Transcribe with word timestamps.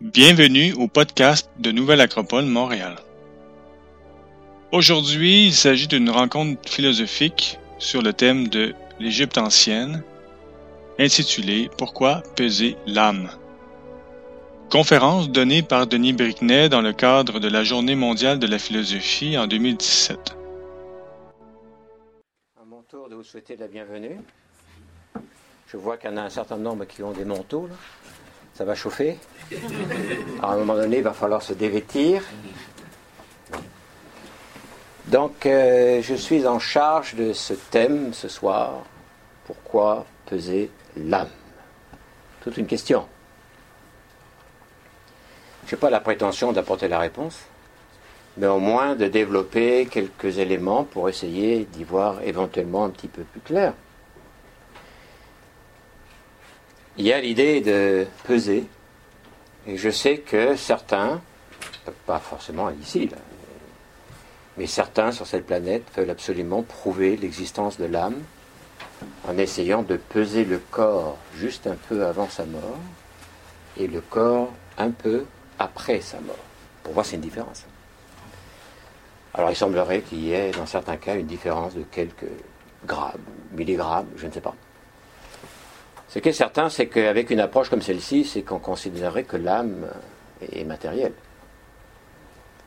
Bienvenue 0.00 0.72
au 0.74 0.88
podcast 0.88 1.48
de 1.58 1.70
Nouvelle 1.70 2.00
Acropole 2.00 2.46
Montréal. 2.46 2.96
Aujourd'hui, 4.72 5.46
il 5.46 5.54
s'agit 5.54 5.86
d'une 5.86 6.10
rencontre 6.10 6.68
philosophique 6.68 7.60
sur 7.78 8.02
le 8.02 8.12
thème 8.12 8.48
de 8.48 8.74
l'Égypte 8.98 9.38
ancienne, 9.38 10.02
intitulée 10.98 11.70
Pourquoi 11.78 12.24
peser 12.34 12.76
l'âme? 12.86 13.30
Conférence 14.68 15.30
donnée 15.30 15.62
par 15.62 15.86
Denis 15.86 16.12
Brickney 16.12 16.68
dans 16.68 16.82
le 16.82 16.92
cadre 16.92 17.38
de 17.38 17.48
la 17.48 17.62
Journée 17.62 17.94
mondiale 17.94 18.40
de 18.40 18.48
la 18.48 18.58
philosophie 18.58 19.38
en 19.38 19.46
2017. 19.46 20.36
À 22.60 22.64
mon 22.64 22.82
de 23.08 23.14
vous 23.14 23.22
souhaiter 23.22 23.56
la 23.56 23.68
bienvenue. 23.68 24.20
Je 25.68 25.76
vois 25.76 25.96
qu'il 25.96 26.10
y 26.10 26.12
en 26.12 26.16
a 26.16 26.22
un 26.22 26.30
certain 26.30 26.58
nombre 26.58 26.84
qui 26.84 27.02
ont 27.04 27.12
des 27.12 27.24
manteaux. 27.24 27.68
Là. 27.68 27.76
Ça 28.54 28.64
va 28.64 28.74
chauffer. 28.74 29.18
À 30.42 30.52
un 30.52 30.56
moment 30.58 30.74
donné, 30.74 30.98
il 30.98 31.02
va 31.02 31.12
falloir 31.12 31.42
se 31.42 31.52
dévêtir. 31.52 32.22
Donc, 35.06 35.44
euh, 35.44 36.00
je 36.02 36.14
suis 36.14 36.46
en 36.46 36.58
charge 36.58 37.14
de 37.14 37.32
ce 37.32 37.52
thème 37.52 38.14
ce 38.14 38.28
soir. 38.28 38.84
Pourquoi 39.44 40.06
peser 40.26 40.70
l'âme? 40.96 41.28
Toute 42.42 42.56
une 42.56 42.66
question. 42.66 43.06
Je 45.66 45.74
n'ai 45.74 45.80
pas 45.80 45.90
la 45.90 46.00
prétention 46.00 46.52
d'apporter 46.52 46.88
la 46.88 46.98
réponse, 46.98 47.40
mais 48.36 48.46
au 48.46 48.58
moins 48.58 48.94
de 48.94 49.08
développer 49.08 49.86
quelques 49.86 50.38
éléments 50.38 50.84
pour 50.84 51.08
essayer 51.08 51.64
d'y 51.64 51.84
voir 51.84 52.22
éventuellement 52.22 52.84
un 52.84 52.90
petit 52.90 53.08
peu 53.08 53.22
plus 53.22 53.40
clair. 53.40 53.72
Il 56.96 57.04
y 57.04 57.12
a 57.12 57.20
l'idée 57.20 57.60
de 57.60 58.06
peser, 58.22 58.64
et 59.66 59.76
je 59.76 59.90
sais 59.90 60.18
que 60.18 60.54
certains, 60.54 61.20
pas 62.06 62.20
forcément 62.20 62.70
ici, 62.70 63.10
mais 64.56 64.66
certains 64.68 65.10
sur 65.10 65.26
cette 65.26 65.44
planète 65.46 65.82
veulent 65.96 66.10
absolument 66.10 66.62
prouver 66.62 67.16
l'existence 67.16 67.78
de 67.78 67.86
l'âme 67.86 68.22
en 69.26 69.36
essayant 69.38 69.82
de 69.82 69.96
peser 69.96 70.44
le 70.44 70.58
corps 70.58 71.18
juste 71.36 71.66
un 71.66 71.76
peu 71.88 72.06
avant 72.06 72.28
sa 72.28 72.44
mort 72.44 72.78
et 73.76 73.88
le 73.88 74.00
corps 74.00 74.52
un 74.78 74.90
peu 74.90 75.24
après 75.58 76.00
sa 76.00 76.20
mort. 76.20 76.36
Pour 76.84 76.94
moi, 76.94 77.02
c'est 77.02 77.16
une 77.16 77.22
différence. 77.22 77.64
Alors, 79.32 79.50
il 79.50 79.56
semblerait 79.56 80.02
qu'il 80.02 80.24
y 80.24 80.32
ait, 80.32 80.52
dans 80.52 80.66
certains 80.66 80.96
cas, 80.96 81.16
une 81.16 81.26
différence 81.26 81.74
de 81.74 81.82
quelques 81.82 82.30
grammes, 82.86 83.18
milligrammes, 83.52 84.06
je 84.16 84.26
ne 84.26 84.30
sais 84.30 84.40
pas. 84.40 84.54
Ce 86.14 86.20
qui 86.20 86.28
est 86.28 86.32
certain, 86.32 86.68
c'est 86.68 86.86
qu'avec 86.86 87.30
une 87.30 87.40
approche 87.40 87.68
comme 87.68 87.82
celle-ci, 87.82 88.24
c'est 88.24 88.42
qu'on 88.42 88.60
considérerait 88.60 89.24
que 89.24 89.36
l'âme 89.36 89.88
est 90.52 90.62
matérielle. 90.62 91.12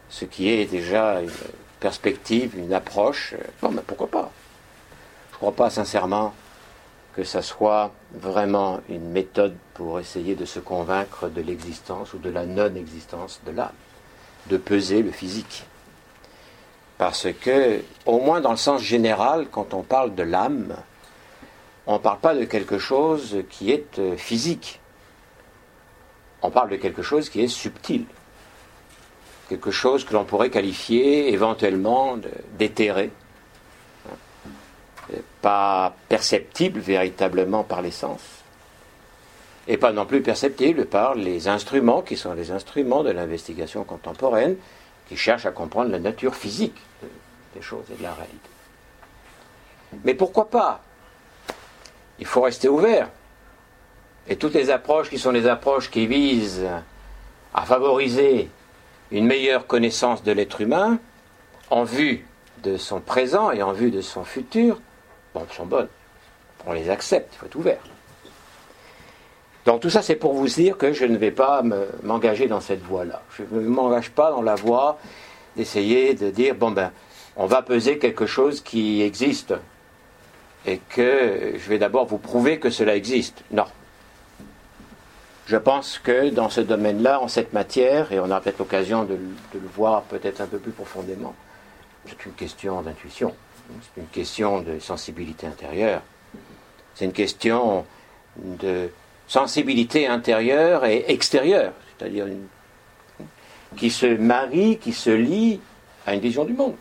Ce 0.10 0.26
qui 0.26 0.50
est 0.50 0.66
déjà 0.66 1.22
une 1.22 1.32
perspective, 1.80 2.58
une 2.58 2.74
approche. 2.74 3.36
Bon, 3.62 3.72
mais 3.72 3.84
pourquoi 3.88 4.08
pas? 4.08 4.32
Je 5.30 5.36
ne 5.36 5.38
crois 5.38 5.54
pas 5.54 5.70
sincèrement 5.70 6.34
que 7.16 7.24
ça 7.24 7.42
soit 7.42 7.94
vraiment 8.12 8.82
une 8.90 9.12
méthode 9.12 9.56
pour 9.76 10.02
essayer 10.02 10.36
de 10.36 10.44
se 10.44 10.60
convaincre 10.60 11.30
de 11.30 11.42
l'existence 11.42 12.14
ou 12.14 12.18
de 12.18 12.30
la 12.30 12.46
non-existence 12.46 13.40
de 13.46 13.52
l'âme, 13.52 13.72
de 14.48 14.58
peser 14.58 15.02
le 15.02 15.12
physique. 15.12 15.64
Parce 16.98 17.30
que, 17.32 17.82
au 18.06 18.20
moins 18.20 18.42
dans 18.42 18.52
le 18.52 18.58
sens 18.58 18.82
général, 18.82 19.48
quand 19.50 19.74
on 19.74 19.84
parle 19.84 20.16
de 20.16 20.24
l'âme, 20.24 20.76
on 21.88 21.94
ne 21.94 22.00
parle 22.00 22.20
pas 22.20 22.36
de 22.36 22.44
quelque 22.44 22.78
chose 22.78 23.44
qui 23.50 23.72
est 23.72 23.98
euh, 23.98 24.18
physique. 24.18 24.82
On 26.42 26.52
parle 26.52 26.70
de 26.70 26.76
quelque 26.76 27.02
chose 27.02 27.30
qui 27.30 27.42
est 27.42 27.48
subtil. 27.48 28.06
Quelque 29.48 29.72
chose 29.72 30.04
que 30.04 30.14
l'on 30.14 30.26
pourrait 30.26 30.50
qualifier 30.50 31.32
éventuellement 31.32 32.18
d'éthéré. 32.60 33.10
Pas 35.42 35.96
perceptible 36.10 36.82
véritablement 36.82 37.64
par 37.64 37.82
les 37.82 37.92
sens. 37.92 38.20
Et 39.70 39.78
pas 39.78 39.94
non 39.94 40.06
plus 40.06 40.22
perceptible 40.22 40.86
par 40.86 41.16
les 41.16 41.48
instruments 41.48 42.02
qui 42.02 42.18
sont 42.18 42.34
les 42.34 42.52
instruments 42.52 43.04
de 43.04 43.12
l'investigation 43.12 43.86
contemporaine 43.86 44.58
qui 45.08 45.16
cherchent 45.16 45.46
à 45.46 45.52
comprendre 45.52 45.92
la 45.92 46.00
nature 46.00 46.36
physique 46.36 46.76
des 47.56 47.62
choses 47.62 47.86
et 47.94 47.96
de 47.96 48.04
la 48.04 48.14
réalité. 48.14 48.50
Mais 50.04 50.14
pourquoi 50.14 50.50
pas? 50.50 50.82
Il 52.20 52.26
faut 52.26 52.42
rester 52.42 52.68
ouvert. 52.68 53.10
Et 54.28 54.36
toutes 54.36 54.54
les 54.54 54.70
approches 54.70 55.10
qui 55.10 55.20
sont 55.20 55.32
les 55.32 55.48
approches 55.48 55.90
qui 55.90 56.08
visent 56.08 56.68
à 57.54 57.62
favoriser 57.64 58.50
une 59.12 59.26
meilleure 59.26 59.68
connaissance 59.68 60.24
de 60.24 60.32
l'être 60.32 60.62
humain 60.62 61.00
en 61.70 61.84
vue 61.84 62.26
de 62.64 62.78
son 62.78 63.00
présent 63.00 63.52
et 63.52 63.62
en 63.62 63.72
vue 63.72 63.92
de 63.92 64.02
son 64.02 64.24
futur, 64.24 64.80
bon, 65.34 65.46
sont 65.52 65.66
bonnes. 65.66 65.88
On 66.66 66.74
les 66.74 66.90
accepte, 66.90 67.34
il 67.34 67.38
faut 67.38 67.46
être 67.46 67.56
ouvert. 67.56 67.80
Donc 69.66 69.82
tout 69.82 69.90
ça, 69.90 70.02
c'est 70.02 70.16
pour 70.16 70.34
vous 70.34 70.48
dire 70.48 70.78
que 70.78 70.94
je 70.94 71.06
ne 71.06 71.18
vais 71.18 71.32
pas 71.32 71.62
m'engager 72.04 72.48
dans 72.48 72.62
cette 72.62 72.82
voie-là. 72.82 73.22
Je 73.38 73.44
ne 73.52 73.68
m'engage 73.68 74.12
pas 74.12 74.32
dans 74.32 74.42
la 74.42 74.56
voie 74.56 74.98
d'essayer 75.56 76.14
de 76.14 76.30
dire, 76.30 76.56
bon 76.56 76.72
ben, 76.72 76.92
on 77.36 77.46
va 77.46 77.62
peser 77.62 77.98
quelque 77.98 78.26
chose 78.26 78.62
qui 78.62 79.02
existe 79.02 79.54
et 80.68 80.80
que 80.90 81.54
je 81.58 81.70
vais 81.70 81.80
d'abord 81.80 82.06
vous 82.06 82.18
prouver 82.18 82.60
que 82.60 82.70
cela 82.70 82.96
existe. 82.96 83.44
Non. 83.52 83.66
Je 85.48 85.56
pense 85.56 85.98
que 85.98 86.30
dans 86.30 86.50
ce 86.50 86.60
domaine-là, 86.60 87.22
en 87.22 87.30
cette 87.30 87.54
matière, 87.54 88.12
et 88.12 88.20
on 88.20 88.26
aura 88.26 88.42
peut-être 88.42 88.60
l'occasion 88.60 89.06
de, 89.06 89.18
le 89.54 89.68
voir 89.74 90.04
peut-être 90.04 90.42
un 90.42 90.46
peu 90.46 90.60
plus 90.60 90.74
profondément, 90.74 91.34
c'est 92.06 92.26
une 92.26 92.34
question 92.34 92.82
d'intuition, 92.82 93.34
c'est 93.82 94.02
une 94.02 94.08
question 94.08 94.60
de 94.60 94.78
sensibilité 94.80 95.48
intérieure, 95.48 96.02
c'est 96.96 97.06
une 97.06 97.14
question 97.14 97.86
de 98.36 98.90
sensibilité 99.26 100.08
intérieure 100.08 100.84
et 100.84 101.06
extérieure, 101.08 101.72
c'est-à-dire 101.98 102.26
qui 103.78 103.90
se 103.90 104.06
marie, 104.06 104.80
qui 104.80 104.92
se 104.92 105.10
lie 105.10 105.62
à 106.06 106.14
une 106.14 106.20
vision 106.20 106.44
du 106.44 106.54
monde, 106.54 106.76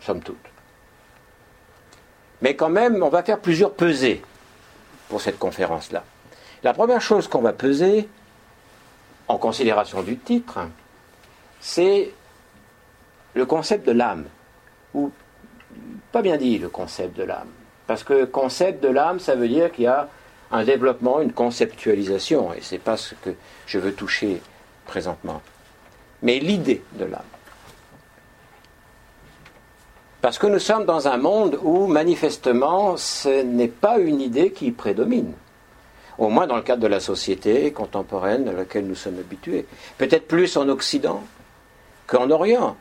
somme 0.00 0.22
toute. 0.22 0.53
Mais 2.44 2.56
quand 2.56 2.68
même, 2.68 3.02
on 3.02 3.08
va 3.08 3.22
faire 3.22 3.40
plusieurs 3.40 3.72
pesées 3.72 4.20
pour 5.08 5.22
cette 5.22 5.38
conférence-là. 5.38 6.04
La 6.62 6.74
première 6.74 7.00
chose 7.00 7.26
qu'on 7.26 7.40
va 7.40 7.54
peser, 7.54 8.06
en 9.28 9.38
considération 9.38 10.02
du 10.02 10.18
titre, 10.18 10.58
c'est 11.58 12.12
le 13.32 13.46
concept 13.46 13.86
de 13.86 13.92
l'âme. 13.92 14.26
Ou, 14.92 15.10
pas 16.12 16.20
bien 16.20 16.36
dit 16.36 16.58
le 16.58 16.68
concept 16.68 17.16
de 17.16 17.22
l'âme. 17.22 17.48
Parce 17.86 18.04
que 18.04 18.26
concept 18.26 18.82
de 18.82 18.88
l'âme, 18.88 19.20
ça 19.20 19.36
veut 19.36 19.48
dire 19.48 19.72
qu'il 19.72 19.84
y 19.84 19.86
a 19.86 20.10
un 20.50 20.64
développement, 20.64 21.22
une 21.22 21.32
conceptualisation, 21.32 22.52
et 22.52 22.60
ce 22.60 22.74
n'est 22.74 22.78
pas 22.78 22.98
ce 22.98 23.14
que 23.14 23.30
je 23.66 23.78
veux 23.78 23.94
toucher 23.94 24.42
présentement. 24.84 25.40
Mais 26.20 26.40
l'idée 26.40 26.84
de 26.92 27.06
l'âme. 27.06 27.22
Parce 30.24 30.38
que 30.38 30.46
nous 30.46 30.58
sommes 30.58 30.86
dans 30.86 31.06
un 31.06 31.18
monde 31.18 31.58
où, 31.62 31.86
manifestement, 31.86 32.96
ce 32.96 33.42
n'est 33.42 33.68
pas 33.68 33.98
une 33.98 34.22
idée 34.22 34.52
qui 34.52 34.70
prédomine. 34.70 35.34
Au 36.16 36.30
moins 36.30 36.46
dans 36.46 36.56
le 36.56 36.62
cadre 36.62 36.80
de 36.80 36.86
la 36.86 36.98
société 36.98 37.70
contemporaine 37.74 38.48
à 38.48 38.52
laquelle 38.52 38.86
nous 38.86 38.94
sommes 38.94 39.18
habitués. 39.18 39.66
Peut-être 39.98 40.26
plus 40.26 40.56
en 40.56 40.70
Occident 40.70 41.22
qu'en 42.06 42.30
Orient. 42.30 42.74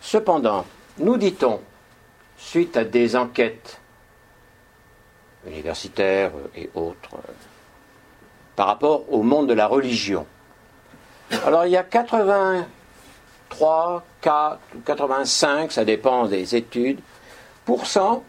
Cependant, 0.00 0.64
nous 0.98 1.16
dit-on, 1.16 1.60
suite 2.36 2.76
à 2.76 2.82
des 2.82 3.14
enquêtes 3.14 3.80
universitaires 5.46 6.32
et 6.56 6.68
autres, 6.74 7.18
par 8.56 8.66
rapport 8.66 9.04
au 9.12 9.22
monde 9.22 9.48
de 9.48 9.54
la 9.54 9.68
religion. 9.68 10.26
Alors 11.46 11.66
il 11.66 11.70
y 11.70 11.76
a 11.76 11.84
80 11.84 12.66
3, 14.24 14.58
4, 14.74 14.84
85, 14.84 15.72
ça 15.72 15.84
dépend 15.84 16.26
des 16.26 16.56
études, 16.56 17.00
pourcent 17.64 18.24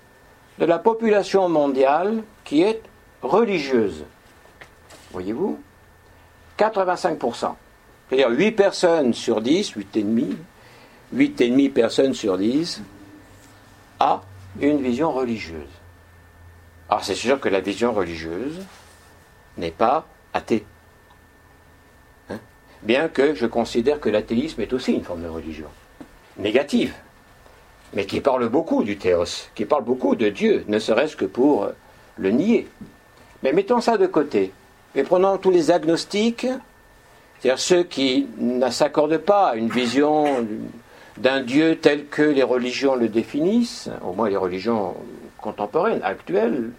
de 0.59 0.65
la 0.65 0.77
population 0.77 1.47
mondiale 1.47 2.23
qui 2.43 2.61
est 2.61 2.81
religieuse. 3.21 4.03
Voyez-vous? 5.11 5.59
85%. 6.57 7.55
C'est-à-dire 8.09 8.29
8 8.29 8.51
personnes 8.51 9.13
sur 9.13 9.41
10, 9.41 9.73
8,5, 9.75 10.35
8,5 11.15 11.71
personnes 11.71 12.13
sur 12.13 12.37
10 12.37 12.81
a 13.99 14.21
une 14.59 14.81
vision 14.81 15.11
religieuse. 15.11 15.63
Alors 16.89 17.03
c'est 17.03 17.15
sûr 17.15 17.39
que 17.39 17.49
la 17.49 17.61
vision 17.61 17.93
religieuse 17.93 18.61
n'est 19.57 19.71
pas 19.71 20.05
athée 20.33 20.65
bien 22.85 23.09
que 23.09 23.33
je 23.33 23.45
considère 23.45 23.99
que 23.99 24.09
l'athéisme 24.09 24.61
est 24.61 24.71
aussi 24.71 24.93
une 24.93 25.03
forme 25.03 25.23
de 25.23 25.27
religion, 25.27 25.67
négative, 26.37 26.93
mais 27.93 28.05
qui 28.05 28.21
parle 28.21 28.47
beaucoup 28.49 28.83
du 28.83 28.97
théos, 28.97 29.49
qui 29.55 29.65
parle 29.65 29.83
beaucoup 29.83 30.15
de 30.15 30.29
Dieu, 30.29 30.63
ne 30.67 30.79
serait-ce 30.79 31.15
que 31.15 31.25
pour 31.25 31.69
le 32.17 32.31
nier. 32.31 32.67
Mais 33.43 33.53
mettons 33.53 33.81
ça 33.81 33.97
de 33.97 34.07
côté. 34.07 34.51
Mais 34.95 35.03
prenons 35.03 35.37
tous 35.37 35.51
les 35.51 35.71
agnostiques, 35.71 36.47
c'est-à-dire 37.39 37.59
ceux 37.59 37.83
qui 37.83 38.27
ne 38.37 38.69
s'accordent 38.69 39.17
pas 39.17 39.49
à 39.49 39.55
une 39.55 39.69
vision 39.69 40.45
d'un 41.17 41.41
Dieu 41.41 41.77
tel 41.77 42.07
que 42.07 42.21
les 42.21 42.43
religions 42.43 42.95
le 42.95 43.07
définissent, 43.07 43.89
au 44.03 44.13
moins 44.13 44.29
les 44.29 44.37
religions 44.37 44.95
contemporaines, 45.37 46.01
actuelles, 46.03 46.71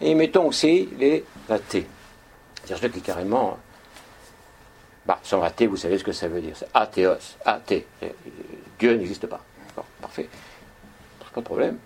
et 0.00 0.14
mettons 0.14 0.46
aussi 0.46 0.88
les 0.98 1.24
athées. 1.48 1.86
C'est-à-dire 2.56 2.78
ceux 2.78 2.88
qui 2.88 3.00
carrément 3.00 3.58
bah, 5.04 5.18
sont 5.22 5.42
athées, 5.42 5.66
vous 5.66 5.76
savez 5.76 5.98
ce 5.98 6.04
que 6.04 6.12
ça 6.12 6.26
veut 6.26 6.40
dire, 6.40 6.56
c'est 6.56 6.68
athéos, 6.74 7.36
athée. 7.44 7.86
Dieu 8.78 8.94
n'existe 8.96 9.26
pas. 9.26 9.40
parfait. 10.00 10.28
Pas 11.34 11.40
de 11.40 11.46
problème. 11.46 11.76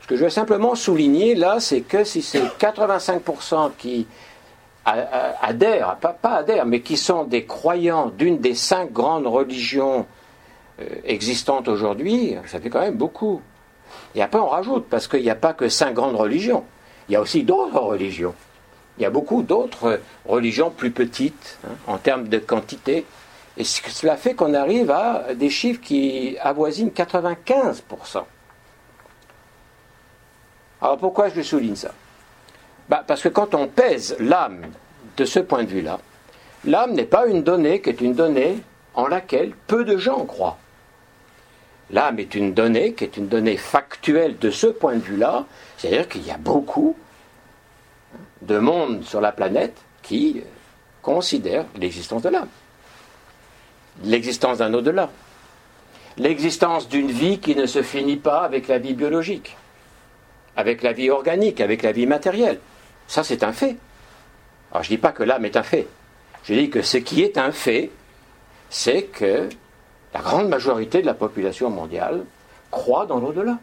Ce 0.00 0.06
que 0.06 0.16
je 0.16 0.24
veux 0.24 0.30
simplement 0.30 0.74
souligner 0.74 1.34
là, 1.34 1.60
c'est 1.60 1.80
que 1.80 2.04
si 2.04 2.22
c'est 2.22 2.44
85% 2.44 3.72
qui 3.78 4.06
adhèrent, 4.84 5.96
pas, 5.96 6.18
adhèrent, 6.22 6.66
mais 6.66 6.80
qui 6.80 6.96
sont 6.96 7.24
des 7.24 7.46
croyants 7.46 8.10
d'une 8.10 8.38
des 8.38 8.54
cinq 8.54 8.92
grandes 8.92 9.26
religions 9.26 10.06
euh, 10.80 10.84
existantes 11.04 11.68
aujourd'hui, 11.68 12.36
ça 12.46 12.60
fait 12.60 12.68
quand 12.68 12.80
même 12.80 12.96
beaucoup. 12.96 13.40
Et 14.14 14.22
après, 14.22 14.38
on 14.38 14.48
rajoute, 14.48 14.86
parce 14.90 15.08
qu'il 15.08 15.22
n'y 15.22 15.30
a 15.30 15.34
pas 15.34 15.52
que 15.52 15.68
cinq 15.68 15.94
grandes 15.94 16.16
religions, 16.16 16.64
il 17.08 17.12
y 17.12 17.16
a 17.16 17.20
aussi 17.20 17.42
d'autres 17.42 17.80
religions. 17.80 18.34
Il 18.98 19.02
y 19.02 19.06
a 19.06 19.10
beaucoup 19.10 19.42
d'autres 19.42 20.00
religions 20.26 20.70
plus 20.70 20.90
petites 20.90 21.58
hein, 21.66 21.72
en 21.86 21.98
termes 21.98 22.28
de 22.28 22.38
quantité. 22.38 23.04
Et 23.56 23.64
cela 23.64 24.16
fait 24.16 24.34
qu'on 24.34 24.54
arrive 24.54 24.90
à 24.90 25.34
des 25.34 25.50
chiffres 25.50 25.80
qui 25.80 26.36
avoisinent 26.40 26.90
95%. 26.90 28.24
Alors 30.80 30.98
pourquoi 30.98 31.28
je 31.28 31.40
souligne 31.40 31.76
ça? 31.76 31.92
Bah, 32.88 33.04
Parce 33.06 33.22
que 33.22 33.28
quand 33.28 33.54
on 33.54 33.68
pèse 33.68 34.16
l'âme 34.18 34.66
de 35.16 35.24
ce 35.24 35.38
point 35.38 35.62
de 35.62 35.68
vue-là, 35.68 36.00
l'âme 36.64 36.92
n'est 36.92 37.04
pas 37.04 37.26
une 37.26 37.42
donnée 37.42 37.80
qui 37.80 37.90
est 37.90 38.00
une 38.00 38.14
donnée 38.14 38.58
en 38.94 39.06
laquelle 39.06 39.52
peu 39.66 39.84
de 39.84 39.96
gens 39.96 40.24
croient. 40.24 40.58
L'âme 41.90 42.18
est 42.18 42.34
une 42.34 42.54
donnée 42.54 42.94
qui 42.94 43.04
est 43.04 43.16
une 43.16 43.28
donnée 43.28 43.56
factuelle 43.56 44.38
de 44.38 44.50
ce 44.50 44.66
point 44.66 44.94
de 44.94 45.00
vue-là, 45.00 45.46
c'est-à-dire 45.78 46.08
qu'il 46.08 46.26
y 46.26 46.30
a 46.30 46.38
beaucoup 46.38 46.96
de 48.42 48.58
monde 48.58 49.04
sur 49.04 49.20
la 49.20 49.32
planète 49.32 49.76
qui 50.02 50.42
considèrent 51.02 51.66
l'existence 51.76 52.22
de 52.22 52.30
l'âme, 52.30 52.48
l'existence 54.02 54.58
d'un 54.58 54.74
au-delà, 54.74 55.10
l'existence 56.16 56.88
d'une 56.88 57.10
vie 57.10 57.38
qui 57.38 57.54
ne 57.54 57.66
se 57.66 57.82
finit 57.82 58.16
pas 58.16 58.40
avec 58.40 58.68
la 58.68 58.78
vie 58.78 58.94
biologique 58.94 59.56
avec 60.56 60.82
la 60.82 60.92
vie 60.92 61.10
organique, 61.10 61.60
avec 61.60 61.82
la 61.82 61.92
vie 61.92 62.06
matérielle. 62.06 62.60
Ça, 63.06 63.24
c'est 63.24 63.42
un 63.42 63.52
fait. 63.52 63.76
Alors, 64.70 64.82
je 64.82 64.90
ne 64.90 64.96
dis 64.96 65.00
pas 65.00 65.12
que 65.12 65.22
l'âme 65.22 65.44
est 65.44 65.56
un 65.56 65.62
fait. 65.62 65.86
Je 66.44 66.54
dis 66.54 66.70
que 66.70 66.82
ce 66.82 66.98
qui 66.98 67.22
est 67.22 67.38
un 67.38 67.52
fait, 67.52 67.90
c'est 68.70 69.04
que 69.04 69.48
la 70.12 70.20
grande 70.20 70.48
majorité 70.48 71.00
de 71.00 71.06
la 71.06 71.14
population 71.14 71.70
mondiale 71.70 72.24
croit 72.70 73.06
dans 73.06 73.18
l'au-delà, 73.18 73.58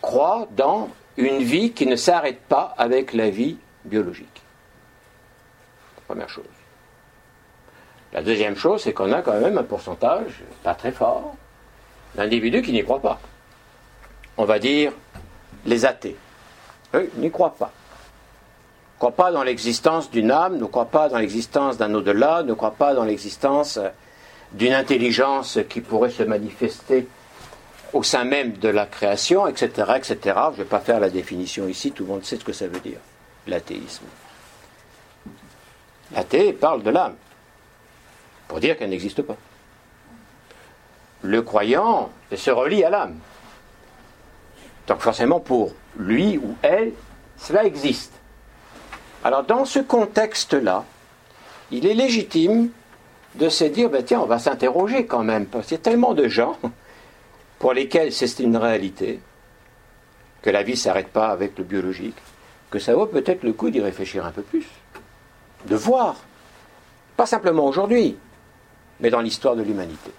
croit 0.00 0.48
dans 0.52 0.90
une 1.16 1.42
vie 1.42 1.72
qui 1.72 1.86
ne 1.86 1.96
s'arrête 1.96 2.40
pas 2.40 2.74
avec 2.76 3.12
la 3.12 3.30
vie 3.30 3.56
biologique. 3.84 4.42
Première 6.06 6.28
chose. 6.28 6.44
La 8.14 8.22
deuxième 8.22 8.56
chose, 8.56 8.82
c'est 8.82 8.92
qu'on 8.92 9.12
a 9.12 9.22
quand 9.22 9.40
même 9.40 9.58
un 9.58 9.64
pourcentage, 9.64 10.44
pas 10.62 10.74
très 10.74 10.92
fort, 10.92 11.34
d'individus 12.14 12.62
qui 12.62 12.72
n'y 12.72 12.84
croient 12.84 13.02
pas. 13.02 13.20
On 14.36 14.44
va 14.44 14.60
dire 14.60 14.92
les 15.66 15.84
athées. 15.84 16.16
Eux 16.94 17.10
n'y 17.16 17.30
croient 17.30 17.56
pas. 17.58 17.72
Ne 18.94 18.98
croient 18.98 19.10
pas 19.10 19.32
dans 19.32 19.42
l'existence 19.42 20.10
d'une 20.12 20.30
âme, 20.30 20.58
ne 20.58 20.64
croient 20.64 20.84
pas 20.84 21.08
dans 21.08 21.18
l'existence 21.18 21.76
d'un 21.76 21.92
au-delà, 21.94 22.44
ne 22.44 22.54
croient 22.54 22.76
pas 22.76 22.94
dans 22.94 23.02
l'existence 23.02 23.78
euh, 23.78 23.88
d'une 24.52 24.72
intelligence 24.72 25.58
qui 25.68 25.80
pourrait 25.80 26.10
se 26.10 26.22
manifester 26.22 27.08
au 27.92 28.04
sein 28.04 28.24
même 28.24 28.52
de 28.52 28.68
la 28.68 28.86
création, 28.86 29.48
etc. 29.48 29.92
etc. 29.96 30.16
Je 30.24 30.50
ne 30.50 30.56
vais 30.58 30.64
pas 30.64 30.80
faire 30.80 31.00
la 31.00 31.10
définition 31.10 31.66
ici, 31.66 31.90
tout 31.90 32.04
le 32.04 32.10
monde 32.10 32.24
sait 32.24 32.36
ce 32.36 32.44
que 32.44 32.52
ça 32.52 32.68
veut 32.68 32.80
dire, 32.80 32.98
l'athéisme. 33.48 34.04
L'athée 36.14 36.52
parle 36.52 36.82
de 36.82 36.90
l'âme, 36.90 37.14
pour 38.48 38.60
dire 38.60 38.76
qu'elle 38.76 38.90
n'existe 38.90 39.22
pas. 39.22 39.36
Le 41.22 41.42
croyant 41.42 42.10
se 42.34 42.50
relie 42.50 42.84
à 42.84 42.90
l'âme. 42.90 43.18
Donc 44.86 45.00
forcément, 45.00 45.40
pour 45.40 45.72
lui 45.96 46.38
ou 46.38 46.54
elle, 46.62 46.92
cela 47.38 47.64
existe. 47.64 48.12
Alors 49.22 49.44
dans 49.44 49.64
ce 49.64 49.78
contexte-là, 49.78 50.84
il 51.70 51.86
est 51.86 51.94
légitime 51.94 52.70
de 53.36 53.48
se 53.48 53.64
dire, 53.64 53.90
ben, 53.90 54.04
tiens, 54.04 54.20
on 54.20 54.26
va 54.26 54.38
s'interroger 54.38 55.06
quand 55.06 55.24
même, 55.24 55.46
parce 55.46 55.66
qu'il 55.66 55.76
y 55.76 55.80
a 55.80 55.82
tellement 55.82 56.14
de 56.14 56.28
gens 56.28 56.56
pour 57.58 57.72
lesquels 57.72 58.12
c'est 58.12 58.38
une 58.40 58.56
réalité, 58.56 59.20
que 60.42 60.50
la 60.50 60.62
vie 60.62 60.72
ne 60.72 60.76
s'arrête 60.76 61.08
pas 61.08 61.28
avec 61.28 61.58
le 61.58 61.64
biologique, 61.64 62.16
que 62.70 62.78
ça 62.78 62.94
vaut 62.94 63.06
peut-être 63.06 63.42
le 63.42 63.52
coup 63.52 63.70
d'y 63.70 63.80
réfléchir 63.80 64.26
un 64.26 64.30
peu 64.30 64.42
plus, 64.42 64.66
de 65.66 65.74
voir, 65.74 66.16
pas 67.16 67.26
simplement 67.26 67.66
aujourd'hui, 67.66 68.16
mais 69.00 69.10
dans 69.10 69.20
l'histoire 69.20 69.56
de 69.56 69.62
l'humanité. 69.62 70.10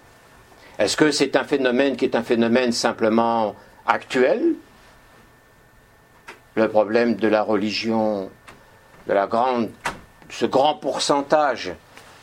Est-ce 0.78 0.98
que 0.98 1.12
c'est 1.12 1.36
un 1.36 1.44
phénomène 1.44 1.96
qui 1.96 2.06
est 2.06 2.16
un 2.16 2.24
phénomène 2.24 2.72
simplement 2.72 3.56
actuel, 3.86 4.56
le 6.56 6.70
problème 6.70 7.16
de 7.16 7.28
la 7.28 7.44
religion, 7.44 8.30
de 9.08 9.14
la 9.14 9.28
grande, 9.28 9.70
ce 10.30 10.46
grand 10.46 10.76
pourcentage 10.76 11.74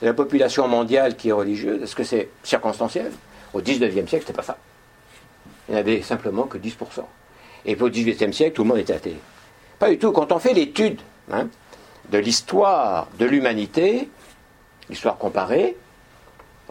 de 0.01 0.07
la 0.07 0.15
population 0.15 0.67
mondiale 0.69 1.17
qui 1.17 1.29
est 1.29 1.33
religieuse, 1.33 1.83
est-ce 1.83 1.95
que 1.95 2.05
c'est 2.05 2.29
circonstanciel? 2.43 3.13
Au 3.55 3.61
XIXe 3.61 4.09
siècle, 4.09 4.25
c'était 4.27 4.33
pas 4.33 4.43
ça. 4.43 4.59
Il 5.69 5.75
n'y 5.75 5.81
avait 5.81 6.03
simplement 6.03 6.45
que 6.45 6.59
10%. 6.59 7.05
Et 7.65 7.77
au 7.77 7.89
XVIIIe 7.89 8.33
siècle, 8.33 8.57
tout 8.57 8.63
le 8.65 8.69
monde 8.69 8.79
était 8.79 8.95
athée. 8.95 9.17
Pas 9.79 9.89
du 9.91 9.99
tout. 9.99 10.13
Quand 10.13 10.33
on 10.33 10.39
fait 10.39 10.55
l'étude 10.55 11.01
hein, 11.31 11.49
de 12.11 12.19
l'histoire 12.19 13.09
de 13.19 13.27
l'humanité, 13.27 14.09
l'histoire 14.89 15.17
comparée, 15.17 15.77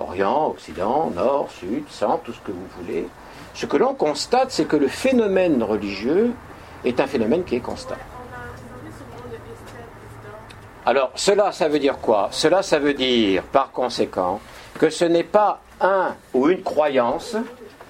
Orient, 0.02 0.48
Occident, 0.48 1.12
Nord, 1.16 1.50
Sud, 1.52 1.84
Centre, 1.90 2.24
tout 2.24 2.34
ce 2.34 2.40
que 2.40 2.52
vous 2.52 2.68
voulez, 2.80 3.08
ce 3.54 3.66
que 3.66 3.78
l'on 3.78 3.94
constate, 3.94 4.52
c'est 4.52 4.66
que 4.66 4.78
le 4.78 4.88
phénomène 4.88 5.62
religieux 5.64 6.34
est 6.84 7.00
un 7.00 7.08
phénomène 7.08 7.44
qui 7.44 7.56
est 7.56 7.62
constant. 7.62 7.96
Alors, 10.86 11.12
cela, 11.16 11.52
ça 11.52 11.68
veut 11.68 11.80
dire 11.80 12.00
quoi? 12.00 12.30
Cela, 12.32 12.64
ça 12.64 12.80
veut 12.80 12.96
dire, 12.96 13.44
par 13.44 13.72
conséquent, 13.72 14.40
que 14.80 14.90
ce 14.90 15.06
n'est 15.06 15.24
pas 15.24 15.62
un 15.80 16.16
ou 16.34 16.50
une 16.50 16.64
croyance 16.64 17.36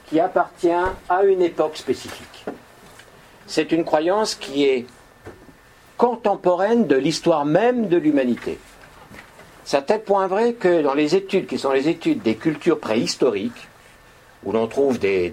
qui 0.08 0.20
appartient 0.20 0.70
à 1.08 1.24
une 1.24 1.42
époque 1.42 1.78
spécifique. 1.78 2.46
C'est 3.48 3.72
une 3.72 3.86
croyance 3.86 4.36
qui 4.36 4.66
est 4.66 4.86
contemporaine 5.98 6.88
de 6.88 6.96
l'histoire 6.96 7.46
même 7.46 7.88
de 7.88 7.98
l'humanité. 7.98 8.60
C'est 9.64 9.78
à 9.78 9.82
tel 9.82 10.02
point 10.04 10.28
vrai 10.28 10.54
que 10.54 10.82
dans 10.82 10.94
les 10.94 11.16
études 11.16 11.48
qui 11.48 11.58
sont 11.58 11.72
les 11.72 11.88
études 11.88 12.22
des 12.22 12.36
cultures 12.36 12.80
préhistoriques, 12.80 13.68
où 14.44 14.52
l'on 14.52 14.68
trouve 14.68 14.98
des, 14.98 15.30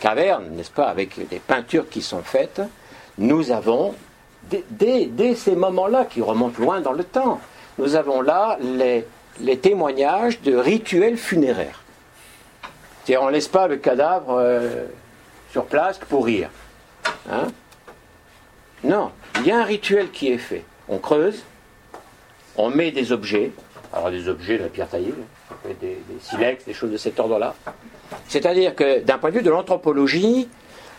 cavernes, 0.00 0.48
n'est-ce 0.52 0.70
pas, 0.70 0.88
avec 0.88 1.28
des 1.28 1.38
peintures 1.38 1.88
qui 1.88 2.00
sont 2.00 2.22
faites, 2.22 2.62
nous 3.18 3.50
avons, 3.50 3.94
dès, 4.70 5.34
ces 5.34 5.54
moments-là, 5.54 6.06
qui 6.06 6.22
remontent 6.22 6.62
loin 6.62 6.80
dans 6.80 6.92
le 6.92 7.04
temps, 7.04 7.40
nous 7.78 7.94
avons 7.94 8.22
là 8.22 8.58
les, 8.62 9.58
témoignages 9.58 10.40
de 10.40 10.56
rituels 10.56 11.16
funéraires. 11.16 11.82
C'est-à-dire, 13.04 13.22
on 13.22 13.26
ne 13.26 13.32
laisse 13.32 13.48
pas 13.48 13.68
le 13.68 13.76
cadavre 13.76 14.36
euh, 14.38 14.86
sur 15.52 15.64
place 15.64 15.98
pour 15.98 16.26
rire. 16.26 16.50
Hein. 17.30 17.48
non, 18.84 19.10
il 19.40 19.46
y 19.46 19.50
a 19.50 19.58
un 19.58 19.64
rituel 19.64 20.10
qui 20.10 20.32
est 20.32 20.38
fait. 20.38 20.64
On 20.88 20.98
creuse, 20.98 21.42
on 22.58 22.70
met 22.70 22.90
des 22.90 23.12
objets, 23.12 23.52
alors 23.92 24.10
des 24.10 24.28
objets 24.28 24.58
de 24.58 24.64
la 24.64 24.68
pierre 24.68 24.88
taillée, 24.88 25.14
des, 25.80 25.98
silex, 26.20 26.64
des 26.64 26.74
choses 26.74 26.90
de 26.90 26.96
cet 26.96 27.18
ordre-là, 27.18 27.54
c'est-à-dire 28.26 28.74
que 28.74 29.00
d'un 29.00 29.16
point 29.18 29.30
de 29.30 29.36
vue 29.36 29.42
de 29.42 29.50
l'anthropologie, 29.50 30.48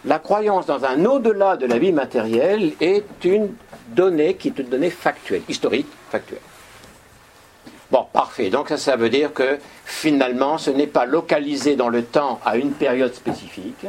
la 0.06 0.20
croyance 0.20 0.66
dans 0.66 0.86
un 0.86 1.04
au-delà 1.06 1.58
de 1.58 1.66
la 1.66 1.78
vie 1.78 1.92
matérielle 1.92 2.72
est 2.80 3.26
une 3.26 3.54
donnée 3.90 4.36
qui 4.36 4.48
est 4.48 4.60
une 4.60 4.70
donnée 4.70 4.90
factuelle, 4.90 5.42
historique, 5.50 5.88
factuelle. 6.10 6.40
Bon, 7.92 8.06
parfait. 8.14 8.50
Donc 8.50 8.70
ça 8.70 8.96
veut 8.96 9.10
dire 9.10 9.34
que 9.34 9.58
finalement, 9.84 10.58
ce 10.58 10.70
n'est 10.70 10.88
pas 10.88 11.06
localisé 11.06 11.76
dans 11.76 11.90
le 11.90 12.04
temps 12.04 12.40
à 12.46 12.56
une 12.56 12.72
période 12.72 13.14
spécifique, 13.14 13.86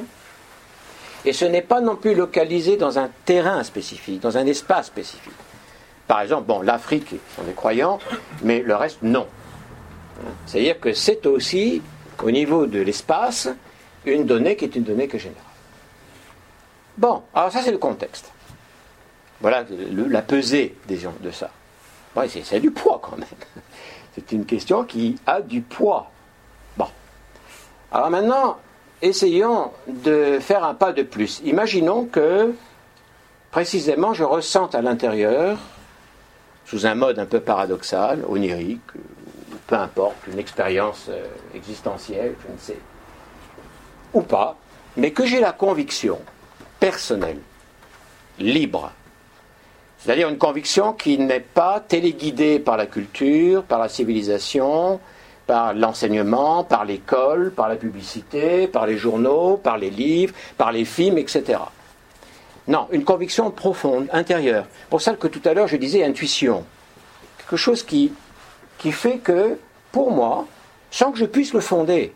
et 1.25 1.33
ce 1.33 1.45
n'est 1.45 1.63
pas 1.63 1.81
non 1.81 1.97
plus 1.97 2.15
localisé 2.15 2.77
dans 2.77 2.99
un 2.99 3.11
terrain 3.25 3.63
spécifique, 3.63 4.21
dans 4.21 4.39
un 4.39 4.47
espace 4.47 4.87
spécifique. 4.87 5.33
Par 6.11 6.23
exemple, 6.23 6.49
bon, 6.49 6.61
l'Afrique 6.61 7.15
sont 7.37 7.45
des 7.45 7.53
croyants, 7.53 8.01
mais 8.43 8.63
le 8.63 8.75
reste, 8.75 8.99
non. 9.03 9.29
C'est-à-dire 10.45 10.81
que 10.81 10.93
c'est 10.93 11.25
aussi 11.25 11.83
au 12.21 12.33
niveau 12.33 12.67
de 12.67 12.81
l'espace 12.81 13.49
une 14.05 14.27
donnée 14.27 14.57
qui 14.57 14.65
est 14.65 14.75
une 14.75 14.83
donnée 14.83 15.07
que 15.07 15.19
générale. 15.19 15.45
Bon, 16.99 17.23
alors 17.33 17.53
ça 17.53 17.63
c'est 17.63 17.71
le 17.71 17.79
contexte. 17.79 18.33
Voilà 19.41 19.65
la 20.09 20.23
pesée 20.23 20.75
des, 20.89 20.99
de 21.21 21.31
ça. 21.31 21.49
c'est 22.27 22.59
du 22.59 22.73
poids 22.73 23.01
quand 23.01 23.17
même. 23.17 23.29
C'est 24.17 24.33
une 24.33 24.47
question 24.47 24.83
qui 24.83 25.17
a 25.27 25.41
du 25.41 25.61
poids. 25.61 26.11
Bon. 26.77 26.89
Alors 27.93 28.11
maintenant, 28.11 28.59
essayons 29.01 29.71
de 29.87 30.41
faire 30.41 30.65
un 30.65 30.75
pas 30.75 30.93
de 30.93 31.05
plus. 31.05 31.41
Imaginons 31.45 32.07
que, 32.07 32.53
précisément, 33.53 34.13
je 34.13 34.25
ressente 34.25 34.75
à 34.75 34.83
l'intérieur, 34.83 35.57
sous 36.71 36.87
un 36.87 36.95
mode 36.95 37.19
un 37.19 37.27
peu 37.27 37.41
paradoxal, 37.41 38.25
onirique, 38.29 38.81
peu 39.67 39.75
importe, 39.75 40.17
une 40.33 40.39
expérience 40.39 41.07
euh, 41.09 41.27
existentielle, 41.53 42.37
je 42.47 42.53
ne 42.53 42.59
sais, 42.59 42.79
ou 44.15 44.23
pas, 44.23 44.57
mais 44.97 45.11
que 45.11 45.27
j'ai 45.27 45.41
la 45.41 45.51
conviction 45.51 46.21
personnelle, 46.79 47.41
libre, 48.39 48.93
c'est-à-dire 49.99 50.29
une 50.29 50.39
conviction 50.39 50.93
qui 50.93 51.19
n'est 51.19 51.41
pas 51.41 51.81
téléguidée 51.81 52.61
par 52.61 52.77
la 52.77 52.87
culture, 52.87 53.65
par 53.65 53.81
la 53.81 53.89
civilisation, 53.89 55.01
par 55.49 55.75
l'enseignement, 55.75 56.63
par 56.63 56.85
l'école, 56.85 57.51
par 57.51 57.69
la 57.69 57.75
publicité, 57.75 58.69
par 58.69 58.87
les 58.87 58.97
journaux, 58.97 59.57
par 59.57 59.77
les 59.77 59.91
livres, 59.91 60.35
par 60.57 60.71
les 60.71 60.85
films, 60.85 61.19
etc. 61.19 61.59
Non, 62.71 62.87
une 62.93 63.03
conviction 63.03 63.51
profonde, 63.51 64.07
intérieure. 64.13 64.65
Pour 64.91 65.03
ça 65.03 65.15
que 65.15 65.27
tout 65.27 65.43
à 65.45 65.55
l'heure 65.55 65.67
je 65.67 65.77
disais 65.77 66.05
intuition. 66.05 66.65
Quelque 67.37 67.57
chose 67.57 67.83
qui, 67.83 68.13
fait 68.93 69.19
que, 69.19 69.59
pour 69.91 70.13
moi, 70.13 70.47
sans 70.93 71.11
que 71.11 71.19
je 71.19 71.25
puisse 71.25 71.53
le 71.53 71.59
fonder, 71.59 72.15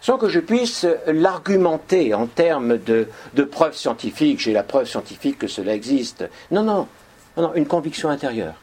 sans 0.00 0.16
que 0.16 0.30
je 0.30 0.40
puisse 0.40 0.86
l'argumenter 1.06 2.14
en 2.14 2.26
termes 2.26 2.78
de, 2.78 3.06
preuves 3.50 3.76
scientifiques, 3.76 4.40
j'ai 4.40 4.54
la 4.54 4.62
preuve 4.62 4.86
scientifique 4.86 5.36
que 5.36 5.46
cela 5.46 5.74
existe. 5.74 6.24
Non, 6.50 6.62
non, 6.62 6.88
non, 7.36 7.52
une 7.54 7.66
conviction 7.66 8.08
intérieure. 8.08 8.54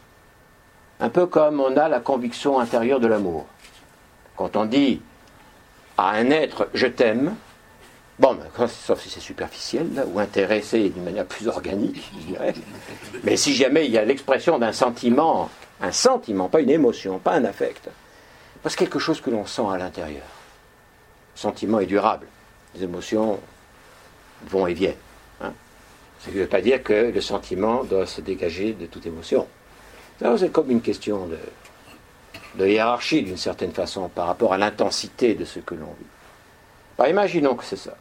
Un 0.99 1.09
peu 1.09 1.27
comme 1.27 1.59
on 1.59 1.77
a 1.77 1.89
la 1.89 1.99
conviction 1.99 2.59
intérieure 2.59 2.99
de 2.99 3.05
l'amour. 3.05 3.45
Quand 4.35 4.55
on 4.55 4.65
dit 4.65 4.99
à 5.95 6.13
un 6.13 6.31
être 6.31 6.69
je 6.73 6.87
t'aime, 6.87 7.35
bon, 8.19 8.37
sauf 8.67 9.01
si 9.01 9.09
c'est 9.09 9.19
superficiel, 9.19 9.87
ou 10.13 10.19
intéressé 10.19 10.89
d'une 10.89 11.03
manière 11.03 11.25
plus 11.25 11.47
organique, 11.47 12.03
je 12.13 12.27
dirais. 12.27 12.53
Mais 13.23 13.37
si 13.37 13.53
jamais 13.53 13.85
il 13.85 13.91
y 13.91 13.97
a 13.97 14.05
l'expression 14.05 14.59
d'un 14.59 14.73
sentiment, 14.73 15.49
un 15.81 15.91
sentiment, 15.91 16.49
pas 16.49 16.61
une 16.61 16.69
émotion, 16.69 17.19
pas 17.19 17.33
un 17.33 17.45
affect, 17.45 17.89
parce 18.63 18.75
quelque 18.75 18.99
chose 18.99 19.21
que 19.21 19.29
l'on 19.29 19.45
sent 19.45 19.65
à 19.71 19.77
l'intérieur 19.77 20.23
sentiment 21.37 21.79
est 21.79 21.85
durable. 21.85 22.27
Les 22.75 22.83
émotions 22.83 23.39
vont 24.47 24.67
et 24.67 24.73
viennent. 24.73 24.95
Hein. 25.41 25.53
Qui 26.23 26.31
ne 26.31 26.41
veut 26.41 26.47
pas 26.47 26.61
dire 26.61 26.83
que 26.83 27.11
le 27.13 27.21
sentiment 27.21 27.83
doit 27.83 28.07
se 28.07 28.21
dégager 28.21 28.73
de 28.73 28.87
toute 28.87 29.05
émotion. 29.05 29.47
C'est 30.19 30.51
comme 30.51 30.71
une 30.71 30.81
question 30.81 31.27
de, 32.55 32.67
hiérarchie 32.67 33.21
d'une 33.21 33.37
certaine 33.37 33.71
façon 33.71 34.09
par 34.09 34.25
rapport 34.25 34.51
à 34.53 34.57
l'intensité 34.57 35.35
de 35.35 35.45
ce 35.45 35.59
que 35.59 35.75
l'on 35.75 35.85
vit. 35.85 36.05
Alors, 36.97 37.11
imaginons 37.11 37.55
que 37.55 37.63
c'est 37.63 37.77
ça. 37.77 37.95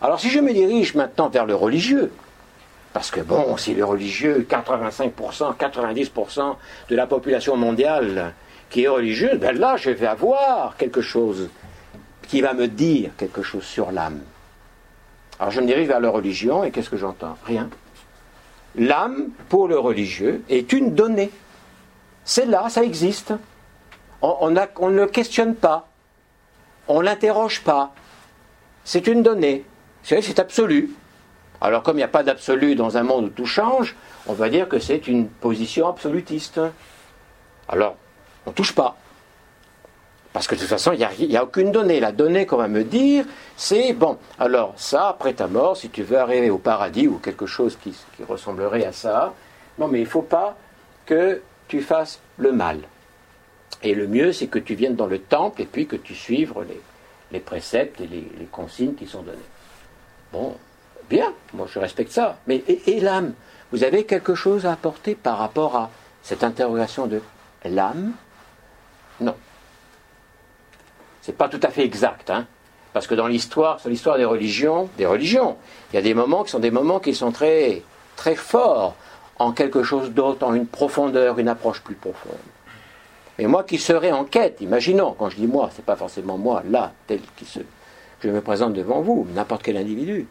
Alors 0.00 0.20
si 0.20 0.30
je 0.30 0.40
me 0.40 0.52
dirige 0.52 0.94
maintenant 0.94 1.28
vers 1.28 1.46
le 1.46 1.54
religieux, 1.54 2.12
parce 2.92 3.10
que 3.10 3.20
bon, 3.20 3.56
si 3.56 3.74
le 3.74 3.84
religieux, 3.84 4.46
85%, 4.48 5.56
90% 5.56 6.56
de 6.88 6.96
la 6.96 7.06
population 7.06 7.56
mondiale 7.56 8.32
qui 8.70 8.84
est 8.84 8.88
religieuse, 8.88 9.38
ben 9.38 9.58
là 9.58 9.76
je 9.76 9.90
vais 9.90 10.06
avoir 10.06 10.76
quelque 10.76 11.00
chose 11.00 11.50
qui 12.22 12.40
va 12.40 12.54
me 12.54 12.68
dire 12.68 13.10
quelque 13.16 13.42
chose 13.42 13.64
sur 13.64 13.90
l'âme. 13.90 14.20
Alors 15.38 15.50
je 15.50 15.60
me 15.60 15.66
dirige 15.66 15.88
vers 15.88 16.00
la 16.00 16.10
religion 16.10 16.64
et 16.64 16.70
qu'est-ce 16.70 16.90
que 16.90 16.96
j'entends? 16.96 17.36
Rien. 17.44 17.68
L'âme, 18.76 19.30
pour 19.48 19.68
le 19.68 19.78
religieux, 19.78 20.42
est 20.48 20.72
une 20.72 20.94
donnée. 20.94 21.30
C'est 22.24 22.46
là, 22.46 22.68
ça 22.68 22.84
existe. 22.84 23.32
On, 24.20 24.50
ne 24.50 24.90
le 24.90 25.06
questionne 25.06 25.54
pas. 25.54 25.88
On 26.86 27.00
ne 27.00 27.04
l'interroge 27.04 27.62
pas. 27.62 27.92
C'est 28.84 29.06
une 29.06 29.22
donnée. 29.22 29.64
C'est 30.02 30.38
absolu. 30.38 30.90
Alors 31.60 31.82
comme 31.82 31.96
il 31.96 32.00
n'y 32.00 32.04
a 32.04 32.08
pas 32.08 32.22
d'absolu 32.22 32.74
dans 32.74 32.96
un 32.96 33.02
monde 33.02 33.26
où 33.26 33.30
tout 33.30 33.46
change, 33.46 33.96
on 34.26 34.32
va 34.32 34.48
dire 34.48 34.68
que 34.68 34.78
c'est 34.78 35.08
une 35.08 35.28
position 35.28 35.88
absolutiste. 35.88 36.60
Alors, 37.68 37.96
on 38.46 38.50
ne 38.50 38.54
touche 38.54 38.74
pas. 38.74 38.96
Parce 40.32 40.46
que 40.46 40.54
de 40.54 40.60
toute 40.60 40.68
façon, 40.68 40.92
il 40.92 41.28
n'y 41.28 41.36
a, 41.36 41.42
aucune 41.42 41.72
donnée. 41.72 42.00
La 42.00 42.12
donnée 42.12 42.46
qu'on 42.46 42.58
va 42.58 42.68
me 42.68 42.84
dire, 42.84 43.24
c'est, 43.56 43.92
bon, 43.92 44.18
alors 44.38 44.74
ça, 44.76 45.08
après 45.08 45.32
ta 45.32 45.48
mort, 45.48 45.76
si 45.76 45.88
tu 45.88 46.02
veux 46.02 46.18
arriver 46.18 46.50
au 46.50 46.58
paradis 46.58 47.08
ou 47.08 47.18
quelque 47.18 47.46
chose 47.46 47.76
qui, 47.82 47.94
ressemblerait 48.28 48.84
à 48.84 48.92
ça, 48.92 49.34
non, 49.78 49.88
mais 49.88 49.98
il 49.98 50.04
ne 50.04 50.08
faut 50.08 50.22
pas 50.22 50.56
que 51.06 51.42
tu 51.66 51.80
fasses 51.80 52.20
le 52.36 52.52
mal. 52.52 52.80
Et 53.82 53.94
le 53.94 54.06
mieux, 54.06 54.32
c'est 54.32 54.48
que 54.48 54.58
tu 54.58 54.74
viennes 54.74 54.96
dans 54.96 55.06
le 55.06 55.18
temple 55.18 55.62
et 55.62 55.66
puis 55.66 55.86
que 55.86 55.96
tu 55.96 56.14
suives 56.14 56.54
les, 57.32 57.40
préceptes 57.40 58.00
et 58.00 58.06
les, 58.06 58.48
consignes 58.50 58.94
qui 58.94 59.06
sont 59.06 59.22
données. 59.22 59.38
Bon, 60.32 60.56
bien, 61.08 61.32
moi 61.54 61.66
je 61.72 61.78
respecte 61.78 62.12
ça. 62.12 62.38
Mais 62.46 62.62
et 62.66 63.00
l'âme 63.00 63.34
Vous 63.72 63.84
avez 63.84 64.04
quelque 64.04 64.34
chose 64.34 64.66
à 64.66 64.72
apporter 64.72 65.14
par 65.14 65.38
rapport 65.38 65.76
à 65.76 65.90
cette 66.22 66.44
interrogation 66.44 67.06
de 67.06 67.20
l'âme? 67.64 68.12
Non. 69.20 69.34
C'est 71.22 71.36
pas 71.36 71.48
tout 71.48 71.60
à 71.62 71.68
fait 71.68 71.84
exact, 71.84 72.30
hein, 72.30 72.46
parce 72.92 73.06
que 73.06 73.14
dans 73.14 73.26
l'histoire, 73.26 73.80
sur 73.80 73.90
l'histoire 73.90 74.16
des 74.16 74.24
religions, 74.24 74.88
des 74.96 75.04
religions, 75.04 75.56
il 75.92 75.96
y 75.96 75.98
a 75.98 76.02
des 76.02 76.14
moments 76.14 76.44
qui 76.44 76.50
sont 76.50 76.58
des 76.58 76.70
moments 76.70 77.00
qui 77.00 77.14
sont 77.14 77.32
très, 77.32 77.82
très 78.16 78.34
forts 78.34 78.94
en 79.38 79.52
quelque 79.52 79.82
chose 79.82 80.10
d'autre, 80.10 80.46
en 80.46 80.54
une 80.54 80.66
profondeur, 80.66 81.38
une 81.38 81.48
approche 81.48 81.82
plus 81.82 81.94
profonde. 81.94 82.32
Mais 83.38 83.46
moi 83.46 83.62
qui 83.62 83.78
serais 83.78 84.10
en 84.10 84.24
quête, 84.24 84.60
imaginons, 84.60 85.14
quand 85.16 85.30
je 85.30 85.36
dis 85.36 85.46
moi, 85.46 85.70
c'est 85.74 85.84
pas 85.84 85.96
forcément 85.96 86.38
moi, 86.38 86.62
là, 86.68 86.92
tel 87.06 87.20
qui 87.36 87.44
se, 87.44 87.60
je 88.20 88.30
me 88.30 88.40
présente 88.40 88.72
devant 88.72 89.00
vous, 89.00 89.26
n'importe 89.34 89.62
quel 89.62 89.76
individu, 89.76 90.26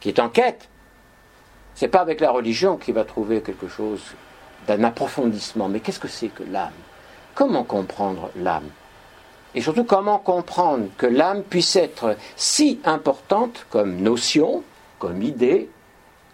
qui 0.00 0.08
est 0.08 0.18
en 0.18 0.28
quête, 0.28 0.68
c'est 1.74 1.88
pas 1.88 2.00
avec 2.00 2.20
la 2.20 2.30
religion 2.30 2.76
qu'il 2.76 2.94
va 2.94 3.04
trouver 3.04 3.40
quelque 3.40 3.68
chose 3.68 4.02
d'un 4.66 4.84
approfondissement. 4.84 5.68
Mais 5.68 5.80
qu'est-ce 5.80 6.00
que 6.00 6.08
c'est 6.08 6.28
que 6.28 6.42
l'âme? 6.42 6.72
Comment 7.34 7.64
comprendre 7.64 8.30
l'âme? 8.36 8.68
Et 9.54 9.60
surtout, 9.60 9.84
comment 9.84 10.18
comprendre 10.18 10.88
que 10.96 11.06
l'âme 11.06 11.42
puisse 11.42 11.74
être 11.76 12.16
si 12.36 12.80
importante 12.84 13.66
comme 13.70 13.96
notion, 13.96 14.62
comme 14.98 15.22
idée, 15.22 15.68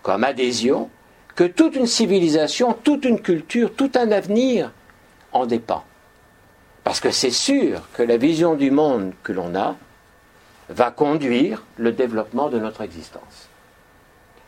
comme 0.03 0.25
adhésion, 0.25 0.91
que 1.35 1.45
toute 1.45 1.77
une 1.77 1.87
civilisation, 1.87 2.73
toute 2.73 3.05
une 3.05 3.21
culture, 3.21 3.75
tout 3.75 3.93
un 3.95 4.11
avenir 4.11 4.73
en 5.33 5.47
dépend? 5.47 5.85
Parce 6.83 7.01
que 7.01 7.11
c'est 7.11 7.31
sûr 7.31 7.83
que 7.95 8.03
la 8.03 8.17
vision 8.17 8.55
du 8.55 8.71
monde 8.71 9.13
que 9.23 9.33
l'on 9.33 9.55
a 9.55 9.77
va 10.69 10.91
conduire 10.91 11.63
le 11.77 11.93
développement 11.93 12.49
de 12.49 12.59
notre 12.59 12.83
existence. 12.83 13.49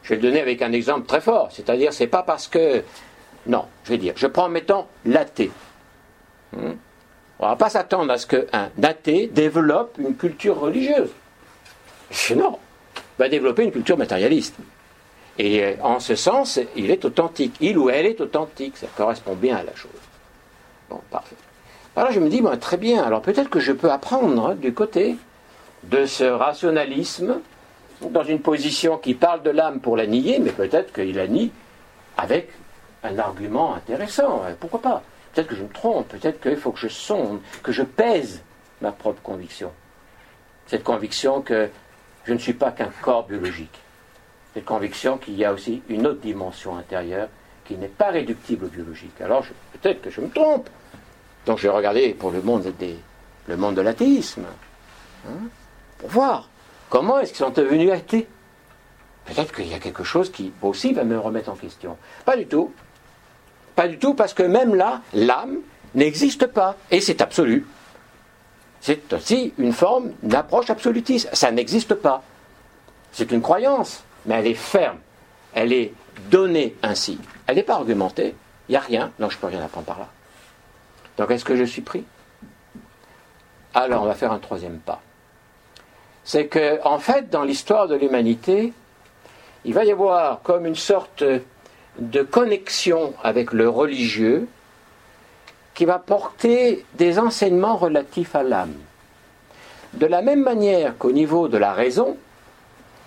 Je 0.03 0.11
vais 0.11 0.17
le 0.17 0.23
donner 0.23 0.41
avec 0.41 0.63
un 0.63 0.73
exemple 0.73 1.07
très 1.07 1.21
fort, 1.21 1.51
c'est-à-dire 1.53 1.93
c'est 1.93 2.07
pas 2.07 2.23
parce 2.23 2.49
que 2.49 2.83
non, 3.47 3.67
je 3.85 3.91
vais 3.91 3.99
dire, 3.99 4.15
je 4.17 4.27
prends 4.27 4.49
mettons 4.49 4.87
l'athée. 5.05 5.51
Hmm? 6.53 6.73
On 7.41 7.45
ne 7.45 7.51
va 7.51 7.57
pas 7.57 7.71
s'attendre 7.71 8.13
à 8.13 8.19
ce 8.19 8.27
qu'un 8.27 8.71
athée 8.83 9.29
développe 9.29 9.97
une 9.99 10.17
culture 10.17 10.59
religieuse. 10.59 11.11
Sinon, 12.11 12.59
il 12.97 13.23
va 13.23 13.29
développer 13.29 13.65
une 13.65 13.71
culture 13.71 13.97
matérialiste. 13.97 14.57
Et 15.39 15.63
euh, 15.63 15.75
en 15.83 16.01
ce 16.01 16.17
sens, 16.17 16.59
il 16.75 16.91
est 16.91 17.05
authentique. 17.05 17.55
Il 17.61 17.79
ou 17.79 17.91
elle 17.91 18.07
est 18.07 18.21
authentique. 18.21 18.77
Ça 18.77 18.89
correspond 18.97 19.35
bien 19.35 19.57
à 19.57 19.63
la 19.63 19.75
chose. 19.77 19.91
Bon, 20.91 21.01
parfait. 21.11 21.37
Alors 21.95 22.11
je 22.11 22.21
me 22.21 22.29
dis, 22.29 22.43
très 22.61 22.77
bien, 22.77 23.03
alors 23.03 23.23
peut-être 23.23 23.51
que 23.51 23.61
je 23.61 23.73
peux 23.73 23.91
apprendre 23.91 24.55
du 24.55 24.73
côté 24.73 25.17
de 25.85 26.06
ce 26.06 26.25
rationalisme, 26.25 27.40
dans 28.00 28.25
une 28.25 28.40
position 28.40 28.99
qui 28.99 29.14
parle 29.14 29.42
de 29.42 29.50
l'âme 29.50 29.80
pour 29.80 29.97
la 29.97 30.06
nier, 30.06 30.38
mais 30.38 30.52
peut-être 30.52 30.92
qu'il 30.92 31.16
la 31.16 31.26
nie 31.26 31.50
avec 32.16 32.50
un 33.02 33.18
argument 33.18 33.75
intéressant. 33.75 34.42
Pourquoi 34.61 34.80
pas? 34.80 35.02
Peut-être 35.32 35.49
que 35.49 35.56
je 35.56 35.62
me 35.62 35.68
trompe, 35.68 36.08
peut-être 36.08 36.40
qu'il 36.40 36.56
faut 36.56 36.73
que 36.73 36.80
je 36.80 36.88
sonde, 36.88 37.40
que 37.62 37.73
je 37.73 37.82
pèse 37.82 38.42
ma 38.80 38.92
propre 38.92 39.23
conviction. 39.23 39.73
Cette 40.66 40.85
conviction 40.85 41.40
que 41.42 41.68
je 42.25 42.32
ne 42.32 42.38
suis 42.38 42.54
pas 42.54 42.70
qu'un 42.73 42.90
corps 43.02 43.26
biologique. 43.26 43.78
Cette 44.54 44.64
conviction 44.64 45.18
qu'il 45.18 45.35
y 45.35 45.44
a 45.44 45.52
aussi 45.52 45.82
une 45.88 46.06
autre 46.06 46.20
dimension 46.20 46.76
intérieure 46.76 47.28
qui 47.64 47.76
n'est 47.76 47.88
pas 47.88 48.11
réductible 48.11 48.66
au 48.66 48.68
biologique. 48.68 49.20
Alors 49.20 49.44
peut-être 49.73 50.02
que 50.02 50.11
je 50.11 50.20
me 50.20 50.28
trompe. 50.28 50.68
Donc 51.47 51.58
je 51.58 51.64
vais 51.64 51.75
regarder 51.75 52.14
pour 52.14 52.30
le 52.30 52.42
monde, 52.42 52.73
le 53.47 53.56
monde 53.56 53.75
de 53.75 53.80
l'athéisme, 53.80 54.44
hein, 55.26 55.49
pour 55.99 56.09
voir 56.09 56.49
comment 56.88 57.19
est-ce 57.19 57.33
qu'ils 57.33 57.45
sont 57.45 57.50
devenus 57.50 57.90
athées? 57.93 58.26
Peut-être 59.26 59.55
qu'il 59.55 59.69
y 59.69 59.75
a 59.75 59.78
quelque 59.78 60.05
chose 60.05 60.33
qui 60.33 60.52
aussi 60.62 60.93
va 60.95 61.05
me 61.05 61.19
remettre 61.19 61.50
en 61.50 61.55
question. 61.55 61.99
Pas 62.25 62.37
du 62.37 62.47
tout. 62.47 62.73
Pas 63.76 63.87
du 63.87 63.99
tout, 63.99 64.14
parce 64.14 64.33
que 64.33 64.43
même 64.43 64.75
là, 64.75 65.02
l'âme 65.12 65.59
n'existe 65.95 66.47
pas, 66.47 66.76
et 66.90 67.00
c'est 67.00 67.21
absolu. 67.21 67.67
C'est 68.81 69.12
aussi 69.12 69.52
une 69.59 69.73
forme 69.73 70.12
d'approche 70.23 70.71
absolutiste. 70.71 71.28
Ça 71.33 71.50
n'existe 71.50 71.95
pas. 71.95 72.23
C'est 73.12 73.31
une 73.31 73.43
croyance, 73.43 74.02
mais 74.26 74.37
elle 74.37 74.47
est 74.47 74.55
ferme. 74.55 74.99
Elle 75.52 75.73
est 75.73 75.93
donnée 76.31 76.75
ainsi. 76.83 77.19
Elle 77.47 77.57
n'est 77.57 77.62
pas 77.62 77.75
argumentée. 77.75 78.35
Il 78.69 78.73
n'y 78.73 78.76
a 78.76 78.81
rien, 78.81 79.12
donc 79.19 79.31
je 79.31 79.37
ne 79.37 79.40
peux 79.40 79.47
rien 79.47 79.62
apprendre 79.62 79.87
par 79.87 79.99
là. 79.99 80.09
Donc 81.17 81.31
est-ce 81.31 81.45
que 81.45 81.57
je 81.57 81.64
suis 81.64 81.83
pris? 81.83 82.05
Alors 83.75 84.02
on 84.02 84.07
va 84.07 84.14
faire 84.14 84.33
un 84.33 84.38
troisième 84.38 84.78
pas. 84.78 85.00
C'est 86.28 86.47
que, 86.47 86.78
en 86.85 86.99
fait, 86.99 87.30
dans 87.30 87.42
l'histoire 87.42 87.88
de 87.88 87.94
l'humanité, 87.94 88.75
il 89.64 89.73
va 89.73 89.87
y 89.87 89.90
avoir 89.90 90.42
comme 90.42 90.66
une 90.66 90.75
sorte 90.75 91.25
de 91.99 92.23
connexion 92.23 93.14
avec 93.25 93.54
le 93.54 93.66
religieux 93.66 94.47
qui 95.73 95.87
va 95.87 95.99
porter 95.99 96.85
des 96.99 97.18
enseignements 97.18 97.78
relatifs 97.78 98.35
à 98.35 98.42
l'âme. 98.42 98.75
De 99.94 100.04
la 100.04 100.20
même 100.20 100.42
manière 100.42 100.99
qu'au 100.99 101.12
niveau 101.12 101.49
de 101.49 101.56
la 101.56 101.73
raison, 101.73 102.18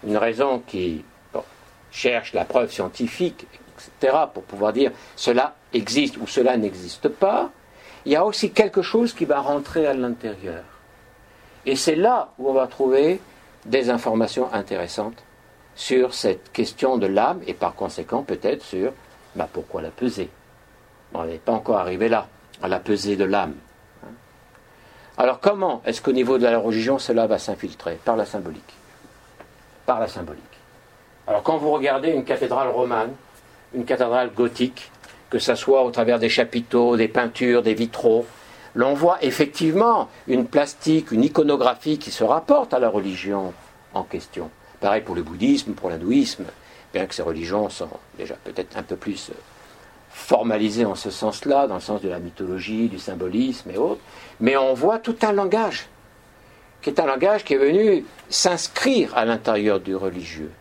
une 0.03 0.17
raison 0.17 0.63
qui 0.65 1.05
cherche 1.91 2.33
la 2.33 2.43
preuve 2.43 2.71
scientifique, 2.71 3.45
etc., 4.01 4.17
pour 4.33 4.41
pouvoir 4.41 4.73
dire 4.73 4.91
cela 5.15 5.53
existe 5.73 6.17
ou 6.17 6.25
cela 6.25 6.57
n'existe 6.57 7.07
pas, 7.07 7.51
il 8.03 8.13
y 8.13 8.15
a 8.15 8.25
aussi 8.25 8.49
quelque 8.49 8.81
chose 8.81 9.13
qui 9.13 9.25
va 9.25 9.41
rentrer 9.41 9.85
à 9.85 9.93
l'intérieur. 9.93 10.63
Et 11.65 11.75
c'est 11.75 11.95
là 11.95 12.29
où 12.39 12.49
on 12.49 12.53
va 12.53 12.67
trouver 12.67 13.19
des 13.65 13.89
informations 13.89 14.51
intéressantes 14.53 15.23
sur 15.75 16.13
cette 16.13 16.51
question 16.51 16.97
de 16.97 17.07
l'âme 17.07 17.41
et 17.47 17.53
par 17.53 17.75
conséquent 17.75 18.23
peut-être 18.23 18.63
sur 18.63 18.91
bah, 19.35 19.47
pourquoi 19.51 19.81
la 19.81 19.89
peser. 19.89 20.29
On 21.13 21.25
n'est 21.25 21.37
pas 21.37 21.51
encore 21.51 21.77
arrivé 21.77 22.09
là, 22.09 22.27
à 22.61 22.67
la 22.67 22.79
pesée 22.79 23.15
de 23.15 23.23
l'âme. 23.23 23.55
Alors 25.17 25.39
comment 25.39 25.81
est-ce 25.85 26.01
qu'au 26.01 26.13
niveau 26.13 26.37
de 26.37 26.43
la 26.43 26.57
religion 26.57 26.97
cela 26.97 27.27
va 27.27 27.37
s'infiltrer? 27.37 27.99
Par 28.03 28.15
la 28.15 28.25
symbolique. 28.25 28.73
Par 29.85 29.99
la 29.99 30.07
symbolique. 30.07 30.41
Alors 31.27 31.43
quand 31.43 31.57
vous 31.57 31.71
regardez 31.71 32.09
une 32.09 32.23
cathédrale 32.23 32.69
romane, 32.69 33.11
une 33.73 33.85
cathédrale 33.85 34.31
gothique, 34.33 34.91
que 35.29 35.39
ce 35.39 35.55
soit 35.55 35.83
au 35.83 35.91
travers 35.91 36.19
des 36.19 36.29
chapiteaux, 36.29 36.97
des 36.97 37.07
peintures, 37.07 37.61
des 37.61 37.73
vitraux, 37.73 38.25
l'on 38.75 38.93
voit 38.93 39.17
effectivement 39.23 40.09
une 40.27 40.45
plastique, 40.45 41.11
une 41.11 41.23
iconographie 41.23 41.97
qui 41.97 42.11
se 42.11 42.23
rapporte 42.23 42.73
à 42.73 42.79
la 42.79 42.89
religion 42.89 43.53
en 43.93 44.03
question. 44.03 44.49
Pareil 44.79 45.01
pour 45.01 45.15
le 45.15 45.23
bouddhisme, 45.23 45.73
pour 45.73 45.89
l'hindouisme, 45.89 46.45
bien 46.93 47.05
que 47.05 47.15
ces 47.15 47.21
religions 47.21 47.69
sont 47.69 47.89
déjà 48.17 48.35
peut-être 48.43 48.77
un 48.77 48.83
peu 48.83 48.95
plus 48.95 49.29
euh, 49.29 49.33
formalisées 50.09 50.85
en 50.85 50.95
ce 50.95 51.09
sens-là, 51.09 51.67
dans 51.67 51.75
le 51.75 51.81
sens 51.81 52.01
de 52.01 52.09
la 52.09 52.19
mythologie, 52.19 52.89
du 52.89 52.99
symbolisme 52.99 53.69
et 53.71 53.77
autres, 53.77 54.01
mais 54.39 54.57
on 54.57 54.73
voit 54.73 54.99
tout 54.99 55.15
un 55.21 55.31
langage, 55.31 55.87
qui 56.81 56.89
est 56.89 56.99
un 56.99 57.05
langage 57.05 57.43
qui 57.43 57.53
est 57.53 57.57
venu 57.57 58.05
s'inscrire 58.29 59.15
à 59.15 59.25
l'intérieur 59.25 59.79
du 59.79 59.95
religieux. 59.95 60.51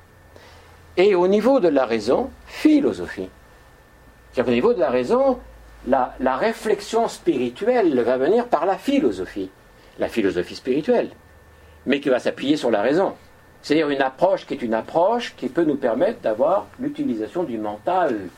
Et 0.96 1.14
au 1.14 1.28
niveau 1.28 1.60
de 1.60 1.68
la 1.68 1.86
raison, 1.86 2.30
philosophie. 2.46 3.28
C'est-à-dire 4.32 4.44
qu'au 4.44 4.54
niveau 4.54 4.74
de 4.74 4.80
la 4.80 4.90
raison, 4.90 5.38
la, 5.87 6.37
réflexion 6.37 7.08
spirituelle 7.08 7.99
va 8.00 8.16
venir 8.16 8.46
par 8.46 8.66
la 8.66 8.76
philosophie, 8.76 9.50
la 9.99 10.08
philosophie 10.08 10.56
spirituelle, 10.56 11.10
mais 11.87 12.00
qui 12.00 12.08
va 12.08 12.18
s'appuyer 12.18 12.56
sur 12.56 12.70
la 12.70 12.82
raison. 12.82 13.14
C'est-à-dire 13.62 13.90
une 13.90 14.02
approche 14.02 14.46
qui 14.46 14.54
est 14.54 14.62
une 14.62 14.75
approche 14.75 15.34
qui 15.37 15.49
peut 15.49 15.64
nous 15.64 15.76
permettre 15.76 16.20
d'avoir 16.20 16.66
l'utilisation 16.78 17.42
du 17.44 17.58
mental 17.58 18.28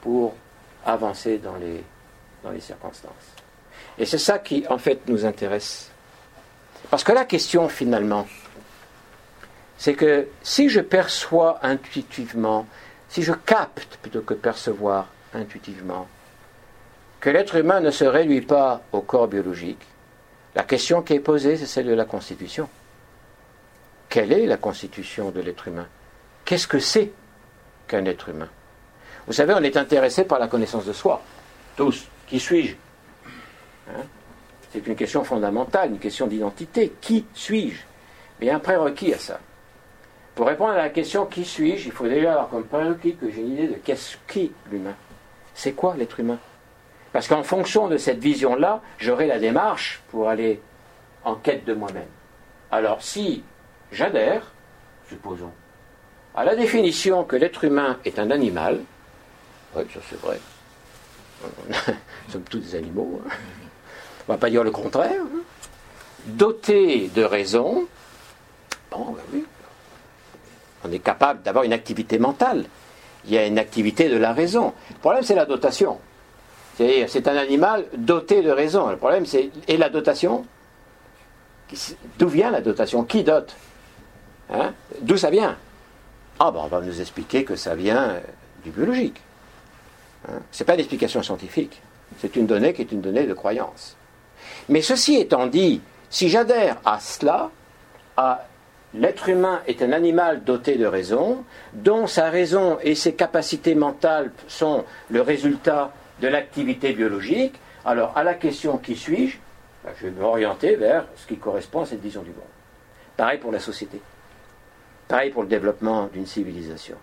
pour 0.00 0.34
avancer 0.84 1.38
dans 1.38 1.56
les, 1.56 1.82
dans 2.42 2.50
les 2.50 2.60
circonstances. 2.60 3.36
Et 3.98 4.06
c'est 4.06 4.18
ça 4.18 4.38
qui, 4.38 4.64
en 4.68 4.78
fait, 4.78 5.00
nous 5.06 5.24
intéresse. 5.26 5.90
Parce 6.90 7.04
que 7.04 7.12
la 7.12 7.24
question, 7.24 7.68
finalement, 7.68 8.26
c'est 9.76 9.94
que 9.94 10.28
si 10.42 10.68
je 10.68 10.80
perçois 10.80 11.58
intuitivement, 11.62 12.66
si 13.08 13.22
je 13.22 13.32
capte 13.32 13.96
plutôt 13.96 14.22
que 14.22 14.34
percevoir 14.34 15.08
intuitivement, 15.34 16.06
que 17.22 17.30
l'être 17.30 17.54
humain 17.54 17.78
ne 17.78 17.92
se 17.92 18.04
réduit 18.04 18.40
pas 18.40 18.82
au 18.90 19.00
corps 19.00 19.28
biologique, 19.28 19.86
la 20.56 20.64
question 20.64 21.02
qui 21.02 21.14
est 21.14 21.20
posée, 21.20 21.56
c'est 21.56 21.66
celle 21.66 21.86
de 21.86 21.94
la 21.94 22.04
constitution. 22.04 22.68
Quelle 24.08 24.32
est 24.32 24.44
la 24.44 24.56
constitution 24.56 25.30
de 25.30 25.40
l'être 25.40 25.68
humain? 25.68 25.86
Qu'est-ce 26.44 26.66
que 26.66 26.80
c'est 26.80 27.12
qu'un 27.86 28.04
être 28.06 28.28
humain? 28.28 28.48
Vous 29.28 29.32
savez, 29.32 29.54
on 29.54 29.62
est 29.62 29.76
intéressé 29.76 30.24
par 30.24 30.40
la 30.40 30.48
connaissance 30.48 30.84
de 30.84 30.92
soi. 30.92 31.22
Tous. 31.76 32.08
Qui 32.26 32.40
suis-je? 32.40 32.74
Hein? 33.88 34.02
C'est 34.72 34.84
une 34.84 34.96
question 34.96 35.22
fondamentale, 35.22 35.90
une 35.90 36.00
question 36.00 36.26
d'identité. 36.26 36.92
Qui 37.00 37.24
suis-je? 37.34 37.82
Mais 38.40 38.46
il 38.46 38.48
y 38.48 38.50
a 38.50 38.56
un 38.56 38.58
prérequis 38.58 39.14
à 39.14 39.18
ça. 39.18 39.38
Pour 40.34 40.48
répondre 40.48 40.72
à 40.72 40.78
la 40.78 40.90
question 40.90 41.26
qui 41.26 41.44
suis-je, 41.44 41.86
il 41.86 41.92
faut 41.92 42.08
déjà 42.08 42.32
avoir 42.32 42.48
comme 42.48 42.64
prérequis 42.64 43.14
que 43.14 43.30
j'ai 43.30 43.42
une 43.42 43.52
idée 43.52 43.68
de 43.68 43.74
qu'est-ce 43.74 44.16
qui 44.26 44.50
l'humain. 44.72 44.96
C'est 45.54 45.72
quoi 45.72 45.94
l'être 45.96 46.18
humain? 46.18 46.38
Parce 47.12 47.28
qu'en 47.28 47.42
fonction 47.42 47.88
de 47.88 47.98
cette 47.98 48.18
vision-là, 48.18 48.80
j'aurai 48.98 49.26
la 49.26 49.38
démarche 49.38 50.02
pour 50.10 50.28
aller 50.28 50.60
en 51.24 51.34
quête 51.34 51.64
de 51.64 51.74
moi-même. 51.74 52.08
Alors 52.70 53.02
si 53.02 53.44
j'adhère, 53.92 54.52
supposons, 55.08 55.52
à 56.34 56.44
la 56.44 56.56
définition 56.56 57.24
que 57.24 57.36
l'être 57.36 57.64
humain 57.64 57.98
est 58.04 58.18
un 58.18 58.30
animal, 58.30 58.80
oui, 59.76 59.82
ça 59.92 60.00
c'est 60.08 60.20
vrai, 60.20 60.40
nous 61.68 62.32
sommes 62.32 62.44
tous 62.44 62.58
des 62.58 62.74
animaux, 62.76 63.20
hein. 63.26 63.30
on 64.28 64.32
ne 64.32 64.36
va 64.36 64.40
pas 64.40 64.48
dire 64.48 64.64
le 64.64 64.70
contraire, 64.70 65.20
hein. 65.20 65.40
doté 66.24 67.10
de 67.14 67.22
raison, 67.22 67.86
bon, 68.90 69.12
ben 69.12 69.22
oui, 69.34 69.44
on 70.84 70.90
est 70.90 70.98
capable 70.98 71.42
d'avoir 71.42 71.64
une 71.64 71.74
activité 71.74 72.18
mentale, 72.18 72.64
il 73.26 73.32
y 73.32 73.38
a 73.38 73.46
une 73.46 73.58
activité 73.58 74.08
de 74.08 74.16
la 74.16 74.32
raison. 74.32 74.74
Le 74.90 74.98
problème, 74.98 75.22
c'est 75.22 75.36
la 75.36 75.46
dotation. 75.46 76.00
C'est-à-dire, 76.76 77.08
c'est 77.08 77.28
un 77.28 77.36
animal 77.36 77.84
doté 77.96 78.42
de 78.42 78.50
raison. 78.50 78.88
Le 78.88 78.96
problème, 78.96 79.26
c'est. 79.26 79.50
Et 79.68 79.76
la 79.76 79.88
dotation? 79.88 80.44
D'où 82.18 82.28
vient 82.28 82.50
la 82.50 82.60
dotation? 82.60 83.04
Qui 83.04 83.24
dote? 83.24 83.54
Hein? 84.50 84.72
D'où 85.00 85.16
ça 85.16 85.30
vient? 85.30 85.56
Ah, 86.38 86.50
ben 86.50 86.60
on 86.64 86.68
va 86.68 86.80
nous 86.80 87.00
expliquer 87.00 87.44
que 87.44 87.56
ça 87.56 87.74
vient 87.74 88.10
euh, 88.10 88.20
du 88.64 88.70
biologique. 88.70 89.20
Hein? 90.28 90.40
Ce 90.50 90.62
n'est 90.62 90.66
pas 90.66 90.74
une 90.74 90.80
explication 90.80 91.22
scientifique. 91.22 91.80
C'est 92.20 92.36
une 92.36 92.46
donnée 92.46 92.72
qui 92.74 92.82
est 92.82 92.92
une 92.92 93.00
donnée 93.00 93.26
de 93.26 93.34
croyance. 93.34 93.96
Mais 94.68 94.82
ceci 94.82 95.16
étant 95.16 95.46
dit, 95.46 95.80
si 96.10 96.28
j'adhère 96.28 96.76
à 96.84 97.00
cela, 97.00 97.50
à 98.16 98.44
l'être 98.94 99.28
humain 99.28 99.60
est 99.66 99.82
un 99.82 99.92
animal 99.92 100.44
doté 100.44 100.76
de 100.76 100.86
raison, 100.86 101.44
dont 101.72 102.06
sa 102.06 102.28
raison 102.28 102.78
et 102.82 102.94
ses 102.94 103.14
capacités 103.14 103.74
mentales 103.74 104.30
sont 104.48 104.84
le 105.08 105.22
résultat 105.22 105.92
de 106.22 106.28
l'activité 106.28 106.92
biologique, 106.92 107.58
alors 107.84 108.16
à 108.16 108.22
la 108.22 108.34
question 108.34 108.78
qui 108.78 108.94
suis-je, 108.94 109.38
ben, 109.84 109.90
je 110.00 110.06
vais 110.06 110.12
m'orienter 110.12 110.76
vers 110.76 111.04
ce 111.16 111.26
qui 111.26 111.36
correspond 111.36 111.82
à 111.82 111.86
cette 111.86 112.00
vision 112.00 112.22
du 112.22 112.30
monde. 112.30 112.38
Pareil 113.16 113.38
pour 113.38 113.50
la 113.50 113.58
société. 113.58 114.00
Pareil 115.08 115.30
pour 115.30 115.42
le 115.42 115.48
développement 115.48 116.06
d'une 116.06 116.26
civilisation. 116.26 116.96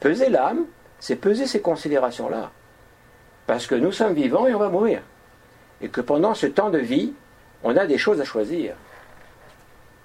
Peser 0.00 0.28
l'âme, 0.28 0.66
c'est 0.98 1.16
peser 1.16 1.46
ces 1.46 1.60
considérations-là. 1.60 2.50
Parce 3.46 3.68
que 3.68 3.76
nous 3.76 3.92
sommes 3.92 4.14
vivants 4.14 4.48
et 4.48 4.54
on 4.54 4.58
va 4.58 4.68
mourir. 4.68 5.02
Et 5.80 5.88
que 5.88 6.00
pendant 6.00 6.34
ce 6.34 6.46
temps 6.46 6.70
de 6.70 6.78
vie, 6.78 7.12
on 7.62 7.76
a 7.76 7.86
des 7.86 7.96
choses 7.96 8.20
à 8.20 8.24
choisir. 8.24 8.74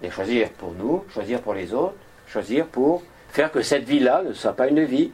Et 0.03 0.11
choisir 0.11 0.49
pour 0.51 0.73
nous, 0.73 1.03
choisir 1.09 1.41
pour 1.41 1.55
les 1.55 1.73
autres, 1.73 1.95
choisir 2.27 2.67
pour 2.67 3.01
faire 3.29 3.51
que 3.51 3.63
cette 3.63 3.83
vie-là 3.83 4.21
ne 4.23 4.33
soit 4.33 4.53
pas 4.53 4.67
une 4.67 4.83
vie 4.83 5.11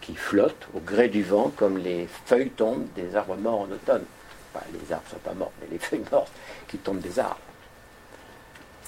qui, 0.00 0.14
flotte 0.14 0.68
au 0.74 0.80
gré 0.80 1.08
du 1.08 1.22
vent 1.22 1.52
comme 1.56 1.78
les 1.78 2.08
feuilles 2.26 2.50
tombent 2.50 2.86
des 2.94 3.16
arbres 3.16 3.36
morts 3.36 3.60
en 3.60 3.70
automne. 3.72 4.04
les 4.54 4.92
arbres 4.92 5.04
ne 5.06 5.10
sont 5.10 5.18
pas 5.24 5.34
morts, 5.34 5.52
mais 5.60 5.68
les 5.70 5.78
feuilles 5.80 6.04
mortes 6.10 6.30
qui 6.68 6.78
tombent 6.78 7.00
des 7.00 7.18
arbres. 7.18 7.38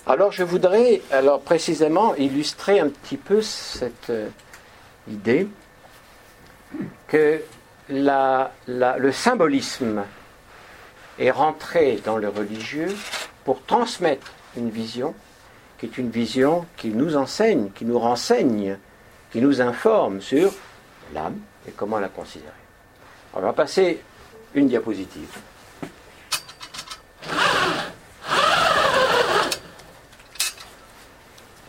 Alors 0.07 0.33
je 0.33 0.45
voudrais 0.45 1.03
alors 1.11 1.41
précisément 1.41 2.15
illustrer 2.15 2.81
un 2.81 2.89
petit 2.89 3.17
peu 3.17 3.43
cette 3.43 4.11
euh, 4.11 4.29
idée 5.09 5.49
que 7.09 7.43
le 7.89 9.13
symbolisme 9.13 10.05
est 11.19 11.31
rentré 11.31 12.01
dans 12.05 12.17
le 12.17 12.29
religieux 12.29 12.95
pour 13.45 13.63
transmettre 13.65 14.33
une 14.57 14.71
vision 14.71 15.15
qui 15.79 15.87
est 15.87 15.99
une 15.99 16.11
vision 16.11 16.67
qui 16.77 16.89
nous 16.89 17.17
enseigne, 17.17 17.71
qui 17.75 17.85
nous 17.85 17.99
renseigne, 17.99 18.79
qui 19.31 19.41
nous 19.41 19.61
informe 19.61 20.21
sur 20.21 20.53
l'âme 21.15 21.39
et 21.67 21.73
comment 21.73 21.99
la 21.99 22.09
considérer. 22.09 22.53
On 23.35 23.41
va 23.41 23.53
passer 23.53 24.01
une 24.55 24.69
diapositive. 24.69 25.29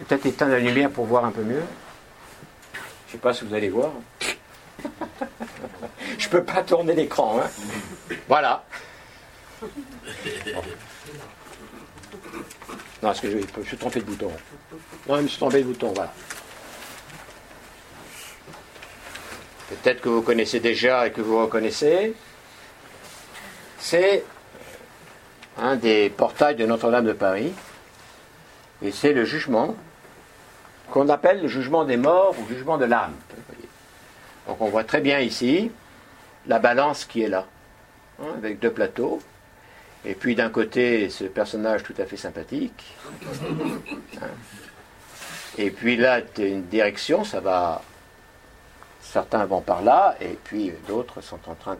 peut-être 0.10 0.25
éteindre 0.25 0.54
la 0.54 0.60
lumière 0.60 0.89
pour 0.89 1.06
voir 1.06 1.23
un 1.25 1.32
peu 1.32 1.43
mieux. 1.43 1.62
Je 2.73 2.80
ne 2.80 3.12
sais 3.12 3.17
pas 3.19 3.34
si 3.34 3.45
vous 3.45 3.54
allez 3.54 3.69
voir. 3.69 3.91
Je 6.17 6.25
ne 6.25 6.32
peux 6.32 6.43
pas 6.43 6.63
tourner 6.63 6.93
l'écran. 6.93 7.39
Hein. 7.39 7.47
Voilà. 8.28 8.63
Non, 13.02 13.13
ce 13.13 13.21
que 13.21 13.30
je, 13.30 13.38
je 13.62 13.67
suis 13.67 13.78
trompé 13.78 13.99
de 13.99 14.06
bouton. 14.06 14.32
Non, 15.08 15.17
je 15.17 15.21
me 15.21 15.28
suis 15.28 15.38
trompé 15.38 15.60
de 15.60 15.67
bouton, 15.67 15.93
voilà. 15.93 16.13
Peut-être 19.70 20.02
que 20.02 20.10
vous 20.10 20.22
connaissez 20.22 20.60
déjà 20.60 21.08
et 21.08 21.12
que 21.12 21.22
vous 21.22 21.40
reconnaissez, 21.40 22.14
c'est 23.78 24.24
un 25.58 25.76
des 25.76 26.10
portails 26.10 26.56
de 26.56 26.66
Notre-Dame 26.66 27.06
de 27.06 27.14
Paris, 27.14 27.54
et 28.82 28.92
c'est 28.92 29.14
le 29.14 29.26
jugement 29.26 29.76
qu'on 30.92 31.08
appelle 31.10 31.42
le 31.42 31.48
jugement 31.48 31.86
des 31.86 31.98
morts 31.98 32.36
ou 32.40 32.50
le 32.50 32.56
jugement 32.56 32.78
de 32.78 32.86
l'âme. 32.86 33.14
Donc 34.48 34.62
on 34.62 34.70
voit 34.70 34.84
très 34.84 35.02
bien 35.02 35.20
ici 35.20 35.72
la 36.48 36.60
balance 36.60 37.06
qui 37.06 37.22
est 37.22 37.28
là, 37.28 37.46
hein, 38.22 38.34
avec 38.38 38.60
deux 38.60 38.72
plateaux, 38.72 39.22
et 40.06 40.16
puis 40.16 40.34
d'un 40.34 40.50
côté 40.50 41.10
ce 41.10 41.26
personnage 41.26 41.84
tout 41.84 41.94
à 42.00 42.06
fait 42.06 42.18
sympathique, 42.18 42.96
hein. 44.22 44.28
et 45.58 45.70
puis 45.70 45.98
là 45.98 46.22
une 46.38 46.64
direction, 46.64 47.24
ça 47.24 47.40
va, 47.40 47.84
certains 49.12 49.45
vont 49.45 49.62
par 49.62 49.82
là, 49.82 50.15
et 50.22 50.38
puis 50.43 50.72
d'autres 50.88 51.22
sont 51.22 51.39
en 51.48 51.56
train 51.56 51.76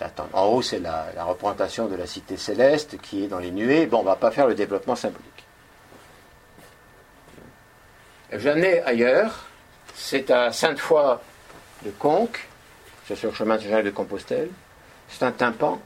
d'attendre. 0.00 0.30
En 0.32 0.46
haut 0.46 0.62
c'est 0.62 0.78
la, 0.78 1.06
représentation 1.18 1.86
de 1.86 1.96
la 1.96 2.06
cité 2.06 2.36
céleste 2.36 2.98
qui 3.00 3.24
est 3.24 3.28
dans 3.28 3.38
les 3.38 3.50
nuées. 3.50 3.86
Bon, 3.86 3.98
on 3.98 4.02
ne 4.02 4.06
va 4.06 4.16
pas 4.16 4.30
faire 4.30 4.46
le 4.46 4.54
développement 4.54 4.96
symbolique. 4.96 5.28
J'en 8.32 8.56
ai 8.56 8.80
ailleurs, 8.82 9.46
c'est 9.94 10.30
à 10.30 10.50
Sainte-Foy 10.50 11.20
de 11.84 11.90
Conques, 11.90 12.48
c'est 13.06 13.16
sur 13.16 13.30
le 13.30 13.34
chemin 13.34 13.56
de 13.58 13.90
Compostelle. 13.90 14.48
C'est 15.08 15.24
un 15.24 15.32
tympan 15.32 15.78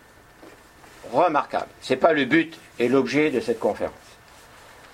remarquable. 1.13 1.69
Ce 1.83 1.93
n'est 1.93 1.99
pas 1.99 2.13
le 2.13 2.25
but 2.25 2.57
et 2.79 2.89
l'objet 2.89 3.31
de 3.31 3.41
cette 3.41 3.59
conférence. 3.59 3.93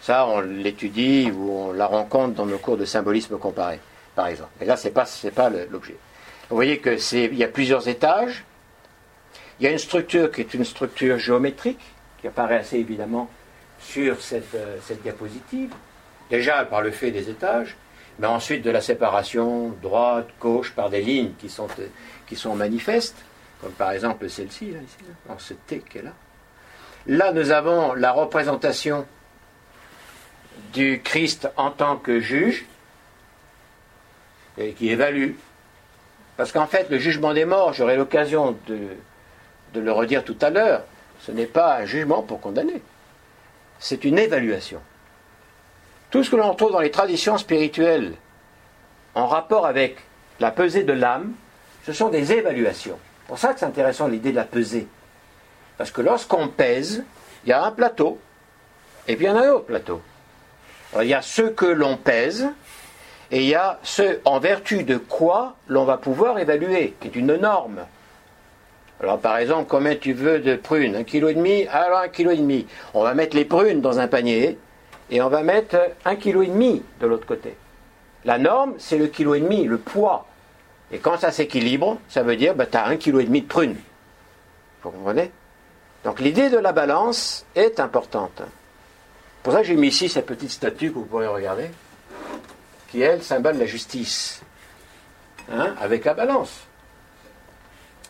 Ça, 0.00 0.26
on 0.26 0.40
l'étudie 0.40 1.30
ou 1.30 1.50
on 1.50 1.72
la 1.72 1.86
rencontre 1.86 2.34
dans 2.34 2.46
nos 2.46 2.58
cours 2.58 2.76
de 2.76 2.84
symbolisme 2.84 3.38
comparé, 3.38 3.78
par 4.14 4.28
exemple. 4.28 4.50
Et 4.60 4.64
là, 4.64 4.76
ce 4.76 4.88
n'est 4.88 5.30
pas, 5.32 5.50
l'objet. 5.70 5.96
Vous 6.48 6.56
voyez 6.56 6.80
qu'il 6.80 7.34
y 7.34 7.44
a 7.44 7.48
plusieurs 7.48 7.88
étages. 7.88 8.44
Il 9.58 9.64
y 9.64 9.66
a 9.66 9.70
une 9.70 9.78
structure 9.78 10.30
qui 10.30 10.40
est 10.40 10.54
une 10.54 10.64
structure 10.64 11.18
géométrique, 11.18 11.80
qui 12.20 12.26
apparaît 12.26 12.58
assez 12.58 12.78
évidemment 12.78 13.30
sur 13.78 14.20
cette, 14.20 14.54
euh, 14.54 14.78
cette 14.82 15.02
diapositive. 15.02 15.72
Déjà 16.30 16.64
par 16.64 16.80
le 16.80 16.90
fait 16.90 17.10
des 17.10 17.30
étages, 17.30 17.76
mais 18.18 18.26
ensuite 18.26 18.62
de 18.62 18.70
la 18.70 18.80
séparation 18.80 19.70
droite, 19.82 20.28
gauche 20.40 20.72
par 20.72 20.90
des 20.90 21.02
lignes 21.02 21.32
qui 21.38 21.48
sont, 21.48 21.68
qui 22.26 22.36
sont 22.36 22.54
manifestes, 22.54 23.16
comme 23.60 23.72
par 23.72 23.92
exemple 23.92 24.28
celle-ci, 24.28 24.66
ici, 24.66 25.04
dans 25.28 25.38
ce 25.38 25.54
T 25.54 25.80
qui 25.80 25.98
est 25.98 26.02
là. 26.02 26.12
Là, 27.06 27.32
nous 27.32 27.50
avons 27.50 27.94
la 27.94 28.12
représentation 28.12 29.06
du 30.72 31.00
Christ 31.04 31.48
en 31.56 31.70
tant 31.70 31.96
que 31.96 32.20
juge 32.20 32.66
et 34.58 34.72
qui 34.72 34.90
évalue. 34.90 35.32
Parce 36.36 36.52
qu'en 36.52 36.66
fait, 36.66 36.90
le 36.90 36.98
jugement 36.98 37.32
des 37.32 37.44
morts, 37.44 37.72
j'aurai 37.72 37.96
l'occasion 37.96 38.56
de, 38.66 39.80
le 39.80 39.92
redire 39.92 40.24
tout 40.24 40.36
à 40.40 40.50
l'heure, 40.50 40.84
ce 41.20 41.32
n'est 41.32 41.46
pas 41.46 41.78
un 41.78 41.84
jugement 41.84 42.22
pour 42.22 42.40
condamner, 42.40 42.82
c'est 43.78 44.04
une 44.04 44.18
évaluation. 44.18 44.80
Tout 46.10 46.22
ce 46.22 46.30
que 46.30 46.36
l'on 46.36 46.54
trouve 46.54 46.72
dans 46.72 46.80
les 46.80 46.90
traditions 46.90 47.38
spirituelles 47.38 48.14
en 49.14 49.26
rapport 49.26 49.66
avec 49.66 49.98
la 50.38 50.50
pesée 50.50 50.84
de 50.84 50.92
l'âme, 50.92 51.32
ce 51.84 51.92
sont 51.92 52.08
des 52.08 52.32
évaluations. 52.32 52.98
C'est 53.22 53.28
pour 53.28 53.38
ça 53.38 53.52
que 53.52 53.60
c'est 53.60 53.66
intéressant 53.66 54.06
l'idée 54.06 54.30
de 54.30 54.36
la 54.36 54.44
pesée. 54.44 54.86
Parce 55.76 55.90
que 55.90 56.02
lorsqu'on 56.02 56.48
pèse, 56.48 57.04
il 57.44 57.50
y 57.50 57.52
a 57.52 57.64
un 57.64 57.72
plateau, 57.72 58.18
et 59.08 59.16
puis 59.16 59.26
il 59.26 59.28
y 59.28 59.30
en 59.30 59.36
a 59.36 59.46
un 59.46 59.50
autre 59.50 59.66
plateau. 59.66 60.00
il 61.00 61.08
y 61.08 61.14
a 61.14 61.22
ce 61.22 61.42
que 61.42 61.66
l'on 61.66 61.96
pèse, 61.96 62.48
et 63.34 63.38
il 63.38 63.48
y 63.48 63.56
a 63.56 63.80
ce 63.82 64.20
en 64.24 64.38
vertu 64.38 64.84
de 64.84 64.96
quoi 64.96 65.56
l'on 65.66 65.84
va 65.84 65.96
pouvoir 65.96 66.38
évaluer, 66.38 66.94
qui 67.00 67.08
est 67.08 67.16
une 67.16 67.34
norme. 67.34 67.80
Alors 69.00 69.18
par 69.18 69.38
exemple, 69.38 69.66
combien 69.68 69.96
tu 69.96 70.12
veux 70.12 70.38
de 70.38 70.54
prunes? 70.54 70.94
Un 70.94 71.02
kilo 71.02 71.28
et 71.28 71.34
demi? 71.34 71.66
Alors 71.66 71.98
un 71.98 72.08
kilo 72.08 72.30
et 72.30 72.36
demi. 72.36 72.64
On 72.94 73.02
va 73.02 73.12
mettre 73.12 73.34
les 73.34 73.44
prunes 73.44 73.80
dans 73.80 73.98
un 73.98 74.06
panier, 74.06 74.56
et 75.10 75.20
on 75.20 75.28
va 75.28 75.42
mettre 75.42 75.76
un 76.04 76.14
kilo 76.14 76.42
et 76.42 76.46
demi 76.46 76.84
de 77.00 77.08
l'autre 77.08 77.26
côté. 77.26 77.56
La 78.24 78.38
norme, 78.38 78.74
c'est 78.78 78.98
le 78.98 79.08
kilo 79.08 79.34
et 79.34 79.40
demi, 79.40 79.64
le 79.64 79.78
poids. 79.78 80.26
Et 80.92 80.98
quand 80.98 81.18
ça 81.18 81.32
s'équilibre, 81.32 81.98
ça 82.08 82.22
veut 82.22 82.36
dire 82.36 82.54
bah, 82.54 82.66
tu 82.66 82.76
as 82.76 82.86
un 82.86 82.96
kilo 82.96 83.18
et 83.18 83.24
demi 83.24 83.42
de 83.42 83.48
prunes. 83.48 83.76
Vous 84.84 84.90
comprenez? 84.90 85.32
Donc 86.04 86.20
l'idée 86.20 86.50
de 86.50 86.58
la 86.58 86.70
balance 86.70 87.44
est 87.56 87.80
importante. 87.80 88.42
Pour 89.42 89.54
ça, 89.54 89.64
j'ai 89.64 89.74
mis 89.74 89.88
ici 89.88 90.08
cette 90.08 90.26
petite 90.26 90.52
statue 90.52 90.90
que 90.90 90.94
vous 90.94 91.04
pourrez 91.04 91.26
regarder, 91.26 91.70
qui 92.88 93.02
est 93.02 93.16
le 93.16 93.22
symbole 93.22 93.54
de 93.54 93.60
la 93.60 93.66
justice, 93.66 94.42
hein, 95.50 95.74
avec 95.80 96.04
la 96.04 96.14
balance 96.14 96.66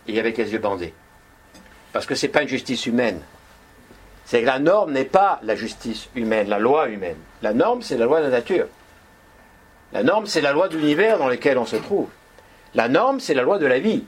et 0.06 0.18
avec 0.18 0.36
les 0.36 0.52
yeux 0.52 0.58
bandés. 0.58 0.94
Parce 1.92 2.06
que 2.06 2.14
ce 2.14 2.26
n'est 2.26 2.32
pas 2.32 2.42
une 2.42 2.48
justice 2.48 2.86
humaine, 2.86 3.20
c'est 4.24 4.40
que 4.40 4.46
la 4.46 4.58
norme 4.58 4.92
n'est 4.92 5.04
pas 5.04 5.38
la 5.42 5.54
justice 5.54 6.08
humaine, 6.14 6.48
la 6.48 6.58
loi 6.58 6.88
humaine. 6.88 7.16
La 7.42 7.52
norme, 7.52 7.82
c'est 7.82 7.96
la 7.96 8.06
loi 8.06 8.20
de 8.20 8.24
la 8.24 8.30
nature. 8.30 8.66
La 9.92 10.02
norme, 10.02 10.26
c'est 10.26 10.40
la 10.40 10.52
loi 10.52 10.68
de 10.68 10.76
l'univers 10.76 11.18
dans 11.18 11.28
lequel 11.28 11.58
on 11.58 11.66
se 11.66 11.76
trouve. 11.76 12.08
La 12.74 12.88
norme, 12.88 13.20
c'est 13.20 13.34
la 13.34 13.42
loi 13.42 13.58
de 13.58 13.66
la 13.66 13.78
vie. 13.78 14.04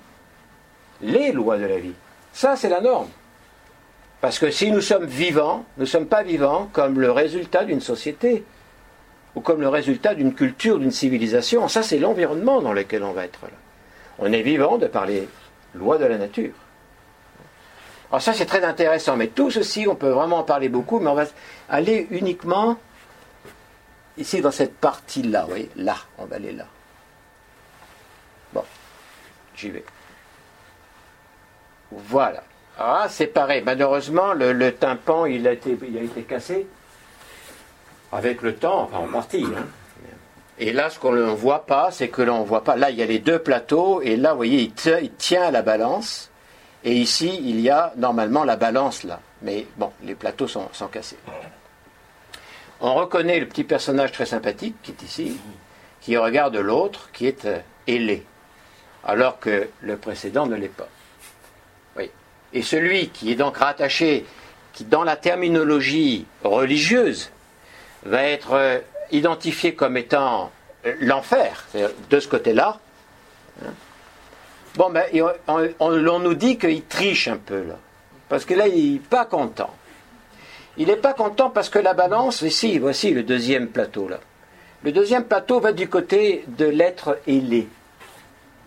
Les 1.02 1.32
lois 1.32 1.58
de 1.58 1.66
la 1.66 1.78
vie. 1.78 1.92
Ça, 2.32 2.56
c'est 2.56 2.70
la 2.70 2.80
norme. 2.80 3.08
Parce 4.20 4.38
que 4.38 4.50
si 4.50 4.70
nous 4.70 4.80
sommes 4.80 5.04
vivants, 5.04 5.64
nous 5.76 5.82
ne 5.82 5.88
sommes 5.88 6.06
pas 6.06 6.22
vivants 6.22 6.68
comme 6.72 6.98
le 6.98 7.10
résultat 7.10 7.64
d'une 7.64 7.82
société 7.82 8.44
ou 9.36 9.40
comme 9.40 9.60
le 9.60 9.68
résultat 9.68 10.14
d'une 10.14 10.34
culture, 10.34 10.78
d'une 10.78 10.90
civilisation. 10.90 11.68
Ça, 11.68 11.82
c'est 11.82 11.98
l'environnement 11.98 12.62
dans 12.62 12.72
lequel 12.72 13.04
on 13.04 13.12
va 13.12 13.26
être 13.26 13.42
là. 13.42 13.58
On 14.18 14.32
est 14.32 14.42
vivant 14.42 14.78
de 14.78 14.86
par 14.86 15.06
les 15.06 15.28
lois 15.74 15.98
de 15.98 16.06
la 16.06 16.16
nature. 16.16 16.54
Alors 18.10 18.22
ça 18.22 18.32
c'est 18.32 18.46
très 18.46 18.64
intéressant, 18.64 19.16
mais 19.16 19.26
tout 19.26 19.50
ceci, 19.50 19.86
on 19.88 19.96
peut 19.96 20.10
vraiment 20.10 20.38
en 20.38 20.42
parler 20.44 20.68
beaucoup, 20.68 21.00
mais 21.00 21.10
on 21.10 21.14
va 21.14 21.24
aller 21.68 22.06
uniquement 22.10 22.78
ici 24.16 24.40
dans 24.40 24.52
cette 24.52 24.76
partie-là, 24.76 25.42
vous 25.42 25.48
voyez, 25.48 25.70
là, 25.76 25.96
on 26.16 26.24
va 26.24 26.36
aller 26.36 26.52
là. 26.52 26.66
Bon, 28.52 28.62
j'y 29.56 29.70
vais. 29.70 29.84
Voilà. 31.90 32.44
Ah, 32.78 33.06
c'est 33.10 33.26
pareil. 33.26 33.62
Malheureusement, 33.64 34.34
le, 34.34 34.70
tympan, 34.72 35.26
il 35.26 35.46
a, 35.48 35.52
été, 35.52 35.76
il 35.86 35.98
a 35.98 36.02
été 36.02 36.22
cassé 36.22 36.66
avec 38.16 38.42
le 38.42 38.54
temps, 38.54 38.82
enfin 38.82 38.98
en 38.98 39.08
partie. 39.08 39.44
Hein. 39.44 39.66
Et 40.58 40.72
là, 40.72 40.88
ce 40.88 40.98
qu'on 40.98 41.12
ne 41.12 41.22
voit 41.22 41.66
pas, 41.66 41.90
c'est 41.90 42.08
que 42.08 42.22
l'on 42.22 42.40
ne 42.40 42.46
voit 42.46 42.64
pas. 42.64 42.76
Là, 42.76 42.90
il 42.90 42.96
y 42.96 43.02
a 43.02 43.06
les 43.06 43.18
deux 43.18 43.38
plateaux, 43.38 44.00
et 44.00 44.16
là, 44.16 44.30
vous 44.30 44.38
voyez, 44.38 44.72
il 45.02 45.12
tient 45.12 45.42
à 45.42 45.50
la 45.50 45.62
balance. 45.62 46.30
Et 46.82 46.94
ici, 46.94 47.40
il 47.42 47.60
y 47.60 47.68
a 47.68 47.92
normalement 47.96 48.44
la 48.44 48.56
balance 48.56 49.04
là. 49.04 49.20
Mais 49.42 49.66
bon, 49.76 49.92
les 50.02 50.14
plateaux 50.14 50.48
sont, 50.48 50.68
cassés. 50.90 51.18
On 52.80 52.94
reconnaît 52.94 53.40
le 53.40 53.46
petit 53.46 53.64
personnage 53.64 54.12
très 54.12 54.26
sympathique 54.26 54.76
qui 54.82 54.92
est 54.92 55.02
ici, 55.02 55.38
qui 56.00 56.16
regarde 56.16 56.56
l'autre, 56.56 57.10
qui 57.12 57.26
est 57.26 57.44
euh, 57.44 57.58
ailé, 57.86 58.24
alors 59.04 59.40
que 59.40 59.68
le 59.82 59.96
précédent 59.96 60.46
ne 60.46 60.56
l'est 60.56 60.68
pas. 60.68 60.88
Oui. 61.96 62.10
Et 62.52 62.62
celui 62.62 63.08
qui 63.08 63.32
est 63.32 63.36
donc 63.36 63.56
rattaché, 63.56 64.24
qui 64.72 64.84
dans 64.84 65.04
la 65.04 65.16
terminologie 65.16 66.26
religieuse 66.44 67.30
va 68.04 68.22
être 68.22 68.52
euh, 68.52 68.78
identifié 69.10 69.74
comme 69.74 69.96
étant 69.96 70.50
euh, 70.84 70.94
l'enfer, 71.00 71.66
de 72.10 72.20
ce 72.20 72.28
côté-là, 72.28 72.78
hein, 73.64 73.70
Bon, 74.76 74.90
ben, 74.90 75.04
on, 75.80 76.18
nous 76.18 76.34
dit 76.34 76.58
qu'il 76.58 76.84
triche 76.84 77.28
un 77.28 77.38
peu, 77.38 77.62
là. 77.62 77.78
Parce 78.28 78.44
que 78.44 78.52
là, 78.52 78.68
il 78.68 78.94
n'est 78.94 78.98
pas 78.98 79.24
content. 79.24 79.70
Il 80.76 80.88
n'est 80.88 80.96
pas 80.96 81.14
content 81.14 81.48
parce 81.48 81.70
que 81.70 81.78
la 81.78 81.94
balance, 81.94 82.42
ici, 82.42 82.78
voici 82.78 83.12
le 83.12 83.22
deuxième 83.22 83.68
plateau, 83.68 84.06
là. 84.06 84.20
Le 84.82 84.92
deuxième 84.92 85.24
plateau 85.24 85.60
va 85.60 85.72
du 85.72 85.88
côté 85.88 86.44
de 86.46 86.66
l'être 86.66 87.18
ailé. 87.26 87.68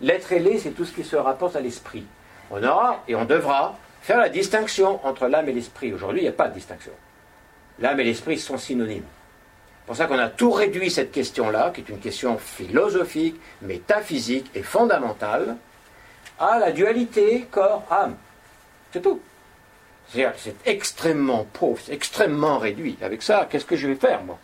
L'être 0.00 0.32
ailé, 0.32 0.58
c'est 0.58 0.72
tout 0.72 0.84
ce 0.84 0.92
qui 0.92 1.04
se 1.04 1.14
rapporte 1.14 1.54
à 1.54 1.60
l'esprit. 1.60 2.04
On 2.50 2.62
aura 2.64 3.04
et 3.06 3.14
on 3.14 3.24
devra 3.24 3.78
faire 4.02 4.18
la 4.18 4.28
distinction 4.28 4.98
entre 5.06 5.28
l'âme 5.28 5.48
et 5.48 5.52
l'esprit. 5.52 5.92
Aujourd'hui, 5.92 6.22
il 6.22 6.24
n'y 6.24 6.28
a 6.28 6.32
pas 6.32 6.48
de 6.48 6.54
distinction. 6.54 6.92
L'âme 7.78 8.00
et 8.00 8.04
l'esprit 8.04 8.38
sont 8.38 8.58
synonymes. 8.58 9.04
C'est 9.90 9.94
pour 9.94 10.04
ça 10.04 10.06
qu'on 10.06 10.20
a 10.20 10.28
tout 10.28 10.52
réduit 10.52 10.88
cette 10.88 11.10
question-là, 11.10 11.72
qui 11.74 11.80
est 11.80 11.88
une 11.88 11.98
question 11.98 12.38
philosophique, 12.38 13.40
métaphysique 13.60 14.48
et 14.54 14.62
fondamentale, 14.62 15.56
à 16.38 16.60
la 16.60 16.70
dualité 16.70 17.48
corps-âme. 17.50 18.14
C'est 18.92 19.02
tout. 19.02 19.20
C'est 20.12 20.54
extrêmement 20.64 21.44
pauvre, 21.52 21.80
c'est 21.84 21.92
extrêmement 21.92 22.58
réduit. 22.58 22.98
Avec 23.02 23.20
ça, 23.20 23.48
qu'est-ce 23.50 23.64
que 23.64 23.74
je 23.74 23.88
vais 23.88 23.96
faire, 23.96 24.22
moi? 24.22 24.38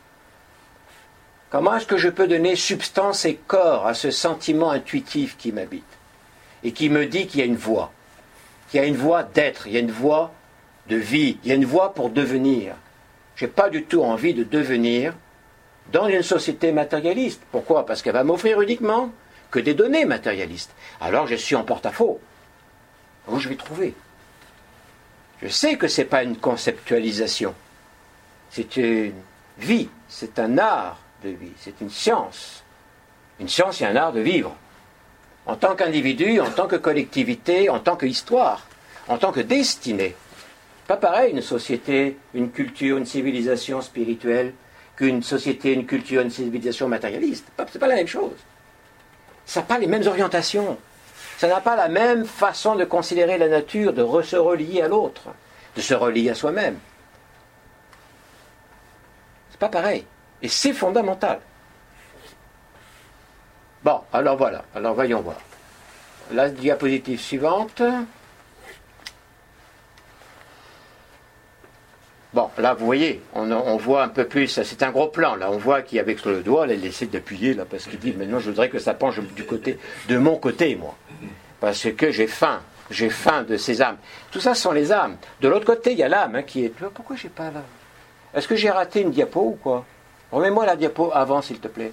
Comment 1.51 1.77
est-ce 1.77 1.87
que 1.87 1.97
je 1.97 2.09
peux 2.09 2.27
donner 2.27 2.57
substance 2.57 3.25
et 3.25 3.37
corps 3.37 3.87
à 3.87 3.95
ce 3.95 4.11
sentiment 4.11 4.73
intuitif 4.73 5.37
qui 5.37 5.53
m'habite 5.53 5.85
et 6.65 6.73
qui 6.73 6.89
me 6.89 7.07
dit 7.07 7.29
qu'il 7.29 7.39
y 7.39 7.45
a 7.45 7.47
une 7.47 7.55
voie, 7.55 7.93
qu'il 8.69 8.81
y 8.81 8.83
a 8.83 8.87
une 8.89 8.97
voie 8.97 9.23
d'être, 9.23 9.69
il 9.69 9.75
y 9.75 9.77
a 9.77 9.81
une 9.81 9.93
voie 9.93 10.33
de 10.89 10.97
vie, 10.97 11.39
il 11.45 11.51
y 11.51 11.53
a 11.53 11.55
une 11.55 11.67
voie 11.67 11.95
pour 11.95 12.11
devenir? 12.11 12.75
Je 13.37 13.45
n'ai 13.45 13.51
pas 13.53 13.71
du 13.71 13.85
tout 13.85 14.03
envie 14.03 14.35
de 14.35 14.43
devenir 14.43 15.15
dans 15.93 16.09
une 16.09 16.23
société 16.23 16.73
matérialiste. 16.73 17.43
Pourquoi? 17.51 17.87
Parce 17.87 18.03
qu'elle 18.03 18.15
va 18.15 18.25
m'offrir 18.25 18.61
uniquement 18.61 19.11
que 19.51 19.61
des 19.61 19.75
données 19.75 20.05
matérialistes. 20.05 20.73
Alors 21.01 21.27
je 21.27 21.35
suis 21.35 21.55
en 21.55 21.65
porte-à-faux. 21.65 22.21
Où 23.29 23.39
je 23.39 23.49
vais 23.49 23.57
trouver? 23.57 23.95
Je 25.43 25.49
sais 25.49 25.77
que 25.77 25.89
ce 25.89 26.01
n'est 26.01 26.07
pas 26.07 26.23
une 26.23 26.37
conceptualisation. 26.37 27.55
C'est 28.51 28.77
une 28.77 29.13
vie, 29.59 29.89
c'est 30.09 30.39
un 30.39 30.59
art 30.59 30.99
de 31.23 31.31
vie, 31.31 31.53
c'est 31.59 31.81
une 31.81 31.91
science. 31.91 32.63
Une 33.39 33.49
science 33.49 33.81
et 33.81 33.87
un 33.87 33.97
art 33.97 34.13
de 34.13 34.21
vivre. 34.21 34.57
En 35.47 35.57
tant 35.57 35.77
qu'individu, 35.77 36.41
en 36.41 36.51
tant 36.51 36.67
que 36.67 36.77
collectivité, 36.77 37.69
en 37.69 37.79
tant 37.79 37.97
qu'histoire, 37.97 38.67
en 39.09 39.19
tant 39.19 39.33
que 39.33 39.41
destinée. 39.41 40.17
Pas 40.87 40.97
pareil 40.97 41.33
une 41.33 41.43
société, 41.43 42.17
une 42.35 42.51
culture, 42.51 42.97
une 42.97 43.07
civilisation 43.07 43.83
spirituelle 43.83 44.55
qu'une 44.97 45.23
société, 45.23 45.73
une 45.73 45.87
culture, 45.87 46.23
une 46.23 46.31
civilisation 46.31 46.89
matérialiste. 46.89 47.47
C'est 47.71 47.79
pas 47.79 47.87
la 47.87 47.97
même 47.97 48.07
chose. 48.07 48.37
Ça 49.45 49.61
n'a 49.61 49.67
pas 49.67 49.79
les 49.79 49.87
mêmes 49.87 50.07
orientations. 50.07 50.79
Ça 51.39 51.49
n'a 51.49 51.61
pas 51.61 51.77
la 51.77 51.89
même 51.89 52.25
façon 52.25 52.77
de 52.77 52.85
considérer 52.85 53.37
la 53.37 53.49
nature, 53.49 53.93
de 53.93 54.23
se 54.23 54.37
relier 54.37 54.81
à 54.83 54.89
l'autre, 54.89 55.29
de 55.77 55.81
se 55.83 55.93
relier 55.93 56.31
à 56.31 56.35
soi-même. 56.35 56.79
C'est 59.51 59.61
pas 59.61 59.69
pareil. 59.69 60.07
Et 60.41 60.49
c'est 60.49 60.73
fondamental. 60.73 61.41
Bon, 63.85 64.01
alors 64.13 64.37
voilà. 64.37 64.65
Alors 64.75 64.95
voyons 64.95 65.21
voir. 65.21 65.37
La 66.33 66.49
diapositive 66.49 67.21
suivante. 67.21 67.83
Bon, 72.37 72.51
là, 72.59 72.75
vous 72.75 72.85
voyez, 72.85 73.23
on, 73.35 73.79
voit 73.79 74.03
un 74.03 74.09
peu 74.09 74.27
plus, 74.27 74.49
c'est 74.49 74.83
un 74.83 74.91
gros 74.91 75.07
plan, 75.07 75.37
là, 75.37 75.51
on 75.51 75.57
voit 75.57 75.81
qu'avec 75.81 76.23
le 76.27 76.43
doigt, 76.43 76.67
elle 76.69 76.85
essaie 76.85 77.07
d'appuyer, 77.07 77.55
là, 77.55 77.65
parce 77.65 77.87
qu'il 77.87 77.99
dit, 77.99 78.13
maintenant, 78.13 78.41
je 78.41 78.51
voudrais 78.51 78.69
que 78.69 78.79
ça 78.79 78.93
penche 78.93 79.21
du 79.21 79.45
côté, 79.47 79.79
de 80.11 80.19
mon 80.19 80.37
côté, 80.37 80.77
moi. 80.77 80.95
Parce 81.61 81.89
que 81.97 82.11
j'ai 82.11 82.27
faim, 82.27 82.61
j'ai 82.91 83.09
faim 83.09 83.43
de 83.45 83.57
ces 83.57 83.81
âmes. 83.81 83.97
Tout 84.31 84.41
ça, 84.41 84.55
ce 84.55 84.61
sont 84.61 84.73
les 84.73 84.93
âmes. 84.93 85.17
De 85.41 85.49
l'autre 85.49 85.65
côté, 85.65 85.93
il 85.93 85.99
y 85.99 86.03
a 86.03 86.11
l'âme 86.11 86.35
hein, 86.35 86.43
qui 86.43 86.67
est. 86.67 86.69
Pourquoi 86.69 87.17
j'ai 87.17 87.31
pas 87.31 87.51
là? 87.51 87.63
Est-ce 88.35 88.47
que 88.47 88.55
j'ai 88.55 88.69
raté 88.69 89.01
une 89.01 89.13
diapo 89.13 89.41
ou 89.41 89.59
quoi? 89.63 89.87
Remets-moi 90.31 90.67
la 90.67 90.77
diapo 90.77 91.11
avant, 91.15 91.41
s'il 91.41 91.59
te 91.59 91.69
plaît. 91.69 91.93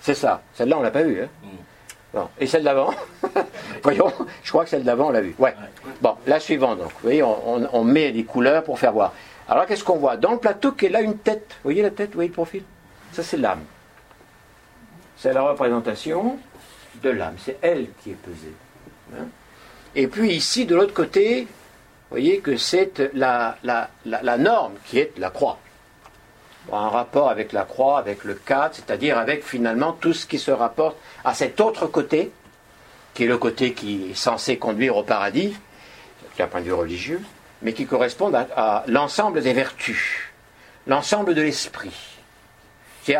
C'est 0.00 0.14
ça. 0.14 0.42
Celle-là, 0.54 0.76
on 0.76 0.82
l'a 0.82 0.90
pas 0.90 1.04
vue. 1.04 1.22
Hein 1.22 1.28
mm. 1.44 2.18
Et 2.40 2.48
celle 2.48 2.64
d'avant? 2.64 2.90
Voyons, 3.84 4.12
je 4.42 4.50
crois 4.50 4.64
que 4.64 4.70
celle 4.70 4.82
d'avant, 4.82 5.06
on 5.06 5.10
l'a 5.10 5.20
vue. 5.20 5.36
Ouais. 5.38 5.54
Bon, 6.00 6.16
la 6.26 6.40
suivante, 6.40 6.78
donc. 6.78 6.88
Vous 6.88 7.02
voyez, 7.02 7.22
on, 7.22 7.68
on 7.72 7.84
met 7.84 8.10
des 8.10 8.24
couleurs 8.24 8.64
pour 8.64 8.76
faire 8.76 8.92
voir. 8.92 9.12
Alors 9.48 9.66
qu'est-ce 9.66 9.84
qu'on 9.84 9.96
voit 9.96 10.16
Dans 10.16 10.32
le 10.32 10.38
plateau, 10.38 10.72
qu'elle 10.72 10.94
a 10.94 11.00
une 11.00 11.18
tête? 11.18 11.48
Vous 11.48 11.70
voyez 11.70 11.82
la 11.82 11.90
tête? 11.90 12.10
Vous 12.10 12.16
voyez 12.16 12.28
le 12.28 12.34
profil? 12.34 12.62
Ça, 13.12 13.22
c'est 13.22 13.38
l'âme. 13.38 13.64
C'est 15.16 15.32
la 15.32 15.42
représentation 15.42 16.38
de 17.02 17.10
l'âme. 17.10 17.36
C'est 17.42 17.58
elle 17.62 17.88
qui 18.02 18.10
est 18.10 18.14
pesée. 18.14 18.54
Hein. 19.14 19.26
Et 19.94 20.06
puis 20.06 20.32
ici, 20.32 20.66
de 20.66 20.76
l'autre 20.76 20.92
côté, 20.92 21.42
vous 21.42 22.10
voyez 22.10 22.40
que 22.40 22.56
c'est 22.56 23.10
la, 23.14 23.56
norme 24.38 24.74
qui 24.84 24.98
est 24.98 25.18
la 25.18 25.30
croix. 25.30 25.58
En 26.70 26.90
rapport 26.90 27.30
avec 27.30 27.52
la 27.52 27.64
croix, 27.64 27.98
avec 27.98 28.24
le 28.24 28.34
cadre, 28.34 28.74
c'est-à-dire 28.74 29.16
avec 29.16 29.42
finalement 29.42 29.92
tout 29.92 30.12
ce 30.12 30.26
qui 30.26 30.38
se 30.38 30.50
rapporte 30.50 30.98
à 31.24 31.32
cet 31.32 31.60
autre 31.60 31.86
côté, 31.86 32.30
qui 33.14 33.24
est 33.24 33.26
le 33.26 33.38
côté 33.38 33.72
qui 33.72 34.10
est 34.10 34.14
censé 34.14 34.58
conduire 34.58 34.96
au 34.98 35.02
paradis, 35.02 35.56
d'un 36.36 36.46
point 36.46 36.60
de 36.60 36.66
vue 36.66 36.74
religieux, 36.74 37.22
mais 37.62 37.72
qui 37.72 37.86
correspondent 37.86 38.34
à, 38.34 38.84
l'ensemble 38.86 39.42
des 39.42 39.52
vertus, 39.52 40.30
l'ensemble 40.86 41.34
de 41.34 41.42
l'esprit. 41.42 42.16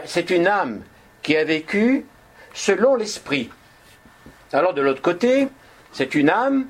C'est 0.05 0.31
une 0.31 0.47
âme 0.47 0.83
qui 1.23 1.37
a 1.37 1.45
vécu 1.45 2.05
selon 2.53 2.95
l'esprit. 2.95 3.51
Alors 4.53 4.75
de 4.75 4.83
l'autre 4.83 5.03
côté, 5.03 5.49
c'est 5.93 6.15
une 6.15 6.31
âme 6.31 6.67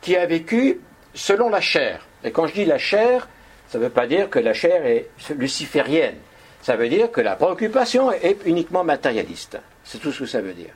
qui 0.00 0.16
a 0.16 0.26
vécu 0.26 0.80
selon 1.14 1.50
la 1.50 1.60
chair. 1.60 2.06
Et 2.22 2.32
quand 2.32 2.46
je 2.46 2.54
dis 2.54 2.64
la 2.64 2.78
chair, 2.78 3.28
ça 3.68 3.78
ne 3.78 3.84
veut 3.84 3.90
pas 3.90 4.06
dire 4.06 4.30
que 4.30 4.38
la 4.38 4.54
chair 4.54 4.84
est 4.86 5.08
luciférienne. 5.36 6.16
Ça 6.62 6.76
veut 6.76 6.88
dire 6.88 7.12
que 7.12 7.20
la 7.20 7.36
préoccupation 7.36 8.10
est 8.10 8.38
uniquement 8.46 8.84
matérialiste. 8.84 9.58
C'est 9.84 9.98
tout 9.98 10.12
ce 10.12 10.20
que 10.20 10.26
ça 10.26 10.40
veut 10.40 10.54
dire. 10.54 10.72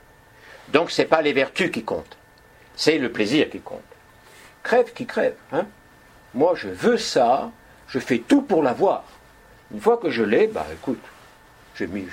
Donc 0.72 0.90
ce 0.90 1.00
n'est 1.00 1.08
pas 1.08 1.22
les 1.22 1.32
vertus 1.32 1.70
qui 1.70 1.82
comptent, 1.82 2.18
c'est 2.76 2.98
le 2.98 3.10
plaisir 3.10 3.48
qui 3.48 3.60
compte. 3.60 3.80
Crève 4.62 4.92
qui 4.92 5.06
crève. 5.06 5.34
Hein 5.52 5.66
moi, 6.34 6.54
je 6.54 6.68
veux 6.68 6.98
ça, 6.98 7.50
je 7.88 7.98
fais 7.98 8.18
tout 8.18 8.42
pour 8.42 8.62
l'avoir. 8.62 9.04
Une 9.72 9.80
fois 9.80 9.96
que 9.96 10.10
je 10.10 10.22
l'ai, 10.22 10.46
bah 10.46 10.66
écoute, 10.72 11.02
je 11.74 11.84
vais 11.84 12.04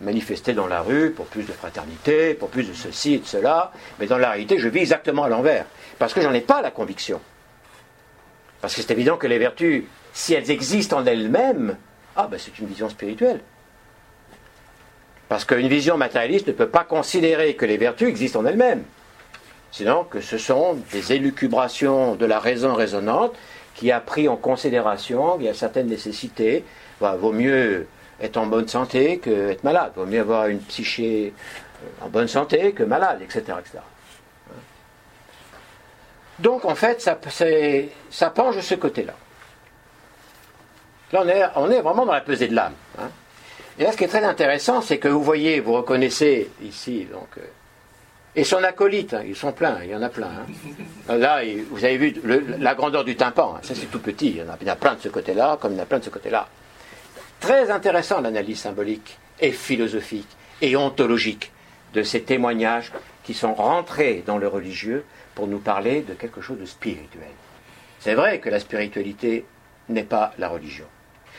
manifester 0.00 0.52
dans 0.52 0.66
la 0.66 0.82
rue 0.82 1.10
pour 1.10 1.26
plus 1.26 1.44
de 1.44 1.52
fraternité, 1.52 2.34
pour 2.34 2.48
plus 2.48 2.64
de 2.64 2.74
ceci 2.74 3.14
et 3.14 3.18
de 3.18 3.26
cela, 3.26 3.72
mais 3.98 4.06
dans 4.06 4.18
la 4.18 4.30
réalité, 4.30 4.58
je 4.58 4.68
vis 4.68 4.80
exactement 4.80 5.24
à 5.24 5.28
l'envers, 5.28 5.66
parce 5.98 6.12
que 6.12 6.20
j'en 6.20 6.32
ai 6.32 6.40
pas 6.40 6.60
la 6.60 6.70
conviction. 6.70 7.20
Parce 8.60 8.74
que 8.74 8.82
c'est 8.82 8.92
évident 8.92 9.16
que 9.16 9.26
les 9.26 9.38
vertus, 9.38 9.84
si 10.12 10.34
elles 10.34 10.50
existent 10.50 10.98
en 10.98 11.06
elles-mêmes, 11.06 11.76
ah 12.16 12.28
ben 12.30 12.38
c'est 12.38 12.58
une 12.58 12.66
vision 12.66 12.88
spirituelle. 12.88 13.40
Parce 15.28 15.44
qu'une 15.44 15.68
vision 15.68 15.96
matérialiste 15.96 16.48
ne 16.48 16.52
peut 16.52 16.68
pas 16.68 16.84
considérer 16.84 17.56
que 17.56 17.64
les 17.64 17.78
vertus 17.78 18.08
existent 18.08 18.40
en 18.40 18.46
elles-mêmes. 18.46 18.84
Sinon 19.72 20.04
que 20.04 20.20
ce 20.20 20.36
sont 20.36 20.76
des 20.92 21.14
élucubrations 21.14 22.14
de 22.14 22.26
la 22.26 22.38
raison 22.38 22.74
raisonnante 22.74 23.32
qui 23.74 23.90
a 23.90 24.00
pris 24.00 24.28
en 24.28 24.36
considération 24.36 25.36
qu'il 25.38 25.46
y 25.46 25.48
a 25.48 25.54
certaines 25.54 25.86
nécessités. 25.86 26.64
Bah, 27.00 27.16
vaut 27.18 27.32
mieux 27.32 27.86
être 28.20 28.36
en 28.36 28.46
bonne 28.46 28.68
santé 28.68 29.18
que 29.18 29.50
être 29.50 29.64
malade. 29.64 29.92
Vaut 29.96 30.04
mieux 30.04 30.20
avoir 30.20 30.46
une 30.46 30.60
psyché 30.60 31.32
euh, 31.82 32.04
en 32.04 32.08
bonne 32.08 32.28
santé 32.28 32.72
que 32.72 32.82
malade, 32.82 33.22
etc. 33.22 33.40
etc. 33.58 33.78
Donc 36.38 36.66
en 36.66 36.74
fait, 36.74 37.00
ça, 37.00 37.16
penche 38.30 38.56
de 38.56 38.60
ce 38.60 38.74
côté-là. 38.74 39.14
Là, 41.12 41.22
on 41.24 41.28
est, 41.28 41.44
on 41.56 41.70
est, 41.70 41.80
vraiment 41.80 42.04
dans 42.04 42.12
la 42.12 42.20
pesée 42.20 42.48
de 42.48 42.54
l'âme. 42.54 42.74
Hein. 42.98 43.08
Et 43.78 43.84
là, 43.84 43.92
ce 43.92 43.96
qui 43.96 44.04
est 44.04 44.08
très 44.08 44.24
intéressant, 44.24 44.82
c'est 44.82 44.98
que 44.98 45.08
vous 45.08 45.22
voyez, 45.22 45.60
vous 45.60 45.72
reconnaissez 45.72 46.50
ici, 46.62 47.06
donc, 47.10 47.28
euh, 47.38 47.42
et 48.34 48.44
son 48.44 48.62
acolyte, 48.64 49.14
hein, 49.14 49.22
ils 49.26 49.36
sont 49.36 49.52
pleins, 49.52 49.80
il 49.82 49.90
y 49.90 49.94
en 49.94 50.02
a 50.02 50.08
plein. 50.08 50.30
Hein. 51.08 51.16
Là, 51.16 51.42
vous 51.70 51.84
avez 51.84 51.98
vu 51.98 52.14
la 52.24 52.74
grandeur 52.74 53.04
du 53.04 53.14
tympan, 53.14 53.56
hein, 53.56 53.60
ça 53.62 53.74
c'est 53.74 53.90
tout 53.90 54.00
petit, 54.00 54.30
il 54.30 54.36
y 54.36 54.42
en 54.42 54.48
a 54.48 54.76
plein 54.76 54.94
de 54.94 55.00
ce 55.00 55.08
côté-là, 55.08 55.58
comme 55.60 55.72
il 55.72 55.76
y 55.76 55.80
en 55.80 55.82
a 55.82 55.86
plein 55.86 55.98
de 55.98 56.04
ce 56.04 56.10
côté-là. 56.10 56.48
Très 57.40 57.70
intéressant 57.70 58.20
l'analyse 58.20 58.60
symbolique 58.60 59.18
et 59.40 59.50
philosophique 59.50 60.28
et 60.60 60.76
ontologique 60.76 61.52
de 61.92 62.02
ces 62.02 62.22
témoignages 62.22 62.92
qui 63.24 63.34
sont 63.34 63.54
rentrés 63.54 64.22
dans 64.26 64.38
le 64.38 64.48
religieux 64.48 65.04
pour 65.34 65.46
nous 65.46 65.58
parler 65.58 66.02
de 66.02 66.14
quelque 66.14 66.40
chose 66.40 66.58
de 66.58 66.64
spirituel. 66.64 67.30
C'est 68.00 68.14
vrai 68.14 68.40
que 68.40 68.48
la 68.48 68.60
spiritualité 68.60 69.44
n'est 69.88 70.04
pas 70.04 70.32
la 70.38 70.48
religion. 70.48 70.86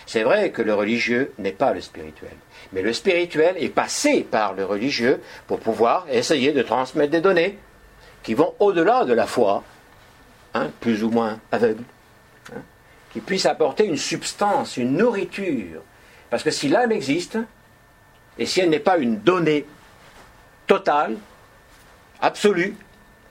C'est 0.05 0.23
vrai 0.23 0.51
que 0.51 0.61
le 0.61 0.73
religieux 0.73 1.33
n'est 1.37 1.51
pas 1.51 1.73
le 1.73 1.81
spirituel. 1.81 2.35
Mais 2.73 2.81
le 2.81 2.93
spirituel 2.93 3.55
est 3.57 3.69
passé 3.69 4.25
par 4.29 4.53
le 4.53 4.65
religieux 4.65 5.21
pour 5.47 5.59
pouvoir 5.59 6.05
essayer 6.09 6.51
de 6.51 6.61
transmettre 6.61 7.11
des 7.11 7.21
données 7.21 7.57
qui 8.23 8.33
vont 8.33 8.53
au-delà 8.59 9.05
de 9.05 9.13
la 9.13 9.27
foi, 9.27 9.63
hein, 10.53 10.69
plus 10.79 11.03
ou 11.03 11.09
moins 11.09 11.39
aveugle, 11.51 11.83
hein, 12.53 12.61
qui 13.11 13.19
puissent 13.19 13.45
apporter 13.45 13.85
une 13.85 13.97
substance, 13.97 14.77
une 14.77 14.97
nourriture. 14.97 15.81
Parce 16.29 16.43
que 16.43 16.51
si 16.51 16.67
l'âme 16.67 16.91
existe, 16.91 17.37
et 18.39 18.45
si 18.45 18.61
elle 18.61 18.69
n'est 18.69 18.79
pas 18.79 18.97
une 18.97 19.19
donnée 19.19 19.65
totale, 20.65 21.17
absolue, 22.21 22.75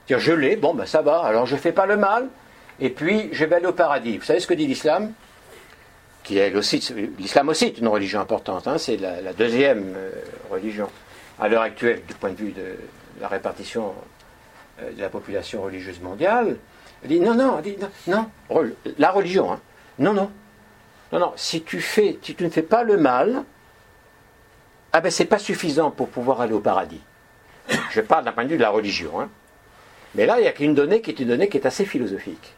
dire 0.07 0.19
je 0.19 0.31
l'ai, 0.31 0.55
bon 0.55 0.73
ben 0.73 0.85
ça 0.85 1.01
va, 1.01 1.23
alors 1.23 1.45
je 1.45 1.55
ne 1.55 1.59
fais 1.59 1.71
pas 1.71 1.85
le 1.85 1.97
mal, 1.97 2.29
et 2.79 2.89
puis 2.89 3.29
je 3.33 3.45
vais 3.45 3.57
aller 3.57 3.65
au 3.65 3.73
paradis. 3.73 4.17
Vous 4.17 4.23
savez 4.23 4.39
ce 4.39 4.47
que 4.47 4.53
dit 4.53 4.67
l'islam? 4.67 5.11
Qui 6.23 6.37
est 6.37 6.53
l'islam 7.17 7.49
aussi 7.49 7.65
est 7.65 7.77
une 7.77 7.87
religion 7.87 8.19
importante, 8.19 8.67
hein, 8.67 8.77
c'est 8.77 8.97
la, 8.97 9.33
deuxième 9.33 9.93
euh, 9.95 10.11
religion 10.49 10.89
à 11.39 11.47
l'heure 11.47 11.61
actuelle 11.61 12.01
du 12.07 12.13
point 12.13 12.31
de 12.31 12.35
vue 12.35 12.51
de 12.51 12.77
la 13.19 13.27
répartition 13.27 13.93
euh, 14.81 14.91
de 14.91 15.01
la 15.01 15.09
population 15.09 15.61
religieuse 15.61 15.99
mondiale. 15.99 16.57
Elle 17.03 17.09
dit 17.09 17.19
non, 17.19 17.35
non, 17.35 17.61
non, 18.07 18.29
la 18.97 19.11
religion, 19.11 19.51
hein, 19.51 19.59
non, 19.99 20.13
non, 20.13 20.31
non, 21.11 21.19
non, 21.19 21.33
si 21.35 21.61
tu, 21.63 21.81
fais, 21.81 22.17
si 22.21 22.35
tu 22.35 22.43
ne 22.43 22.49
fais 22.49 22.61
pas 22.61 22.83
le 22.83 22.97
mal, 22.97 23.43
ah 24.93 25.01
ben 25.01 25.11
c'est 25.11 25.25
pas 25.25 25.39
suffisant 25.39 25.91
pour 25.91 26.07
pouvoir 26.07 26.39
aller 26.39 26.53
au 26.53 26.59
paradis. 26.59 27.01
Je 27.91 28.01
parle 28.01 28.23
d'un 28.23 28.31
point 28.31 28.45
de 28.45 28.49
vue 28.49 28.57
de 28.57 28.61
la 28.61 28.69
religion. 28.69 29.19
Hein. 29.19 29.29
Mais 30.15 30.25
là, 30.25 30.39
il 30.39 30.45
y 30.45 30.47
a 30.47 30.51
qu'une 30.51 30.75
donnée 30.75 31.01
qui 31.01 31.11
est 31.11 31.19
une 31.19 31.29
donnée 31.29 31.49
qui 31.49 31.57
est 31.57 31.65
assez 31.65 31.85
philosophique 31.85 32.55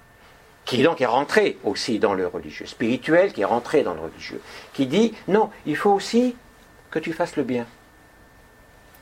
qui 0.65 0.81
donc 0.81 0.99
est 0.99 1.05
rentré 1.05 1.57
aussi 1.63 1.99
dans 1.99 2.13
le 2.13 2.27
religieux, 2.27 2.65
spirituel 2.65 3.31
qui 3.31 3.41
est 3.41 3.45
rentré 3.45 3.83
dans 3.83 3.93
le 3.93 4.01
religieux, 4.01 4.41
qui 4.73 4.87
dit 4.87 5.13
non, 5.27 5.49
il 5.65 5.77
faut 5.77 5.91
aussi 5.91 6.35
que 6.89 6.99
tu 6.99 7.13
fasses 7.13 7.35
le 7.37 7.43
bien. 7.43 7.65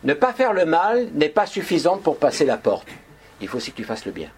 Ne 0.03 0.13
pas 0.13 0.33
faire 0.33 0.53
le 0.53 0.65
mal 0.65 1.07
n'est 1.13 1.29
pas 1.29 1.45
suffisant 1.45 1.97
pour 1.97 2.17
passer 2.17 2.45
la 2.45 2.57
porte. 2.57 2.87
Il 3.39 3.47
faut 3.47 3.57
aussi 3.57 3.71
que 3.71 3.77
tu 3.77 3.85
fasses 3.85 4.05
le 4.05 4.11
bien. 4.11 4.29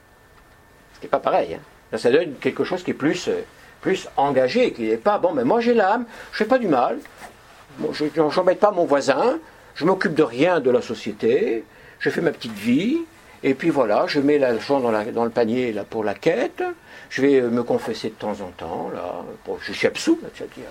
Ce 0.93 1.01
n'est 1.01 1.09
pas 1.09 1.19
pareil. 1.19 1.55
Hein. 1.55 1.97
Ça 1.97 2.11
donne 2.11 2.35
quelque 2.35 2.63
chose 2.63 2.83
qui 2.83 2.91
est 2.91 2.95
plus, 2.95 3.27
euh, 3.27 3.41
plus 3.81 4.07
engagé, 4.17 4.73
qui 4.73 4.83
n'est 4.83 4.97
pas 4.97 5.17
bon, 5.17 5.33
mais 5.33 5.43
moi 5.43 5.61
j'ai 5.61 5.73
l'âme, 5.73 6.05
je 6.31 6.35
ne 6.35 6.37
fais 6.37 6.49
pas 6.49 6.59
du 6.59 6.67
mal, 6.67 6.99
je 7.91 8.05
n'embête 8.21 8.59
pas 8.59 8.71
mon 8.71 8.85
voisin, 8.85 9.39
je 9.73 9.85
m'occupe 9.85 10.13
de 10.13 10.23
rien 10.23 10.59
de 10.59 10.69
la 10.69 10.81
société, 10.81 11.63
je 11.99 12.09
fais 12.09 12.21
ma 12.21 12.31
petite 12.31 12.53
vie, 12.53 12.99
et 13.45 13.53
puis 13.53 13.69
voilà, 13.69 14.07
je 14.07 14.19
mets 14.19 14.39
l'argent 14.39 14.79
dans, 14.79 14.91
dans 15.11 15.23
le 15.23 15.29
panier 15.29 15.71
là, 15.71 15.83
pour 15.83 16.03
la 16.03 16.15
quête, 16.15 16.63
je 17.11 17.21
vais 17.21 17.41
me 17.41 17.61
confesser 17.61 18.09
de 18.09 18.15
temps 18.15 18.41
en 18.41 18.49
temps, 18.57 18.89
là, 18.91 19.23
je 19.61 19.71
suis 19.71 19.85
absous, 19.85 20.19
tu 20.33 20.41
vas 20.41 20.49
dire, 20.49 20.65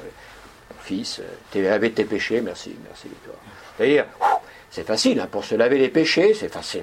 fils, 0.80 1.22
tu 1.52 1.64
avais 1.68 1.90
tes 1.90 2.04
péchés, 2.04 2.40
merci, 2.40 2.74
merci 2.84 3.06
toi. 3.24 3.34
C'est-à-dire, 3.76 4.06
c'est 4.72 4.84
facile, 4.84 5.20
hein, 5.20 5.28
pour 5.30 5.44
se 5.44 5.54
laver 5.54 5.78
les 5.78 5.88
péchés, 5.88 6.34
c'est 6.34 6.52
facile. 6.52 6.82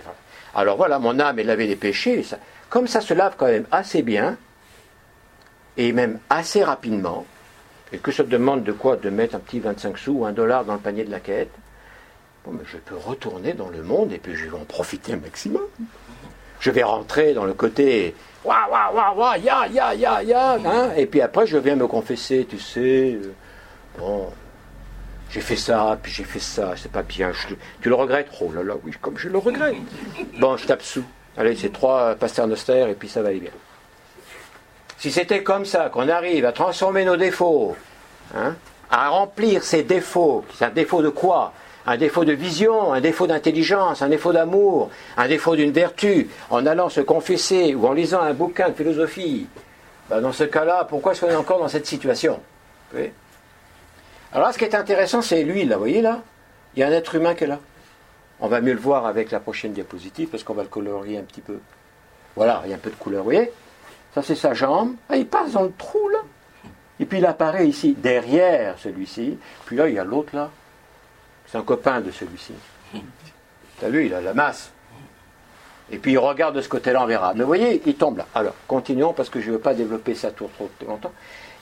Alors 0.55 0.77
voilà, 0.77 0.97
mon 0.97 1.19
âme 1.19 1.39
est 1.39 1.43
lavée 1.43 1.67
des 1.67 1.75
péchés, 1.75 2.23
comme 2.69 2.87
ça 2.87 3.01
se 3.01 3.13
lave 3.13 3.35
quand 3.37 3.47
même 3.47 3.67
assez 3.69 4.01
bien, 4.01 4.37
et 5.75 5.91
même 5.91 6.19
assez 6.29 6.63
rapidement, 6.63 7.25
et 7.91 7.97
que 7.97 8.13
ça 8.13 8.23
demande 8.23 8.63
de 8.63 8.71
quoi? 8.71 8.95
De 8.95 9.09
mettre 9.09 9.35
un 9.35 9.39
petit 9.39 9.59
25 9.59 9.97
sous 9.97 10.13
ou 10.13 10.25
un 10.25 10.31
dollar 10.31 10.63
dans 10.63 10.75
le 10.75 10.79
panier 10.79 11.03
de 11.03 11.11
la 11.11 11.19
quête, 11.19 11.51
bon, 12.45 12.51
mais 12.53 12.63
je 12.65 12.77
peux 12.77 12.95
retourner 12.95 13.53
dans 13.53 13.69
le 13.69 13.81
monde 13.83 14.11
et 14.13 14.17
puis 14.17 14.35
je 14.35 14.49
vais 14.49 14.57
en 14.57 14.65
profiter 14.65 15.13
un 15.13 15.17
maximum. 15.17 15.63
Je 16.59 16.69
vais 16.69 16.83
rentrer 16.83 17.33
dans 17.33 17.45
le 17.45 17.53
côté 17.53 18.13
waouh, 18.43 18.55
waouh, 18.71 18.95
waouh, 18.95 19.17
waouh, 19.17 19.41
ya, 19.41 19.67
ya, 19.67 19.93
ya, 19.93 20.21
ya, 20.23 20.57
hein, 20.63 20.91
et 20.95 21.05
puis 21.05 21.21
après 21.21 21.47
je 21.47 21.57
viens 21.57 21.75
me 21.75 21.87
confesser, 21.87 22.45
tu 22.47 22.59
sais, 22.59 23.13
euh, 23.15 23.33
bon, 23.97 24.27
j'ai 25.31 25.41
fait 25.41 25.55
ça, 25.55 25.97
puis 26.01 26.11
j'ai 26.11 26.23
fait 26.23 26.39
ça, 26.39 26.73
c'est 26.75 26.91
pas 26.91 27.03
bien, 27.03 27.31
tu 27.81 27.89
le 27.89 27.95
regrettes? 27.95 28.27
Oh 28.41 28.51
là 28.53 28.63
là, 28.63 28.73
oui, 28.83 28.93
comme 29.01 29.17
je 29.17 29.29
le 29.29 29.37
regrette. 29.37 29.75
Bon, 30.39 30.57
je 30.57 30.67
tape 30.67 30.81
sous. 30.81 31.05
Allez, 31.37 31.55
c'est 31.55 31.71
trois 31.71 32.15
pasternoster 32.15 32.89
et 32.89 32.93
puis 32.93 33.07
ça 33.07 33.21
va 33.21 33.29
aller 33.29 33.39
bien. 33.39 33.51
Si 34.97 35.09
c'était 35.09 35.41
comme 35.41 35.65
ça, 35.65 35.89
qu'on 35.89 36.09
arrive 36.09 36.45
à 36.45 36.51
transformer 36.51 37.05
nos 37.05 37.15
défauts, 37.15 37.75
hein, 38.35 38.55
à 38.91 39.09
remplir 39.09 39.63
ces 39.63 39.83
défauts, 39.83 40.43
c'est 40.53 40.65
un 40.65 40.69
défaut 40.69 41.01
de 41.01 41.09
quoi? 41.09 41.53
Un 41.85 41.97
défaut 41.97 42.25
de 42.25 42.33
vision, 42.33 42.93
un 42.93 43.01
défaut 43.01 43.25
d'intelligence, 43.25 44.01
un 44.01 44.09
défaut 44.09 44.33
d'amour, 44.33 44.91
un 45.17 45.27
défaut 45.27 45.55
d'une 45.55 45.71
vertu, 45.71 46.29
en 46.49 46.65
allant 46.65 46.89
se 46.89 47.01
confesser 47.01 47.73
ou 47.73 47.87
en 47.87 47.93
lisant 47.93 48.21
un 48.21 48.33
bouquin 48.33 48.69
de 48.69 48.75
philosophie. 48.75 49.47
Ben, 50.09 50.21
dans 50.21 50.31
ce 50.31 50.43
cas-là, 50.43 50.85
pourquoi 50.85 51.13
est-ce 51.13 51.21
qu'on 51.21 51.31
est 51.31 51.35
encore 51.35 51.59
dans 51.59 51.67
cette 51.67 51.87
situation 51.87 52.39
Alors 54.33 54.47
là, 54.47 54.53
ce 54.53 54.57
qui 54.57 54.65
est 54.65 54.75
intéressant, 54.75 55.21
c'est 55.21 55.43
lui, 55.43 55.65
là, 55.65 55.77
vous 55.77 55.81
voyez 55.81 56.01
là 56.01 56.21
Il 56.75 56.81
y 56.81 56.83
a 56.83 56.87
un 56.87 56.91
être 56.91 57.15
humain 57.15 57.33
qui 57.33 57.45
est 57.45 57.47
là. 57.47 57.59
On 58.39 58.47
va 58.47 58.61
mieux 58.61 58.73
le 58.73 58.79
voir 58.79 59.05
avec 59.05 59.31
la 59.31 59.39
prochaine 59.39 59.71
diapositive 59.73 60.27
parce 60.29 60.43
qu'on 60.43 60.53
va 60.53 60.63
le 60.63 60.69
colorier 60.69 61.17
un 61.17 61.23
petit 61.23 61.41
peu. 61.41 61.59
Voilà, 62.35 62.61
il 62.65 62.71
y 62.71 62.73
a 62.73 62.75
un 62.75 62.79
peu 62.79 62.89
de 62.89 62.95
couleur, 62.95 63.23
vous 63.23 63.31
voyez 63.31 63.51
Ça, 64.13 64.21
c'est 64.21 64.35
sa 64.35 64.53
jambe. 64.53 64.95
Ah, 65.09 65.17
il 65.17 65.27
passe 65.27 65.53
dans 65.53 65.63
le 65.63 65.71
trou, 65.77 66.09
là. 66.09 66.19
Et 66.99 67.05
puis 67.05 67.17
il 67.17 67.25
apparaît 67.25 67.67
ici, 67.67 67.95
derrière 67.97 68.77
celui-ci. 68.77 69.37
Puis 69.65 69.75
là, 69.75 69.87
il 69.87 69.95
y 69.95 69.99
a 69.99 70.03
l'autre, 70.03 70.35
là. 70.35 70.49
C'est 71.51 71.57
un 71.57 71.63
copain 71.63 72.01
de 72.01 72.11
celui-ci. 72.11 72.53
T'as 73.79 73.89
vu, 73.89 74.05
il 74.05 74.13
a 74.13 74.21
la 74.21 74.33
masse. 74.33 74.71
Et 75.91 75.97
puis 75.97 76.13
il 76.13 76.17
regarde 76.17 76.55
de 76.55 76.61
ce 76.61 76.69
côté-là, 76.69 77.03
on 77.03 77.05
verra. 77.05 77.33
Mais 77.35 77.43
voyez, 77.43 77.81
il 77.85 77.95
tombe 77.95 78.17
là. 78.17 78.27
Alors, 78.33 78.53
continuons 78.67 79.13
parce 79.13 79.29
que 79.29 79.41
je 79.41 79.47
ne 79.47 79.53
veux 79.53 79.59
pas 79.59 79.73
développer 79.73 80.15
ça 80.15 80.31
tour 80.31 80.49
trop 80.51 80.69
longtemps. 80.87 81.11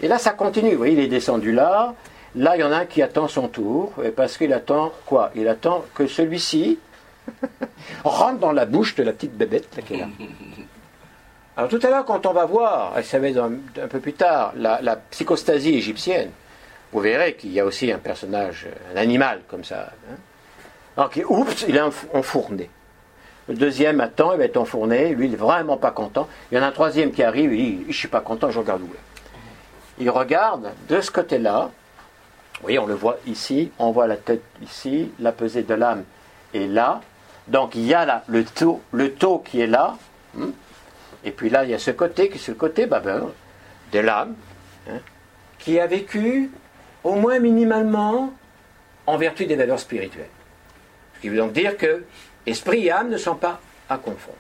Et 0.02 0.08
là, 0.08 0.20
ça 0.20 0.32
continue. 0.32 0.72
Vous 0.72 0.78
voyez, 0.78 0.94
il 0.94 1.00
est 1.00 1.08
descendu 1.08 1.52
là. 1.52 1.96
Là, 2.36 2.56
il 2.56 2.60
y 2.60 2.64
en 2.64 2.72
a 2.72 2.78
un 2.78 2.86
qui 2.86 3.02
attend 3.02 3.28
son 3.28 3.48
tour, 3.48 3.94
parce 4.16 4.38
qu'il 4.38 4.54
attend 4.54 4.92
quoi? 5.08 5.32
Il 5.34 5.48
attend 5.48 5.84
que 5.96 6.06
celui-ci 6.06 6.78
rentre 8.04 8.40
dans 8.40 8.52
la 8.52 8.66
bouche 8.66 8.94
de 8.96 9.04
la 9.04 9.14
petite 9.14 9.36
bébête 9.36 9.76
là, 9.76 9.82
qui 9.82 9.96
est 9.96 9.98
là. 9.98 10.08
Alors 11.58 11.70
tout 11.70 11.80
à 11.84 11.90
l'heure, 11.90 12.06
quand 12.06 12.26
on 12.26 12.32
va 12.32 12.46
voir, 12.46 12.98
et 12.98 13.04
ça 13.04 13.20
va 13.20 13.28
être 13.28 13.38
un, 13.38 13.88
peu 13.88 14.00
plus 14.00 14.14
tard, 14.14 14.54
la, 14.56 14.96
psychostasie 15.10 15.76
égyptienne, 15.76 16.30
vous 16.92 17.00
verrez 17.00 17.36
qu'il 17.36 17.52
y 17.52 17.60
a 17.60 17.66
aussi 17.66 17.92
un 17.92 18.00
personnage, 18.00 18.68
un 18.94 18.98
animal 18.98 19.42
comme 19.48 19.64
ça. 19.64 19.92
Hein. 20.10 21.10
Oups, 21.28 21.66
il 21.68 21.76
est 21.76 21.82
enfourné. 22.14 22.70
Le 23.48 23.56
deuxième 23.56 24.00
attend, 24.02 24.34
il 24.34 24.38
va 24.38 24.46
être 24.46 24.58
enfourné, 24.58 25.10
lui 25.10 25.26
il 25.26 25.32
n'est 25.32 25.38
vraiment 25.38 25.78
pas 25.78 25.92
content. 25.92 26.28
Il 26.52 26.58
y 26.58 26.62
en 26.62 26.64
a 26.64 26.68
un 26.68 26.72
troisième 26.72 27.12
qui 27.12 27.24
arrive, 27.24 27.54
il 27.54 27.80
dit, 27.80 27.86
je 27.92 27.98
suis 27.98 28.08
pas 28.08 28.22
content, 28.22 28.52
je 28.52 28.60
regarde 28.60 28.82
où 28.82 28.90
il 30.00 30.10
regarde 30.10 30.72
de 30.88 31.02
ce 31.02 31.12
côté-là, 31.12 31.72
vous 32.56 32.62
voyez, 32.62 32.80
on 32.80 32.86
le 32.86 32.94
voit 32.94 33.18
ici, 33.28 33.72
on 33.80 33.92
voit 33.92 34.08
la 34.08 34.18
tête 34.18 34.44
ici, 34.62 35.12
la 35.20 35.32
pesée 35.32 35.64
de 35.64 35.74
l'âme 35.74 36.04
est 36.54 36.68
là. 36.68 37.02
Donc 37.48 37.76
il 37.76 37.86
y 37.86 37.94
a 37.94 38.06
là 38.06 38.24
le 38.28 38.44
taux, 38.44 38.82
le 38.92 39.14
taux 39.14 39.40
qui 39.40 39.62
est 39.62 39.68
là. 39.68 39.98
Hmm. 40.34 40.52
Et 41.24 41.32
puis 41.32 41.50
là, 41.50 41.64
il 41.64 41.70
y 41.70 41.74
a 41.74 41.80
ce 41.80 41.92
côté 41.92 42.30
qui 42.30 42.36
est 42.36 42.42
ce 42.42 42.52
côté 42.52 42.86
bah, 42.86 43.00
ben, 43.00 43.30
de 43.92 44.00
l'âme, 44.00 44.36
hein, 44.90 45.00
qui 45.58 45.80
a 45.80 45.88
vécu 45.88 46.50
au 47.04 47.16
moins 47.16 47.40
minimalement 47.40 48.34
en 49.08 49.18
vertu 49.18 49.46
des 49.46 49.56
valeurs 49.56 49.80
spirituelles. 49.80 50.30
Ce 51.16 51.22
qui 51.22 51.30
veut 51.30 51.38
donc 51.38 51.54
dire 51.54 51.78
que 51.78 52.04
esprit 52.46 52.86
et 52.86 52.92
âme 52.92 53.10
ne 53.10 53.18
sont 53.18 53.36
pas 53.36 53.60
à 53.90 53.98
confondre. 53.98 54.38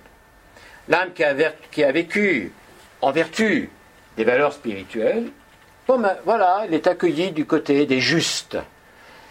L'âme 0.87 1.09
qui 1.13 1.83
a, 1.83 1.91
vécu 1.91 2.51
en 3.01 3.11
vertu 3.11 3.69
des 4.17 4.23
valeurs 4.23 4.53
spirituelles 4.53 5.29
ben, 5.97 6.17
voilà, 6.23 6.65
il 6.67 6.73
est 6.75 6.85
accueilli 6.85 7.31
du 7.31 7.45
côté 7.45 7.87
des 7.87 7.99
justes. 7.99 8.57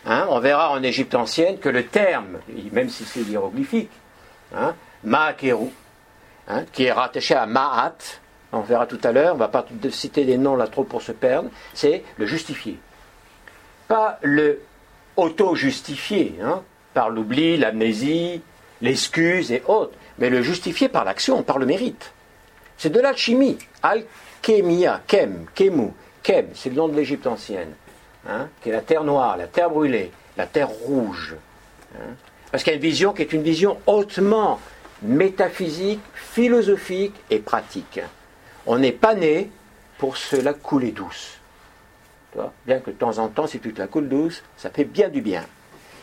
Hein, 0.04 0.26
on 0.28 0.40
verra 0.40 0.72
en 0.72 0.82
Égypte 0.82 1.14
ancienne 1.14 1.58
que 1.58 1.68
le 1.68 1.86
terme, 1.86 2.38
même 2.72 2.88
si 2.88 3.04
c'est 3.04 3.20
hiéroglyphique, 3.20 3.90
hein, 4.56 4.74
Ma'akeru, 5.04 5.68
hein, 6.48 6.64
qui 6.72 6.84
est 6.84 6.92
rattaché 6.92 7.34
à 7.34 7.46
Ma'at, 7.46 7.96
on 8.52 8.60
verra 8.60 8.86
tout 8.86 8.98
à 9.04 9.12
l'heure, 9.12 9.32
on 9.32 9.34
ne 9.34 9.40
va 9.40 9.48
pas 9.48 9.66
citer 9.90 10.24
des 10.24 10.38
noms 10.38 10.56
là 10.56 10.66
trop 10.66 10.84
pour 10.84 11.02
se 11.02 11.12
perdre, 11.12 11.50
c'est 11.74 12.02
le 12.16 12.26
justifié. 12.26 12.78
Pas 13.88 14.18
le 14.22 14.60
auto-justifié, 15.16 16.36
hein, 16.42 16.62
par 16.94 17.10
l'oubli, 17.10 17.56
l'amnésie, 17.56 18.40
l'excuse 18.80 19.50
et 19.50 19.62
autres, 19.66 19.94
mais 20.18 20.30
le 20.30 20.42
justifié 20.42 20.88
par 20.88 21.04
l'action, 21.04 21.42
par 21.42 21.58
le 21.58 21.66
mérite. 21.66 22.12
C'est 22.76 22.90
de 22.90 23.00
l'alchimie, 23.00 23.58
alchemia, 23.82 25.02
kem, 25.06 25.46
kemu, 25.54 25.92
c'est 26.54 26.68
le 26.68 26.74
nom 26.74 26.88
de 26.88 26.94
l'Égypte 26.94 27.26
ancienne, 27.26 27.72
hein, 28.28 28.48
qui 28.62 28.68
est 28.68 28.72
la 28.72 28.82
terre 28.82 29.04
noire, 29.04 29.36
la 29.36 29.46
terre 29.46 29.70
brûlée, 29.70 30.12
la 30.36 30.46
terre 30.46 30.68
rouge. 30.68 31.34
Hein. 31.96 32.14
parce 32.50 32.62
qu'il 32.62 32.72
y 32.72 32.74
a 32.74 32.76
une 32.76 32.82
vision 32.82 33.14
qui 33.14 33.22
est 33.22 33.32
une 33.32 33.42
vision 33.42 33.78
hautement 33.86 34.60
métaphysique, 35.00 36.02
philosophique 36.14 37.14
et 37.30 37.38
pratique. 37.38 38.00
On 38.66 38.78
n'est 38.78 38.92
pas 38.92 39.14
né 39.14 39.50
pour 39.96 40.18
se 40.18 40.36
la 40.36 40.52
couler 40.52 40.92
douce. 40.92 41.37
Bien 42.66 42.80
que 42.80 42.90
de 42.90 42.96
temps 42.96 43.18
en 43.18 43.28
temps, 43.28 43.46
si 43.46 43.60
tu 43.60 43.72
te 43.72 43.80
la 43.80 43.86
coules 43.86 44.08
douce, 44.08 44.42
ça 44.56 44.70
fait 44.70 44.84
bien 44.84 45.08
du 45.08 45.20
bien. 45.20 45.44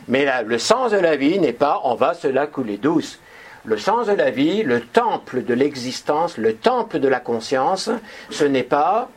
Mais 0.07 0.43
le 0.43 0.59
sens 0.59 0.91
de 0.91 0.97
la 0.97 1.15
vie 1.15 1.39
n'est 1.39 1.53
pas 1.53 1.81
on 1.83 1.95
va 1.95 2.13
se 2.13 2.27
la 2.27 2.47
couler 2.47 2.77
douce. 2.77 3.19
Le 3.63 3.77
sens 3.77 4.07
de 4.07 4.13
la 4.13 4.29
vie, 4.29 4.61
le 4.61 4.81
temple 4.81 5.43
de 5.43 5.53
l'existence, 5.53 6.37
le 6.37 6.55
temple 6.55 6.99
de 6.99 7.07
la 7.07 7.19
conscience, 7.19 7.89
ce 8.29 8.43
n'est 8.43 8.63
pas 8.63 9.09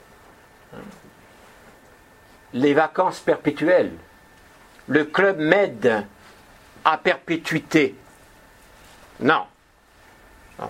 les 2.54 2.72
vacances 2.72 3.20
perpétuelles, 3.20 3.92
le 4.86 5.04
club 5.04 5.38
med 5.38 6.06
à 6.84 6.96
perpétuité. 6.96 7.94
Non. 9.20 9.44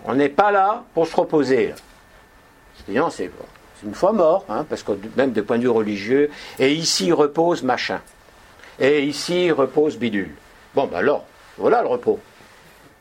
On 0.04 0.14
n'est 0.14 0.28
pas 0.28 0.50
là 0.50 0.84
pour 0.92 1.06
se 1.06 1.14
reposer. 1.14 1.74
Sinon, 2.84 3.10
c'est 3.10 3.30
une 3.84 3.94
fois 3.94 4.12
mort, 4.12 4.44
hein, 4.48 4.64
parce 4.68 4.82
que 4.82 4.92
même 5.16 5.32
de 5.32 5.40
point 5.40 5.56
de 5.56 5.62
vue 5.62 5.68
religieux, 5.68 6.30
et 6.58 6.72
ici 6.72 7.12
repose 7.12 7.62
machin, 7.62 8.00
et 8.78 9.04
ici 9.04 9.50
repose 9.50 9.96
bidule. 9.96 10.34
Bon, 10.74 10.86
ben 10.86 10.98
alors, 10.98 11.24
voilà 11.56 11.82
le 11.82 11.88
repos. 11.88 12.18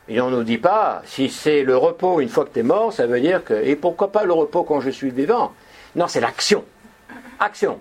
Et 0.10 0.22
on 0.22 0.30
ne 0.30 0.38
nous 0.38 0.44
dit 0.44 0.58
pas, 0.58 1.02
si 1.06 1.30
c'est 1.30 1.64
le 1.64 1.76
repos 1.76 2.22
une 2.22 2.30
fois 2.30 2.46
que 2.46 2.54
tu 2.54 2.60
es 2.60 2.64
mort, 2.64 2.94
ça 2.94 3.08
veut 3.08 3.20
dire 3.20 3.44
que. 3.44 3.54
Et 3.54 3.76
pourquoi 3.76 4.12
pas 4.12 4.24
le 4.24 4.32
repos 4.32 4.64
quand 4.64 4.80
je 4.80 4.90
suis 4.90 5.10
vivant? 5.10 5.54
Non, 5.96 6.08
c'est 6.08 6.22
l'action. 6.22 6.64
Action 7.40 7.80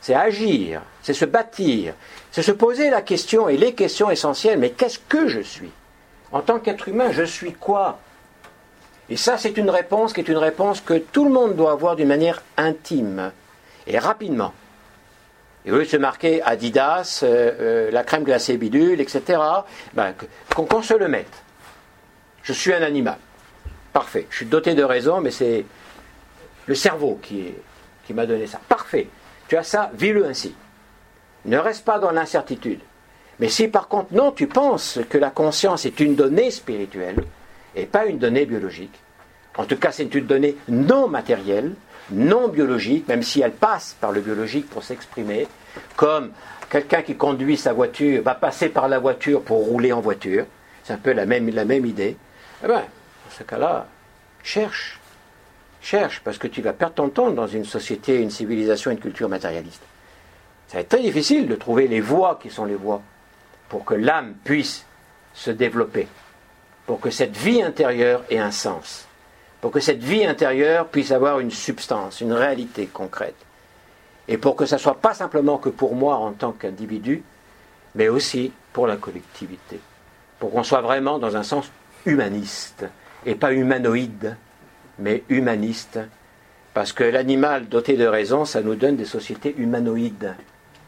c'est 0.00 0.14
agir, 0.14 0.82
c'est 1.02 1.14
se 1.14 1.24
bâtir, 1.24 1.94
c'est 2.30 2.42
se 2.42 2.52
poser 2.52 2.90
la 2.90 3.02
question 3.02 3.48
et 3.48 3.56
les 3.56 3.74
questions 3.74 4.10
essentielles, 4.10 4.58
mais 4.58 4.70
qu'est-ce 4.70 4.98
que 4.98 5.28
je 5.28 5.40
suis? 5.40 5.70
En 6.32 6.40
tant 6.40 6.58
qu'être 6.58 6.88
humain, 6.88 7.12
je 7.12 7.22
suis 7.22 7.52
quoi? 7.52 7.98
Et 9.10 9.16
ça, 9.16 9.36
c'est 9.36 9.56
une 9.56 9.70
réponse 9.70 10.12
qui 10.12 10.20
est 10.20 10.28
une 10.28 10.36
réponse 10.36 10.80
que 10.80 10.94
tout 10.94 11.24
le 11.24 11.30
monde 11.30 11.56
doit 11.56 11.72
avoir 11.72 11.96
d'une 11.96 12.08
manière 12.08 12.42
intime 12.56 13.32
et 13.88 13.98
rapidement. 13.98 14.52
Et 15.66 15.72
au 15.72 15.76
lieu 15.76 15.84
de 15.84 15.88
se 15.88 15.96
marquer 15.96 16.40
Adidas, 16.42 17.20
euh, 17.24 17.52
euh, 17.60 17.90
la 17.90 18.04
crème 18.04 18.22
glacée 18.22 18.56
bidule, 18.56 19.00
etc., 19.00 19.40
ben, 19.92 20.14
qu'on 20.54 20.80
se 20.80 20.94
le 20.94 21.08
mette. 21.08 21.42
Je 22.44 22.52
suis 22.52 22.72
un 22.72 22.82
animal. 22.82 23.18
Parfait. 23.92 24.26
Je 24.30 24.36
suis 24.36 24.46
doté 24.46 24.74
de 24.74 24.84
raison, 24.84 25.20
mais 25.20 25.32
c'est 25.32 25.66
le 26.66 26.74
cerveau 26.76 27.18
qui, 27.20 27.52
qui 28.06 28.14
m'a 28.14 28.26
donné 28.26 28.46
ça. 28.46 28.60
Parfait. 28.68 29.08
Tu 29.48 29.56
as 29.56 29.64
ça, 29.64 29.90
vis-le 29.92 30.24
ainsi. 30.24 30.54
Ne 31.46 31.58
reste 31.58 31.84
pas 31.84 31.98
dans 31.98 32.12
l'incertitude. 32.12 32.80
Mais 33.40 33.48
si 33.48 33.66
par 33.66 33.88
contre, 33.88 34.14
non, 34.14 34.30
tu 34.30 34.46
penses 34.46 35.00
que 35.08 35.18
la 35.18 35.30
conscience 35.30 35.84
est 35.84 35.98
une 35.98 36.14
donnée 36.14 36.50
spirituelle 36.50 37.16
et 37.74 37.86
pas 37.86 38.06
une 38.06 38.18
donnée 38.18 38.46
biologique, 38.46 38.94
en 39.56 39.64
tout 39.64 39.76
cas 39.76 39.92
c'est 39.92 40.14
une 40.14 40.26
donnée 40.26 40.56
non 40.68 41.08
matérielle, 41.08 41.74
non 42.10 42.48
biologique, 42.48 43.08
même 43.08 43.22
si 43.22 43.40
elle 43.40 43.52
passe 43.52 43.96
par 44.00 44.12
le 44.12 44.20
biologique 44.20 44.68
pour 44.68 44.82
s'exprimer, 44.82 45.46
comme 45.96 46.32
quelqu'un 46.68 47.02
qui 47.02 47.16
conduit 47.16 47.56
sa 47.56 47.72
voiture 47.72 48.22
va 48.22 48.34
passer 48.34 48.68
par 48.68 48.88
la 48.88 48.98
voiture 48.98 49.42
pour 49.42 49.58
rouler 49.58 49.92
en 49.92 50.00
voiture, 50.00 50.46
c'est 50.84 50.92
un 50.92 50.98
peu 50.98 51.12
la 51.12 51.26
même, 51.26 51.48
idée, 51.48 52.16
eh 52.62 52.66
bien, 52.66 52.80
dans 52.80 53.36
ce 53.36 53.42
cas-là, 53.42 53.86
cherche. 54.42 54.98
Cherche, 55.82 56.20
parce 56.22 56.36
que 56.36 56.46
tu 56.46 56.60
vas 56.60 56.72
perdre 56.72 56.94
ton 56.94 57.08
temps 57.08 57.30
dans 57.30 57.46
une 57.46 57.64
société, 57.64 58.20
une 58.20 58.30
civilisation, 58.30 58.90
une 58.90 58.98
culture 58.98 59.28
matérialiste. 59.28 59.82
Ça 60.68 60.76
va 60.76 60.80
être 60.82 60.88
très 60.90 61.00
difficile 61.00 61.48
de 61.48 61.54
trouver 61.54 61.88
les 61.88 62.00
voies 62.00 62.38
qui 62.40 62.50
sont 62.50 62.64
les 62.64 62.74
voies 62.74 63.02
pour 63.68 63.84
que 63.84 63.94
l'âme 63.94 64.34
puisse 64.44 64.84
se 65.32 65.50
développer, 65.50 66.06
pour 66.90 66.98
que 66.98 67.10
cette 67.10 67.36
vie 67.36 67.62
intérieure 67.62 68.24
ait 68.30 68.38
un 68.40 68.50
sens, 68.50 69.06
pour 69.60 69.70
que 69.70 69.78
cette 69.78 70.02
vie 70.02 70.26
intérieure 70.26 70.88
puisse 70.88 71.12
avoir 71.12 71.38
une 71.38 71.52
substance, 71.52 72.20
une 72.20 72.32
réalité 72.32 72.86
concrète, 72.86 73.36
et 74.26 74.36
pour 74.38 74.56
que 74.56 74.66
ça 74.66 74.74
ne 74.74 74.80
soit 74.80 75.00
pas 75.00 75.14
simplement 75.14 75.58
que 75.58 75.68
pour 75.68 75.94
moi 75.94 76.16
en 76.16 76.32
tant 76.32 76.50
qu'individu, 76.50 77.22
mais 77.94 78.08
aussi 78.08 78.50
pour 78.72 78.88
la 78.88 78.96
collectivité, 78.96 79.78
pour 80.40 80.50
qu'on 80.50 80.64
soit 80.64 80.80
vraiment 80.80 81.20
dans 81.20 81.36
un 81.36 81.44
sens 81.44 81.70
humaniste, 82.06 82.84
et 83.24 83.36
pas 83.36 83.52
humanoïde, 83.52 84.36
mais 84.98 85.22
humaniste, 85.28 86.00
parce 86.74 86.92
que 86.92 87.04
l'animal 87.04 87.68
doté 87.68 87.96
de 87.96 88.04
raison, 88.04 88.44
ça 88.44 88.62
nous 88.62 88.74
donne 88.74 88.96
des 88.96 89.04
sociétés 89.04 89.54
humanoïdes 89.56 90.34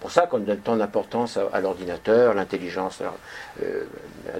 pour 0.02 0.10
ça 0.10 0.26
qu'on 0.26 0.40
donne 0.40 0.58
tant 0.58 0.74
d'importance 0.74 1.38
à, 1.52 1.60
l'ordinateur, 1.60 2.34
l'intelligence 2.34 3.04
euh, 3.62 3.84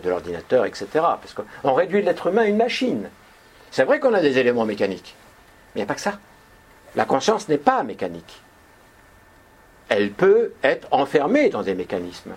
de 0.03 0.11
l'ordinateur, 0.11 0.67
etc. 0.67 0.87
Parce 0.93 1.35
qu'on 1.35 1.73
réduit 1.73 2.03
l'être 2.03 2.27
humain 2.27 2.43
à 2.43 2.47
une 2.47 2.57
machine. 2.57 3.09
C'est 3.71 3.85
vrai 3.85 4.01
qu'on 4.01 4.13
a 4.13 4.21
des 4.21 4.39
éléments 4.39 4.65
mécaniques, 4.65 5.15
mais 5.73 5.81
il 5.81 5.85
n'y 5.85 5.85
a 5.85 5.87
pas 5.87 5.95
que 5.95 6.01
ça. 6.01 6.19
La 6.97 7.05
conscience 7.05 7.49
n'est 7.49 7.59
pas 7.59 7.85
mécanique. 7.85 8.41
Elle 9.89 10.11
peut 10.11 10.53
être 10.65 10.89
enfermée 10.91 11.49
dans 11.49 11.63
des 11.63 11.75
mécanismes, 11.75 12.33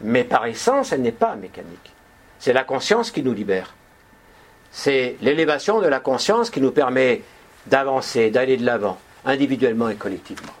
mais 0.00 0.22
par 0.22 0.46
essence, 0.46 0.92
elle 0.92 1.02
n'est 1.02 1.10
pas 1.10 1.34
mécanique. 1.34 1.92
C'est 2.38 2.52
la 2.52 2.62
conscience 2.62 3.10
qui 3.10 3.24
nous 3.24 3.34
libère. 3.34 3.74
C'est 4.70 5.16
l'élévation 5.22 5.80
de 5.80 5.88
la 5.88 5.98
conscience 5.98 6.50
qui 6.50 6.60
nous 6.60 6.70
permet 6.70 7.22
d'avancer, 7.66 8.30
d'aller 8.30 8.56
de 8.56 8.64
l'avant, 8.64 8.96
individuellement 9.24 9.88
et 9.88 9.96
collectivement. 9.96 10.52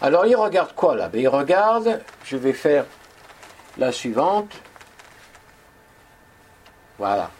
Alors 0.00 0.26
il 0.26 0.36
regarde 0.36 0.74
quoi 0.74 0.94
là? 0.94 1.08
Ben, 1.08 1.20
Il 1.20 1.28
regarde, 1.28 2.00
je 2.24 2.36
vais 2.36 2.52
faire 2.52 2.84
la 3.76 3.92
suivante. 3.92 4.52
Voilà. 6.98 7.30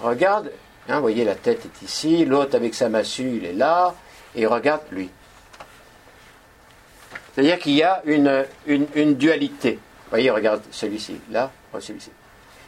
Regarde, 0.00 0.50
hein, 0.88 0.96
vous 0.96 1.02
voyez 1.02 1.24
la 1.24 1.34
tête 1.34 1.64
est 1.64 1.82
ici, 1.82 2.24
l'autre 2.24 2.56
avec 2.56 2.74
sa 2.74 2.88
massue, 2.88 3.36
il 3.36 3.44
est 3.44 3.52
là, 3.52 3.94
et 4.34 4.46
regarde 4.46 4.82
lui. 4.90 5.10
C'est-à-dire 7.34 7.58
qu'il 7.58 7.72
y 7.72 7.82
a 7.82 8.02
une, 8.04 8.44
une, 8.66 9.14
dualité. 9.14 9.74
Vous 9.74 10.10
voyez, 10.10 10.30
regarde 10.30 10.62
celui-ci, 10.70 11.20
là, 11.30 11.50
oh, 11.72 11.80
celui-ci. 11.80 12.10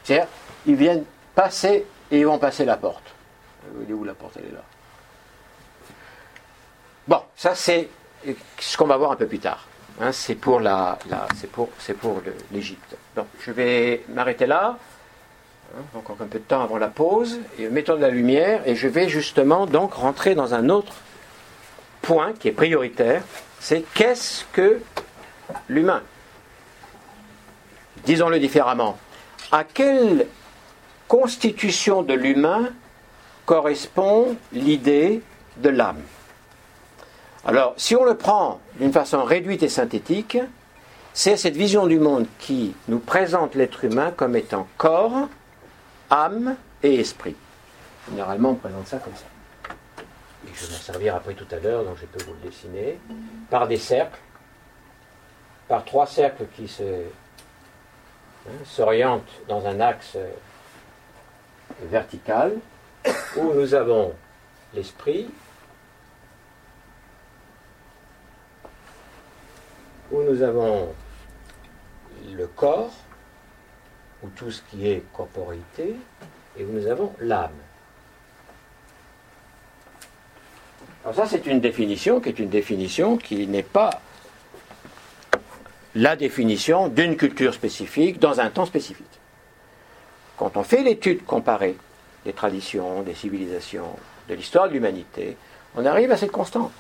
C'est-à-dire, 0.03 0.29
ils 0.67 0.77
viennent 0.77 1.05
passer 1.35 1.87
et 2.11 2.21
ils 2.21 2.27
vont 2.27 2.39
passer 2.39 2.65
la 2.65 2.77
porte. 2.77 3.15
Vous 3.69 3.81
voyez 3.81 3.93
où 3.93 4.05
la 4.05 4.15
porte, 4.15 4.37
elle 4.39 4.47
est 4.47 4.55
là. 4.55 4.62
Bon, 7.07 7.23
ça 7.37 7.55
c'est 7.55 7.89
ce 8.59 8.77
qu'on 8.77 8.87
va 8.87 8.97
voir 8.97 9.12
un 9.12 9.16
peu 9.16 9.27
plus 9.27 9.39
tard. 9.39 9.66
Hein, 10.01 10.12
c'est 10.12 10.35
pour 10.35 10.61
la, 10.61 10.99
c'est 11.37 11.51
pour, 11.51 11.68
c'est 11.79 11.95
pour 11.95 12.20
l'Égypte. 12.53 12.97
Donc, 13.14 13.27
je 13.41 13.53
vais 13.53 14.05
m'arrêter 14.09 14.47
là. 14.47 14.77
Hein, 15.77 15.83
encore 15.95 16.16
un 16.20 16.27
peu 16.27 16.39
de 16.39 16.45
temps 16.45 16.62
avant 16.62 16.79
la 16.79 16.89
pause. 16.89 17.39
Et 17.59 17.68
mettons 17.68 17.97
de 17.97 18.01
la 18.01 18.11
lumière. 18.11 18.62
Et 18.66 18.75
je 18.75 18.89
vais 18.89 19.09
justement 19.09 19.66
donc 19.66 19.95
rentrer 19.95 20.35
dans 20.35 20.55
un 20.55 20.68
autre 20.68 20.95
point 22.03 22.33
qui 22.33 22.49
est 22.49 22.53
prioritaire. 22.53 23.22
C'est 23.61 23.85
qu'est-ce 23.95 24.45
que 24.53 24.81
l'humain 25.68 26.03
Disons-le 28.05 28.39
différemment. 28.39 28.99
À 29.53 29.64
quelle 29.64 30.27
constitution 31.07 32.03
de 32.03 32.14
l'humain 32.14 32.70
correspond 33.47 34.37
l'idée 34.53 35.22
de 35.59 35.68
l'âme? 35.68 36.03
Alors, 37.47 37.74
si 37.76 37.95
on 37.95 38.05
le 38.05 38.16
prend 38.16 38.61
d'une 38.78 38.92
façon 38.92 39.22
réduite 39.22 39.62
et 39.62 39.68
synthétique, 39.68 40.38
c'est 41.12 41.36
cette 41.36 41.57
vision 41.57 41.86
du 41.86 41.99
monde 41.99 42.26
qui 42.38 42.74
nous 42.88 42.99
présente 42.99 43.55
l'être 43.55 43.84
humain 43.84 44.12
comme 44.16 44.34
étant 44.34 44.66
corps, 44.78 45.28
âme 46.11 46.57
et 46.82 47.01
esprit. 47.01 47.36
Généralement, 48.09 48.51
on 48.51 48.55
présente 48.55 48.86
ça 48.86 48.99
comme 48.99 49.14
ça. 49.14 49.26
Et 50.47 50.51
je 50.55 50.66
vais 50.66 50.72
m'en 50.72 50.78
servir 50.78 51.16
après 51.16 51.34
tout 51.34 51.47
à 51.51 51.59
l'heure, 51.59 51.84
donc 51.84 51.97
je 52.01 52.07
peux 52.07 52.24
vous 52.24 52.32
le 52.42 52.49
dessiner, 52.49 52.99
par 53.51 53.68
des 53.68 53.76
cercles, 53.76 54.18
par 55.68 55.84
trois 55.84 56.07
cercles 56.07 56.47
qui 56.57 56.66
se, 56.66 56.82
hein, 56.82 58.53
s'orientent 58.64 59.40
dans 59.49 59.66
un 59.66 59.80
axe 59.80 60.16
vertical, 61.82 62.53
où 63.36 63.53
nous 63.53 63.74
avons 63.74 64.14
l'esprit, 64.74 65.28
où 70.11 70.22
nous 70.22 70.42
avons 70.42 70.88
le 72.32 72.46
corps, 72.46 72.92
ou 74.22 74.28
tout 74.28 74.50
ce 74.50 74.62
qui 74.70 74.88
est 74.88 75.02
corporité, 75.12 75.96
et 76.57 76.64
où 76.64 76.72
nous 76.72 76.86
avons 76.86 77.12
l'âme. 77.20 77.50
Alors 81.05 81.16
ça, 81.16 81.26
c'est 81.26 81.46
une 81.46 81.61
définition 81.61 82.20
qui 82.20 82.30
est 82.30 82.38
une 82.38 82.48
définition 82.48 83.18
qui 83.18 83.46
n'est 83.46 83.62
pas 83.62 84.00
la 85.94 86.16
définition 86.16 86.88
d'une 86.88 87.16
culture 87.16 87.55
spécifique 87.55 88.18
dans 88.18 88.40
un 88.40 88.50
temps 88.50 88.66
spécifique. 88.66 89.07
Quand 90.36 90.57
on 90.57 90.64
fait 90.64 90.82
l'étude 90.82 91.24
comparée 91.24 91.76
des 92.24 92.32
traditions, 92.32 93.02
des 93.02 93.14
civilisations, 93.14 93.96
de 94.28 94.34
l'histoire 94.34 94.68
de 94.68 94.72
l'humanité, 94.72 95.36
on 95.76 95.84
arrive 95.84 96.11
à 96.11 96.16
cette 96.16 96.32
constante, 96.32 96.72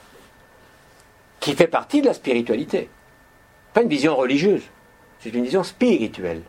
qui 1.38 1.54
fait 1.54 1.66
partie 1.66 2.00
de 2.00 2.06
la 2.06 2.14
spiritualité 2.14 2.88
pas 3.74 3.82
une 3.82 3.88
vision 3.88 4.16
religieuse, 4.16 4.62
c'est 5.20 5.30
une 5.30 5.44
vision 5.44 5.64
spirituelle. 5.64 6.42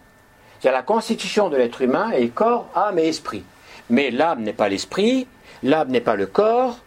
C'est 0.61 0.71
la 0.71 0.83
constitution 0.83 1.49
de 1.49 1.57
l'être 1.57 1.81
humain 1.81 2.11
est 2.11 2.29
corps, 2.29 2.69
âme 2.75 2.99
et 2.99 3.07
esprit. 3.07 3.43
Mais 3.89 4.11
l'âme 4.11 4.43
n'est 4.43 4.53
pas 4.53 4.69
l'esprit, 4.69 5.27
l'âme 5.63 5.89
n'est 5.89 6.01
pas 6.01 6.15
le 6.15 6.27
corps, 6.27 6.79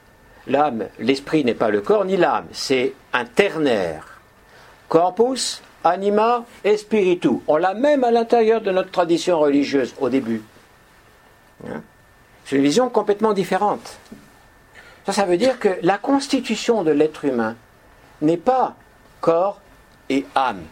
l'âme, 0.46 0.86
l'esprit 0.98 1.44
n'est 1.44 1.54
pas 1.54 1.70
le 1.70 1.80
corps 1.80 2.04
ni 2.04 2.16
l'âme, 2.16 2.46
c'est 2.52 2.94
un 3.12 3.24
ternaire. 3.24 4.20
Corpus, 4.88 5.62
anima 5.84 6.44
et 6.64 6.76
spiritu. 6.76 7.40
On 7.46 7.56
l'a 7.56 7.74
même 7.74 8.04
à 8.04 8.10
l'intérieur 8.10 8.60
de 8.60 8.70
notre 8.70 8.90
tradition 8.90 9.38
religieuse 9.38 9.94
au 10.00 10.08
début. 10.08 10.42
Hein? 11.66 11.82
C'est 12.44 12.56
une 12.56 12.62
vision 12.62 12.88
complètement 12.88 13.32
différente. 13.32 13.98
Ça, 15.04 15.12
ça 15.12 15.24
veut 15.24 15.36
dire 15.36 15.58
que 15.58 15.78
la 15.82 15.98
constitution 15.98 16.82
de 16.82 16.90
l'être 16.90 17.24
humain 17.24 17.56
n'est 18.22 18.36
pas 18.36 18.74
corps, 19.20 19.60
et 20.08 20.26
âme 20.34 20.62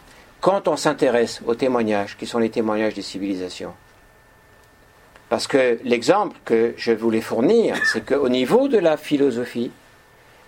quand 0.41 0.69
on 0.69 0.77
s'intéresse 0.77 1.41
aux 1.47 1.55
témoignages 1.55 2.17
qui 2.17 2.27
sont 2.27 2.39
les 2.39 2.51
témoignages 2.51 2.95
des 2.95 3.03
civilisations. 3.03 3.75
Parce 5.29 5.47
que 5.47 5.79
l'exemple 5.83 6.37
que 6.45 6.75
je 6.77 6.93
voulais 6.93 7.21
fournir, 7.21 7.77
c'est 7.85 8.05
qu'au 8.05 8.29
niveau 8.29 8.69
de 8.69 8.79
la 8.79 8.97
philosophie, 8.97 9.73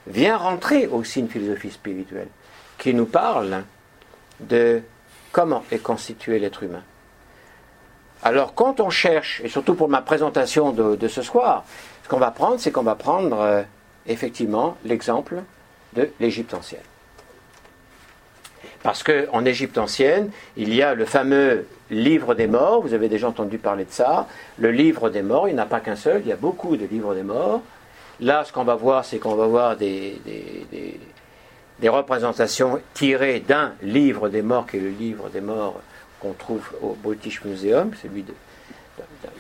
vient 0.07 0.37
rentrer 0.37 0.87
aussi 0.87 1.21
une 1.21 1.29
philosophie 1.29 1.71
spirituelle 1.71 2.29
qui 2.79 2.95
nous 2.95 3.07
parle 3.07 3.65
de 4.41 4.83
comment 5.33 5.65
est 5.71 5.83
constitué 5.83 6.39
l'être 6.39 6.63
humain. 6.63 6.83
Alors 8.23 8.55
quand 8.55 8.81
on 8.81 8.91
cherche, 8.91 9.41
et 9.45 9.49
surtout 9.49 9.75
pour 9.75 9.89
ma 9.89 10.03
présentation 10.03 10.73
de, 10.73 11.09
ce 11.09 11.23
soir, 11.23 11.65
ce 12.05 12.09
qu'on 12.09 12.19
va 12.19 12.31
prendre, 12.31 12.59
c'est 12.59 12.71
qu'on 12.71 12.83
va 12.83 12.95
prendre 12.95 13.41
euh, 13.41 13.63
effectivement 14.07 14.77
l'exemple 14.85 15.43
de 15.95 16.11
l'Égypte 16.21 16.55
ancienne. 16.55 16.81
Parce 18.83 19.03
qu'en 19.03 19.45
Égypte 19.45 19.77
ancienne, 19.79 20.31
il 20.57 20.73
y 20.75 20.83
a 20.83 20.95
le 20.95 21.05
fameux 21.05 21.67
livre 21.91 22.35
des 22.35 22.47
morts, 22.47 22.81
vous 22.81 22.95
avez 22.95 23.09
déjà 23.09 23.29
entendu 23.29 23.59
parler 23.59 23.85
de 23.85 23.91
ça, 23.91 24.29
le 24.59 24.71
livre 24.71 25.11
des 25.11 25.23
morts, 25.23 25.49
il 25.49 25.55
n'y 25.55 25.61
en 25.61 25.65
a 25.65 25.67
pas 25.67 25.81
qu'un 25.81 25.97
seul, 25.97 26.23
il 26.25 26.29
y 26.29 26.33
a 26.33 26.37
beaucoup 26.37 26.77
de 26.77 26.87
livres 26.87 27.15
des 27.15 27.23
morts. 27.23 27.63
Là, 28.21 28.45
ce 28.45 28.53
qu'on 28.53 28.65
va 28.65 28.75
voir, 28.75 29.05
c'est 29.05 29.19
qu'on 29.19 29.35
va 29.35 29.47
voir 29.47 29.77
des, 29.77 30.21
représentations 31.83 32.81
tirées 32.95 33.41
d'un 33.41 33.75
livre 33.83 34.29
des 34.29 34.43
morts, 34.43 34.67
qui 34.67 34.77
est 34.77 34.81
le 34.81 34.91
livre 34.91 35.29
des 35.29 35.41
morts 35.41 35.81
qu'on 36.21 36.33
trouve 36.33 36.69
au 36.83 36.97
British 37.01 37.45
Museum, 37.45 37.93
celui 38.01 38.25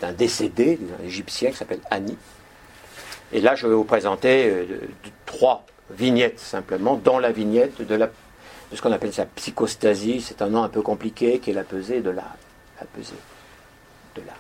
d'un 0.01 0.13
décédé, 0.13 0.79
d'un 0.81 1.05
égyptien 1.05 1.51
qui 1.51 1.57
s'appelle 1.57 1.81
Annie. 1.91 2.17
Et 3.33 3.41
là, 3.41 3.55
je 3.57 3.67
vais 3.67 3.75
vous 3.75 3.85
présenter 3.85 4.49
euh, 4.49 4.65
trois 5.27 5.67
vignettes 5.91 6.39
simplement, 6.39 6.97
dans 6.97 7.19
la 7.19 7.33
vignette 7.33 7.87
de 7.87 7.95
la 7.95 8.09
de 8.71 8.77
ce 8.77 8.83
qu'on 8.83 8.93
appelle 8.93 9.13
sa 9.13 9.27
psychostasie, 9.27 10.21
c'est 10.21 10.43
un 10.43 10.49
nom 10.49 10.63
un 10.63 10.69
peu 10.69 10.83
compliqué, 10.83 11.39
qui 11.39 11.51
est 11.51 11.55
la 11.55 11.65
pesée 11.65 12.01
de 12.01 12.11
l'âme. 12.11 12.25
La 12.81 12.87
pesée 12.87 13.15
de 14.15 14.21
l'âme. 14.21 14.37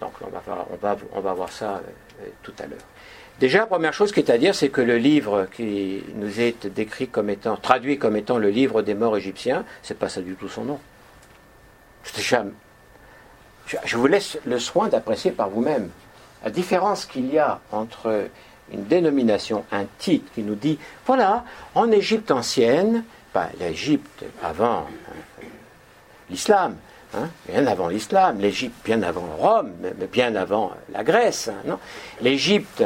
Donc 0.00 0.12
on 0.20 0.30
va, 0.30 0.42
on 0.70 0.76
va, 0.76 0.96
on 1.12 1.20
va 1.20 1.32
voir 1.34 1.52
ça 1.52 1.76
euh, 2.20 2.26
tout 2.42 2.54
à 2.58 2.66
l'heure. 2.66 2.80
Déjà, 3.38 3.66
première 3.66 3.92
chose 3.92 4.12
qui 4.12 4.20
est 4.20 4.30
à 4.30 4.38
dire, 4.38 4.54
c'est 4.54 4.68
que 4.68 4.80
le 4.80 4.98
livre 4.98 5.48
qui 5.52 6.02
nous 6.14 6.40
est 6.40 6.66
décrit 6.66 7.08
comme 7.08 7.30
étant, 7.30 7.56
traduit 7.56 7.98
comme 7.98 8.16
étant 8.16 8.38
le 8.38 8.50
livre 8.50 8.82
des 8.82 8.94
morts 8.94 9.16
égyptiens, 9.16 9.64
c'est 9.82 9.98
pas 9.98 10.08
ça 10.08 10.20
du 10.20 10.34
tout 10.34 10.48
son 10.48 10.64
nom. 10.64 10.80
Je 13.84 13.96
vous 13.96 14.06
laisse 14.06 14.38
le 14.44 14.58
soin 14.58 14.88
d'apprécier 14.88 15.30
par 15.32 15.48
vous-même 15.48 15.90
la 16.44 16.50
différence 16.50 17.06
qu'il 17.06 17.32
y 17.32 17.38
a 17.38 17.60
entre 17.70 18.26
une 18.70 18.84
dénomination, 18.84 19.64
un 19.72 19.84
titre 19.98 20.30
qui 20.34 20.42
nous 20.42 20.54
dit, 20.54 20.78
voilà, 21.06 21.44
en 21.74 21.90
Égypte 21.90 22.30
ancienne, 22.30 23.04
l'Égypte 23.58 24.24
avant 24.42 24.86
hein, 24.86 25.44
l'islam, 26.30 26.76
hein, 27.14 27.28
bien 27.48 27.66
avant 27.66 27.88
l'islam, 27.88 28.38
l'Égypte 28.40 28.74
bien 28.84 29.02
avant 29.02 29.26
Rome, 29.38 29.72
bien 30.12 30.36
avant 30.36 30.72
la 30.92 31.02
Grèce, 31.02 31.48
hein, 31.48 31.62
non? 31.64 31.78
L'Égypte, 32.20 32.84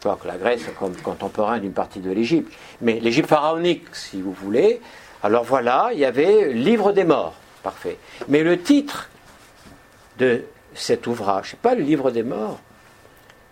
que 0.00 0.28
la 0.28 0.36
Grèce 0.36 0.62
est 0.68 0.78
comme 0.78 0.96
contemporain 0.96 1.58
d'une 1.58 1.72
partie 1.72 2.00
de 2.00 2.10
l'Égypte, 2.10 2.52
mais 2.80 3.00
l'Égypte 3.00 3.28
pharaonique, 3.28 3.94
si 3.94 4.20
vous 4.20 4.32
voulez. 4.32 4.80
Alors 5.22 5.44
voilà, 5.44 5.90
il 5.92 5.98
y 5.98 6.04
avait 6.04 6.52
Livre 6.52 6.92
des 6.92 7.04
morts, 7.04 7.34
parfait. 7.62 7.98
Mais 8.28 8.42
le 8.42 8.60
titre 8.60 9.10
de 10.18 10.44
cet 10.74 11.06
ouvrage, 11.06 11.48
c'est 11.50 11.58
pas 11.60 11.74
le 11.74 11.82
Livre 11.82 12.10
des 12.10 12.22
morts, 12.22 12.60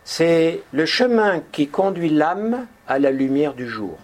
c'est 0.07 0.61
le 0.73 0.87
chemin 0.87 1.41
qui 1.51 1.67
conduit 1.67 2.11
l'âme 2.11 2.69
à 2.87 3.01
la 3.01 3.11
lumière 3.11 3.55
du 3.55 3.69
jour. 3.69 3.99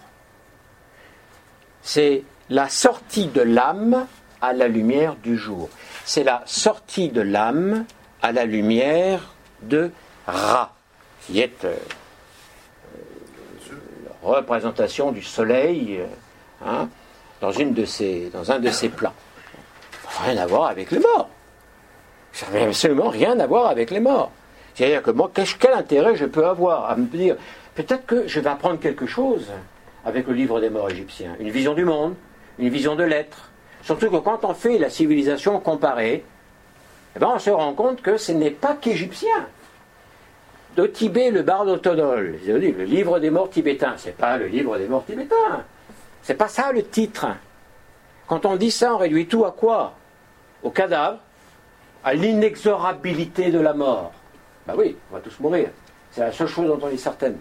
C'est 1.81 2.25
la 2.51 2.69
sortie 2.69 3.29
de 3.29 3.41
l'âme 3.41 4.09
à 4.41 4.53
la 4.53 4.67
lumière 4.67 5.15
du 5.15 5.39
jour. 5.39 5.71
C'est 6.05 6.25
la 6.25 6.43
sortie 6.45 7.09
de 7.11 7.21
l'âme 7.21 7.85
à 8.21 8.33
la 8.33 8.45
lumière 8.47 9.33
de 9.63 9.93
Ra, 10.27 10.75
qui 11.25 11.39
est 11.39 11.65
euh, 11.65 11.77
la 14.05 14.29
représentation 14.29 15.13
du 15.13 15.23
soleil 15.23 16.01
euh, 16.01 16.07
hein, 16.67 16.89
dans, 17.41 17.53
une 17.53 17.75
de 17.75 17.87
dans 18.31 18.51
un 18.51 18.59
de 18.59 18.71
ses 18.71 18.89
plans. 18.89 19.15
Rien 20.25 20.37
à 20.37 20.47
voir 20.47 20.67
avec 20.67 20.91
les 20.91 20.99
morts. 20.99 21.31
Ça 22.33 22.47
n'a 22.51 22.65
absolument 22.65 23.09
rien 23.09 23.39
à 23.39 23.47
voir 23.47 23.67
avec 23.69 23.93
les 23.93 24.01
morts. 24.01 24.33
C'est-à-dire 24.75 25.03
que 25.03 25.11
moi, 25.11 25.31
quel 25.33 25.73
intérêt 25.73 26.17
je 26.17 26.25
peux 26.25 26.47
avoir 26.47 26.91
à 26.91 26.97
me 26.97 27.07
dire, 27.07 27.37
peut-être 27.75 28.07
que 28.07 28.27
je 28.27 28.41
vais 28.41 28.51
apprendre 28.51 28.81
quelque 28.81 29.07
chose 29.07 29.51
avec 30.05 30.27
le 30.27 30.35
livre 30.35 30.61
des 30.61 30.71
morts 30.71 30.91
égyptiens, 30.91 31.37
une 31.39 31.51
vision 31.51 31.75
du 31.75 31.85
monde, 31.85 32.15
une 32.59 32.69
vision 32.69 32.97
de 32.97 33.05
l'être. 33.05 33.51
Surtout 33.83 34.11
que 34.11 34.17
quand 34.17 34.45
on 34.45 34.55
fait 34.55 34.79
la 34.79 34.91
civilisation 34.91 35.59
comparée, 35.61 36.25
eh 37.15 37.19
ben 37.19 37.33
on 37.35 37.39
se 37.39 37.51
rend 37.51 37.75
compte 37.75 38.01
que 38.01 38.17
ce 38.17 38.33
n'est 38.33 38.51
pas 38.51 38.75
qu'égyptien. 38.75 39.47
De 40.77 40.87
Tibet, 40.87 41.31
le 41.31 41.43
Bardotodol, 41.43 42.39
le 42.47 42.85
livre 42.85 43.19
des 43.19 43.31
morts 43.31 43.51
tibétains, 43.51 43.95
c'est 43.99 44.17
pas 44.17 44.39
le 44.39 44.47
livre 44.47 44.79
des 44.79 44.87
morts 44.87 45.05
tibétains. 45.05 45.65
C'est 46.23 46.35
pas 46.35 46.49
ça 46.49 46.73
le 46.73 46.83
titre. 46.85 47.27
Quand 48.27 48.47
on 48.47 48.57
dit 48.57 48.71
ça, 48.71 48.95
on 48.95 48.99
réduit 48.99 49.27
tout 49.27 49.45
à 49.45 49.51
quoi? 49.51 49.93
Au 50.63 50.71
cadavre, 50.71 51.19
à 52.05 52.15
l'inexorabilité 52.15 53.51
de 53.51 53.61
la 53.61 53.75
mort. 53.75 54.13
Ben 54.67 54.75
oui, 54.77 54.97
on 55.11 55.15
va 55.15 55.21
tous 55.21 55.39
mourir. 55.41 55.69
C'est 56.11 56.21
la 56.21 56.33
seule 56.33 56.49
chose 56.49 56.67
dont 56.67 56.79
on 56.83 56.91
est 56.91 56.97
certaine. 56.97 57.39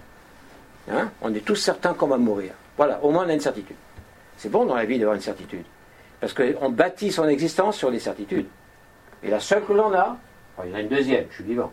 Hein? 0.90 1.12
On 1.22 1.34
est 1.34 1.46
tous 1.46 1.56
certains 1.56 1.94
qu'on 1.94 2.08
va 2.08 2.18
mourir. 2.18 2.54
Voilà, 2.78 3.00
au 3.04 3.12
moins 3.12 3.26
on 3.26 3.30
a 3.30 3.34
une 3.34 3.40
certitude. 3.40 3.76
C'est 4.38 4.50
bon 4.50 4.66
dans 4.66 4.76
la 4.76 4.86
vie 4.86 4.98
d'avoir 4.98 5.16
une 5.16 5.22
certitude. 5.22 5.66
Parce 6.20 6.34
qu'on 6.34 6.70
bâtit 6.70 7.12
son 7.12 7.28
existence 7.28 7.78
sur 7.78 7.92
des 7.92 8.00
certitudes. 8.00 8.48
Et 9.24 9.30
la 9.30 9.40
seule 9.40 9.64
que 9.66 9.74
l'on 9.74 9.94
a, 9.94 10.18
il 10.64 10.70
y 10.70 10.74
en 10.74 10.78
a 10.78 10.82
une 10.82 10.88
deuxième, 10.88 11.26
je 11.30 11.36
suis 11.36 11.44
vivant. 11.44 11.72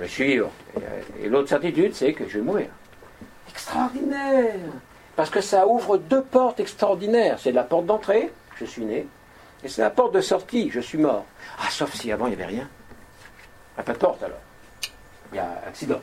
Je 0.00 0.06
suis 0.06 0.24
vivant. 0.24 0.52
Et, 1.20 1.28
l'autre 1.28 1.48
certitude, 1.48 1.94
c'est 1.94 2.12
que 2.12 2.28
je 2.28 2.38
vais 2.38 2.44
mourir. 2.44 2.68
Extraordinaire 3.50 4.54
Parce 5.16 5.30
que 5.30 5.40
ça 5.40 5.66
ouvre 5.66 5.96
deux 5.96 6.22
portes 6.22 6.60
extraordinaires. 6.60 7.38
C'est 7.38 7.52
la 7.52 7.64
porte 7.64 7.86
d'entrée, 7.86 8.32
je 8.56 8.64
suis 8.64 8.84
né, 8.84 9.06
et 9.64 9.68
c'est 9.68 9.82
la 9.82 9.90
porte 9.90 10.14
de 10.14 10.20
sortie, 10.20 10.70
je 10.70 10.80
suis 10.80 10.98
mort. 10.98 11.24
Ah, 11.58 11.70
sauf 11.70 11.94
si 11.94 12.12
avant 12.12 12.26
il 12.26 12.36
n'y 12.36 12.42
avait 12.42 12.52
rien. 12.52 12.68
Il 13.74 13.78
n'y 13.78 13.80
a 13.80 13.84
pas 13.84 13.92
de 13.92 13.98
porte 13.98 14.22
alors. 14.22 14.40
Il 15.32 15.36
y 15.36 15.40
a 15.40 15.62
accident, 15.66 16.00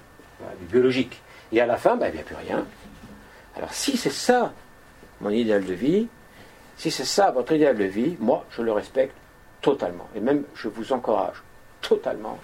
du 0.59 0.65
biologique. 0.65 1.21
Et 1.51 1.61
à 1.61 1.65
la 1.65 1.77
fin, 1.77 1.95
ben, 1.95 2.07
il 2.07 2.15
n'y 2.15 2.19
a 2.19 2.23
plus 2.23 2.35
rien. 2.35 2.65
Alors 3.55 3.73
si 3.73 3.97
c'est 3.97 4.11
ça 4.11 4.53
mon 5.19 5.29
idéal 5.29 5.65
de 5.65 5.73
vie, 5.73 6.07
si 6.77 6.89
c'est 6.89 7.05
ça 7.05 7.31
votre 7.31 7.51
idéal 7.53 7.77
de 7.77 7.83
vie, 7.83 8.17
moi 8.19 8.45
je 8.51 8.61
le 8.61 8.71
respecte 8.71 9.15
totalement. 9.61 10.07
Et 10.15 10.19
même 10.19 10.43
je 10.55 10.67
vous 10.67 10.93
encourage 10.93 11.43
totalement 11.81 12.39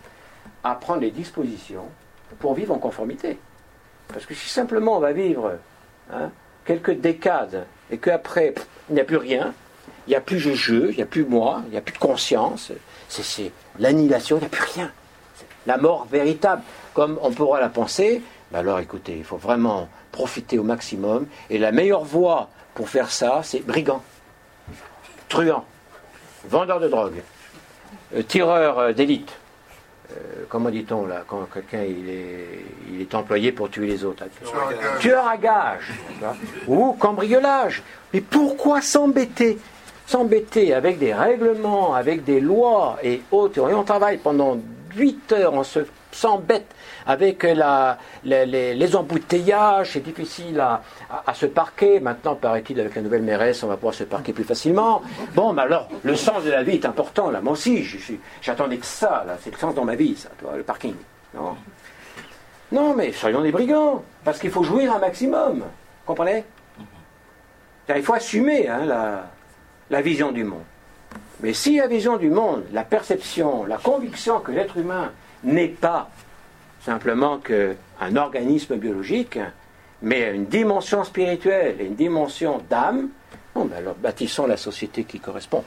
à 0.63 0.75
prendre 0.75 1.01
les 1.01 1.11
dispositions 1.11 1.89
pour 2.39 2.53
vivre 2.53 2.73
en 2.73 2.80
conformité. 2.80 3.39
Parce 4.09 4.25
que 4.25 4.34
si 4.34 4.49
simplement 4.49 4.97
on 4.97 4.99
va 4.99 5.11
vivre 5.11 5.57
hein, 6.11 6.30
quelques 6.65 6.99
décades 6.99 7.65
et 7.89 7.97
qu'après 7.97 8.53
il 8.89 8.95
n'y 8.95 9.01
a 9.01 9.05
plus 9.05 9.17
rien, 9.17 9.53
il 10.07 10.11
n'y 10.11 10.15
a 10.15 10.21
plus 10.21 10.39
je, 10.39 10.89
il 10.89 10.95
n'y 10.95 11.01
a 11.01 11.05
plus 11.05 11.25
moi, 11.25 11.61
il 11.65 11.71
n'y 11.71 11.78
a 11.78 11.82
plus 11.82 11.93
de 11.93 11.97
conscience, 11.97 12.71
c'est 13.09 13.51
l'annihilation, 13.80 14.38
il 14.38 14.41
n'y 14.41 14.45
a 14.45 14.49
plus 14.49 14.63
rien 14.73 14.91
la 15.68 15.78
mort 15.78 16.07
véritable, 16.09 16.63
comme 16.93 17.20
on 17.22 17.32
pourra 17.32 17.59
la 17.59 17.70
penser, 17.70 18.24
ben 18.51 18.59
alors 18.59 18.80
écoutez, 18.80 19.18
il 19.18 19.24
faut 19.26 19.38
vraiment 19.38 19.89
profiter 20.11 20.57
au 20.57 20.63
maximum. 20.63 21.28
Et 21.49 21.57
la 21.57 21.72
meilleure 21.72 22.05
voie 22.05 22.49
pour 22.74 22.89
faire 22.89 23.11
ça, 23.11 23.41
c'est 23.43 23.59
brigand, 23.59 24.01
truand, 25.28 25.65
vendeur 26.47 26.80
de 26.80 26.88
drogue, 26.88 27.22
euh, 28.15 28.24
tireur 28.24 28.80
euh, 28.80 28.93
d'élite. 28.93 29.34
Euh, 30.11 30.45
comment 30.47 30.70
dit-on 30.70 31.05
là 31.05 31.26
quand 31.28 31.49
quelqu'un 31.53 31.84
il 31.84 32.09
est, 32.09 32.65
il 32.89 33.01
est 33.01 33.13
employé 33.13 33.51
pour 33.51 33.70
tuer 33.70 33.88
les 33.88 34.05
autres 34.05 34.24
Tueur 34.99 35.28
à 35.28 35.36
gage. 35.36 35.91
Ou 36.65 36.93
cambriolage. 36.93 37.84
Mais 38.13 38.22
pourquoi 38.22 38.82
s'embêter? 38.82 39.57
S'embêter 40.05 40.74
avec 40.74 40.97
des 40.97 41.13
règlements, 41.13 41.93
avec 41.93 42.24
des 42.24 42.39
lois 42.39 42.97
et 43.03 43.22
autres. 43.30 43.70
Et 43.70 43.74
on 43.74 43.84
travaille 43.84 44.18
pendant 44.18 44.57
8 44.97 45.31
heures, 45.33 45.53
on 45.53 45.63
se 45.63 45.79
s'embête 46.17 46.65
avec 47.05 47.43
les, 47.43 48.95
embouteillages, 48.95 49.91
c'est 49.93 50.01
difficile 50.01 50.59
à, 50.59 51.33
se 51.33 51.45
parquer. 51.45 51.99
Maintenant, 51.99 52.35
paraît-il, 52.35 52.79
avec 52.79 52.95
la 52.95 53.01
nouvelle 53.01 53.21
mairesse, 53.21 53.63
on 53.63 53.67
va 53.67 53.75
pouvoir 53.75 53.93
se 53.93 54.03
parquer 54.03 54.33
plus 54.33 54.43
facilement. 54.43 55.01
Bon, 55.35 55.53
mais 55.53 55.61
alors, 55.61 55.87
le 56.03 56.15
sens 56.15 56.43
de 56.43 56.49
la 56.49 56.63
vie 56.63 56.73
est 56.73 56.85
important, 56.85 57.29
là. 57.29 57.39
Moi 57.41 57.53
aussi, 57.53 57.85
j'attendais 58.41 58.77
que 58.77 58.85
ça, 58.85 59.23
là. 59.25 59.37
C'est 59.41 59.51
le 59.51 59.57
sens 59.57 59.75
dans 59.75 59.85
ma 59.85 59.95
vie, 59.95 60.15
ça, 60.15 60.29
le 60.55 60.63
parking. 60.63 60.95
Non? 61.33 61.55
Non, 62.71 62.93
mais 62.93 63.13
soyons 63.13 63.41
des 63.41 63.51
brigands, 63.51 64.03
parce 64.23 64.39
qu'il 64.39 64.51
faut 64.51 64.63
jouir 64.63 64.93
un 64.93 64.99
maximum. 64.99 65.63
Comprenez? 66.05 66.43
Il 67.95 68.03
faut 68.03 68.15
assumer 68.15 68.67
hein, 68.67 68.85
la 69.89 70.01
vision 70.01 70.31
du 70.31 70.43
monde. 70.43 70.63
Mais 71.41 71.53
si 71.53 71.77
la 71.77 71.88
vision 71.88 72.17
du 72.17 72.29
monde, 72.29 72.63
la 72.73 72.83
perception, 72.83 73.65
la 73.65 73.77
conviction 73.77 74.39
que 74.39 74.51
l'être 74.51 74.77
humain 74.77 75.11
n'est 75.43 75.67
pas 75.67 76.09
simplement 76.83 77.38
qu'un 77.38 78.15
organisme 78.15 78.77
biologique, 78.77 79.39
mais 80.01 80.33
une 80.33 80.45
dimension 80.45 81.03
spirituelle 81.03 81.77
et 81.79 81.85
une 81.85 81.95
dimension 81.95 82.61
d'âme, 82.69 83.09
ben 83.55 83.69
alors 83.75 83.95
bâtissons 83.95 84.47
la 84.47 84.57
société 84.57 85.03
qui 85.03 85.19
correspond. 85.19 85.63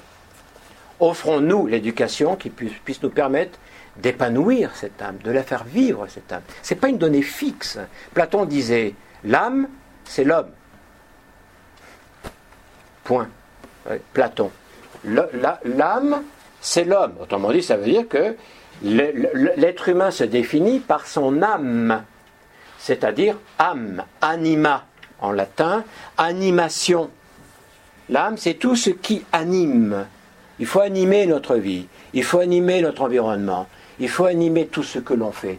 Offrons-nous 0.98 1.66
l'éducation 1.66 2.36
qui 2.36 2.50
puisse 2.50 3.02
nous 3.02 3.10
permettre 3.10 3.58
d'épanouir 3.96 4.74
cette 4.76 5.00
âme, 5.02 5.18
de 5.18 5.30
la 5.30 5.42
faire 5.42 5.64
vivre 5.64 6.06
cette 6.08 6.32
âme. 6.32 6.42
Ce 6.62 6.74
n'est 6.74 6.80
pas 6.80 6.88
une 6.88 6.98
donnée 6.98 7.22
fixe. 7.22 7.78
Platon 8.12 8.44
disait 8.44 8.94
l'âme, 9.24 9.68
c'est 10.04 10.24
l'homme. 10.24 10.50
Point. 13.04 13.28
Platon 14.12 14.50
l'âme, 15.05 16.22
c'est 16.61 16.84
l'homme. 16.84 17.14
Autrement 17.20 17.53
dit, 17.53 17.62
ça 17.62 17.76
veut 17.76 17.90
dire 17.90 18.09
que 18.09 18.36
l'être 18.82 19.88
humain 19.88 20.11
se 20.11 20.24
définit 20.24 20.80
par 20.80 21.07
son 21.07 21.42
âme, 21.42 22.05
c'est-à-dire 22.78 23.36
âme, 23.59 24.05
anima 24.20 24.84
en 25.20 25.32
latin, 25.32 25.84
animation. 26.16 27.11
L'âme, 28.09 28.36
c'est 28.36 28.55
tout 28.55 28.76
ce 28.76 28.90
qui 28.90 29.24
anime. 29.32 30.07
Il 30.59 30.66
faut 30.66 30.80
animer 30.80 31.26
notre 31.26 31.57
vie, 31.57 31.86
il 32.12 32.24
faut 32.24 32.38
animer 32.38 32.82
notre 32.82 33.03
environnement, 33.03 33.66
il 33.98 34.09
faut 34.09 34.26
animer 34.26 34.66
tout 34.66 34.82
ce 34.82 34.98
que 34.98 35.14
l'on 35.14 35.32
fait. 35.32 35.59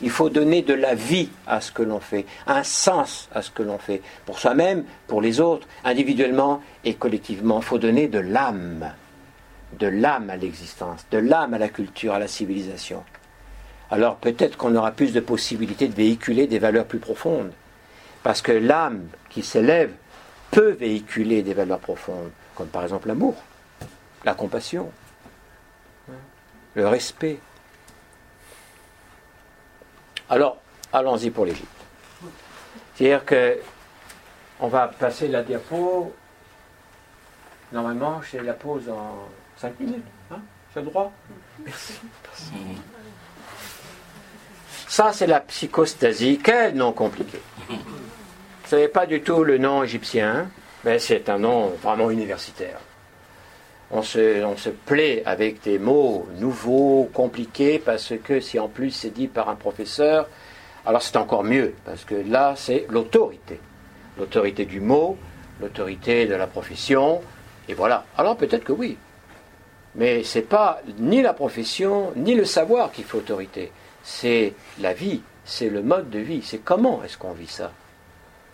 Il 0.00 0.10
faut 0.10 0.30
donner 0.30 0.62
de 0.62 0.74
la 0.74 0.94
vie 0.94 1.28
à 1.46 1.60
ce 1.60 1.72
que 1.72 1.82
l'on 1.82 1.98
fait, 1.98 2.24
un 2.46 2.62
sens 2.62 3.28
à 3.34 3.42
ce 3.42 3.50
que 3.50 3.62
l'on 3.62 3.78
fait, 3.78 4.00
pour 4.26 4.38
soi-même, 4.38 4.84
pour 5.08 5.20
les 5.20 5.40
autres, 5.40 5.66
individuellement 5.84 6.62
et 6.84 6.94
collectivement. 6.94 7.58
Il 7.58 7.64
faut 7.64 7.78
donner 7.78 8.06
de 8.06 8.20
l'âme, 8.20 8.92
de 9.78 9.86
l'âme 9.88 10.30
à 10.30 10.36
l'existence, 10.36 11.04
de 11.10 11.18
l'âme 11.18 11.54
à 11.54 11.58
la 11.58 11.68
culture, 11.68 12.14
à 12.14 12.18
la 12.18 12.28
civilisation. 12.28 13.02
Alors 13.90 14.16
peut-être 14.16 14.56
qu'on 14.56 14.76
aura 14.76 14.92
plus 14.92 15.12
de 15.12 15.20
possibilités 15.20 15.88
de 15.88 15.94
véhiculer 15.94 16.46
des 16.46 16.58
valeurs 16.58 16.86
plus 16.86 16.98
profondes, 16.98 17.52
parce 18.22 18.42
que 18.42 18.52
l'âme 18.52 19.08
qui 19.30 19.42
s'élève 19.42 19.90
peut 20.50 20.70
véhiculer 20.70 21.42
des 21.42 21.54
valeurs 21.54 21.80
profondes, 21.80 22.30
comme 22.54 22.68
par 22.68 22.82
exemple 22.82 23.08
l'amour, 23.08 23.34
la 24.24 24.34
compassion, 24.34 24.90
le 26.74 26.86
respect, 26.86 27.38
Alors, 30.30 30.58
allons-y 30.92 31.30
pour 31.30 31.44
l'Égypte. 31.44 31.68
C'est-à-dire 32.94 33.24
que 33.24 33.58
on 34.60 34.68
va 34.68 34.88
passer 34.88 35.28
la 35.28 35.42
diapo. 35.42 36.12
Normalement, 37.72 38.20
c'est 38.28 38.42
la 38.42 38.54
pause 38.54 38.88
en 38.88 39.28
5 39.56 39.78
minutes. 39.80 40.04
Hein 40.30 40.40
le 40.76 40.82
droit 40.82 41.12
Merci. 41.64 41.94
Ça, 44.88 45.12
c'est 45.12 45.26
la 45.26 45.40
psychostasie. 45.40 46.40
Quel 46.42 46.74
nom 46.74 46.92
compliqué. 46.92 47.40
Ce 48.66 48.76
n'est 48.76 48.88
pas 48.88 49.06
du 49.06 49.22
tout 49.22 49.44
le 49.44 49.58
nom 49.58 49.82
égyptien, 49.82 50.50
mais 50.84 50.98
c'est 50.98 51.28
un 51.28 51.38
nom 51.38 51.70
vraiment 51.82 52.10
universitaire. 52.10 52.78
On 53.90 54.02
se, 54.02 54.68
plaît 54.84 55.22
avec 55.24 55.62
des 55.62 55.78
mots 55.78 56.26
nouveaux, 56.38 57.08
compliqués, 57.14 57.78
parce 57.78 58.12
que 58.22 58.38
si 58.38 58.58
en 58.58 58.68
plus 58.68 58.90
c'est 58.90 59.10
dit 59.10 59.28
par 59.28 59.48
un 59.48 59.54
professeur, 59.54 60.28
alors 60.84 61.00
c'est 61.00 61.16
encore 61.16 61.42
mieux, 61.42 61.74
parce 61.86 62.04
que 62.04 62.14
là, 62.14 62.52
c'est 62.54 62.86
l'autorité. 62.90 63.58
L'autorité 64.18 64.66
du 64.66 64.80
mot, 64.80 65.16
l'autorité 65.60 66.26
de 66.26 66.34
la 66.34 66.46
profession, 66.46 67.22
et 67.66 67.74
voilà. 67.74 68.04
Alors 68.18 68.36
peut-être 68.36 68.64
que 68.64 68.72
oui. 68.72 68.98
Mais 69.94 70.22
ce 70.22 70.38
n'est 70.38 70.44
pas 70.44 70.82
ni 70.98 71.22
la 71.22 71.32
profession, 71.32 72.12
ni 72.14 72.34
le 72.34 72.44
savoir 72.44 72.92
qui 72.92 73.02
fait 73.02 73.16
autorité. 73.16 73.72
C'est 74.02 74.52
la 74.80 74.92
vie, 74.92 75.22
c'est 75.46 75.70
le 75.70 75.82
mode 75.82 76.10
de 76.10 76.18
vie, 76.18 76.42
c'est 76.42 76.58
comment 76.58 77.02
est-ce 77.04 77.16
qu'on 77.16 77.32
vit 77.32 77.46
ça? 77.46 77.72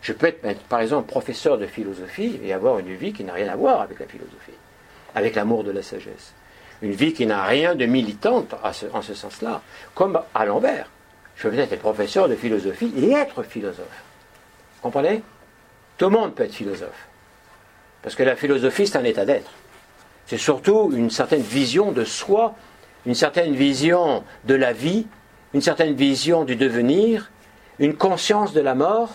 Je 0.01 0.13
peux 0.13 0.27
être, 0.27 0.63
par 0.69 0.81
exemple, 0.81 1.09
professeur 1.09 1.59
de 1.59 1.67
philosophie 1.67 2.39
et 2.45 2.53
avoir 2.53 2.79
une 2.79 2.95
vie 2.95 3.13
qui 3.13 3.25
n'a 3.25 3.33
rien 3.33 3.49
à 3.49 3.57
voir 3.57 3.81
avec 3.81 3.99
la 3.99 4.07
philosophie 4.07 4.53
avec 5.15 5.35
l'amour 5.35 5.65
de 5.65 5.71
la 5.71 5.83
sagesse. 5.83 6.33
Une 6.83 6.93
vie 6.93 7.13
qui 7.13 7.27
n'a 7.27 7.45
rien 7.45 7.75
de 7.75 7.87
militante 7.87 8.55
en 8.63 9.03
ce 9.03 9.15
sens-là, 9.15 9.63
comme 9.95 10.21
à 10.35 10.45
l'envers. 10.45 10.89
Je 11.37 11.49
peux 11.49 11.59
être 11.59 11.79
professeur 11.79 12.29
de 12.29 12.37
philosophie 12.37 12.93
et 12.97 13.13
être 13.13 13.43
philosophe. 13.43 14.03
Vous 14.77 14.83
comprenez? 14.83 15.23
Tout 15.99 16.07
le 16.07 16.11
monde 16.11 16.35
peut 16.35 16.45
être 16.45 16.55
philosophe. 16.55 17.09
Parce 18.03 18.15
que 18.15 18.23
la 18.23 18.37
philosophie, 18.37 18.87
c'est 18.87 18.99
un 18.99 19.05
état 19.05 19.25
d'être. 19.25 19.51
C'est 20.27 20.39
surtout 20.39 20.93
une 20.95 21.11
certaine 21.11 21.43
vision 21.43 21.93
de 21.93 22.05
soi, 22.05 22.55
une 23.07 23.15
certaine 23.15 23.55
vision 23.55 24.25
de 24.45 24.55
la 24.55 24.73
vie, 24.73 25.07
une 25.53 25.61
certaine 25.61 25.95
vision 25.95 26.45
du 26.45 26.57
devenir, 26.57 27.31
une 27.79 27.97
conscience 27.97 28.53
de 28.53 28.61
la 28.61 28.75
mort. 28.75 29.11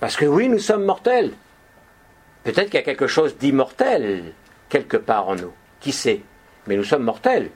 Parce 0.00 0.16
que 0.16 0.24
oui, 0.24 0.48
nous 0.48 0.58
sommes 0.58 0.84
mortels. 0.84 1.32
Peut-être 2.44 2.66
qu'il 2.66 2.74
y 2.74 2.82
a 2.82 2.82
quelque 2.82 3.06
chose 3.06 3.36
d'immortel 3.36 4.32
quelque 4.68 4.96
part 4.96 5.28
en 5.28 5.36
nous. 5.36 5.52
Qui 5.80 5.92
sait? 5.92 6.20
Mais 6.66 6.76
nous 6.76 6.84
sommes 6.84 7.04
mortels. 7.04 7.50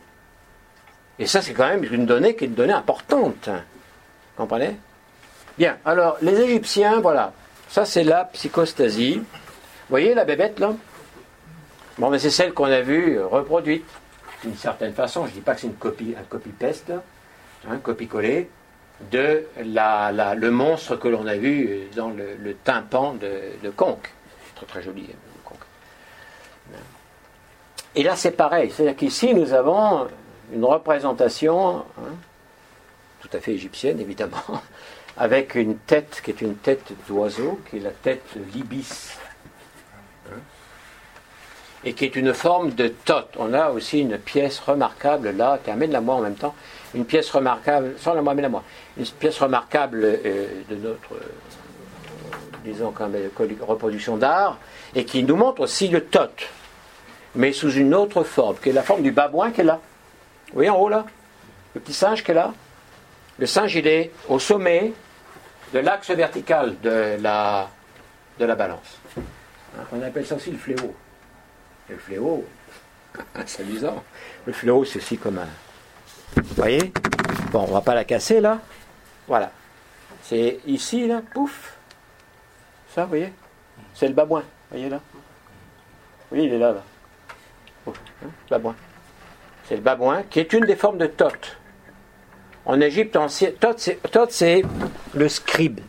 Et 1.18 1.26
ça, 1.26 1.42
c'est 1.42 1.52
quand 1.52 1.68
même 1.68 1.84
une 1.84 2.06
donnée 2.06 2.34
qui 2.34 2.44
est 2.44 2.46
une 2.48 2.54
donnée 2.54 2.72
importante. 2.72 3.48
Vous 3.48 4.36
comprenez? 4.36 4.76
Bien, 5.58 5.76
alors, 5.84 6.16
les 6.22 6.40
Égyptiens, 6.40 7.00
voilà. 7.00 7.32
Ça, 7.68 7.84
c'est 7.84 8.04
la 8.04 8.24
psychostasie. 8.26 9.18
Vous 9.18 9.88
voyez 9.90 10.14
la 10.14 10.24
bébête, 10.24 10.58
là? 10.58 10.72
Bon, 11.98 12.08
mais 12.08 12.18
c'est 12.18 12.30
celle 12.30 12.54
qu'on 12.54 12.64
a 12.64 12.80
vue 12.80 13.20
reproduite 13.20 13.84
d'une 14.42 14.56
certaine 14.56 14.94
façon. 14.94 15.26
Je 15.26 15.30
ne 15.30 15.34
dis 15.34 15.40
pas 15.40 15.54
que 15.54 15.60
c'est 15.60 15.66
une 15.66 15.74
copie, 15.74 16.14
un 16.18 16.24
copie-peste, 16.24 16.90
un 17.68 17.72
hein, 17.72 17.78
copie-collé, 17.82 18.48
de 19.10 19.44
la, 19.64 20.34
le 20.34 20.50
monstre 20.50 20.96
que 20.96 21.08
l'on 21.08 21.26
a 21.26 21.36
vu 21.36 21.82
dans 21.94 22.10
le, 22.10 22.54
tympan 22.64 23.14
de, 23.14 23.30
de 23.62 23.70
Conque. 23.70 24.10
Très, 24.54 24.66
très 24.66 24.82
joli. 24.82 25.08
Et 27.95 28.03
là, 28.03 28.16
c'est 28.16 28.32
pareil. 28.32 28.70
C'est-à-dire 28.70 28.97
qu'ici, 28.97 29.34
nous 29.34 29.53
avons 29.53 30.07
une 30.53 30.64
représentation, 30.64 31.78
hein, 31.78 32.14
tout 33.20 33.28
à 33.32 33.40
fait 33.40 33.53
égyptienne, 33.53 34.01
évidemment, 34.01 34.62
avec 35.16 35.55
une 35.55 35.76
tête 35.76 36.20
qui 36.24 36.30
est 36.30 36.40
une 36.40 36.57
tête 36.57 36.93
d'oiseau, 37.07 37.61
qui 37.68 37.76
est 37.76 37.80
la 37.80 37.90
tête 37.90 38.24
l'ibis, 38.55 39.18
hein, 40.30 40.36
et 41.84 41.93
qui 41.93 42.07
est 42.07 42.16
une 42.16 42.32
forme 42.32 42.70
de 42.70 42.88
tot. 42.88 43.26
On 43.38 43.53
a 43.53 43.70
aussi 43.70 44.01
une 44.01 44.18
pièce 44.18 44.59
remarquable 44.61 45.30
là, 45.30 45.59
qui 45.62 45.70
amène 45.70 45.93
la 45.93 46.01
moi 46.01 46.14
en 46.14 46.20
même 46.20 46.36
temps, 46.36 46.55
une 46.95 47.05
pièce 47.05 47.30
remarquable, 47.30 47.95
sans 47.99 48.14
la 48.14 48.22
moi, 48.22 48.32
amène 48.32 48.45
la 48.45 48.49
moi, 48.49 48.62
une 48.97 49.05
pièce 49.05 49.38
remarquable 49.38 50.01
euh, 50.05 50.47
de 50.70 50.76
notre, 50.76 51.14
euh, 51.14 52.36
disons, 52.64 52.90
quand 52.90 53.09
même, 53.09 53.28
reproduction 53.61 54.16
d'art, 54.16 54.59
et 54.95 55.05
qui 55.05 55.24
nous 55.24 55.36
montre 55.36 55.61
aussi 55.61 55.88
le 55.88 56.05
tot 56.05 56.30
mais 57.35 57.53
sous 57.53 57.72
une 57.72 57.95
autre 57.95 58.24
forme, 58.24 58.57
qui 58.57 58.70
est 58.70 58.72
la 58.72 58.83
forme 58.83 59.03
du 59.03 59.12
babouin 59.12 59.51
qui 59.51 59.62
est 59.62 59.64
là. 59.64 59.80
Vous 60.49 60.55
voyez 60.55 60.70
en 60.70 60.78
haut 60.78 60.89
là 60.89 61.07
Le 61.74 61.80
petit 61.80 61.95
singe 61.95 62.22
qui 62.22 62.30
est 62.30 62.35
là 62.35 62.53
Le 63.39 63.47
singe, 63.47 63.74
il 63.74 63.87
est 63.87 64.11
au 64.28 64.39
sommet 64.39 64.93
de 65.72 65.78
l'axe 65.78 66.11
vertical 66.11 66.78
de 66.83 67.16
la, 67.20 67.68
de 68.39 68.45
la 68.45 68.55
balance. 68.55 68.99
Hein, 69.16 69.85
on 69.93 70.03
appelle 70.03 70.26
ça 70.26 70.35
aussi 70.37 70.51
le 70.51 70.59
fléau. 70.59 70.95
le 71.89 71.97
fléau, 71.97 72.45
c'est 73.47 73.62
amusant. 73.62 74.03
Le 74.47 74.53
fléau, 74.53 74.85
c'est 74.85 74.99
aussi 74.99 75.16
comme 75.16 75.39
un. 75.39 75.49
Vous 76.37 76.55
voyez 76.57 76.93
Bon, 77.51 77.64
on 77.64 77.68
ne 77.68 77.72
va 77.72 77.80
pas 77.80 77.95
la 77.95 78.05
casser 78.05 78.41
là. 78.41 78.59
Voilà. 79.26 79.51
C'est 80.22 80.61
ici, 80.66 81.07
là, 81.07 81.22
pouf. 81.33 81.76
Ça, 82.95 83.03
vous 83.03 83.09
voyez 83.09 83.33
C'est 83.95 84.09
le 84.09 84.14
babouin. 84.14 84.41
Vous 84.41 84.76
voyez 84.76 84.89
là 84.89 85.01
Oui, 86.30 86.45
il 86.45 86.53
est 86.53 86.59
là, 86.59 86.72
là. 86.72 86.83
Babouin. 88.51 88.74
C'est 89.68 89.76
le 89.76 89.83
babouin, 89.83 90.22
qui 90.28 90.41
est 90.41 90.53
une 90.53 90.64
des 90.64 90.76
formes 90.76 90.99
de 90.99 91.07
Thoth. 91.07 91.57
En 92.64 92.80
Égypte 92.80 93.16
ancien, 93.16 93.51
Thoth, 93.59 94.30
c'est 94.30 94.62
le 95.14 95.28
scribe. 95.28 95.80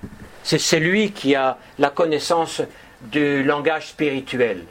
C'est 0.44 0.60
celui 0.60 1.12
qui 1.12 1.36
a 1.36 1.58
la 1.80 1.90
connaissance 1.90 2.62
du 3.02 3.44
langage 3.44 3.90
spirituel. 3.90 4.66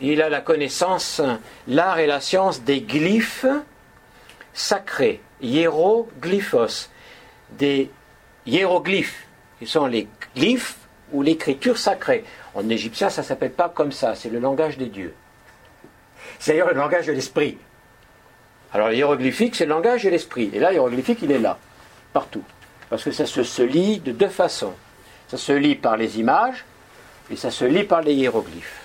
Il 0.00 0.20
a 0.22 0.28
la 0.28 0.40
connaissance, 0.40 1.22
l'art 1.68 1.98
et 1.98 2.06
la 2.06 2.20
science 2.20 2.62
des 2.62 2.80
glyphes 2.80 3.46
sacrés, 4.52 5.20
hiéroglyphos, 5.40 6.88
des 7.52 7.90
hiéroglyphes, 8.46 9.26
qui 9.58 9.66
sont 9.66 9.86
les 9.86 10.08
glyphes 10.36 10.76
ou 11.12 11.22
l'écriture 11.22 11.78
sacrée. 11.78 12.24
En 12.54 12.68
égyptien, 12.68 13.08
ça 13.08 13.22
ne 13.22 13.26
s'appelle 13.26 13.52
pas 13.52 13.68
comme 13.68 13.92
ça, 13.92 14.14
c'est 14.14 14.30
le 14.30 14.40
langage 14.40 14.78
des 14.78 14.86
dieux. 14.86 15.14
C'est 16.38 16.52
d'ailleurs 16.52 16.68
le 16.68 16.74
langage 16.74 17.06
de 17.06 17.12
l'esprit. 17.12 17.58
Alors 18.72 18.88
le 18.88 18.96
hiéroglyphique, 18.96 19.54
c'est 19.54 19.66
le 19.66 19.70
langage 19.70 20.04
de 20.04 20.10
l'esprit. 20.10 20.50
Et 20.52 20.58
là, 20.58 20.72
hiéroglyphique, 20.72 21.18
il 21.22 21.30
est 21.30 21.38
là, 21.38 21.58
partout. 22.12 22.42
Parce 22.90 23.04
que 23.04 23.12
ça 23.12 23.26
se, 23.26 23.62
lit 23.62 24.00
de 24.00 24.12
deux 24.12 24.28
façons. 24.28 24.74
Ça 25.28 25.36
se 25.36 25.52
lit 25.52 25.74
par 25.74 25.96
les 25.96 26.18
images 26.18 26.64
et 27.30 27.36
ça 27.36 27.50
se 27.50 27.64
lit 27.64 27.84
par 27.84 28.02
les 28.02 28.14
hiéroglyphes. 28.14 28.80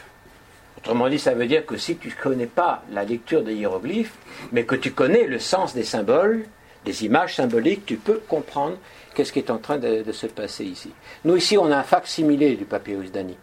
Autrement 0.78 1.10
dit, 1.10 1.20
ça 1.20 1.34
veut 1.34 1.48
dire 1.48 1.66
que 1.66 1.76
si 1.76 1.98
tu 1.98 2.08
ne 2.08 2.14
connais 2.14 2.46
pas 2.46 2.84
la 2.92 3.04
lecture 3.04 3.44
des 3.44 3.54
hiéroglyphes, 3.54 4.16
mais 4.52 4.64
que 4.64 4.76
tu 4.76 4.92
connais 4.92 5.26
le 5.26 5.40
sens 5.40 5.74
des 5.74 5.84
symboles, 5.84 6.46
des 6.86 7.04
images 7.04 7.36
symboliques, 7.36 7.86
tu 7.86 7.98
peux 7.98 8.22
comprendre 8.28 8.78
qu'est-ce 9.14 9.34
qui 9.34 9.40
est 9.40 9.52
en 9.52 9.58
train 9.58 9.78
de, 9.78 10.10
se 10.12 10.28
passer 10.28 10.64
ici. 10.64 10.92
Nous, 11.26 11.36
ici, 11.36 11.58
on 11.58 11.70
a 11.72 11.78
un 11.78 11.84
facsimilé 11.84 12.56
du 12.56 12.66
papyrus 12.66 13.12
d'Ani. 13.12 13.38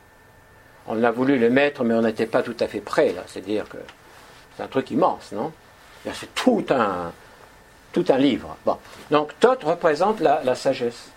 On 0.88 1.02
a 1.02 1.10
voulu 1.10 1.38
le 1.38 1.50
mettre, 1.50 1.84
mais 1.84 1.94
on 1.94 2.02
n'était 2.02 2.26
pas 2.26 2.42
tout 2.42 2.56
à 2.60 2.68
fait 2.68 2.80
prêt. 2.80 3.14
C'est-à-dire 3.26 3.68
que 3.68 3.78
c'est 4.56 4.62
un 4.62 4.68
truc 4.68 4.90
immense, 4.90 5.32
non? 5.32 5.52
C'est 6.12 6.32
tout 6.34 6.64
un, 6.70 7.12
tout 7.92 8.04
un 8.08 8.18
livre. 8.18 8.56
Donc, 9.10 9.32
Thoth 9.40 9.64
représente 9.64 10.20
la, 10.20 10.42
la 10.44 10.54
sagesse. 10.54 11.10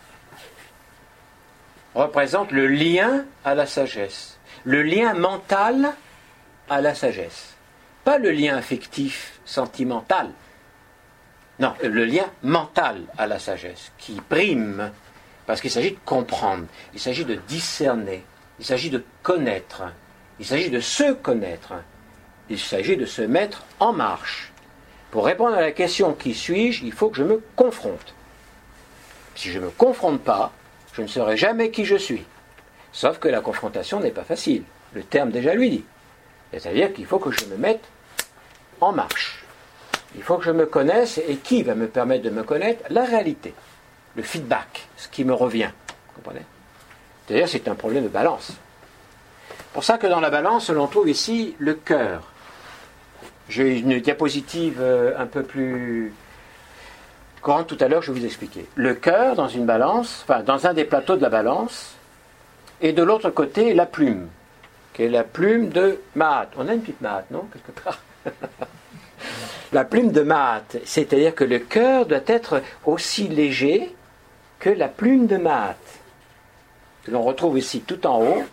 Représente 1.94 2.52
le 2.52 2.68
lien 2.68 3.26
à 3.46 3.54
la 3.54 3.68
sagesse. 3.68 4.40
Le 4.64 4.82
lien 4.82 5.14
mental 5.14 5.94
à 6.70 6.82
la 6.82 6.96
sagesse. 6.96 7.54
Pas 8.04 8.18
le 8.18 8.32
lien 8.32 8.58
affectif, 8.58 9.40
sentimental. 9.46 10.32
Non, 11.60 11.74
le 11.84 12.06
lien 12.06 12.26
mental 12.42 13.02
à 13.18 13.28
la 13.28 13.38
sagesse, 13.38 13.92
qui 13.98 14.22
prime, 14.22 14.92
parce 15.46 15.60
qu'il 15.60 15.70
s'agit 15.70 15.92
de 15.92 16.00
comprendre, 16.06 16.66
il 16.94 17.00
s'agit 17.00 17.26
de 17.26 17.36
discerner, 17.36 18.24
il 18.60 18.66
s'agit 18.66 18.90
de 18.90 19.04
connaître. 19.24 19.84
Il 20.40 20.46
s'agit 20.46 20.70
de 20.70 20.80
se 20.80 21.14
connaître. 21.14 21.74
Il 22.50 22.60
s'agit 22.60 22.98
de 22.98 23.06
se 23.06 23.22
mettre 23.22 23.64
en 23.80 23.94
marche. 23.94 24.52
Pour 25.12 25.26
répondre 25.26 25.56
à 25.56 25.62
la 25.62 25.72
question 25.72 26.14
qui 26.14 26.34
suis-je, 26.34 26.84
il 26.86 26.92
faut 26.92 27.10
que 27.10 27.18
je 27.18 27.24
me 27.24 27.42
confronte. 27.56 28.14
Si 29.36 29.52
je 29.52 29.60
ne 29.60 29.66
me 29.66 29.70
confronte 29.72 30.22
pas, 30.22 30.52
je 30.94 31.02
ne 31.02 31.08
saurai 31.08 31.38
jamais 31.38 31.72
qui 31.72 31.86
je 31.86 31.96
suis. 31.96 32.26
Sauf 32.92 33.20
que 33.20 33.28
la 33.28 33.42
confrontation 33.42 34.00
n'est 34.00 34.12
pas 34.12 34.24
facile. 34.24 34.64
Le 34.94 35.04
terme 35.04 35.32
déjà 35.32 35.54
lui 35.54 35.70
dit. 35.70 35.86
C'est-à-dire 36.52 36.94
qu'il 36.94 37.06
faut 37.06 37.20
que 37.20 37.32
je 37.32 37.46
me 37.46 37.58
mette 37.58 37.84
en 38.82 38.92
marche. 38.92 39.44
Il 40.16 40.24
faut 40.24 40.38
que 40.38 40.46
je 40.46 40.52
me 40.52 40.66
connaisse 40.66 41.20
et 41.20 41.38
qui 41.38 41.64
va 41.64 41.76
me 41.76 41.88
permettre 41.88 42.24
de 42.24 42.32
me 42.32 42.44
connaître? 42.44 42.84
La 42.90 43.06
réalité, 43.06 43.54
le 44.16 44.24
feedback, 44.24 44.88
ce 44.98 45.08
qui 45.08 45.24
me 45.24 45.34
revient. 45.34 45.70
Vous 46.08 46.22
comprenez? 46.22 46.46
D'ailleurs, 47.30 47.48
c'est 47.48 47.68
un 47.68 47.76
problème 47.76 48.04
de 48.04 48.10
balance. 48.10 48.54
pour 49.74 49.84
ça 49.84 49.98
que 49.98 50.08
dans 50.08 50.20
la 50.20 50.30
balance, 50.30 50.70
l'on 50.70 50.88
trouve 50.88 51.10
ici 51.10 51.56
le 51.60 51.76
cœur. 51.76 52.24
J'ai 53.50 53.80
une 53.80 54.00
diapositive 54.00 54.78
euh, 54.80 55.14
un 55.18 55.26
peu 55.26 55.44
plus 55.44 56.14
Quand 57.42 57.64
tout 57.64 57.78
à 57.80 57.88
l'heure 57.88 58.02
je 58.02 58.12
vous 58.12 58.26
expliquais. 58.26 58.66
Le 58.76 58.94
cœur 58.94 59.36
dans 59.36 59.48
une 59.48 59.66
balance, 59.66 60.26
enfin 60.28 60.42
dans 60.44 60.68
un 60.68 60.74
des 60.74 60.86
plateaux 60.86 61.16
de 61.16 61.22
la 61.22 61.30
balance, 61.30 61.96
et 62.82 62.94
de 62.94 63.04
l'autre 63.04 63.30
côté 63.30 63.74
la 63.74 63.86
plume, 63.86 64.28
qui 64.94 65.04
est 65.04 65.10
la 65.10 65.24
plume 65.24 65.70
de 65.70 66.00
Mahat. 66.16 66.50
On 66.58 66.68
a 66.68 66.74
une 66.74 66.82
petite 66.82 67.02
Mahat, 67.02 67.26
non 67.32 67.48
Quelque 67.52 67.80
part? 67.82 68.00
La 69.72 69.86
plume 69.86 70.12
de 70.12 70.22
Mahat, 70.22 70.64
c'est-à-dire 70.84 71.36
que 71.36 71.44
le 71.44 71.60
cœur 71.60 72.08
doit 72.08 72.26
être 72.26 72.64
aussi 72.86 73.28
léger 73.28 73.94
que 74.58 74.72
la 74.72 74.88
plume 74.88 75.28
de 75.28 75.38
Mahat. 75.38 75.76
Que 77.04 77.12
l'on 77.12 77.24
retrouve 77.24 77.58
ici 77.58 77.82
tout 77.82 78.06
en 78.06 78.22
haut. 78.22 78.44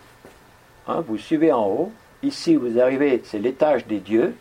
Hein, 0.87 1.03
vous 1.07 1.17
suivez 1.17 1.51
en 1.51 1.65
haut. 1.67 1.91
Ici, 2.23 2.55
vous 2.55 2.79
arrivez, 2.79 3.21
c'est 3.25 3.39
l'étage 3.39 3.85
des 3.85 3.99
dieux. 3.99 4.35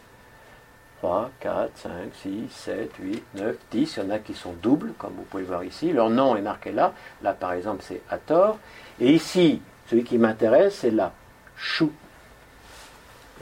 3, 0.99 1.31
4, 1.41 1.71
5, 1.75 1.91
6, 2.23 2.31
7, 2.51 2.91
8, 2.99 3.23
9, 3.35 3.57
10. 3.71 3.97
Il 3.97 4.03
y 4.03 4.07
en 4.07 4.11
a 4.11 4.19
qui 4.19 4.35
sont 4.35 4.55
doubles, 4.63 4.93
comme 4.99 5.13
vous 5.15 5.25
pouvez 5.25 5.43
voir 5.43 5.63
ici. 5.65 5.93
Leur 5.93 6.09
nom 6.09 6.37
est 6.37 6.43
marqué 6.43 6.73
là. 6.73 6.95
Là, 7.23 7.35
par 7.35 7.53
exemple, 7.53 7.85
c'est 7.87 8.01
Hathor. 8.09 8.59
Et 9.01 9.13
ici, 9.13 9.61
celui 9.89 10.05
qui 10.05 10.19
m'intéresse, 10.19 10.79
c'est 10.81 10.91
la 10.91 11.13
Chou. 11.57 11.93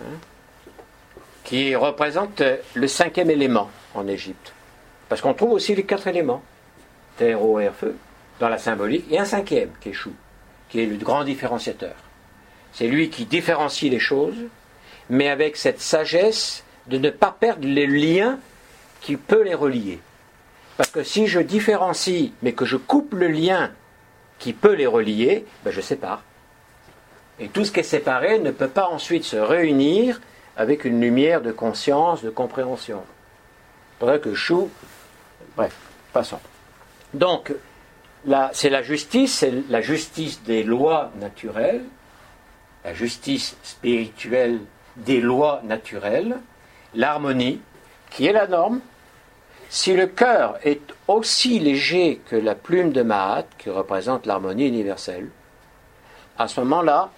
Hein, 0.00 0.18
qui 1.44 1.76
représente 1.76 2.42
le 2.74 2.88
cinquième 2.88 3.30
élément 3.30 3.70
en 3.94 4.08
Égypte. 4.08 4.52
Parce 5.08 5.20
qu'on 5.20 5.34
trouve 5.34 5.52
aussi 5.52 5.74
les 5.74 5.84
quatre 5.84 6.06
éléments. 6.06 6.42
Terre, 7.16 7.42
eau, 7.42 7.60
air, 7.60 7.74
feu, 7.74 7.96
dans 8.40 8.48
la 8.48 8.58
symbolique. 8.58 9.06
Et 9.10 9.18
un 9.18 9.24
cinquième, 9.24 9.70
qui 9.80 9.90
est 9.90 9.92
Chou, 9.92 10.12
qui 10.74 10.80
est 10.80 10.86
le 10.86 10.96
grand 10.96 11.22
différenciateur. 11.22 11.94
C'est 12.72 12.88
lui 12.88 13.08
qui 13.08 13.26
différencie 13.26 13.88
les 13.88 14.00
choses, 14.00 14.34
mais 15.08 15.28
avec 15.28 15.56
cette 15.56 15.80
sagesse 15.80 16.64
de 16.88 16.98
ne 16.98 17.10
pas 17.10 17.30
perdre 17.30 17.64
les 17.64 17.86
liens 17.86 18.40
qui 19.00 19.16
peut 19.16 19.44
les 19.44 19.54
relier. 19.54 20.00
Parce 20.76 20.90
que 20.90 21.04
si 21.04 21.28
je 21.28 21.38
différencie, 21.38 22.32
mais 22.42 22.54
que 22.54 22.64
je 22.64 22.76
coupe 22.76 23.14
le 23.14 23.28
lien 23.28 23.70
qui 24.40 24.52
peut 24.52 24.72
les 24.72 24.88
relier, 24.88 25.46
ben 25.64 25.70
je 25.70 25.80
sépare. 25.80 26.24
Et 27.38 27.46
tout 27.46 27.64
ce 27.64 27.70
qui 27.70 27.78
est 27.78 27.84
séparé 27.84 28.40
ne 28.40 28.50
peut 28.50 28.66
pas 28.66 28.88
ensuite 28.88 29.22
se 29.22 29.36
réunir 29.36 30.20
avec 30.56 30.84
une 30.84 31.00
lumière 31.00 31.40
de 31.40 31.52
conscience, 31.52 32.20
de 32.24 32.30
compréhension. 32.30 33.04
C'est 34.00 34.06
vrai 34.06 34.18
que 34.18 34.34
chou. 34.34 34.68
Bref, 35.56 35.76
passons. 36.12 36.40
Donc, 37.12 37.52
c'est 38.52 38.70
la 38.70 38.82
justice, 38.82 39.38
c'est 39.38 39.52
la 39.68 39.80
justice 39.80 40.42
des 40.42 40.62
lois 40.62 41.10
naturelles, 41.20 41.84
la 42.84 42.94
justice 42.94 43.56
spirituelle 43.62 44.60
des 44.96 45.20
lois 45.20 45.60
naturelles, 45.64 46.36
l'harmonie, 46.94 47.60
qui 48.10 48.26
est 48.26 48.32
la 48.32 48.46
norme. 48.46 48.80
Si 49.68 49.94
le 49.94 50.06
cœur 50.06 50.58
est 50.62 50.94
aussi 51.08 51.58
léger 51.58 52.20
que 52.28 52.36
la 52.36 52.54
plume 52.54 52.92
de 52.92 53.02
Mahat, 53.02 53.46
qui 53.58 53.70
représente 53.70 54.26
l'harmonie 54.26 54.68
universelle, 54.68 55.28
à 56.38 56.48
ce 56.48 56.60
moment-là, 56.60 57.10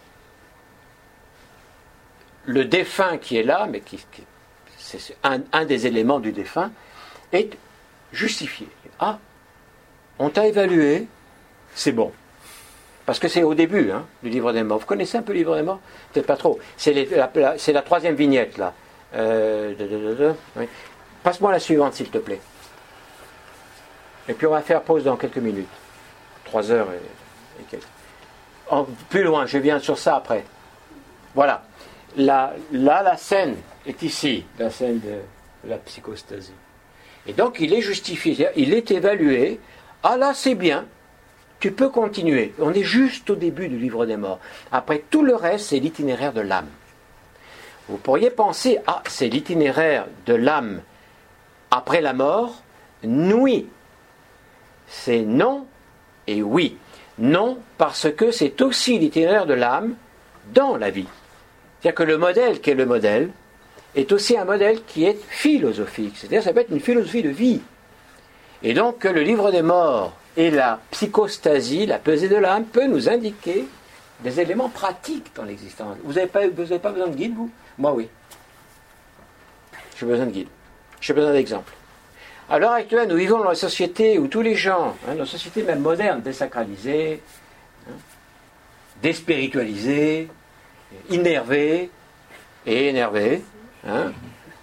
le 2.46 2.64
défunt 2.64 3.18
qui 3.18 3.36
est 3.36 3.42
là, 3.42 3.66
mais 3.68 3.80
qui, 3.80 3.98
c'est 4.78 5.16
un, 5.22 5.64
des 5.64 5.86
éléments 5.86 6.20
du 6.20 6.32
défunt, 6.32 6.70
est 7.32 7.59
justifié. 8.12 8.68
Ah, 9.00 9.18
on 10.18 10.30
t'a 10.30 10.46
évalué, 10.46 11.06
c'est 11.74 11.92
bon. 11.92 12.12
Parce 13.04 13.18
que 13.18 13.28
c'est 13.28 13.42
au 13.42 13.54
début 13.54 13.90
hein, 13.90 14.04
du 14.22 14.30
livre 14.30 14.52
des 14.52 14.62
morts. 14.62 14.78
Vous 14.78 14.86
connaissez 14.86 15.18
un 15.18 15.22
peu 15.22 15.32
le 15.32 15.38
livre 15.38 15.56
des 15.56 15.62
morts? 15.62 15.80
Peut-être 16.12 16.26
pas 16.26 16.36
trop. 16.36 16.58
C'est 16.76 16.92
la, 16.92 17.82
troisième 17.82 18.14
vignette, 18.14 18.58
là. 18.58 18.72
Euh, 19.14 20.32
Passe-moi 21.22 21.52
la 21.52 21.60
suivante, 21.60 21.94
s'il 21.94 22.10
te 22.10 22.18
plaît. 22.18 22.40
Et 24.28 24.34
puis 24.34 24.46
on 24.46 24.50
va 24.50 24.62
faire 24.62 24.82
pause 24.82 25.04
dans 25.04 25.16
quelques 25.16 25.36
minutes. 25.36 25.68
Trois 26.44 26.70
heures 26.70 26.88
et, 26.92 27.64
quelques. 27.70 27.84
plus 29.08 29.22
loin, 29.22 29.46
je 29.46 29.58
viens 29.58 29.78
sur 29.78 29.98
ça 29.98 30.16
après. 30.16 30.44
Voilà 31.34 31.62
là, 32.16 32.54
la 32.72 33.16
scène 33.16 33.56
est 33.86 34.02
ici, 34.02 34.44
la 34.58 34.70
scène 34.70 35.00
de 35.00 35.68
la 35.68 35.76
psychostasie. 35.78 36.52
Et 37.26 37.32
donc, 37.32 37.56
il 37.60 37.72
est 37.72 37.80
justifié, 37.80 38.48
il 38.56 38.72
est 38.72 38.90
évalué. 38.90 39.60
Ah 40.09 40.16
là, 40.16 40.34
c'est 40.34 40.54
bien, 40.54 40.84
tu 41.59 41.72
peux 41.72 41.88
continuer. 41.88 42.54
On 42.61 42.72
est 42.72 42.84
juste 42.84 43.28
au 43.28 43.34
début 43.34 43.66
du 43.66 43.76
livre 43.76 44.07
des 44.07 44.16
morts. 44.16 44.38
Après, 44.70 45.02
tout 45.11 45.24
le 45.24 45.34
reste, 45.34 45.70
c'est 45.70 45.80
l'itinéraire 45.80 46.32
de 46.32 46.42
l'âme. 46.42 46.68
Vous 47.88 47.96
pourriez 47.96 48.30
penser, 48.30 48.78
ah, 48.86 49.02
c'est 49.09 49.26
l'itinéraire 49.26 50.07
de 50.26 50.34
l'âme 50.34 50.80
après 51.72 52.00
la 52.00 52.12
mort. 52.12 52.62
Oui. 53.02 53.66
C'est 54.86 55.22
non 55.22 55.66
et 56.28 56.40
oui. 56.40 56.78
Non, 57.18 57.59
parce 57.76 58.09
que 58.09 58.30
c'est 58.30 58.62
aussi 58.62 59.00
l'itinéraire 59.00 59.46
de 59.46 59.54
l'âme 59.54 59.96
dans 60.54 60.76
la 60.76 60.90
vie. 60.90 61.09
C'est-à-dire 61.80 61.96
que 61.96 62.02
le 62.04 62.16
modèle 62.16 62.61
qui 62.61 62.70
est 62.70 62.74
le 62.74 62.86
modèle 62.86 63.30
est 63.96 64.12
aussi 64.12 64.38
un 64.38 64.44
modèle 64.44 64.84
qui 64.84 65.04
est 65.04 65.18
philosophique. 65.28 66.14
C'est-à-dire 66.16 66.44
ça 66.44 66.52
peut 66.52 66.61
être 66.61 66.70
une 66.70 66.78
philosophie 66.78 67.24
de 67.24 67.30
vie. 67.30 67.61
Et 68.62 68.74
donc 68.74 69.04
le 69.04 69.22
livre 69.22 69.50
des 69.50 69.62
morts 69.62 70.12
et 70.36 70.50
la 70.50 70.80
psychostasie, 70.90 71.86
la 71.86 71.98
pesée 71.98 72.28
de 72.28 72.36
l'âme, 72.36 72.64
peut 72.64 72.86
nous 72.86 73.09
indiquer 73.09 73.66
des 74.20 74.40
éléments 74.40 74.68
pratiques 74.68 75.30
dans 75.34 75.44
l'existence. 75.44 75.96
Vous 76.04 76.14
n'avez 76.14 76.26
pas, 76.26 76.46
besoin 76.48 76.78
de 76.78 77.16
guide, 77.16 77.34
vous? 77.34 77.50
Moi, 77.78 77.92
oui. 77.92 78.09
J'ai 79.98 80.07
besoin 80.07 80.26
de 80.26 80.30
guide. 80.30 80.48
J'ai 81.00 81.12
besoin 81.12 81.32
d'exemples. 81.32 81.72
À 82.48 82.59
l'heure 82.59 82.72
actuelle, 82.72 83.09
nous 83.09 83.16
vivons 83.16 83.42
dans 83.42 83.50
une 83.50 83.57
société 83.57 84.18
où 84.18 84.28
tous 84.28 84.40
les 84.40 84.54
gens, 84.54 84.96
hein, 85.07 85.14
dans 85.14 85.24
une 85.24 85.26
société 85.26 85.62
même 85.62 85.80
moderne, 85.80 86.20
désacralisée, 86.20 87.22
hein, 87.88 87.94
déspiritualisée, 89.02 90.28
innervé 91.11 91.90
et 92.64 92.88
énervé. 92.88 93.42
Hein. 93.86 94.12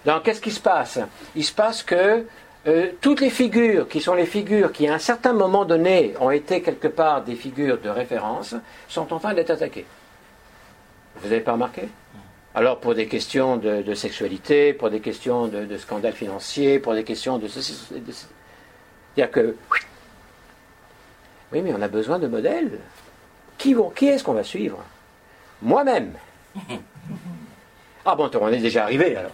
Donc 0.04 0.22
qu'est-ce 0.22 0.40
qui 0.40 0.50
se 0.50 0.60
passe? 0.60 0.98
Il 1.36 1.44
se 1.44 1.52
passe 1.52 1.82
que 1.82 2.26
euh, 2.66 2.92
toutes 3.00 3.20
les 3.20 3.30
figures 3.30 3.88
qui 3.88 4.00
sont 4.00 4.14
les 4.14 4.24
figures 4.24 4.72
qui 4.72 4.88
à 4.88 4.94
un 4.94 4.98
certain 4.98 5.34
moment 5.34 5.66
donné 5.66 6.14
ont 6.18 6.30
été 6.30 6.62
quelque 6.62 6.88
part 6.88 7.22
des 7.22 7.34
figures 7.34 7.78
de 7.78 7.90
référence 7.90 8.54
sont 8.88 9.12
en 9.12 9.18
train 9.18 9.34
d'être 9.34 9.50
attaquées. 9.50 9.84
Vous 11.16 11.28
n'avez 11.28 11.42
pas 11.42 11.52
remarqué? 11.52 11.88
Alors 12.54 12.78
pour 12.80 12.94
des 12.94 13.06
questions 13.06 13.56
de, 13.56 13.94
sexualité, 13.94 14.72
pour 14.72 14.88
des 14.88 15.00
questions 15.00 15.48
de, 15.48 15.64
de, 15.64 15.76
scandales 15.76 16.14
financiers, 16.14 16.78
pour 16.78 16.94
des 16.94 17.04
questions 17.04 17.38
de 17.38 17.48
ceci, 17.48 17.74
C'est-à-dire 17.90 19.30
que... 19.30 19.56
Oui, 21.52 21.60
mais 21.62 21.72
on 21.74 21.82
a 21.82 21.88
besoin 21.88 22.18
de 22.18 22.28
modèles. 22.28 22.78
Qui, 23.58 23.74
vont, 23.74 23.90
qui 23.90 24.06
est-ce 24.06 24.24
qu'on 24.24 24.32
va 24.32 24.44
suivre? 24.44 24.78
Moi-même. 25.62 26.12
Ah 28.06 28.14
bon, 28.14 28.30
on 28.38 28.48
est 28.48 28.58
déjà 28.58 28.82
arrivé 28.82 29.16
alors. 29.16 29.32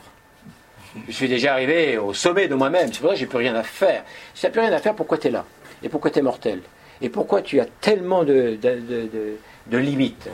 Je 1.08 1.12
suis 1.12 1.28
déjà 1.28 1.52
arrivé 1.52 1.98
au 1.98 2.12
sommet 2.14 2.48
de 2.48 2.54
moi-même. 2.54 2.92
C'est 2.92 3.00
pour 3.00 3.10
ça 3.10 3.14
que 3.14 3.20
j'ai 3.20 3.26
plus 3.26 3.38
rien 3.38 3.54
à 3.54 3.62
faire. 3.62 4.04
Si 4.34 4.40
tu 4.40 4.46
n'as 4.46 4.52
plus 4.52 4.60
rien 4.60 4.72
à 4.72 4.78
faire, 4.78 4.94
pourquoi 4.94 5.18
tu 5.18 5.28
es 5.28 5.30
là? 5.30 5.44
Et 5.82 5.88
pourquoi 5.88 6.10
tu 6.10 6.18
es 6.18 6.22
mortel? 6.22 6.60
Et 7.00 7.08
pourquoi 7.08 7.42
tu 7.42 7.60
as 7.60 7.66
tellement 7.80 8.24
de, 8.24 8.58
de, 8.60 9.78
limites 9.78 10.28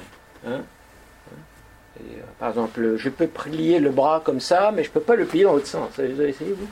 hein? 0.46 0.62
Euh, 2.00 2.02
Par 2.38 2.48
exemple, 2.48 2.96
je 2.96 3.08
peux 3.08 3.28
plier 3.28 3.78
le 3.78 3.90
bras 3.90 4.20
comme 4.24 4.40
ça, 4.40 4.72
mais 4.74 4.82
je 4.82 4.88
ne 4.88 4.94
peux 4.94 5.00
pas 5.00 5.14
le 5.14 5.26
plier 5.26 5.44
dans 5.44 5.52
l'autre 5.52 5.66
sens. 5.66 5.90
Vous 5.96 6.20
avez 6.20 6.30
essayé, 6.30 6.52
vous? 6.52 6.68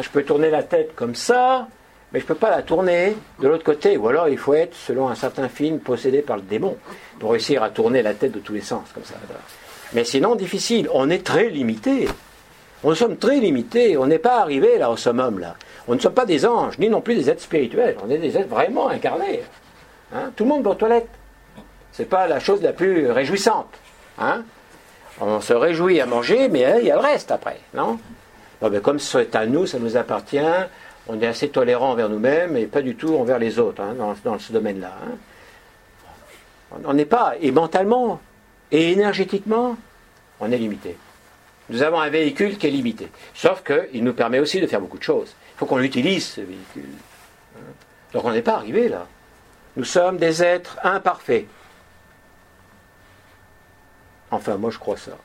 Je 0.00 0.08
peux 0.08 0.22
tourner 0.22 0.50
la 0.50 0.62
tête 0.62 0.94
comme 0.94 1.14
ça, 1.14 1.68
mais 2.12 2.20
je 2.20 2.24
ne 2.24 2.28
peux 2.28 2.34
pas 2.36 2.50
la 2.50 2.62
tourner 2.62 3.16
de 3.40 3.48
l'autre 3.48 3.64
côté. 3.64 3.96
Ou 3.96 4.08
alors 4.08 4.28
il 4.28 4.38
faut 4.38 4.54
être, 4.54 4.74
selon 4.74 5.08
un 5.08 5.14
certain 5.14 5.48
film, 5.48 5.80
possédé 5.80 6.22
par 6.22 6.36
le 6.36 6.42
démon 6.42 6.76
pour 7.18 7.32
réussir 7.32 7.62
à 7.62 7.70
tourner 7.70 8.02
la 8.02 8.14
tête 8.14 8.32
de 8.32 8.38
tous 8.38 8.52
les 8.52 8.60
sens 8.60 8.88
comme 8.94 9.04
ça. 9.04 9.14
Mais 9.92 10.04
sinon, 10.04 10.36
difficile. 10.36 10.88
On 10.92 11.10
est 11.10 11.24
très 11.24 11.48
limité. 11.48 12.08
On 12.82 12.94
sommes 12.94 13.16
très 13.16 13.40
limités. 13.40 13.96
On 13.96 14.06
n'est 14.06 14.18
pas 14.18 14.40
arrivé 14.40 14.78
là 14.78 14.90
au 14.90 14.96
summum 14.96 15.38
là. 15.38 15.56
On 15.88 15.94
ne 15.94 16.00
sommes 16.00 16.14
pas 16.14 16.26
des 16.26 16.46
anges, 16.46 16.78
ni 16.78 16.88
non 16.88 17.00
plus 17.00 17.16
des 17.16 17.30
êtres 17.30 17.42
spirituels. 17.42 17.96
On 18.04 18.10
est 18.10 18.18
des 18.18 18.36
êtres 18.36 18.48
vraiment 18.48 18.88
incarnés. 18.88 19.42
Hein. 20.14 20.30
Tout 20.36 20.44
le 20.44 20.50
monde 20.50 20.62
va 20.62 20.70
aux 20.70 20.74
toilettes. 20.74 21.08
C'est 21.92 22.08
pas 22.08 22.26
la 22.26 22.38
chose 22.38 22.62
la 22.62 22.72
plus 22.72 23.10
réjouissante. 23.10 23.72
Hein. 24.18 24.44
On 25.20 25.40
se 25.40 25.52
réjouit 25.52 26.00
à 26.00 26.06
manger, 26.06 26.48
mais 26.48 26.64
hein, 26.64 26.76
il 26.80 26.86
y 26.86 26.90
a 26.90 26.94
le 26.94 27.00
reste 27.00 27.30
après, 27.30 27.60
non? 27.74 27.98
Comme 28.82 28.98
c'est 28.98 29.34
à 29.34 29.46
nous, 29.46 29.66
ça 29.66 29.78
nous 29.78 29.96
appartient 29.96 30.38
on 31.08 31.20
est 31.20 31.26
assez 31.26 31.48
tolérant 31.48 31.90
envers 31.90 32.08
nous-mêmes 32.08 32.56
et 32.56 32.66
pas 32.66 32.82
du 32.82 32.94
tout 32.94 33.16
envers 33.16 33.38
les 33.38 33.58
autres 33.58 33.82
dans, 34.24 34.38
ce 34.38 34.52
domaine-là. 34.52 34.92
On 36.84 36.94
n'est 36.94 37.04
pas, 37.04 37.34
et 37.40 37.50
mentalement, 37.50 38.20
et 38.72 38.92
énergétiquement, 38.92 39.76
on 40.40 40.50
est 40.50 40.58
limité. 40.58 40.96
Nous 41.68 41.82
avons 41.82 42.00
un 42.00 42.10
véhicule 42.10 42.58
qui 42.58 42.66
est 42.66 42.70
limité. 42.70 43.10
Sauf 43.34 43.62
qu'il 43.62 44.02
nous 44.02 44.12
permet 44.12 44.40
aussi 44.40 44.60
de 44.60 44.66
faire 44.66 44.80
beaucoup 44.80 44.98
de 44.98 45.02
choses. 45.02 45.34
Il 45.54 45.58
faut 45.58 45.66
qu'on 45.66 45.76
l'utilise, 45.78 46.26
ce 46.26 46.40
véhicule. 46.40 46.88
Hein. 47.56 47.72
Donc 48.12 48.24
on 48.24 48.32
n'est 48.32 48.42
pas 48.42 48.54
arrivé 48.54 48.88
là. 48.88 49.06
Nous 49.76 49.84
sommes 49.84 50.18
des 50.18 50.42
êtres 50.42 50.78
imparfaits. 50.82 51.46
Enfin, 54.32 54.56
moi 54.56 54.70
je 54.70 54.78
crois 54.78 54.96
ça. 54.96 55.16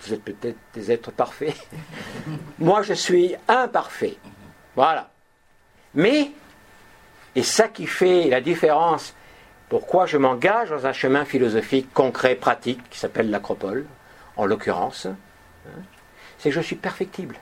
Vous 0.00 0.14
êtes 0.14 0.22
peut-être 0.22 0.58
des 0.74 0.90
êtres 0.90 1.12
parfaits. 1.12 1.54
moi 2.58 2.82
je 2.82 2.94
suis 2.94 3.36
imparfait. 3.46 4.16
Voilà. 4.74 5.10
Mais, 5.94 6.30
et 7.34 7.42
ça 7.42 7.68
qui 7.68 7.86
fait 7.86 8.28
la 8.28 8.40
différence, 8.40 9.14
pourquoi 9.70 10.04
je 10.04 10.18
m'engage 10.18 10.70
dans 10.70 10.86
un 10.86 10.92
chemin 10.92 11.24
philosophique 11.24 11.94
concret, 11.94 12.34
pratique, 12.34 12.80
qui 12.90 12.98
s'appelle 12.98 13.30
l'acropole, 13.30 13.86
en 14.36 14.44
l'occurrence, 14.44 15.06
hein, 15.06 15.16
c'est 16.38 16.50
que 16.50 16.56
je 16.56 16.60
suis 16.60 16.76
perfectible. 16.76 17.36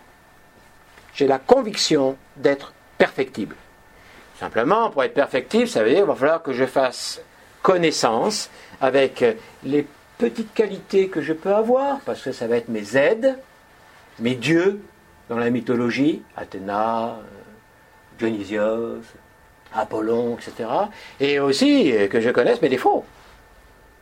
J'ai 1.14 1.26
la 1.26 1.38
conviction 1.38 2.18
d'être 2.36 2.74
perfectible. 2.98 3.56
Simplement, 4.38 4.90
pour 4.90 5.02
être 5.04 5.14
perfectible, 5.14 5.68
ça 5.68 5.82
veut 5.82 5.88
dire 5.88 6.00
qu'il 6.00 6.06
va 6.06 6.14
falloir 6.14 6.42
que 6.42 6.52
je 6.52 6.66
fasse 6.66 7.22
connaissance 7.62 8.50
avec 8.80 9.24
les 9.64 9.86
petites 10.18 10.52
qualités 10.52 11.08
que 11.08 11.22
je 11.22 11.32
peux 11.32 11.54
avoir, 11.54 12.00
parce 12.00 12.20
que 12.22 12.32
ça 12.32 12.46
va 12.46 12.56
être 12.56 12.68
mes 12.68 12.94
aides, 12.94 13.38
mes 14.18 14.34
dieux 14.34 14.82
dans 15.30 15.38
la 15.38 15.48
mythologie, 15.48 16.22
Athéna, 16.36 17.06
euh, 17.06 17.22
Dionysios, 18.18 19.00
Apollon, 19.74 20.36
etc. 20.36 20.68
Et 21.20 21.40
aussi 21.40 21.92
euh, 21.92 22.08
que 22.08 22.20
je 22.20 22.30
connaisse 22.30 22.62
mes 22.62 22.68
défauts, 22.68 23.04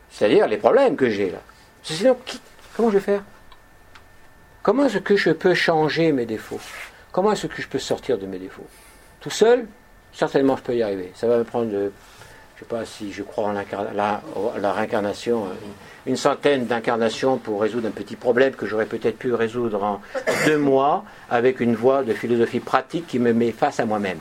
c'est-à-dire 0.09 0.47
les 0.47 0.57
problèmes 0.57 0.95
que 0.95 1.09
j'ai 1.09 1.29
là. 1.29 1.39
Sinon, 1.83 2.17
comment 2.75 2.89
je 2.89 2.95
vais 2.97 3.03
faire? 3.03 3.21
Comment 4.63 4.85
est-ce 4.85 4.97
que 4.97 5.15
je 5.15 5.31
peux 5.31 5.53
changer 5.53 6.11
mes 6.11 6.25
défauts? 6.25 6.59
Comment 7.11 7.31
est-ce 7.31 7.47
que 7.47 7.61
je 7.61 7.67
peux 7.67 7.79
sortir 7.79 8.17
de 8.17 8.25
mes 8.25 8.39
défauts? 8.39 8.67
Tout 9.19 9.29
seul? 9.29 9.67
Certainement, 10.13 10.57
je 10.57 10.63
peux 10.63 10.75
y 10.75 10.83
arriver. 10.83 11.11
Ça 11.15 11.27
va 11.27 11.37
me 11.37 11.43
prendre, 11.43 11.69
je 11.71 11.77
ne 11.77 11.89
sais 12.59 12.65
pas 12.67 12.85
si 12.85 13.13
je 13.13 13.23
crois 13.23 13.45
en 13.45 13.53
la, 13.53 14.21
la, 14.59 14.73
réincarnation, 14.73 15.45
euh, 15.45 15.49
une 16.05 16.17
centaine 16.17 16.65
d'incarnations 16.65 17.37
pour 17.37 17.61
résoudre 17.61 17.87
un 17.87 17.91
petit 17.91 18.15
problème 18.15 18.53
que 18.53 18.65
j'aurais 18.65 18.85
peut-être 18.85 19.17
pu 19.17 19.33
résoudre 19.33 19.83
en 19.83 20.01
deux 20.45 20.57
mois 20.57 21.03
avec 21.29 21.59
une 21.59 21.75
voie 21.75 22.03
de 22.03 22.13
philosophie 22.13 22.59
pratique 22.59 23.07
qui 23.07 23.19
me 23.19 23.33
met 23.33 23.51
face 23.51 23.79
à 23.79 23.85
moi-même 23.85 24.19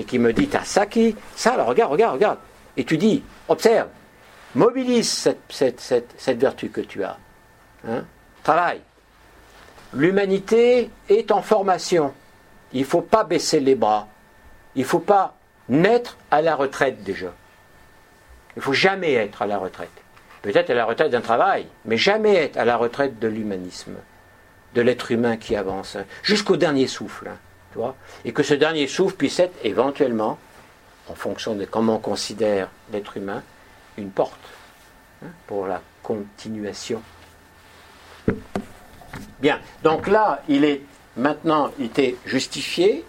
et 0.00 0.04
qui 0.04 0.18
me 0.18 0.32
dit 0.32 0.48
T'as 0.48 0.64
ça 0.64 0.86
qui 0.86 1.14
Ça, 1.36 1.54
alors 1.54 1.66
regarde, 1.66 1.92
regarde, 1.92 2.14
regarde. 2.14 2.38
Et 2.76 2.84
tu 2.84 2.98
dis 2.98 3.22
Observe, 3.48 3.88
mobilise 4.54 5.28
cette, 5.48 6.38
vertu 6.38 6.70
que 6.70 6.80
tu 6.80 7.04
as. 7.04 7.18
Hein. 7.86 8.04
Travaille. 8.42 8.80
L'humanité 9.92 10.90
est 11.08 11.30
en 11.30 11.42
formation. 11.42 12.14
Il 12.72 12.80
ne 12.80 12.86
faut 12.86 13.02
pas 13.02 13.24
baisser 13.24 13.60
les 13.60 13.74
bras 13.74 14.08
il 14.74 14.82
ne 14.82 14.86
faut 14.86 15.00
pas 15.00 15.34
naître 15.68 16.16
à 16.30 16.42
la 16.42 16.54
retraite 16.54 17.02
déjà. 17.02 17.32
Il 18.56 18.58
ne 18.58 18.62
faut 18.62 18.72
jamais 18.72 19.14
être 19.14 19.42
à 19.42 19.46
la 19.46 19.58
retraite. 19.58 19.90
Peut-être 20.42 20.70
à 20.70 20.74
la 20.74 20.84
retraite 20.84 21.10
d'un 21.10 21.20
travail, 21.20 21.66
mais 21.84 21.96
jamais 21.96 22.34
être 22.34 22.56
à 22.56 22.64
la 22.64 22.76
retraite 22.76 23.18
de 23.18 23.28
l'humanisme, 23.28 23.96
de 24.74 24.80
l'être 24.80 25.10
humain 25.10 25.36
qui 25.36 25.54
avance, 25.56 25.96
jusqu'au 26.22 26.56
dernier 26.56 26.86
souffle. 26.86 27.30
Et 28.24 28.32
que 28.32 28.42
ce 28.42 28.54
dernier 28.54 28.86
souffle 28.86 29.16
puisse 29.16 29.38
être 29.38 29.54
éventuellement, 29.64 30.38
en 31.08 31.14
fonction 31.14 31.54
de 31.54 31.64
comment 31.64 31.96
on 31.96 32.00
considère 32.00 32.68
l'être 32.92 33.16
humain, 33.16 33.42
une 33.96 34.10
porte 34.10 34.38
hein, 35.24 35.28
pour 35.46 35.66
la 35.66 35.80
continuation. 36.02 37.02
Bien, 39.40 39.60
donc 39.82 40.06
là, 40.06 40.42
il 40.48 40.64
est 40.64 40.82
maintenant 41.16 41.70
il 41.78 41.86
était 41.86 42.16
justifié, 42.24 43.04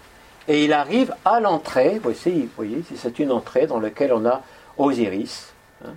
et 0.48 0.64
il 0.64 0.72
arrive 0.72 1.14
à 1.24 1.40
l'entrée, 1.40 2.00
vous 2.02 2.12
voyez, 2.56 2.82
c'est 2.96 3.18
une 3.18 3.30
entrée 3.30 3.66
dans 3.66 3.78
laquelle 3.78 4.12
on 4.12 4.26
a 4.26 4.42
Osiris. 4.76 5.52
Hein. 5.84 5.94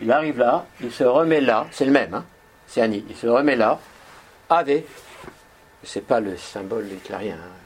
Il 0.00 0.12
arrive 0.12 0.38
là, 0.38 0.66
il 0.80 0.92
se 0.92 1.04
remet 1.04 1.40
là, 1.40 1.66
c'est 1.72 1.84
le 1.84 1.90
même, 1.90 2.14
hein, 2.14 2.24
c'est 2.66 2.80
Annie, 2.80 3.04
il 3.08 3.16
se 3.16 3.26
remet 3.26 3.56
là, 3.56 3.80
Ave. 4.48 4.82
C'est 5.82 6.06
pas 6.06 6.20
le 6.20 6.36
symbole 6.36 6.86
hitlérien. 6.86 7.34
Hein. 7.34 7.63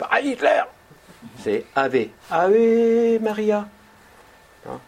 Pas 0.00 0.08
ah, 0.10 0.20
Hitler 0.20 0.62
C'est 1.38 1.64
Ave. 1.76 2.08
Ave 2.30 3.20
Maria. 3.20 3.68
Hein? 4.68 4.80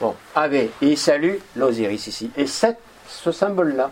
Bon, 0.00 0.14
Ave. 0.36 0.54
Et 0.54 0.70
il 0.82 0.98
salue 0.98 1.36
l'Osiris 1.56 2.06
ici. 2.06 2.30
Et 2.36 2.46
cette, 2.46 2.78
ce 3.08 3.32
symbole-là, 3.32 3.90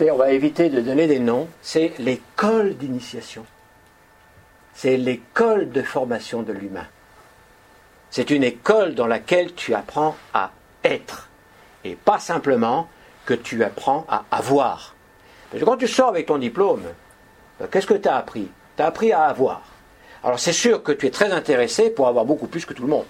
on 0.00 0.16
va 0.16 0.32
éviter 0.32 0.68
de 0.68 0.80
donner 0.80 1.06
des 1.06 1.20
noms, 1.20 1.48
c'est 1.62 1.94
l'école 1.98 2.76
d'initiation 2.76 3.46
c'est 4.74 4.96
l'école 4.96 5.70
de 5.70 5.82
formation 5.82 6.42
de 6.42 6.52
l'humain. 6.52 6.86
C'est 8.10 8.30
une 8.30 8.44
école 8.44 8.94
dans 8.94 9.06
laquelle 9.06 9.54
tu 9.54 9.74
apprends 9.74 10.16
à 10.34 10.50
être 10.84 11.28
et 11.84 11.94
pas 11.94 12.18
simplement 12.18 12.88
que 13.24 13.34
tu 13.34 13.62
apprends 13.64 14.04
à 14.08 14.24
avoir. 14.30 14.94
Parce 15.50 15.60
que 15.60 15.64
quand 15.64 15.76
tu 15.76 15.88
sors 15.88 16.08
avec 16.08 16.26
ton 16.26 16.38
diplôme, 16.38 16.82
ben, 17.58 17.68
qu'est-ce 17.70 17.86
que 17.86 17.94
tu 17.94 18.08
as 18.08 18.16
appris? 18.16 18.48
Tu 18.76 18.82
as 18.82 18.86
appris 18.86 19.12
à 19.12 19.24
avoir. 19.24 19.62
Alors 20.24 20.38
c'est 20.38 20.52
sûr 20.52 20.82
que 20.82 20.92
tu 20.92 21.06
es 21.06 21.10
très 21.10 21.32
intéressé 21.32 21.90
pour 21.90 22.08
avoir 22.08 22.24
beaucoup 22.24 22.46
plus 22.46 22.64
que 22.64 22.74
tout 22.74 22.82
le 22.82 22.88
monde. 22.88 23.06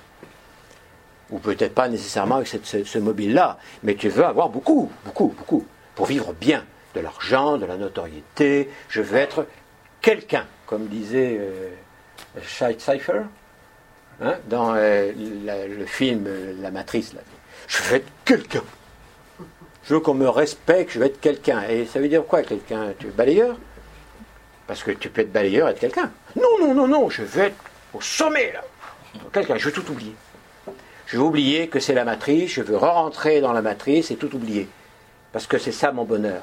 Ou 1.30 1.38
peut-être 1.38 1.74
pas 1.74 1.88
nécessairement 1.88 2.36
avec 2.36 2.48
ce, 2.48 2.98
mobile-là, 2.98 3.58
mais 3.82 3.94
tu 3.94 4.08
veux 4.08 4.24
avoir 4.24 4.48
beaucoup, 4.48 4.90
beaucoup, 5.04 5.34
beaucoup, 5.36 5.66
pour 5.94 6.06
vivre 6.06 6.32
bien. 6.32 6.64
De 6.94 7.00
l'argent, 7.00 7.56
de 7.56 7.64
la 7.64 7.78
notoriété, 7.78 8.68
je 8.90 9.00
veux 9.00 9.16
être 9.16 9.46
quelqu'un 10.02 10.44
comme 10.72 10.86
disait 10.86 11.38
euh, 11.38 11.68
Cypher 12.78 13.24
hein, 14.22 14.36
dans 14.48 14.74
euh, 14.74 15.12
le 15.14 15.84
film 15.84 16.26
La 16.62 16.70
Matrice. 16.70 17.12
Là. 17.12 17.20
Je 17.68 17.82
veux 17.82 17.96
être 17.96 18.08
quelqu'un. 18.24 18.62
Je 19.84 19.92
veux 19.92 20.00
qu'on 20.00 20.14
me 20.14 20.30
respecte, 20.30 20.92
je 20.92 20.98
veux 20.98 21.04
être 21.04 21.20
quelqu'un. 21.20 21.62
Et 21.68 21.84
ça 21.84 22.00
veut 22.00 22.08
dire 22.08 22.24
quoi 22.24 22.42
quelqu'un? 22.42 22.94
Tu 22.98 23.08
es 23.08 23.10
balayeur? 23.10 23.58
Parce 24.66 24.82
que 24.82 24.90
tu 24.92 25.10
peux 25.10 25.22
être 25.22 25.32
balayeur 25.32 25.68
et 25.68 25.72
être 25.72 25.80
quelqu'un. 25.80 26.10
Non, 26.36 26.58
non, 26.60 26.74
non, 26.74 26.88
non, 26.88 27.10
je 27.10 27.22
veux 27.22 27.44
être 27.44 27.56
au 27.92 28.00
sommet 28.00 28.52
là. 28.52 28.62
Quelqu'un, 29.32 29.56
je 29.56 29.66
veux 29.66 29.72
tout 29.72 29.90
oublier. 29.90 30.14
Je 31.06 31.16
veux 31.16 31.24
oublier 31.24 31.68
que 31.68 31.80
c'est 31.80 31.94
la 31.94 32.04
matrice, 32.04 32.52
je 32.52 32.62
veux 32.62 32.76
re-rentrer 32.76 33.40
dans 33.40 33.52
la 33.52 33.60
matrice 33.60 34.10
et 34.10 34.16
tout 34.16 34.34
oublier. 34.34 34.68
Parce 35.32 35.46
que 35.46 35.58
c'est 35.58 35.72
ça 35.72 35.92
mon 35.92 36.04
bonheur. 36.04 36.42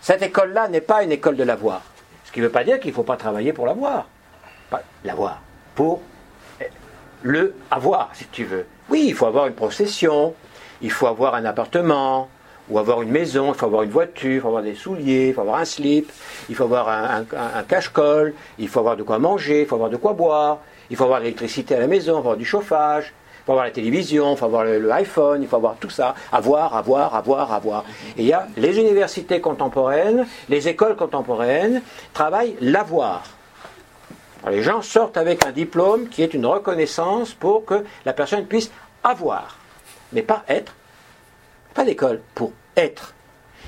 Cette 0.00 0.22
école-là 0.22 0.66
n'est 0.66 0.80
pas 0.80 1.04
une 1.04 1.12
école 1.12 1.36
de 1.36 1.44
l'avoir. 1.44 1.82
Ce 2.24 2.32
qui 2.32 2.40
ne 2.40 2.46
veut 2.46 2.50
pas 2.50 2.64
dire 2.64 2.80
qu'il 2.80 2.90
ne 2.90 2.96
faut 2.96 3.04
pas 3.04 3.16
travailler 3.16 3.52
pour 3.52 3.66
l'avoir. 3.66 4.08
Pas 4.68 4.82
l'avoir. 5.04 5.40
Pour 5.76 6.02
le 7.22 7.54
avoir, 7.70 8.10
si 8.12 8.26
tu 8.26 8.44
veux. 8.44 8.66
Oui, 8.88 9.04
il 9.06 9.14
faut 9.14 9.26
avoir 9.26 9.46
une 9.46 9.54
procession, 9.54 10.34
il 10.80 10.90
faut 10.90 11.06
avoir 11.06 11.36
un 11.36 11.44
appartement, 11.44 12.28
ou 12.68 12.78
avoir 12.78 13.02
une 13.02 13.10
maison, 13.10 13.52
il 13.52 13.58
faut 13.58 13.66
avoir 13.66 13.82
une 13.82 13.90
voiture, 13.90 14.30
il 14.30 14.40
faut 14.40 14.48
avoir 14.48 14.62
des 14.62 14.74
souliers, 14.74 15.28
il 15.28 15.34
faut 15.34 15.40
avoir 15.40 15.58
un 15.58 15.64
slip, 15.64 16.10
il 16.48 16.54
faut 16.54 16.64
avoir 16.64 16.88
un, 16.88 17.62
cache-colle, 17.68 18.34
il 18.58 18.68
faut 18.68 18.80
avoir 18.80 18.96
de 18.96 19.02
quoi 19.02 19.18
manger, 19.18 19.62
il 19.62 19.66
faut 19.66 19.74
avoir 19.74 19.90
de 19.90 19.96
quoi 19.96 20.12
boire, 20.12 20.58
il 20.90 20.96
faut 20.96 21.04
avoir 21.04 21.20
l'électricité 21.20 21.74
à 21.74 21.80
la 21.80 21.86
maison, 21.86 22.12
il 22.12 22.14
faut 22.14 22.18
avoir 22.18 22.36
du 22.36 22.44
chauffage, 22.44 23.12
il 23.42 23.44
faut 23.46 23.52
avoir 23.52 23.64
la 23.64 23.72
télévision, 23.72 24.32
il 24.32 24.36
faut 24.36 24.44
avoir 24.44 24.64
le, 24.64 24.90
iPhone, 24.92 25.42
il 25.42 25.48
faut 25.48 25.56
avoir 25.56 25.76
tout 25.76 25.90
ça. 25.90 26.14
Avoir, 26.30 26.76
avoir, 26.76 27.14
avoir, 27.14 27.52
avoir. 27.52 27.84
Et 28.16 28.22
il 28.22 28.26
y 28.26 28.32
a 28.32 28.46
les 28.56 28.78
universités 28.78 29.40
contemporaines, 29.40 30.26
les 30.48 30.68
écoles 30.68 30.94
contemporaines 30.94 31.82
travaillent 32.12 32.56
l'avoir. 32.60 33.24
Les 34.48 34.62
gens 34.62 34.82
sortent 34.82 35.16
avec 35.16 35.44
un 35.46 35.52
diplôme 35.52 36.08
qui 36.08 36.22
est 36.22 36.34
une 36.34 36.46
reconnaissance 36.46 37.32
pour 37.32 37.64
que 37.64 37.84
la 38.04 38.12
personne 38.12 38.46
puisse 38.46 38.70
avoir, 39.04 39.56
mais 40.12 40.22
pas 40.22 40.42
être. 40.48 40.74
Pas 41.74 41.84
d'école, 41.84 42.20
pour 42.34 42.52
être. 42.76 43.14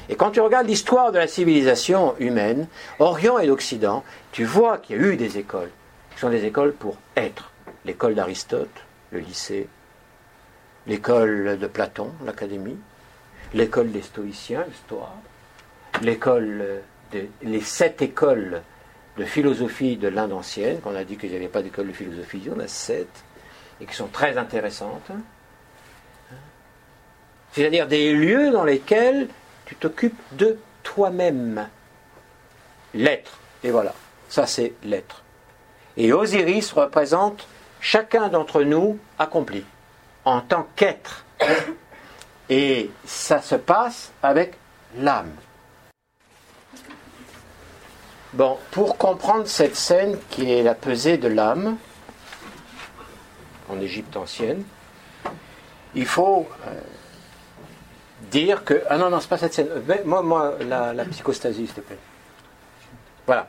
Et 0.08 0.16
quand 0.16 0.30
tu 0.30 0.40
regardes 0.40 0.66
l'histoire 0.66 1.12
de 1.12 1.18
la 1.18 1.26
civilisation 1.26 2.14
humaine, 2.18 2.66
Orient 2.98 3.38
et 3.38 3.50
Occident, 3.50 4.04
tu 4.32 4.44
vois 4.44 4.78
qu'il 4.78 4.96
y 4.96 4.98
a 4.98 5.02
eu 5.02 5.16
des 5.16 5.38
écoles 5.38 5.70
qui 6.12 6.20
sont 6.20 6.30
des 6.30 6.44
écoles 6.44 6.74
pour 6.74 6.96
être. 7.16 7.50
L'école 7.84 8.14
d'Aristote, 8.14 8.84
le 9.10 9.20
lycée, 9.20 9.68
l'école 10.86 11.58
de 11.58 11.66
Platon, 11.66 12.12
l'académie, 12.24 12.78
l'école 13.54 13.90
des 13.90 14.02
stoïciens, 14.02 14.64
l'histoire, 14.68 15.14
l'école 16.02 16.82
les 17.42 17.60
sept 17.60 18.02
écoles 18.02 18.62
de 19.16 19.24
philosophie 19.24 19.96
de 19.96 20.08
l'Inde 20.08 20.32
ancienne, 20.32 20.80
qu'on 20.80 20.94
a 20.94 21.04
dit 21.04 21.16
qu'il 21.16 21.30
n'y 21.30 21.36
avait 21.36 21.48
pas 21.48 21.62
d'école 21.62 21.88
de 21.88 21.92
philosophie, 21.92 22.42
il 22.44 22.52
y 22.52 22.62
a 22.62 22.68
sept, 22.68 23.24
et 23.80 23.86
qui 23.86 23.94
sont 23.94 24.08
très 24.08 24.36
intéressantes. 24.36 25.10
C'est-à-dire 27.54 27.86
des 27.86 28.12
lieux 28.12 28.50
dans 28.50 28.64
lesquels 28.64 29.28
tu 29.64 29.76
t'occupes 29.76 30.20
de 30.32 30.58
toi-même. 30.82 31.68
L'être. 32.92 33.38
Et 33.62 33.70
voilà. 33.70 33.94
Ça, 34.28 34.46
c'est 34.46 34.72
l'être. 34.82 35.22
Et 35.96 36.12
Osiris 36.12 36.72
représente 36.72 37.46
chacun 37.80 38.28
d'entre 38.28 38.62
nous 38.62 38.98
accompli 39.18 39.64
en 40.24 40.40
tant 40.40 40.66
qu'être. 40.74 41.24
Et 42.48 42.90
ça 43.04 43.40
se 43.40 43.54
passe 43.54 44.10
avec 44.22 44.54
l'âme. 44.96 45.32
Bon, 48.32 48.58
pour 48.72 48.98
comprendre 48.98 49.46
cette 49.46 49.76
scène 49.76 50.18
qui 50.28 50.52
est 50.52 50.64
la 50.64 50.74
pesée 50.74 51.18
de 51.18 51.28
l'âme 51.28 51.76
en 53.68 53.80
Égypte 53.80 54.16
ancienne, 54.16 54.64
il 55.94 56.06
faut 56.06 56.48
euh, 56.66 56.80
dire 58.34 58.64
que. 58.64 58.82
Ah 58.90 58.98
non, 58.98 59.10
non, 59.10 59.20
c'est 59.20 59.28
pas 59.28 59.38
cette 59.38 59.54
scène. 59.54 59.68
Moi, 60.04 60.56
la, 60.68 61.04
psychostasie, 61.04 61.66
s'il 61.66 61.74
te 61.74 61.80
plaît. 61.80 61.98
Voilà. 63.26 63.48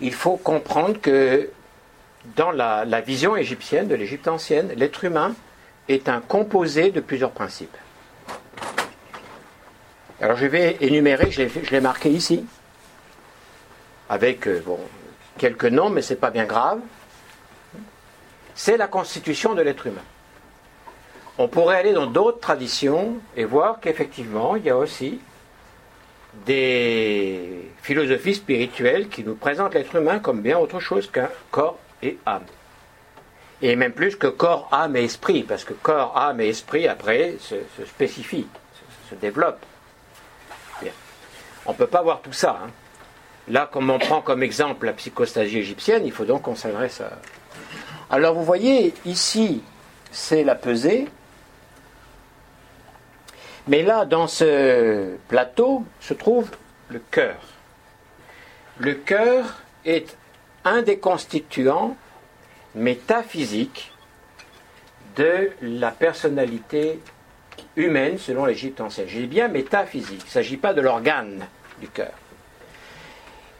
il 0.00 0.12
faut 0.12 0.36
comprendre 0.36 1.00
que 1.00 1.50
dans 2.36 2.52
la, 2.52 3.00
vision 3.00 3.36
égyptienne, 3.36 3.88
de 3.88 3.94
l'Égypte 3.96 4.28
ancienne, 4.28 4.72
l'être 4.76 5.02
humain 5.04 5.34
est 5.88 6.08
un 6.08 6.20
composé 6.20 6.90
de 6.90 7.00
plusieurs 7.00 7.32
principes. 7.32 7.76
Alors 10.20 10.36
je 10.36 10.46
vais 10.46 10.76
énumérer, 10.80 11.30
je 11.32 11.70
l'ai 11.70 11.80
marqué 11.80 12.08
ici, 12.08 12.46
avec 14.08 14.46
euh, 14.46 14.62
quelques 15.36 15.64
noms, 15.64 15.90
mais 15.90 16.02
ce 16.02 16.14
n'est 16.14 16.20
pas 16.20 16.30
bien 16.30 16.44
grave. 16.44 16.78
C'est 18.54 18.76
la 18.76 18.86
constitution 18.86 19.54
de 19.54 19.62
l'être 19.62 19.86
humain. 19.86 20.04
On 21.38 21.48
pourrait 21.48 21.78
aller 21.78 21.92
dans 21.92 22.06
d'autres 22.06 22.38
traditions 22.38 23.16
et 23.36 23.44
voir 23.44 23.80
qu'effectivement, 23.80 24.54
il 24.56 24.64
y 24.64 24.70
a 24.70 24.76
aussi 24.76 25.20
des 26.46 27.70
philosophies 27.82 28.34
spirituelles 28.36 29.08
qui 29.08 29.24
nous 29.24 29.34
présentent 29.34 29.74
l'être 29.74 29.94
humain 29.96 30.18
comme 30.18 30.40
bien 30.42 30.58
autre 30.58 30.80
chose 30.80 31.10
qu'un 31.10 31.28
corps 31.50 31.78
et 32.02 32.18
âme. 32.26 32.44
Et 33.62 33.76
même 33.76 33.92
plus 33.92 34.16
que 34.16 34.26
corps, 34.26 34.68
âme 34.72 34.96
et 34.96 35.04
esprit, 35.04 35.42
parce 35.42 35.64
que 35.64 35.72
corps, 35.72 36.16
âme 36.18 36.40
et 36.40 36.48
esprit, 36.48 36.86
après, 36.86 37.36
se, 37.40 37.54
spécifient, 37.86 38.48
se, 39.10 39.14
développent. 39.14 39.64
On 41.66 41.72
ne 41.72 41.76
peut 41.76 41.86
pas 41.86 42.02
voir 42.02 42.20
tout 42.20 42.32
ça. 42.32 42.60
hein. 42.62 42.70
Là, 43.48 43.68
comme 43.70 43.88
on 43.90 43.98
prend 43.98 44.20
comme 44.20 44.42
exemple 44.42 44.86
la 44.86 44.92
psychostasie 44.92 45.58
égyptienne, 45.58 46.04
il 46.04 46.12
faut 46.12 46.24
donc 46.24 46.42
qu'on 46.42 46.56
s'adresse 46.56 47.00
à... 47.00 47.10
Alors 48.10 48.34
vous 48.34 48.44
voyez, 48.44 48.92
ici, 49.06 49.62
c'est 50.10 50.44
la 50.44 50.54
pesée. 50.54 51.08
Mais 53.66 53.82
là, 53.82 54.04
dans 54.04 54.26
ce 54.26 55.16
plateau, 55.28 55.84
se 56.00 56.14
trouve 56.14 56.50
le 56.90 57.00
cœur. 57.10 57.36
Le 58.78 58.94
cœur 58.94 59.62
est 59.84 60.16
un 60.64 60.82
des 60.82 60.98
constituants 60.98 61.96
métaphysiques 62.74 63.92
de 65.16 65.50
la 65.62 65.92
personnalité 65.92 67.00
humaine 67.76 68.18
selon 68.18 68.44
l'Égypte 68.44 68.80
ancienne. 68.80 69.08
Je 69.08 69.20
dis 69.20 69.26
bien 69.26 69.48
métaphysique, 69.48 70.22
il 70.22 70.26
ne 70.26 70.30
s'agit 70.30 70.56
pas 70.56 70.74
de 70.74 70.80
l'organe 70.80 71.46
du 71.80 71.88
cœur. 71.88 72.12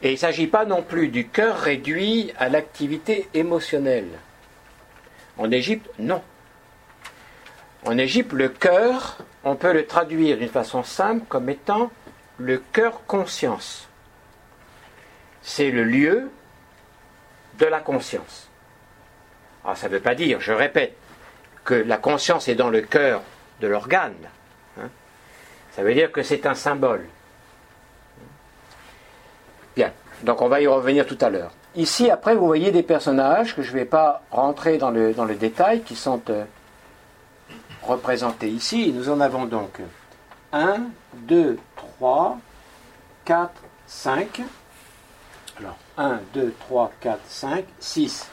Et 0.01 0.09
il 0.09 0.13
ne 0.13 0.17
s'agit 0.17 0.47
pas 0.47 0.65
non 0.65 0.83
plus 0.83 1.07
du 1.07 1.27
cœur 1.27 1.57
réduit 1.57 2.31
à 2.37 2.49
l'activité 2.49 3.27
émotionnelle. 3.33 4.09
En 5.37 5.49
Égypte, 5.51 5.89
non. 5.97 6.21
En 7.85 7.97
Égypte, 7.97 8.33
le 8.33 8.49
cœur, 8.49 9.17
on 9.45 9.55
peut 9.55 9.71
le 9.71 9.85
traduire 9.85 10.37
d'une 10.37 10.49
façon 10.49 10.83
simple 10.83 11.23
comme 11.29 11.49
étant 11.49 11.91
le 12.39 12.57
cœur 12.73 13.05
conscience. 13.05 13.87
C'est 15.41 15.69
le 15.71 15.83
lieu 15.83 16.31
de 17.59 17.65
la 17.65 17.79
conscience. 17.79 18.49
Alors 19.63 19.77
ça 19.77 19.87
ne 19.87 19.93
veut 19.93 20.01
pas 20.01 20.15
dire, 20.15 20.41
je 20.41 20.51
répète, 20.51 20.97
que 21.63 21.75
la 21.75 21.97
conscience 21.97 22.47
est 22.47 22.55
dans 22.55 22.69
le 22.69 22.81
cœur 22.81 23.21
de 23.61 23.67
l'organe. 23.67 24.13
hein. 24.79 24.89
Ça 25.71 25.83
veut 25.83 25.93
dire 25.93 26.11
que 26.11 26.23
c'est 26.23 26.45
un 26.45 26.55
symbole. 26.55 27.05
Bien, 29.75 29.91
donc 30.23 30.41
on 30.41 30.47
va 30.47 30.61
y 30.61 30.67
revenir 30.67 31.05
tout 31.05 31.17
à 31.21 31.29
l'heure. 31.29 31.51
Ici, 31.75 32.09
après, 32.09 32.35
vous 32.35 32.45
voyez 32.45 32.71
des 32.71 32.83
personnages 32.83 33.55
que 33.55 33.61
je 33.61 33.71
ne 33.71 33.77
vais 33.77 33.85
pas 33.85 34.23
rentrer 34.31 34.77
dans 34.77 34.91
le, 34.91 35.13
dans 35.13 35.25
le 35.25 35.35
détail, 35.35 35.81
qui 35.81 35.95
sont 35.95 36.21
euh, 36.29 36.45
représentés 37.85 38.49
ici. 38.49 38.91
Nous 38.91 39.09
en 39.09 39.19
avons 39.19 39.45
donc 39.45 39.79
1, 40.51 40.81
2, 41.13 41.57
3, 41.75 42.37
4, 43.25 43.51
5. 43.87 44.41
Alors, 45.59 45.77
1, 45.97 46.19
2, 46.33 46.53
3, 46.59 46.91
4, 46.99 47.19
5, 47.27 47.65
6. 47.79 48.29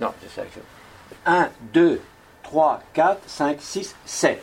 Non, 0.00 0.12
c'est 0.20 0.34
ça. 0.34 0.42
1, 1.24 1.48
2, 1.72 2.00
3, 2.42 2.82
4, 2.92 3.20
5, 3.26 3.60
6, 3.60 3.96
7. 4.04 4.42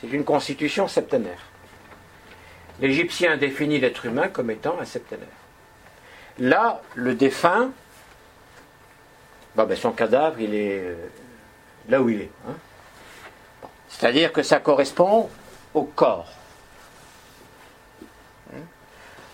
C'est 0.00 0.08
une 0.08 0.24
constitution 0.24 0.88
septenaire. 0.88 1.40
L'Égyptien 2.80 3.36
définit 3.36 3.78
l'être 3.78 4.04
humain 4.04 4.28
comme 4.28 4.50
étant 4.50 4.78
un 4.80 4.84
septenaire. 4.84 5.28
Là, 6.38 6.82
le 6.94 7.14
défunt, 7.14 7.70
bon, 9.56 9.64
ben, 9.64 9.76
son 9.76 9.92
cadavre, 9.92 10.40
il 10.40 10.54
est 10.54 10.80
euh, 10.80 10.94
là 11.88 12.00
où 12.02 12.08
il 12.08 12.22
est. 12.22 12.30
hein. 12.48 12.54
C'est-à-dire 13.88 14.32
que 14.32 14.42
ça 14.42 14.58
correspond 14.60 15.28
au 15.72 15.82
corps. 15.84 16.28
Hein. 18.52 18.58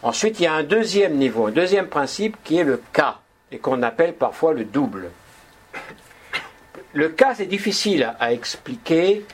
Ensuite, 0.03 0.39
il 0.41 0.45
y 0.45 0.47
a 0.47 0.53
un 0.55 0.63
deuxième 0.63 1.15
niveau, 1.17 1.47
un 1.47 1.51
deuxième 1.53 1.89
principe 1.89 2.37
qui 2.45 2.59
est 2.59 2.65
le 2.65 2.83
cas, 2.93 3.19
et 3.53 3.59
qu'on 3.59 3.83
appelle 3.83 4.15
parfois 4.15 4.53
le 4.53 4.65
double. 4.65 5.11
Le 6.93 7.09
cas, 7.09 7.35
c'est 7.35 7.47
difficile 7.47 8.03
à- 8.05 8.17
à 8.21 8.33
expliquer 8.33 9.25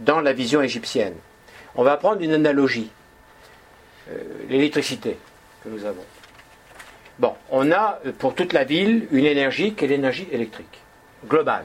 dans 0.00 0.20
la 0.20 0.32
vision 0.32 0.60
égyptienne. 0.62 1.14
On 1.74 1.82
va 1.84 1.96
prendre 1.96 2.20
une 2.20 2.32
analogie. 2.32 2.90
Euh, 4.10 4.18
l'électricité 4.48 5.18
que 5.64 5.68
nous 5.68 5.84
avons. 5.84 6.04
Bon, 7.18 7.34
on 7.50 7.72
a 7.72 7.98
euh, 8.04 8.12
pour 8.12 8.34
toute 8.34 8.52
la 8.52 8.64
ville 8.64 9.08
une 9.10 9.24
énergie 9.24 9.74
qui 9.74 9.84
est 9.84 9.88
l'énergie 9.88 10.28
électrique, 10.30 10.80
globale. 11.26 11.64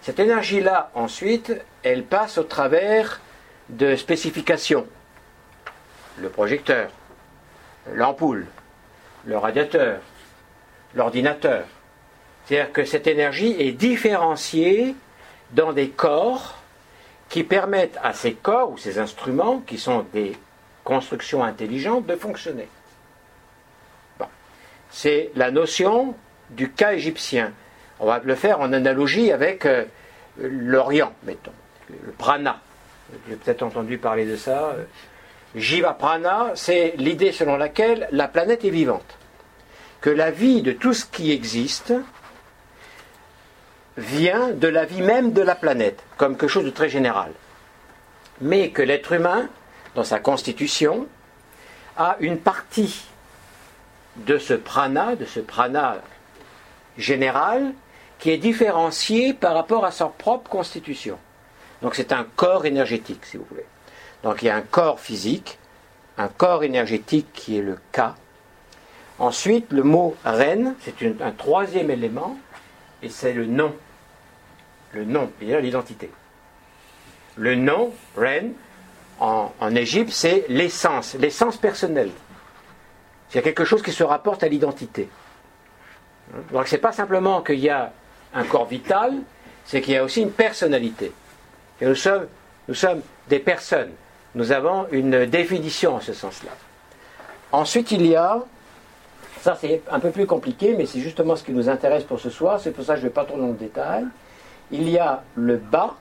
Cette 0.00 0.18
énergie-là, 0.18 0.90
ensuite, 0.94 1.52
elle 1.82 2.04
passe 2.04 2.38
au 2.38 2.44
travers 2.44 3.20
de 3.68 3.96
spécifications. 3.96 4.86
Le 6.18 6.30
projecteur, 6.30 6.88
l'ampoule, 7.92 8.46
le 9.26 9.36
radiateur, 9.36 10.00
l'ordinateur. 10.94 11.64
C'est-à-dire 12.46 12.72
que 12.72 12.84
cette 12.84 13.06
énergie 13.06 13.54
est 13.58 13.72
différenciée 13.72 14.94
dans 15.52 15.74
des 15.74 15.90
corps 15.90 16.58
qui 17.28 17.44
permettent 17.44 17.98
à 18.02 18.14
ces 18.14 18.32
corps 18.32 18.70
ou 18.70 18.78
ces 18.78 18.98
instruments, 18.98 19.62
qui 19.66 19.78
sont 19.78 20.06
des 20.14 20.32
constructions 20.82 21.44
intelligentes, 21.44 22.06
de 22.06 22.16
fonctionner. 22.16 22.68
C'est 24.90 25.30
la 25.36 25.50
notion 25.50 26.14
du 26.50 26.70
cas 26.70 26.92
égyptien. 26.92 27.52
On 28.00 28.06
va 28.06 28.20
le 28.22 28.34
faire 28.34 28.60
en 28.60 28.72
analogie 28.72 29.30
avec 29.30 29.66
euh, 29.66 29.84
l'Orient, 30.38 31.12
mettons, 31.24 31.52
le 31.88 32.12
prana. 32.12 32.60
J'ai 33.28 33.36
peut-être 33.36 33.62
entendu 33.62 33.98
parler 33.98 34.26
de 34.26 34.36
ça. 34.36 34.74
Jiva 35.54 35.94
prana, 35.94 36.52
c'est 36.54 36.94
l'idée 36.96 37.32
selon 37.32 37.56
laquelle 37.56 38.08
la 38.12 38.28
planète 38.28 38.64
est 38.64 38.70
vivante. 38.70 39.18
Que 40.00 40.10
la 40.10 40.30
vie 40.30 40.62
de 40.62 40.72
tout 40.72 40.94
ce 40.94 41.04
qui 41.04 41.32
existe 41.32 41.92
vient 43.96 44.50
de 44.50 44.68
la 44.68 44.84
vie 44.84 45.02
même 45.02 45.32
de 45.32 45.42
la 45.42 45.54
planète, 45.54 46.02
comme 46.16 46.36
quelque 46.36 46.48
chose 46.48 46.64
de 46.64 46.70
très 46.70 46.88
général. 46.88 47.32
Mais 48.40 48.70
que 48.70 48.82
l'être 48.82 49.12
humain, 49.12 49.48
dans 49.94 50.04
sa 50.04 50.20
constitution, 50.20 51.06
a 51.96 52.16
une 52.20 52.38
partie 52.38 53.09
de 54.16 54.38
ce 54.38 54.54
prana, 54.54 55.16
de 55.16 55.24
ce 55.24 55.40
prana 55.40 55.98
général, 56.98 57.72
qui 58.18 58.30
est 58.30 58.38
différenciée 58.38 59.32
par 59.32 59.54
rapport 59.54 59.84
à 59.84 59.90
sa 59.90 60.06
propre 60.06 60.50
constitution. 60.50 61.18
Donc 61.82 61.94
c'est 61.94 62.12
un 62.12 62.26
corps 62.36 62.66
énergétique, 62.66 63.24
si 63.24 63.36
vous 63.36 63.46
voulez. 63.48 63.64
Donc 64.22 64.42
il 64.42 64.46
y 64.46 64.50
a 64.50 64.56
un 64.56 64.62
corps 64.62 65.00
physique, 65.00 65.58
un 66.18 66.28
corps 66.28 66.62
énergétique 66.62 67.28
qui 67.32 67.56
est 67.56 67.62
le 67.62 67.78
cas. 67.92 68.14
Ensuite, 69.18 69.70
le 69.70 69.82
mot 69.82 70.16
reine, 70.24 70.74
c'est 70.80 70.94
un 71.22 71.30
troisième 71.30 71.90
élément, 71.90 72.38
et 73.02 73.08
c'est 73.08 73.32
le 73.32 73.46
nom. 73.46 73.74
Le 74.92 75.04
nom, 75.04 75.30
c'est-à-dire 75.38 75.60
l'identité. 75.60 76.10
Le 77.36 77.54
nom, 77.54 77.92
reine, 78.16 78.52
en 79.18 79.74
Égypte, 79.74 80.10
c'est 80.12 80.46
l'essence, 80.48 81.14
l'essence 81.14 81.56
personnelle. 81.58 82.10
C'est 83.30 83.42
quelque 83.42 83.64
chose 83.64 83.82
qui 83.82 83.92
se 83.92 84.02
rapporte 84.02 84.42
à 84.42 84.48
l'identité. 84.48 85.08
Donc 86.52 86.66
c'est 86.66 86.78
pas 86.78 86.92
simplement 86.92 87.42
qu'il 87.42 87.60
y 87.60 87.70
a 87.70 87.92
un 88.34 88.44
corps 88.44 88.66
vital, 88.66 89.14
c'est 89.64 89.80
qu'il 89.80 89.94
y 89.94 89.96
a 89.96 90.04
aussi 90.04 90.22
une 90.22 90.32
personnalité. 90.32 91.12
Et 91.80 91.86
nous 91.86 91.94
sommes, 91.94 92.26
nous 92.68 92.74
sommes 92.74 93.00
des 93.28 93.38
personnes. 93.38 93.92
Nous 94.34 94.52
avons 94.52 94.86
une 94.92 95.26
définition 95.26 95.96
en 95.96 96.00
ce 96.00 96.12
sens-là. 96.12 96.52
Ensuite, 97.52 97.90
il 97.90 98.06
y 98.06 98.14
a, 98.14 98.38
ça 99.40 99.56
c'est 99.60 99.82
un 99.90 99.98
peu 99.98 100.10
plus 100.10 100.26
compliqué, 100.26 100.74
mais 100.76 100.86
c'est 100.86 101.00
justement 101.00 101.34
ce 101.34 101.42
qui 101.42 101.52
nous 101.52 101.68
intéresse 101.68 102.04
pour 102.04 102.20
ce 102.20 102.30
soir, 102.30 102.60
c'est 102.60 102.70
pour 102.70 102.84
ça 102.84 102.94
que 102.94 103.00
je 103.00 103.04
ne 103.04 103.08
vais 103.08 103.14
pas 103.14 103.24
trop 103.24 103.38
dans 103.38 103.48
le 103.48 103.54
détail. 103.54 104.06
Il 104.70 104.88
y 104.88 104.98
a 104.98 105.22
le 105.34 105.56
bas, 105.56 105.96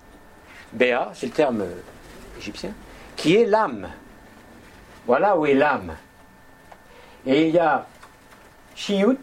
Béa, 0.73 1.09
c'est 1.15 1.27
le 1.27 1.32
terme 1.32 1.63
égyptien, 2.38 2.71
qui 3.15 3.36
est 3.36 3.45
l'âme. 3.45 3.88
Voilà 5.07 5.36
où 5.36 5.47
est 5.47 5.55
l'âme. 5.55 5.95
Et 7.26 7.47
il 7.47 7.55
y 7.55 7.59
a 7.59 7.86
Chiout, 8.76 9.20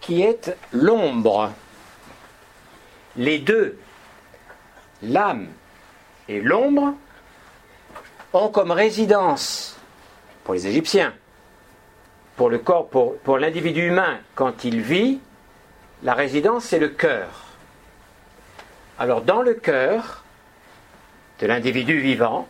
qui 0.00 0.22
est 0.22 0.56
l'ombre. 0.72 1.52
Les 3.16 3.38
deux, 3.38 3.78
l'âme 5.02 5.48
et 6.28 6.40
l'ombre, 6.40 6.94
ont 8.32 8.48
comme 8.48 8.70
résidence 8.70 9.78
pour 10.44 10.54
les 10.54 10.66
Égyptiens. 10.66 11.14
Pour 12.36 12.50
le 12.50 12.58
corps, 12.58 12.88
pour 12.88 13.38
l'individu 13.38 13.88
humain, 13.88 14.18
quand 14.34 14.64
il 14.64 14.82
vit, 14.82 15.20
la 16.02 16.12
résidence, 16.12 16.64
c'est 16.64 16.78
le 16.78 16.90
cœur. 16.90 17.46
Alors, 18.98 19.22
dans 19.22 19.40
le 19.40 19.54
cœur 19.54 20.24
de 21.40 21.46
l'individu 21.46 21.98
vivant, 21.98 22.46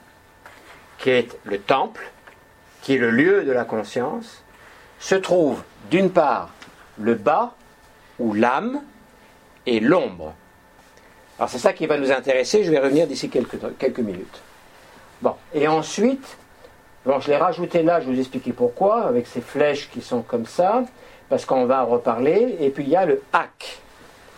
qui 0.99 1.11
est 1.11 1.39
le 1.45 1.61
temple, 1.61 2.11
qui 2.87 2.95
est 2.95 2.99
le 2.99 3.11
lieu 3.11 3.43
de 3.43 3.51
la 3.51 3.65
conscience, 3.65 4.45
se 5.01 5.17
trouve 5.17 5.61
d'une 5.91 6.09
part 6.09 6.51
le 7.01 7.17
bas, 7.17 7.53
ou 8.21 8.33
l'âme, 8.33 8.81
et 9.67 9.81
l'ombre. 9.81 10.35
Alors 11.37 11.51
c'est 11.51 11.59
ça 11.59 11.73
qui 11.73 11.87
va 11.87 11.99
nous 11.99 12.13
intéresser, 12.13 12.63
je 12.63 12.71
vais 12.71 12.79
revenir 12.79 13.09
d'ici 13.09 13.29
quelques, 13.29 13.99
minutes. 13.99 14.41
Bon, 15.21 15.35
et 15.53 15.67
ensuite, 15.67 16.39
je 17.05 17.27
l'ai 17.29 17.37
rajouté 17.37 17.83
là, 17.83 18.01
je 18.01 18.07
vous 18.07 18.21
expliquer 18.21 18.53
pourquoi, 18.53 19.03
avec 19.03 19.27
ces 19.27 19.41
flèches 19.41 19.91
qui 19.91 20.01
sont 20.01 20.23
comme 20.23 20.47
ça, 20.47 20.85
parce 21.29 21.45
qu'on 21.45 21.65
va 21.65 21.83
en 21.83 21.87
reparler, 21.87 22.57
et 22.61 22.71
puis 22.71 22.85
il 22.85 22.91
y 22.91 22.97
a 22.97 23.05
le 23.05 23.21
Ak, 23.33 23.81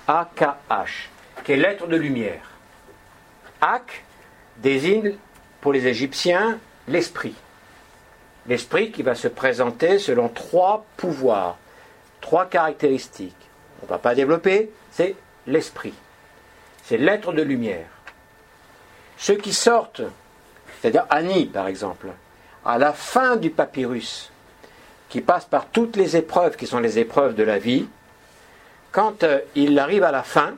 A-K-H, 0.06 0.88
qui 1.44 1.52
est 1.52 1.56
l'être 1.56 1.86
de 1.86 1.96
lumière. 1.96 2.48
Ak 3.60 4.04
désigne 4.56 5.16
pour 5.60 5.74
les 5.74 5.86
Égyptiens 5.86 6.58
l'esprit. 6.88 7.34
L'esprit 8.48 8.90
qui 8.90 9.02
va 9.02 9.14
se 9.14 9.28
présenter 9.28 9.98
selon 9.98 10.28
trois 10.28 10.84
pouvoirs, 10.96 11.58
trois 12.20 12.46
caractéristiques. 12.46 13.34
On 13.82 13.86
ne 13.86 13.90
va 13.90 13.98
pas 13.98 14.14
développer, 14.14 14.70
c'est 14.90 15.14
l'esprit. 15.46 15.94
C'est 16.82 16.96
l'être 16.96 17.32
de 17.32 17.42
lumière. 17.42 17.86
Ceux 19.18 19.36
qui 19.36 19.52
sortent, 19.52 20.02
c'est-à-dire 20.80 21.04
Annie 21.10 21.46
par 21.46 21.68
exemple, 21.68 22.08
à 22.64 22.78
la 22.78 22.92
fin 22.92 23.36
du 23.36 23.50
papyrus, 23.50 24.32
qui 25.08 25.20
passe 25.20 25.44
par 25.44 25.66
toutes 25.66 25.96
les 25.96 26.16
épreuves 26.16 26.56
qui 26.56 26.66
sont 26.66 26.80
les 26.80 26.98
épreuves 26.98 27.34
de 27.34 27.42
la 27.42 27.58
vie, 27.58 27.86
quand 28.92 29.22
euh, 29.22 29.40
il 29.54 29.78
arrive 29.78 30.04
à 30.04 30.12
la 30.12 30.22
fin, 30.22 30.54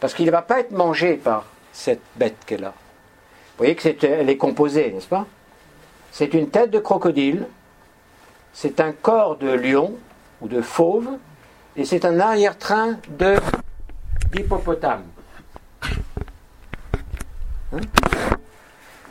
parce 0.00 0.14
qu'il 0.14 0.26
ne 0.26 0.30
va 0.30 0.42
pas 0.42 0.60
être 0.60 0.72
mangé 0.72 1.14
par 1.14 1.46
cette 1.72 2.02
bête 2.16 2.36
qu'elle 2.46 2.64
a. 2.64 2.70
Vous 2.70 3.58
voyez 3.58 3.76
qu'elle 3.76 4.28
est 4.28 4.36
composée, 4.36 4.90
n'est-ce 4.90 5.08
pas? 5.08 5.26
C'est 6.14 6.32
une 6.32 6.48
tête 6.48 6.70
de 6.70 6.78
crocodile, 6.78 7.48
c'est 8.52 8.78
un 8.78 8.92
corps 8.92 9.36
de 9.36 9.48
lion 9.48 9.96
ou 10.40 10.46
de 10.46 10.60
fauve, 10.62 11.08
et 11.74 11.84
c'est 11.84 12.04
un 12.04 12.20
arrière-train 12.20 13.00
de 13.18 13.34
d'hippopotame. 14.30 15.02
Hein 17.72 17.80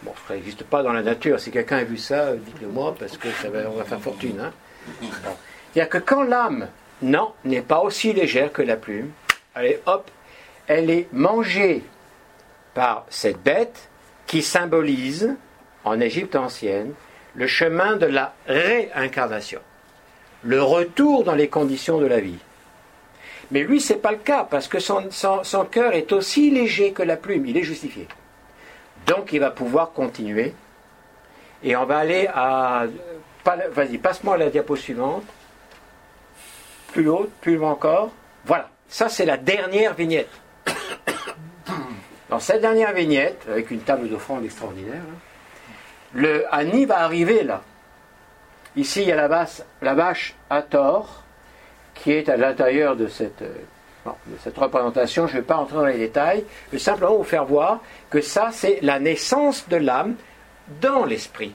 bon, 0.03 0.13
ça 0.29 0.35
n'existe 0.35 0.63
pas 0.63 0.81
dans 0.81 0.93
la 0.93 1.01
nature. 1.01 1.41
Si 1.41 1.51
quelqu'un 1.51 1.79
a 1.79 1.83
vu 1.83 1.97
ça, 1.97 2.37
dites-le 2.37 2.69
moi, 2.69 2.95
parce 2.97 3.17
que 3.17 3.29
ça 3.31 3.49
va, 3.49 3.83
faire 3.83 3.99
fortune. 3.99 4.39
Hein 4.39 4.53
C'est-à-dire 5.73 5.89
que 5.89 5.97
quand 5.97 6.23
l'âme, 6.23 6.69
non, 7.01 7.33
n'est 7.43 7.63
pas 7.63 7.81
aussi 7.81 8.13
légère 8.13 8.53
que 8.53 8.61
la 8.61 8.77
plume, 8.77 9.11
allez, 9.55 9.81
hop, 9.87 10.09
elle 10.67 10.89
est 10.89 11.09
mangée 11.11 11.83
par 12.73 13.05
cette 13.09 13.43
bête 13.43 13.89
qui 14.25 14.41
symbolise, 14.41 15.35
en 15.83 15.99
Égypte 15.99 16.35
ancienne, 16.35 16.93
le 17.35 17.47
chemin 17.47 17.95
de 17.95 18.05
la 18.05 18.33
réincarnation, 18.47 19.59
le 20.43 20.61
retour 20.61 21.23
dans 21.23 21.35
les 21.35 21.47
conditions 21.47 21.99
de 21.99 22.05
la 22.05 22.19
vie. 22.19 22.39
Mais 23.51 23.63
lui, 23.63 23.81
ce 23.81 23.93
n'est 23.93 23.99
pas 23.99 24.11
le 24.11 24.17
cas, 24.17 24.47
parce 24.49 24.67
que 24.67 24.79
son, 24.79 25.09
cœur 25.69 25.93
est 25.93 26.11
aussi 26.11 26.49
léger 26.51 26.91
que 26.91 27.03
la 27.03 27.17
plume, 27.17 27.45
il 27.45 27.57
est 27.57 27.63
justifié. 27.63 28.07
Donc 29.05 29.33
il 29.33 29.39
va 29.39 29.51
pouvoir 29.51 29.91
continuer. 29.91 30.53
Et 31.63 31.75
on 31.75 31.85
va 31.85 31.99
aller 31.99 32.27
à... 32.33 32.85
Vas-y, 33.45 33.97
passe-moi 33.97 34.37
la 34.37 34.49
diapo 34.49 34.75
suivante. 34.75 35.23
Plus 36.93 37.09
haut, 37.09 37.29
plus 37.41 37.57
loin 37.57 37.71
encore. 37.71 38.11
Voilà, 38.45 38.69
ça 38.87 39.09
c'est 39.09 39.25
la 39.25 39.37
dernière 39.37 39.93
vignette. 39.93 40.29
Dans 42.29 42.39
cette 42.39 42.61
dernière 42.61 42.93
vignette, 42.93 43.45
avec 43.49 43.71
une 43.71 43.81
table 43.81 44.09
d'offrande 44.09 44.45
extraordinaire, 44.45 45.01
hein, 45.01 45.32
le 46.13 46.45
Annie 46.53 46.85
va 46.85 46.99
arriver 46.99 47.43
là. 47.43 47.61
Ici, 48.75 49.01
il 49.03 49.07
y 49.07 49.11
a 49.11 49.15
la, 49.15 49.27
basse, 49.27 49.65
la 49.81 49.93
vache 49.93 50.35
tort 50.69 51.23
qui 51.93 52.11
est 52.11 52.27
à 52.29 52.37
l'intérieur 52.37 52.95
de 52.95 53.07
cette, 53.07 53.41
euh, 53.43 53.53
de 54.05 54.37
cette 54.43 54.57
représentation. 54.57 55.27
Je 55.27 55.33
ne 55.35 55.41
vais 55.41 55.45
pas 55.45 55.57
entrer 55.57 55.75
dans 55.75 55.85
les 55.85 55.97
détails, 55.97 56.43
je 56.67 56.73
vais 56.73 56.79
simplement 56.79 57.15
vous 57.15 57.23
faire 57.23 57.45
voir 57.45 57.81
que 58.09 58.21
ça, 58.21 58.49
c'est 58.51 58.79
la 58.81 58.99
naissance 58.99 59.67
de 59.69 59.77
l'âme 59.77 60.15
dans 60.81 61.05
l'esprit. 61.05 61.53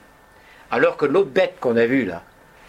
Alors 0.71 0.97
que 0.97 1.05
l'autre 1.05 1.29
bête 1.29 1.55
qu'on 1.59 1.75
a 1.75 1.85
vue 1.85 2.05
là, 2.05 2.23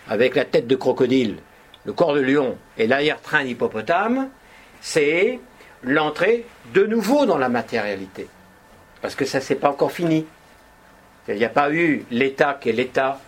avec 0.09 0.35
la 0.35 0.45
tête 0.45 0.67
de 0.67 0.77
crocodile, 0.77 1.37
le 1.85 1.93
corps 1.93 2.15
de 2.15 2.21
lion 2.21 2.59
et 2.77 2.87
l'arrière-train 2.87 3.45
d'hippopotame, 3.45 4.29
c'est 4.81 5.39
l'entrée 5.83 6.47
de 6.75 6.85
nouveau 6.85 7.27
dans 7.27 7.39
la 7.39 7.49
matérialité. 7.49 8.27
Parce 9.01 9.15
que 9.15 9.25
ça, 9.25 9.39
n'est 9.39 9.57
pas 9.57 9.71
encore 9.71 9.93
fini. 9.93 10.27
Il 11.35 11.39
n'y 11.39 11.45
a 11.45 11.51
pas 11.51 11.73
eu 11.73 12.05
l'état 12.11 12.59
qui 12.61 12.71
est 12.71 12.73
l'état 12.73 13.21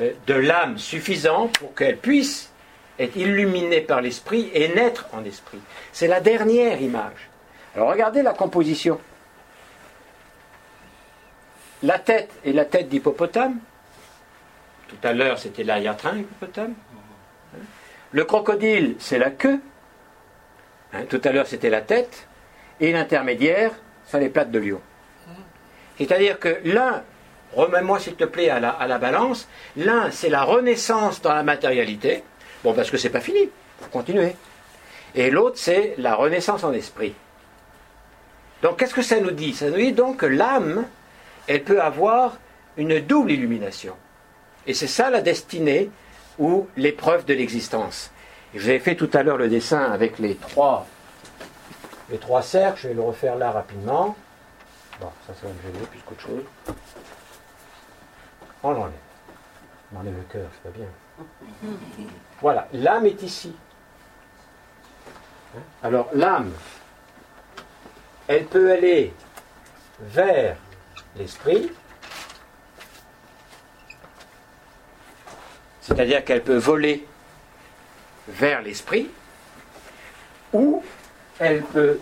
euh, 0.00 0.12
de 0.26 0.34
l'âme 0.34 0.78
suffisant 0.78 1.48
pour 1.48 1.74
qu'elle 1.74 1.98
puisse 1.98 2.50
être 2.98 3.16
illuminée 3.16 3.80
par 3.80 4.00
l'esprit 4.00 4.50
et 4.54 4.68
naître 4.68 5.06
en 5.12 5.24
esprit. 5.24 5.60
C'est 5.92 6.08
la 6.08 6.20
dernière 6.20 6.80
image. 6.80 7.28
Alors 7.74 7.90
regardez 7.90 8.22
la 8.22 8.32
composition. 8.32 9.00
La 11.82 11.98
tête 11.98 12.30
est 12.44 12.52
la 12.52 12.64
tête 12.64 12.88
d'hippopotame. 12.88 13.58
Tout 14.88 15.08
à 15.08 15.12
l'heure, 15.12 15.38
c'était 15.38 15.64
l'arrière-train 15.64 16.18
hippopotame. 16.18 16.74
Le 18.12 18.24
crocodile, 18.24 18.96
c'est 18.98 19.18
la 19.18 19.30
queue. 19.30 19.60
Hein, 20.92 21.04
tout 21.08 21.20
à 21.24 21.32
l'heure, 21.32 21.46
c'était 21.46 21.70
la 21.70 21.80
tête. 21.80 22.28
Et 22.78 22.92
l'intermédiaire, 22.92 23.72
sont 24.06 24.18
les 24.18 24.28
plates 24.28 24.50
de 24.50 24.58
lion. 24.58 24.80
C'est-à-dire 25.96 26.38
que 26.38 26.60
l'un, 26.64 27.02
remets-moi 27.54 27.98
s'il 27.98 28.14
te 28.14 28.24
plaît 28.24 28.48
à 28.50 28.60
la, 28.60 28.98
balance, 28.98 29.48
l'un, 29.76 30.10
c'est 30.10 30.28
la 30.28 30.44
renaissance 30.44 31.20
dans 31.22 31.34
la 31.34 31.42
matérialité. 31.42 32.24
Bon, 32.64 32.72
parce 32.74 32.90
que 32.90 32.96
c'est 32.96 33.10
pas 33.10 33.20
fini, 33.20 33.50
faut 33.80 33.90
continuer. 33.90 34.36
Et 35.14 35.30
l'autre, 35.30 35.58
c'est 35.58 35.94
la 35.98 36.14
renaissance 36.14 36.64
en 36.64 36.72
esprit. 36.72 37.14
Donc, 38.62 38.78
qu'est-ce 38.78 38.94
que 38.94 39.02
ça 39.02 39.20
nous 39.20 39.32
dit? 39.32 39.52
Ça 39.52 39.68
nous 39.68 39.76
dit 39.76 39.92
donc 39.92 40.18
que 40.18 40.26
l'âme, 40.26 40.86
elle 41.48 41.64
peut 41.64 41.82
avoir 41.82 42.36
une 42.76 43.00
double 43.00 43.32
illumination. 43.32 43.94
Et 44.66 44.74
c'est 44.74 44.86
ça 44.86 45.10
la 45.10 45.20
destinée 45.20 45.90
ou 46.38 46.66
l'épreuve 46.76 47.24
de 47.24 47.34
l'existence. 47.34 48.10
Avais 48.54 48.78
fait 48.78 48.94
tout 48.94 49.10
à 49.14 49.22
l'heure 49.22 49.38
le 49.38 49.48
dessin 49.48 49.90
avec 49.90 50.18
les 50.18 50.34
trois, 50.34 50.86
les 52.10 52.18
trois 52.18 52.42
cercles, 52.42 52.80
je 52.82 52.88
vais 52.88 52.94
le 52.94 53.00
refaire 53.00 53.36
là 53.36 53.50
rapidement. 53.50 54.14
Bon, 55.00 55.08
ça, 55.26 55.34
ça 55.34 55.46
va 55.46 55.52
me 55.52 55.62
gêner 55.62 55.86
plus 55.86 56.00
qu'autre 56.06 56.20
chose. 56.20 56.74
On 58.62 58.70
l'enlève. 58.72 58.92
On 59.94 60.00
enlève 60.00 60.16
le 60.16 60.22
cœur, 60.22 60.48
c'est 60.52 60.70
pas 60.70 60.78
bien. 60.78 60.88
Voilà, 62.40 62.68
l'âme 62.72 63.06
est 63.06 63.22
ici. 63.22 63.54
Alors 65.82 66.08
l'âme, 66.14 66.52
elle 68.26 68.46
peut 68.46 68.72
aller 68.72 69.12
vers 70.00 70.56
l'esprit, 71.16 71.70
c'est-à-dire 75.80 76.24
qu'elle 76.24 76.42
peut 76.42 76.56
voler 76.56 77.06
vers 78.28 78.62
l'esprit, 78.62 79.10
ou 80.52 80.82
elle 81.38 81.62
peut 81.62 82.00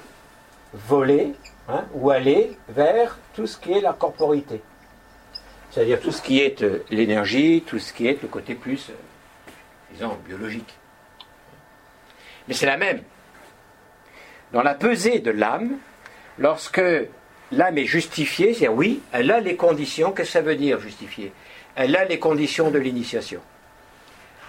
voler 0.72 1.34
hein, 1.68 1.84
ou 1.94 2.10
aller 2.10 2.56
vers 2.68 3.18
tout 3.34 3.46
ce 3.46 3.56
qui 3.56 3.72
est 3.72 3.80
la 3.80 3.94
corporité, 3.94 4.62
c'est-à-dire 5.70 6.00
tout 6.00 6.10
ce 6.10 6.22
qui 6.22 6.40
est 6.40 6.62
euh, 6.62 6.84
l'énergie, 6.90 7.62
tout 7.66 7.78
ce 7.78 7.92
qui 7.92 8.06
est 8.06 8.20
le 8.22 8.28
côté 8.28 8.54
plus 8.54 8.90
euh, 8.90 8.94
disons, 9.92 10.16
biologique. 10.26 10.74
Mais 12.48 12.54
c'est 12.54 12.66
la 12.66 12.76
même. 12.76 13.02
Dans 14.52 14.62
la 14.62 14.74
pesée 14.74 15.20
de 15.20 15.30
l'âme, 15.30 15.76
lorsque 16.38 16.82
l'âme 17.52 17.78
est 17.78 17.86
justifiée, 17.86 18.54
c'est 18.54 18.68
oui, 18.68 19.00
elle 19.12 19.30
a 19.30 19.40
les 19.40 19.56
conditions, 19.56 20.12
qu'est-ce 20.12 20.28
que 20.28 20.32
ça 20.32 20.42
veut 20.42 20.56
dire 20.56 20.80
justifiée 20.80 21.32
Elle 21.76 21.94
a 21.94 22.04
les 22.04 22.18
conditions 22.18 22.70
de 22.70 22.78
l'initiation. 22.78 23.40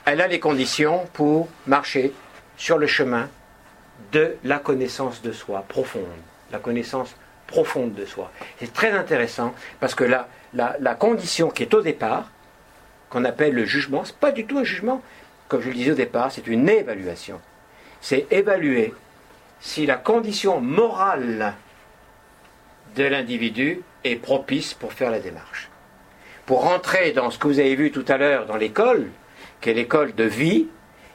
Elle 0.06 0.22
a 0.22 0.27
les 0.27 0.39
conditions 0.39 1.06
pour 1.14 1.48
marcher 1.68 2.11
sur 2.57 2.80
le 2.80 2.88
chemin 2.88 3.30
de 4.11 4.35
la 4.43 4.57
connaissance 4.57 5.22
de 5.22 5.31
soi 5.31 5.64
profonde, 5.68 6.03
la 6.52 6.57
connaissance 6.57 7.15
profonde 7.45 7.93
de 7.93 8.06
soi. 8.06 8.31
C'est 8.60 8.73
très 8.73 8.91
intéressant 8.91 9.53
parce 9.80 9.93
que 9.93 10.03
la, 10.03 10.27
la, 10.53 10.95
condition 10.95 11.49
qui 11.49 11.64
est 11.64 11.73
au 11.73 11.82
départ, 11.82 12.30
qu'on 13.10 13.26
appelle 13.26 13.53
le 13.53 13.65
jugement, 13.65 14.03
ce 14.03 14.11
n'est 14.11 14.18
pas 14.19 14.32
du 14.32 14.45
tout 14.45 14.57
un 14.57 14.64
jugement, 14.64 15.02
comme 15.48 15.61
je 15.61 15.69
le 15.69 15.76
disais 15.76 15.91
au 15.91 15.95
départ, 15.95 16.32
c'est 16.32 16.48
une 16.48 16.69
évaluation. 16.69 17.40
C'est 17.99 18.28
évaluer 18.32 18.94
si 19.60 19.86
la 19.86 19.98
condition 19.98 20.60
morale 20.60 21.53
de 22.95 23.03
l'individu 23.03 23.82
est 24.03 24.15
propice 24.15 24.73
pour 24.73 24.94
faire 24.94 25.11
la 25.11 25.19
démarche. 25.19 25.69
Pour 26.45 26.61
rentrer 26.61 27.11
dans 27.11 27.30
ce 27.30 27.38
que 27.38 27.48
vous 27.48 27.60
avez 27.60 27.76
vu 27.76 27.91
tout 27.91 28.06
à 28.07 28.18
l'heure 28.18 28.45
dans 28.45 28.57
l'école, 28.57 29.10
qui 29.61 29.69
est 29.69 29.73
l'école 29.73 30.15
de 30.15 30.23
vie, 30.23 30.68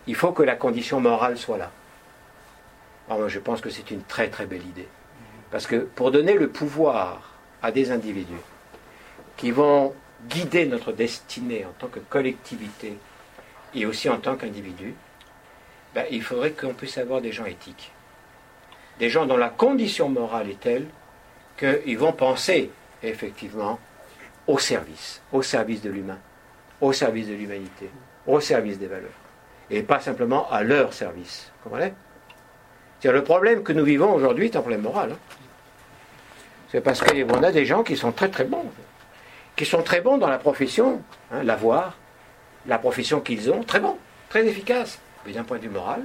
il 0.07 0.15
faut 0.15 0.33
que 0.33 0.43
la 0.43 0.55
condition 0.55 1.01
morale 1.01 1.37
soit 1.37 1.59
là. 1.59 1.71
Je 3.29 3.39
pense 3.39 3.61
que 3.61 3.71
c'est 3.71 3.91
une 3.91 4.03
très 4.03 4.29
très 4.29 4.47
belle 4.47 4.65
idée. 4.65 4.89
Parce 5.51 5.67
que 5.67 5.77
pour 5.77 6.11
donner 6.11 6.35
le 6.35 6.49
pouvoir 6.49 7.33
à 7.63 7.73
des 7.73 7.91
individus 7.91 8.35
qui 9.37 9.51
vont 9.51 9.95
guider 10.29 10.67
notre 10.67 10.93
destinée 10.93 11.65
en 11.65 11.73
tant 11.79 11.89
que 11.89 12.01
collectivité 12.01 12.97
et 13.75 13.87
aussi 13.87 14.09
en 14.09 14.19
tant 14.19 14.37
qu'individu, 14.37 14.95
ben, 15.95 16.05
il 16.11 16.23
faudrait 16.23 16.53
qu'on 16.53 16.75
puisse 16.75 16.99
avoir 16.99 17.21
des 17.21 17.33
gens 17.33 17.45
éthiques. 17.45 17.93
Des 18.99 19.11
gens 19.11 19.27
dont 19.27 19.37
la 19.37 19.51
condition 19.51 20.09
morale 20.09 20.51
est 20.51 20.61
telle 20.61 20.87
qu'ils 21.59 21.99
vont 21.99 22.13
penser 22.13 22.71
effectivement 23.03 23.79
au 24.47 24.59
service, 24.59 25.21
au 25.33 25.43
service 25.43 25.83
de 25.83 25.91
l'humain, 25.91 26.19
au 26.81 26.93
service 26.93 27.29
de 27.29 27.35
l'humanité, 27.35 27.91
au 28.27 28.41
service 28.41 28.79
des 28.79 28.87
valeurs, 28.87 29.11
et 29.71 29.83
pas 29.83 30.01
simplement 30.01 30.51
à 30.51 30.63
leur 30.63 30.93
service. 30.93 31.51
Vous 31.63 31.71
comprenez 31.71 31.93
le 33.05 33.25
problème 33.25 33.63
que 33.63 33.73
nous 33.73 33.85
vivons 33.85 34.13
aujourd'hui 34.13 34.47
est 34.47 34.57
un 34.57 34.61
problème 34.61 34.83
moral. 34.83 35.13
Hein. 35.13 35.19
C'est 36.71 36.81
parce 36.81 37.01
qu'on 37.01 37.43
a 37.43 37.53
des 37.53 37.65
gens 37.65 37.83
qui 37.83 37.97
sont 37.97 38.13
très 38.13 38.29
très 38.29 38.45
bons, 38.45 38.65
qui 39.57 39.65
sont 39.65 39.83
très 39.83 40.01
bons 40.01 40.19
dans 40.19 40.29
la 40.29 40.39
profession, 40.39 41.03
hein, 41.33 41.43
l'avoir, 41.43 41.97
la 42.67 42.79
profession 42.79 43.21
qu'ils 43.21 43.51
ont, 43.51 43.63
très 43.63 43.81
bons, 43.81 43.97
très 44.29 44.47
efficaces. 44.47 44.99
Mais 45.25 45.33
d'un 45.33 45.45
point 45.45 45.57
de 45.57 45.63
vue 45.63 45.71
moral, 45.71 46.03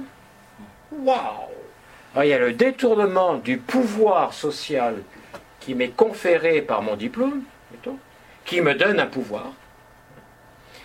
waouh 0.92 1.48
Il 2.16 2.26
y 2.26 2.32
a 2.32 2.38
le 2.38 2.52
détournement 2.52 3.34
du 3.34 3.58
pouvoir 3.58 4.34
social 4.34 4.96
qui 5.60 5.74
m'est 5.74 5.94
conféré 5.94 6.62
par 6.62 6.82
mon 6.82 6.96
diplôme, 6.96 7.42
qui 8.44 8.60
me 8.60 8.74
donne 8.74 8.98
un 8.98 9.06
pouvoir, 9.06 9.52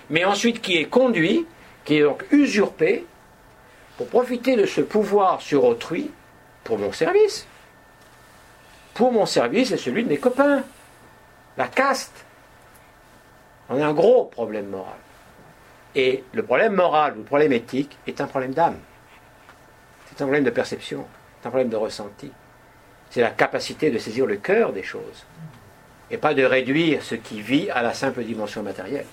mais 0.09 0.23
ensuite 0.23 0.61
qui 0.61 0.77
est 0.77 0.85
conduit, 0.85 1.45
qui 1.85 1.97
est 1.97 2.03
donc 2.03 2.23
usurpé, 2.31 3.05
pour 3.97 4.07
profiter 4.07 4.55
de 4.55 4.65
ce 4.65 4.81
pouvoir 4.81 5.41
sur 5.41 5.63
autrui 5.63 6.11
pour 6.63 6.77
mon 6.77 6.91
service. 6.91 7.47
Pour 8.93 9.11
mon 9.11 9.25
service 9.25 9.71
et 9.71 9.77
celui 9.77 10.03
de 10.03 10.09
mes 10.09 10.17
copains. 10.17 10.63
La 11.57 11.67
caste. 11.67 12.26
On 13.69 13.81
a 13.81 13.85
un 13.85 13.93
gros 13.93 14.25
problème 14.25 14.67
moral. 14.67 14.97
Et 15.95 16.23
le 16.33 16.43
problème 16.43 16.73
moral 16.73 17.13
ou 17.15 17.19
le 17.19 17.23
problème 17.23 17.53
éthique 17.53 17.97
est 18.07 18.21
un 18.21 18.27
problème 18.27 18.53
d'âme. 18.53 18.77
C'est 20.07 20.21
un 20.21 20.25
problème 20.25 20.43
de 20.43 20.49
perception, 20.49 21.05
c'est 21.39 21.47
un 21.47 21.49
problème 21.49 21.69
de 21.69 21.75
ressenti. 21.75 22.31
C'est 23.09 23.21
la 23.21 23.31
capacité 23.31 23.89
de 23.89 23.97
saisir 23.97 24.25
le 24.25 24.37
cœur 24.37 24.73
des 24.73 24.83
choses 24.83 25.25
et 26.09 26.17
pas 26.17 26.33
de 26.33 26.43
réduire 26.43 27.03
ce 27.03 27.15
qui 27.15 27.41
vit 27.41 27.69
à 27.69 27.81
la 27.81 27.93
simple 27.93 28.23
dimension 28.23 28.63
matérielle. 28.63 29.05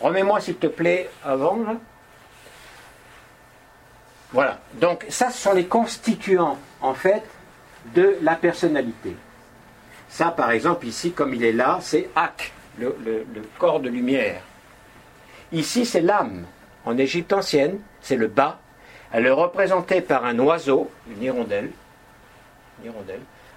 Remets-moi 0.00 0.40
s'il 0.40 0.56
te 0.56 0.66
plaît 0.66 1.10
avant. 1.24 1.58
Voilà. 4.32 4.58
Donc 4.74 5.06
ça, 5.08 5.30
ce 5.30 5.40
sont 5.40 5.52
les 5.52 5.66
constituants, 5.66 6.58
en 6.80 6.94
fait, 6.94 7.22
de 7.94 8.16
la 8.22 8.34
personnalité. 8.34 9.16
Ça, 10.08 10.30
par 10.30 10.50
exemple, 10.50 10.86
ici, 10.86 11.12
comme 11.12 11.34
il 11.34 11.44
est 11.44 11.52
là, 11.52 11.78
c'est 11.80 12.10
Ak, 12.16 12.52
le, 12.78 13.26
corps 13.58 13.80
de 13.80 13.88
lumière. 13.88 14.42
Ici, 15.52 15.84
c'est 15.84 16.00
l'âme. 16.00 16.46
En 16.84 16.96
Égypte 16.98 17.32
ancienne, 17.32 17.80
c'est 18.00 18.16
le 18.16 18.28
bas. 18.28 18.58
Elle 19.12 19.26
est 19.26 19.30
représentée 19.30 20.00
par 20.00 20.24
un 20.24 20.38
oiseau, 20.38 20.90
une 21.08 21.22
hirondelle, 21.22 21.70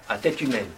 à 0.08 0.18
tête 0.18 0.40
humaine. 0.40 0.70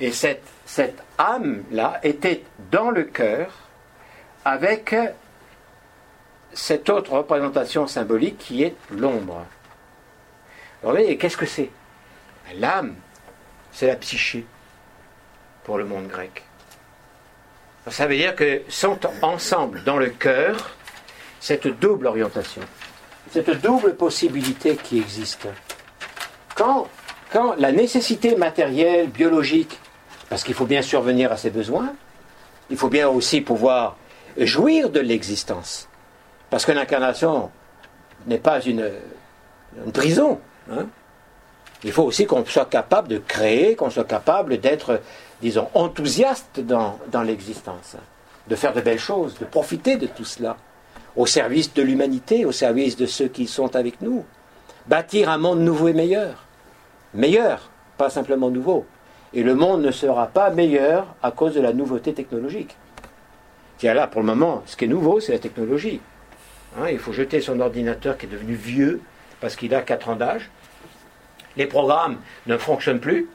Et 0.00 0.12
cette, 0.12 0.44
cette 0.64 1.02
âme-là 1.18 2.00
était 2.02 2.44
dans 2.70 2.90
le 2.90 3.04
cœur 3.04 3.52
avec 4.44 4.94
cette 6.52 6.88
autre 6.90 7.12
représentation 7.12 7.86
symbolique 7.86 8.38
qui 8.38 8.62
est 8.62 8.76
l'ombre. 8.90 9.44
Alors, 10.82 10.94
voyez, 10.94 11.16
qu'est-ce 11.16 11.36
que 11.36 11.46
c'est? 11.46 11.70
L'âme, 12.56 12.94
c'est 13.72 13.86
la 13.86 13.96
psyché 13.96 14.44
pour 15.64 15.78
le 15.78 15.84
monde 15.84 16.08
grec. 16.08 16.42
Ça 17.90 18.06
veut 18.06 18.16
dire 18.16 18.36
que 18.36 18.62
sont 18.68 18.98
ensemble 19.22 19.82
dans 19.84 19.96
le 19.96 20.08
cœur 20.08 20.70
cette 21.40 21.66
double 21.66 22.06
orientation, 22.06 22.62
cette 23.30 23.50
double 23.60 23.96
possibilité 23.96 24.76
qui 24.76 24.98
existe. 24.98 25.48
Quand, 26.54 26.86
quand 27.32 27.54
la 27.58 27.72
nécessité 27.72 28.36
matérielle, 28.36 29.08
biologique, 29.08 29.78
parce 30.28 30.44
qu'il 30.44 30.54
faut 30.54 30.66
bien 30.66 30.82
survenir 30.82 31.32
à 31.32 31.36
ses 31.36 31.50
besoins, 31.50 31.92
il 32.70 32.76
faut 32.76 32.88
bien 32.88 33.08
aussi 33.08 33.40
pouvoir 33.40 33.96
jouir 34.36 34.88
de 34.88 35.00
l'existence. 35.00 35.88
Parce 36.48 36.64
que 36.64 36.72
l'incarnation 36.72 37.50
n'est 38.26 38.38
pas 38.38 38.60
une, 38.60 38.90
prison. 39.92 40.38
Hein. 40.70 40.86
Il 41.82 41.92
faut 41.92 42.04
aussi 42.04 42.26
qu'on 42.26 42.44
soit 42.44 42.66
capable 42.66 43.08
de 43.08 43.18
créer, 43.18 43.74
qu'on 43.74 43.90
soit 43.90 44.04
capable 44.04 44.58
d'être, 44.58 45.00
disons, 45.42 45.68
enthousiaste 45.74 46.60
dans, 46.60 47.22
l'existence, 47.24 47.96
de 48.48 48.54
faire 48.54 48.72
de 48.72 48.80
belles 48.80 48.98
choses, 48.98 49.36
de 49.38 49.44
profiter 49.44 49.96
de 49.96 50.06
tout 50.06 50.24
cela, 50.24 50.56
au 51.16 51.26
service 51.26 51.74
de 51.74 51.82
l'humanité, 51.82 52.46
au 52.46 52.52
service 52.52 52.96
de 52.96 53.06
ceux 53.06 53.28
qui 53.28 53.46
sont 53.46 53.76
avec 53.76 54.00
nous. 54.00 54.24
Bâtir 54.86 55.28
un 55.28 55.38
monde 55.38 55.60
nouveau 55.60 55.88
et 55.88 55.92
meilleur. 55.92 56.44
Meilleur, 57.12 57.70
pas 57.98 58.08
simplement 58.08 58.50
nouveau. 58.50 58.86
Et 59.34 59.42
le 59.42 59.54
monde 59.54 59.82
ne 59.82 59.90
sera 59.90 60.28
pas 60.28 60.50
meilleur 60.50 61.06
à 61.22 61.32
cause 61.32 61.54
de 61.54 61.60
la 61.60 61.72
nouveauté 61.72 62.14
technologique. 62.14 62.76
Tiens 63.78 63.94
là, 63.94 64.06
pour 64.06 64.20
le 64.20 64.26
moment, 64.26 64.62
ce 64.66 64.76
qui 64.76 64.84
est 64.84 64.88
nouveau, 64.88 65.20
c'est 65.20 65.32
la 65.32 65.38
technologie. 65.38 66.00
Hein, 66.78 66.88
il 66.90 66.98
faut 66.98 67.12
jeter 67.12 67.40
son 67.40 67.60
ordinateur 67.60 68.16
qui 68.16 68.26
est 68.26 68.28
devenu 68.28 68.54
vieux 68.54 69.00
parce 69.40 69.56
qu'il 69.56 69.74
a 69.74 69.82
4 69.82 70.08
ans 70.08 70.16
d'âge. 70.16 70.50
Les 71.56 71.66
programmes 71.66 72.18
ne 72.46 72.56
fonctionnent 72.56 73.00
plus 73.00 73.28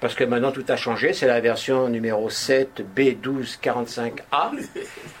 parce 0.00 0.14
que 0.14 0.24
maintenant 0.24 0.52
tout 0.52 0.64
a 0.68 0.76
changé. 0.76 1.12
C'est 1.12 1.26
la 1.26 1.40
version 1.40 1.88
numéro 1.88 2.30
7 2.30 2.82
B1245A 2.96 4.12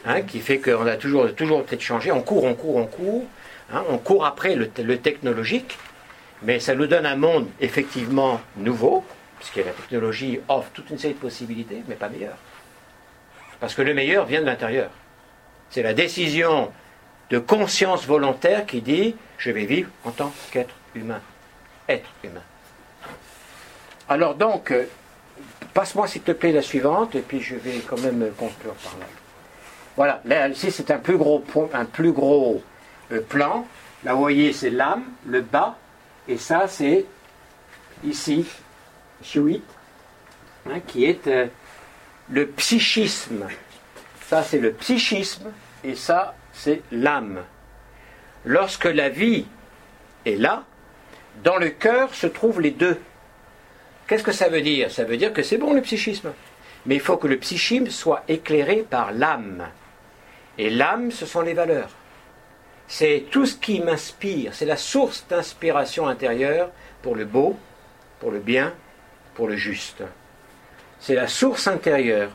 hein, 0.06 0.22
qui 0.22 0.40
fait 0.40 0.58
qu'on 0.58 0.86
a 0.86 0.96
toujours, 0.96 1.34
toujours 1.34 1.64
peut-être 1.64 1.82
changé. 1.82 2.10
On 2.10 2.22
court, 2.22 2.44
on 2.44 2.54
court, 2.54 2.76
on 2.76 2.86
court. 2.86 3.26
Hein, 3.72 3.84
on 3.88 3.98
court 3.98 4.24
après 4.24 4.56
le, 4.56 4.68
technologique, 4.68 5.78
mais 6.42 6.58
ça 6.58 6.74
nous 6.74 6.86
donne 6.86 7.06
un 7.06 7.14
monde 7.14 7.46
effectivement 7.60 8.40
nouveau, 8.56 9.04
puisque 9.38 9.64
la 9.64 9.72
technologie 9.72 10.40
offre 10.48 10.70
toute 10.72 10.90
une 10.90 10.98
série 10.98 11.14
de 11.14 11.20
possibilités, 11.20 11.84
mais 11.86 11.94
pas 11.94 12.08
meilleur. 12.08 12.34
Parce 13.60 13.74
que 13.74 13.82
le 13.82 13.94
meilleur 13.94 14.26
vient 14.26 14.40
de 14.40 14.46
l'intérieur. 14.46 14.90
C'est 15.68 15.82
la 15.82 15.94
décision 15.94 16.72
de 17.30 17.38
conscience 17.38 18.06
volontaire 18.06 18.66
qui 18.66 18.80
dit 18.80 19.14
je 19.38 19.52
vais 19.52 19.66
vivre 19.66 19.90
en 20.04 20.10
tant 20.10 20.32
qu'être 20.50 20.74
humain. 20.96 21.20
Être 21.88 22.08
humain. 22.24 22.42
Alors 24.10 24.34
donc, 24.34 24.72
euh, 24.72 24.86
passe-moi 25.72 26.08
s'il 26.08 26.22
te 26.22 26.32
plaît 26.32 26.50
la 26.50 26.62
suivante, 26.62 27.14
et 27.14 27.20
puis 27.20 27.40
je 27.40 27.54
vais 27.54 27.78
quand 27.78 28.00
même 28.00 28.28
conclure 28.36 28.74
par 28.74 28.98
là. 28.98 29.06
Voilà, 29.96 30.20
là 30.24 30.48
ici 30.48 30.72
c'est 30.72 30.90
un 30.90 30.98
plus 30.98 31.16
gros, 31.16 31.44
euh, 33.12 33.20
plan. 33.20 33.64
Là 34.02 34.14
vous 34.14 34.18
voyez 34.18 34.52
c'est 34.52 34.70
l'âme, 34.70 35.04
le 35.26 35.42
bas, 35.42 35.78
et 36.26 36.38
ça 36.38 36.66
c'est 36.66 37.06
ici, 38.02 38.46
hein, 39.36 40.80
qui 40.88 41.04
est 41.04 41.28
euh, 41.28 41.46
le 42.30 42.48
psychisme. 42.48 43.46
Ça 44.26 44.42
c'est 44.42 44.58
le 44.58 44.72
psychisme, 44.72 45.52
et 45.84 45.94
ça 45.94 46.34
c'est 46.52 46.82
l'âme. 46.90 47.44
Lorsque 48.44 48.86
la 48.86 49.08
vie 49.08 49.46
est 50.26 50.36
là, 50.36 50.64
dans 51.44 51.58
le 51.58 51.68
cœur 51.68 52.12
se 52.12 52.26
trouvent 52.26 52.60
les 52.60 52.72
deux. 52.72 52.98
Qu'est-ce 54.10 54.24
que 54.24 54.32
ça 54.32 54.48
veut 54.48 54.60
dire? 54.60 54.90
Ça 54.90 55.04
veut 55.04 55.16
dire 55.16 55.32
que 55.32 55.44
c'est 55.44 55.56
bon 55.56 55.72
le 55.72 55.82
psychisme. 55.82 56.32
Mais 56.84 56.96
il 56.96 57.00
faut 57.00 57.16
que 57.16 57.28
le 57.28 57.38
psychisme 57.38 57.86
soit 57.90 58.24
éclairé 58.26 58.78
par 58.78 59.12
l'âme. 59.12 59.68
Et 60.58 60.68
l'âme, 60.68 61.12
ce 61.12 61.26
sont 61.26 61.42
les 61.42 61.54
valeurs. 61.54 61.90
C'est 62.88 63.26
tout 63.30 63.46
ce 63.46 63.54
qui 63.54 63.78
m'inspire, 63.78 64.52
c'est 64.52 64.66
la 64.66 64.76
source 64.76 65.24
d'inspiration 65.30 66.08
intérieure 66.08 66.72
pour 67.02 67.14
le 67.14 67.24
beau, 67.24 67.56
pour 68.18 68.32
le 68.32 68.40
bien, 68.40 68.74
pour 69.34 69.46
le 69.46 69.54
juste. 69.54 70.02
C'est 70.98 71.14
la 71.14 71.28
source 71.28 71.68
intérieure. 71.68 72.32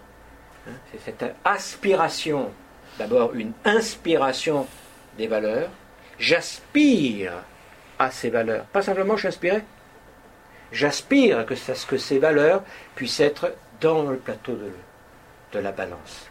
Hein, 0.69 0.75
c'est 0.93 1.01
cette 1.03 1.35
aspiration 1.43 2.53
d'abord 2.97 3.33
une 3.33 3.51
inspiration 3.65 4.65
des 5.17 5.27
valeurs, 5.27 5.71
j'aspire 6.17 7.33
à 7.99 8.11
ces 8.11 8.29
valeurs. 8.29 8.63
Pas 8.63 8.81
simplement 8.81 9.17
j'aspirais, 9.17 9.65
j'aspire 10.71 11.39
à 11.39 11.43
que, 11.43 11.53
que 11.87 11.97
ces 11.97 12.19
valeurs 12.19 12.63
puissent 12.95 13.19
être 13.19 13.53
dans 13.81 14.03
le 14.03 14.17
plateau 14.17 14.53
de, 14.53 15.59
la 15.59 15.71
balance. 15.71 16.29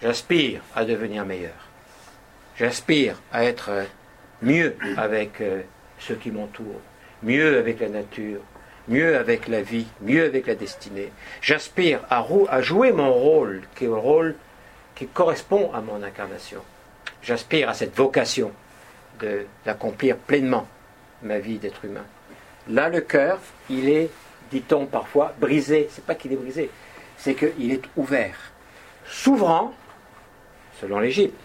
J'aspire 0.00 0.62
à 0.74 0.84
devenir 0.84 1.24
meilleur. 1.24 1.68
J'aspire 2.56 3.20
à 3.32 3.44
être 3.44 3.70
mieux 4.42 4.74
avec 4.96 5.40
euh, 5.40 5.62
ceux 6.00 6.16
qui 6.16 6.32
m'entourent, 6.32 6.80
mieux 7.22 7.58
avec 7.58 7.78
la 7.78 7.88
nature, 7.88 8.40
mieux 8.88 9.16
avec 9.16 9.48
la 9.48 9.62
vie, 9.62 9.86
mieux 10.00 10.24
avec 10.24 10.46
la 10.46 10.54
destinée. 10.54 11.12
J'aspire 11.40 12.00
à, 12.10 12.62
jouer 12.62 12.92
mon 12.92 13.12
rôle, 13.12 13.62
qui 13.76 13.84
est 13.84 13.88
un 13.88 13.96
rôle 13.96 14.34
qui 14.94 15.06
correspond 15.06 15.72
à 15.72 15.80
mon 15.80 16.02
incarnation. 16.02 16.62
J'aspire 17.22 17.68
à 17.68 17.74
cette 17.74 17.96
vocation 17.96 18.52
d'accomplir 19.64 20.16
pleinement 20.16 20.66
ma 21.22 21.38
vie 21.38 21.58
d'être 21.58 21.84
humain. 21.84 22.04
Là, 22.68 22.88
le 22.88 23.00
cœur, 23.00 23.38
il 23.68 23.88
est, 23.88 24.10
dit-on 24.50 24.86
parfois, 24.86 25.34
brisé. 25.38 25.88
C'est 25.90 26.04
pas 26.04 26.14
qu'il 26.14 26.32
est 26.32 26.36
brisé, 26.36 26.70
c'est 27.16 27.34
qu'il 27.34 27.72
est 27.72 27.82
ouvert. 27.96 28.36
S'ouvrant, 29.06 29.74
selon 30.80 31.00
l'Égypte, 31.00 31.38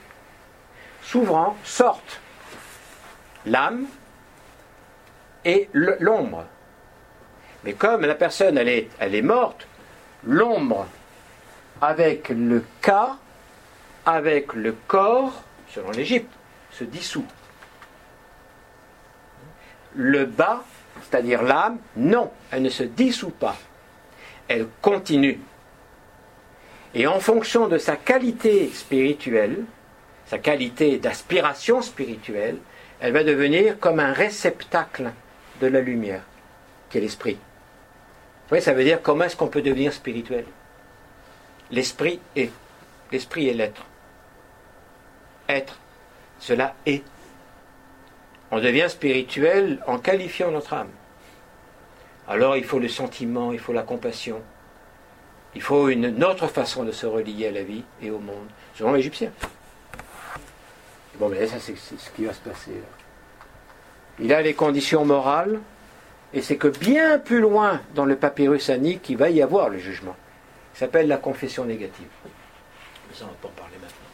s'ouvrant, 1.01 1.55
sortent 1.63 2.21
l'âme 3.45 3.87
et 5.45 5.69
l'ombre. 5.73 6.45
Mais 7.63 7.73
comme 7.73 8.01
la 8.01 8.15
personne, 8.15 8.57
elle 8.57 8.69
est, 8.69 8.89
elle 8.99 9.15
est 9.15 9.21
morte, 9.21 9.67
l'ombre 10.23 10.87
avec 11.81 12.29
le 12.29 12.63
cas, 12.81 13.17
avec 14.05 14.53
le 14.53 14.75
corps, 14.87 15.43
selon 15.69 15.91
l'Égypte, 15.91 16.31
se 16.71 16.83
dissout. 16.83 17.25
Le 19.95 20.25
bas, 20.25 20.63
c'est-à-dire 21.01 21.43
l'âme, 21.43 21.79
non, 21.95 22.31
elle 22.51 22.63
ne 22.63 22.69
se 22.69 22.83
dissout 22.83 23.31
pas. 23.31 23.55
Elle 24.47 24.67
continue. 24.81 25.39
Et 26.93 27.05
en 27.07 27.19
fonction 27.19 27.67
de 27.67 27.77
sa 27.77 27.95
qualité 27.95 28.69
spirituelle, 28.73 29.63
sa 30.25 30.39
qualité 30.39 30.97
d'aspiration 30.97 31.81
spirituelle, 31.81 32.57
elle 32.99 33.13
va 33.13 33.23
devenir 33.23 33.79
comme 33.79 33.99
un 33.99 34.13
réceptacle 34.13 35.11
de 35.61 35.67
la 35.67 35.81
lumière, 35.81 36.23
qui 36.89 36.97
est 36.97 37.01
l'esprit. 37.01 37.37
Oui, 38.51 38.61
ça 38.61 38.73
veut 38.73 38.83
dire 38.83 39.01
comment 39.01 39.25
est-ce 39.25 39.35
qu'on 39.35 39.47
peut 39.47 39.61
devenir 39.61 39.93
spirituel? 39.93 40.45
L'esprit 41.71 42.19
est. 42.35 42.51
L'esprit 43.11 43.49
est 43.49 43.53
l'être. 43.53 43.85
Être, 45.49 45.77
cela 46.39 46.75
est. 46.85 47.03
On 48.51 48.59
devient 48.59 48.87
spirituel 48.89 49.79
en 49.87 49.99
qualifiant 49.99 50.51
notre 50.51 50.73
âme. 50.73 50.89
Alors 52.27 52.57
il 52.57 52.63
faut 52.63 52.79
le 52.79 52.87
sentiment, 52.87 53.51
il 53.51 53.59
faut 53.59 53.73
la 53.73 53.83
compassion, 53.83 54.41
il 55.55 55.61
faut 55.61 55.89
une 55.89 56.23
autre 56.23 56.47
façon 56.47 56.83
de 56.83 56.91
se 56.91 57.05
relier 57.05 57.47
à 57.47 57.51
la 57.51 57.63
vie 57.63 57.83
et 58.01 58.11
au 58.11 58.19
monde, 58.19 58.47
selon 58.75 58.93
l'Égyptien. 58.93 59.31
Bon, 61.19 61.29
mais 61.29 61.47
ça, 61.47 61.59
c'est 61.59 61.75
ce 61.75 62.09
qui 62.11 62.25
va 62.25 62.33
se 62.33 62.39
passer. 62.41 62.71
Il 64.19 64.31
a 64.33 64.41
les 64.41 64.53
conditions 64.53 65.03
morales, 65.03 65.59
et 66.33 66.41
c'est 66.41 66.57
que 66.57 66.67
bien 66.67 67.17
plus 67.17 67.39
loin 67.39 67.81
dans 67.95 68.05
le 68.05 68.15
papyrus 68.15 68.69
annique, 68.69 69.01
qu'il 69.01 69.17
va 69.17 69.29
y 69.29 69.41
avoir 69.41 69.69
le 69.69 69.79
jugement. 69.79 70.15
Il 70.75 70.77
s'appelle 70.77 71.07
la 71.07 71.17
confession 71.17 71.65
négative. 71.65 72.07
Ça, 73.13 73.25
on 73.25 73.27
va 73.27 73.33
pas 73.41 73.47
en 73.47 73.51
parler 73.51 73.77
maintenant. 73.81 74.06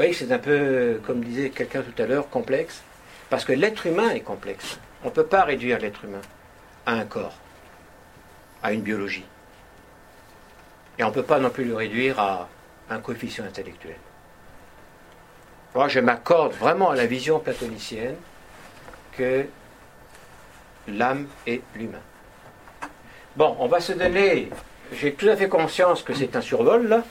Vous 0.00 0.06
voyez, 0.06 0.14
c'est 0.14 0.32
un 0.32 0.38
peu, 0.38 0.98
comme 1.06 1.22
disait 1.22 1.50
quelqu'un 1.50 1.82
tout 1.82 2.02
à 2.02 2.06
l'heure, 2.06 2.30
complexe, 2.30 2.80
parce 3.28 3.44
que 3.44 3.52
l'être 3.52 3.84
humain 3.84 4.08
est 4.08 4.22
complexe. 4.22 4.78
On 5.04 5.08
ne 5.08 5.12
peut 5.12 5.26
pas 5.26 5.42
réduire 5.42 5.78
l'être 5.78 6.06
humain 6.06 6.22
à 6.86 6.92
un 6.92 7.04
corps, 7.04 7.34
à 8.62 8.72
une 8.72 8.80
biologie. 8.80 9.26
Et 10.98 11.04
on 11.04 11.08
ne 11.08 11.12
peut 11.12 11.22
pas 11.22 11.38
non 11.38 11.50
plus 11.50 11.66
le 11.66 11.74
réduire 11.74 12.18
à 12.18 12.48
un 12.88 12.98
coefficient 12.98 13.44
intellectuel. 13.44 13.98
Moi, 15.74 15.88
je 15.88 16.00
m'accorde 16.00 16.54
vraiment 16.54 16.88
à 16.88 16.96
la 16.96 17.04
vision 17.04 17.38
platonicienne 17.38 18.16
que 19.12 19.44
l'âme 20.88 21.26
est 21.46 21.60
l'humain. 21.74 22.00
Bon, 23.36 23.54
on 23.58 23.66
va 23.66 23.80
se 23.80 23.92
donner. 23.92 24.48
J'ai 24.94 25.12
tout 25.12 25.28
à 25.28 25.36
fait 25.36 25.50
conscience 25.50 26.02
que 26.02 26.14
c'est 26.14 26.36
un 26.36 26.40
survol, 26.40 26.88
là, 26.88 27.04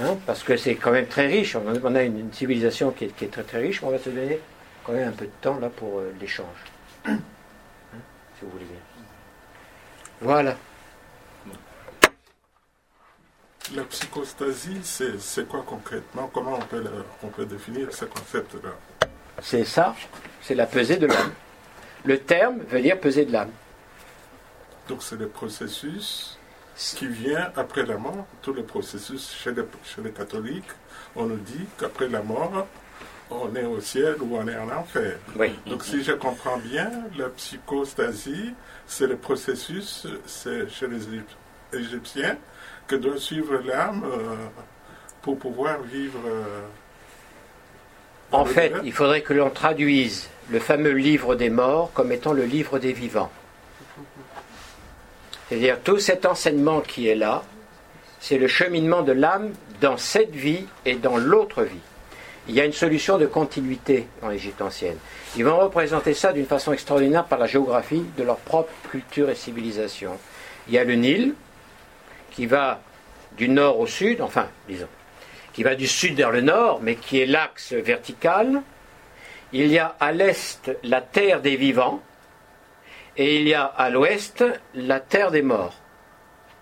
hein, 0.00 0.16
parce 0.26 0.42
que 0.42 0.56
c'est 0.56 0.76
quand 0.76 0.90
même 0.90 1.06
très 1.06 1.26
riche. 1.26 1.56
On 1.56 1.94
a 1.94 2.02
une, 2.02 2.32
civilisation 2.32 2.90
qui 2.90 3.04
est, 3.04 3.30
très 3.30 3.42
très 3.42 3.60
riche, 3.60 3.82
mais 3.82 3.88
on 3.88 3.90
va 3.92 3.98
se 3.98 4.10
donner 4.10 4.40
quand 4.84 4.92
même 4.92 5.08
un 5.08 5.12
peu 5.12 5.26
de 5.26 5.32
temps 5.40 5.58
là 5.58 5.68
pour 5.68 5.98
euh, 5.98 6.12
l'échange. 6.20 6.46
Hein, 7.06 7.18
si 8.38 8.44
vous 8.44 8.50
voulez 8.50 8.66
bien. 8.66 8.80
Voilà. 10.20 10.56
La 13.74 13.84
psychostasie, 13.84 14.80
c'est 14.82 15.48
quoi 15.48 15.62
concrètement? 15.66 16.30
Comment 16.32 16.54
on 16.54 16.64
peut, 16.66 16.82
on 17.22 17.28
peut 17.28 17.46
définir 17.46 17.92
ce 17.92 18.04
concept-là? 18.06 18.70
C'est 19.42 19.64
ça, 19.64 19.94
c'est 20.42 20.54
la 20.54 20.66
pesée 20.66 20.96
de 20.96 21.06
l'âme. 21.06 21.32
Le 22.04 22.18
terme 22.18 22.60
veut 22.60 22.80
dire 22.80 22.98
peser 22.98 23.24
de 23.24 23.32
l'âme. 23.32 23.50
Donc 24.88 25.02
c'est 25.02 25.16
le 25.16 25.28
processus 25.28 26.37
qui 26.78 27.08
vient 27.08 27.50
après 27.56 27.84
la 27.84 27.96
mort. 27.96 28.26
Tout 28.42 28.52
le 28.52 28.62
processus 28.62 29.34
chez 29.34 29.52
les, 29.52 29.62
chez 29.84 30.02
les 30.02 30.12
catholiques, 30.12 30.70
on 31.16 31.26
nous 31.26 31.36
dit 31.36 31.66
qu'après 31.78 32.08
la 32.08 32.22
mort, 32.22 32.66
on 33.30 33.54
est 33.54 33.64
au 33.64 33.80
ciel 33.80 34.16
ou 34.20 34.36
on 34.36 34.46
est 34.48 34.56
en 34.56 34.70
enfer. 34.70 35.18
Oui. 35.36 35.50
Donc 35.66 35.84
si 35.84 36.02
je 36.02 36.12
comprends 36.12 36.58
bien, 36.58 36.90
la 37.16 37.28
psychostasie, 37.30 38.54
c'est 38.86 39.06
le 39.06 39.16
processus 39.16 40.06
c'est 40.26 40.68
chez 40.70 40.86
les 40.86 41.78
Égyptiens 41.78 42.38
que 42.86 42.96
doit 42.96 43.18
suivre 43.18 43.60
l'âme 43.64 44.04
euh, 44.04 44.36
pour 45.20 45.38
pouvoir 45.38 45.82
vivre. 45.82 46.20
Euh, 46.26 46.60
en 48.32 48.44
fait, 48.44 48.72
il 48.84 48.92
faudrait 48.92 49.22
que 49.22 49.34
l'on 49.34 49.50
traduise 49.50 50.28
le 50.50 50.58
fameux 50.58 50.92
livre 50.92 51.34
des 51.34 51.50
morts 51.50 51.90
comme 51.92 52.12
étant 52.12 52.32
le 52.32 52.44
livre 52.44 52.78
des 52.78 52.92
vivants. 52.92 53.30
C'est-à-dire 55.48 55.78
tout 55.82 55.98
cet 55.98 56.26
enseignement 56.26 56.80
qui 56.80 57.08
est 57.08 57.14
là, 57.14 57.42
c'est 58.20 58.38
le 58.38 58.48
cheminement 58.48 59.02
de 59.02 59.12
l'âme 59.12 59.52
dans 59.80 59.96
cette 59.96 60.34
vie 60.34 60.66
et 60.84 60.96
dans 60.96 61.16
l'autre 61.16 61.62
vie. 61.62 61.80
Il 62.48 62.54
y 62.54 62.60
a 62.60 62.64
une 62.64 62.72
solution 62.72 63.18
de 63.18 63.26
continuité 63.26 64.06
dans 64.22 64.28
l'Égypte 64.28 64.62
ancienne. 64.62 64.96
Ils 65.36 65.44
vont 65.44 65.58
représenter 65.58 66.14
ça 66.14 66.32
d'une 66.32 66.46
façon 66.46 66.72
extraordinaire 66.72 67.24
par 67.24 67.38
la 67.38 67.46
géographie 67.46 68.04
de 68.16 68.22
leur 68.22 68.38
propre 68.38 68.72
culture 68.90 69.28
et 69.28 69.34
civilisation. 69.34 70.12
Il 70.66 70.74
y 70.74 70.78
a 70.78 70.84
le 70.84 70.94
Nil, 70.94 71.34
qui 72.30 72.46
va 72.46 72.80
du 73.36 73.48
nord 73.48 73.78
au 73.78 73.86
sud, 73.86 74.20
enfin, 74.20 74.48
disons, 74.68 74.88
qui 75.52 75.62
va 75.62 75.74
du 75.74 75.86
sud 75.86 76.16
vers 76.16 76.30
le 76.30 76.40
nord, 76.40 76.80
mais 76.82 76.96
qui 76.96 77.20
est 77.20 77.26
l'axe 77.26 77.72
vertical, 77.72 78.62
il 79.52 79.68
y 79.68 79.78
a 79.78 79.96
à 80.00 80.12
l'est 80.12 80.70
la 80.82 81.00
terre 81.00 81.40
des 81.40 81.56
vivants 81.56 82.02
et 83.18 83.40
il 83.40 83.48
y 83.48 83.54
a 83.54 83.64
à 83.64 83.90
l'ouest 83.90 84.44
la 84.74 85.00
terre 85.00 85.30
des 85.30 85.42
morts. 85.42 85.74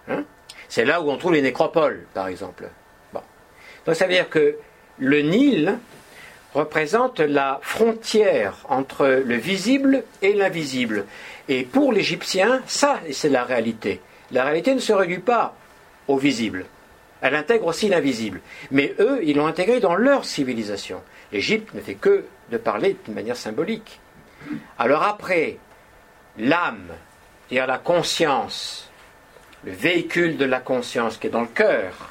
Hein 0.08 0.24
C'est 0.68 0.86
là 0.86 1.02
où 1.02 1.10
on 1.10 1.18
trouve 1.18 1.34
les 1.34 1.42
nécropoles, 1.42 2.06
par 2.14 2.28
exemple. 2.28 2.68
Bon. 3.12 3.20
Donc 3.84 3.94
ça 3.94 4.06
veut 4.06 4.14
dire 4.14 4.30
que 4.30 4.56
le 4.98 5.20
Nil 5.20 5.78
représente 6.54 7.20
la 7.20 7.60
frontière 7.62 8.64
entre 8.70 9.06
le 9.06 9.34
visible 9.36 10.02
et 10.22 10.32
l'invisible. 10.32 11.04
Et 11.48 11.64
pour 11.64 11.92
l'Égyptien, 11.92 12.62
ça, 12.66 13.00
c'est 13.12 13.28
la 13.28 13.44
réalité. 13.44 14.00
La 14.32 14.44
réalité 14.44 14.74
ne 14.74 14.80
se 14.80 14.94
réduit 14.94 15.18
pas 15.18 15.54
au 16.08 16.16
visible. 16.16 16.64
Elle 17.20 17.34
intègre 17.34 17.66
aussi 17.66 17.88
l'invisible. 17.88 18.40
Mais 18.70 18.94
eux, 18.98 19.20
ils 19.22 19.36
l'ont 19.36 19.46
intégré 19.46 19.80
dans 19.80 19.94
leur 19.94 20.24
civilisation. 20.24 21.02
L'Égypte 21.32 21.74
ne 21.74 21.80
fait 21.80 21.94
que 21.94 22.24
de 22.50 22.56
parler 22.56 22.96
d'une 23.04 23.14
manière 23.14 23.36
symbolique. 23.36 24.00
Alors 24.78 25.02
après, 25.02 25.58
l'âme, 26.38 26.88
c'est-à-dire 27.48 27.66
la 27.66 27.78
conscience, 27.78 28.90
le 29.64 29.72
véhicule 29.72 30.36
de 30.36 30.44
la 30.44 30.60
conscience 30.60 31.16
qui 31.16 31.28
est 31.28 31.30
dans 31.30 31.42
le 31.42 31.46
cœur, 31.46 32.10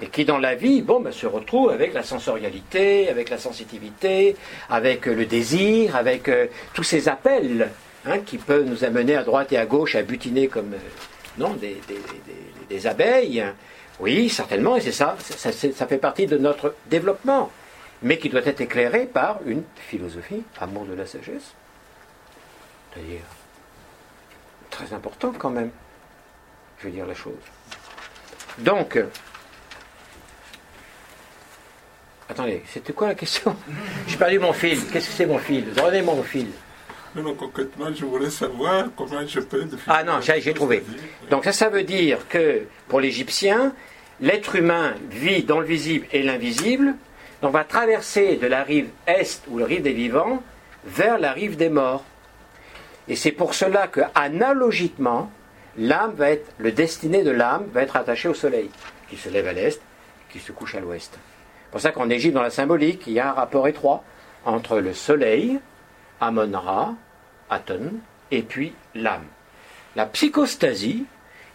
et 0.00 0.08
qui 0.08 0.24
dans 0.24 0.38
la 0.38 0.54
vie, 0.54 0.82
bon, 0.82 1.00
ben, 1.00 1.10
se 1.10 1.26
retrouve 1.26 1.70
avec 1.70 1.94
la 1.94 2.02
sensorialité, 2.02 3.08
avec 3.08 3.30
la 3.30 3.38
sensitivité, 3.38 4.36
avec 4.68 5.06
le 5.06 5.24
désir, 5.24 5.96
avec 5.96 6.28
euh, 6.28 6.46
tous 6.74 6.82
ces 6.82 7.08
appels 7.08 7.70
hein, 8.04 8.18
qui 8.18 8.36
peuvent 8.36 8.66
nous 8.66 8.84
amener 8.84 9.16
à 9.16 9.22
droite 9.22 9.52
et 9.52 9.56
à 9.56 9.64
gauche 9.64 9.94
à 9.94 10.02
butiner 10.02 10.48
comme 10.48 10.74
euh, 10.74 11.38
non, 11.38 11.54
des, 11.54 11.80
des, 12.68 12.86
abeilles. 12.86 13.44
Oui, 13.98 14.28
certainement, 14.28 14.76
et 14.76 14.82
c'est 14.82 14.92
ça, 14.92 15.16
ça, 15.18 15.50
ça 15.50 15.86
fait 15.86 15.96
partie 15.96 16.26
de 16.26 16.36
notre 16.36 16.74
développement 16.90 17.50
mais 18.02 18.18
qui 18.18 18.28
doit 18.28 18.44
être 18.44 18.60
éclairé 18.60 19.06
par 19.06 19.40
une 19.46 19.62
philosophie, 19.76 20.42
amour 20.60 20.84
de 20.84 20.94
la 20.94 21.06
sagesse. 21.06 21.54
C'est-à-dire, 22.92 23.20
très 24.76 24.94
important 24.94 25.32
quand 25.38 25.50
même, 25.50 25.70
je 26.78 26.86
veux 26.86 26.92
dire 26.92 27.06
la 27.06 27.14
chose. 27.14 27.32
Donc, 28.58 28.98
attendez, 32.28 32.62
c'était 32.66 32.92
quoi 32.92 33.08
la 33.08 33.14
question? 33.14 33.56
J'ai 34.06 34.16
perdu 34.16 34.38
mon 34.38 34.52
fil. 34.52 34.78
Qu'est-ce 34.88 35.08
que 35.08 35.14
c'est 35.14 35.26
mon 35.26 35.38
fil? 35.38 35.72
Donnez-moi 35.72 36.14
mon 36.14 36.22
fil. 36.22 36.48
Non, 37.14 37.34
concrètement, 37.34 37.86
je 37.94 38.04
voulais 38.04 38.28
savoir 38.28 38.88
comment 38.94 39.26
je 39.26 39.40
peux. 39.40 39.66
Ah 39.86 40.04
non, 40.04 40.20
j'ai 40.20 40.52
trouvé. 40.52 40.84
Donc 41.30 41.44
ça, 41.44 41.52
ça 41.52 41.70
veut 41.70 41.82
dire 41.82 42.28
que 42.28 42.64
pour 42.88 43.00
l'Égyptien, 43.00 43.72
l'être 44.20 44.56
humain 44.56 44.92
vit 45.10 45.42
dans 45.42 45.60
le 45.60 45.66
visible 45.66 46.06
et 46.12 46.22
l'invisible, 46.22 46.94
on 47.40 47.48
va 47.48 47.64
traverser 47.64 48.36
de 48.36 48.46
la 48.46 48.62
rive 48.62 48.90
est 49.06 49.42
ou 49.48 49.56
la 49.56 49.64
rive 49.64 49.80
des 49.80 49.94
vivants 49.94 50.42
vers 50.84 51.18
la 51.18 51.32
rive 51.32 51.56
des 51.56 51.70
morts. 51.70 52.04
Et 53.08 53.16
c'est 53.16 53.32
pour 53.32 53.54
cela 53.54 53.86
que, 53.86 54.00
analogiquement, 54.14 55.30
l'âme 55.78 56.12
va 56.14 56.30
être, 56.30 56.52
le 56.58 56.72
destiné 56.72 57.22
de 57.22 57.30
l'âme 57.30 57.66
va 57.72 57.82
être 57.82 57.96
attaché 57.96 58.28
au 58.28 58.34
soleil, 58.34 58.70
qui 59.08 59.16
se 59.16 59.28
lève 59.28 59.46
à 59.46 59.52
l'est, 59.52 59.80
qui 60.30 60.38
se 60.38 60.52
couche 60.52 60.74
à 60.74 60.80
l'ouest. 60.80 61.12
C'est 61.12 61.70
pour 61.70 61.80
ça 61.80 61.92
qu'en 61.92 62.10
Égypte, 62.10 62.34
dans 62.34 62.42
la 62.42 62.50
symbolique, 62.50 63.04
il 63.06 63.12
y 63.12 63.20
a 63.20 63.30
un 63.30 63.34
rapport 63.34 63.68
étroit 63.68 64.02
entre 64.44 64.78
le 64.78 64.92
soleil, 64.92 65.60
Amon-Ra, 66.20 66.94
Aton, 67.50 67.92
et 68.30 68.42
puis 68.42 68.72
l'âme. 68.94 69.26
La 69.94 70.06
psychostasie, 70.06 71.06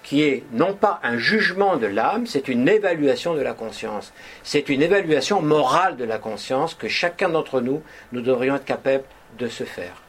qui 0.03 0.23
est 0.23 0.43
non 0.51 0.73
pas 0.73 0.99
un 1.03 1.17
jugement 1.17 1.77
de 1.77 1.85
l'âme, 1.85 2.25
c'est 2.25 2.47
une 2.47 2.67
évaluation 2.67 3.35
de 3.35 3.41
la 3.41 3.53
conscience. 3.53 4.13
C'est 4.43 4.69
une 4.69 4.81
évaluation 4.81 5.41
morale 5.41 5.95
de 5.95 6.05
la 6.05 6.17
conscience 6.17 6.73
que 6.73 6.87
chacun 6.87 7.29
d'entre 7.29 7.61
nous, 7.61 7.83
nous 8.11 8.21
devrions 8.21 8.55
être 8.55 8.65
capables 8.65 9.03
de 9.37 9.47
se 9.47 9.63
faire. 9.63 10.00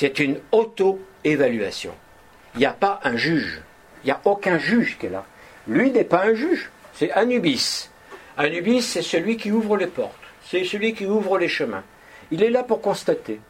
C'est 0.00 0.18
une 0.18 0.38
auto-évaluation. 0.50 1.92
Il 2.54 2.60
n'y 2.60 2.64
a 2.64 2.72
pas 2.72 3.00
un 3.04 3.18
juge. 3.18 3.60
Il 4.02 4.06
n'y 4.06 4.12
a 4.12 4.20
aucun 4.24 4.56
juge 4.56 4.96
qui 4.98 5.04
est 5.04 5.10
là. 5.10 5.26
Lui 5.68 5.90
n'est 5.90 6.04
pas 6.04 6.24
un 6.24 6.32
juge. 6.32 6.70
C'est 6.94 7.12
Anubis. 7.12 7.90
Anubis, 8.38 8.80
c'est 8.80 9.02
celui 9.02 9.36
qui 9.36 9.52
ouvre 9.52 9.76
les 9.76 9.88
portes. 9.88 10.14
C'est 10.46 10.64
celui 10.64 10.94
qui 10.94 11.04
ouvre 11.04 11.36
les 11.36 11.48
chemins. 11.48 11.84
Il 12.30 12.42
est 12.42 12.48
là 12.48 12.62
pour 12.62 12.80
constater. 12.80 13.40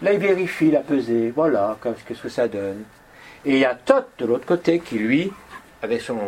Là, 0.00 0.12
il 0.12 0.20
vérifie 0.20 0.70
la 0.70 0.78
pesée. 0.78 1.32
Voilà, 1.34 1.76
qu'est-ce 1.82 2.22
que 2.22 2.28
ça 2.28 2.46
donne. 2.46 2.84
Et 3.44 3.54
il 3.54 3.58
y 3.58 3.64
a 3.64 3.74
Thoth 3.74 4.06
de 4.18 4.26
l'autre 4.26 4.46
côté 4.46 4.78
qui, 4.78 5.00
lui, 5.00 5.32
avec 5.82 6.02
son, 6.02 6.20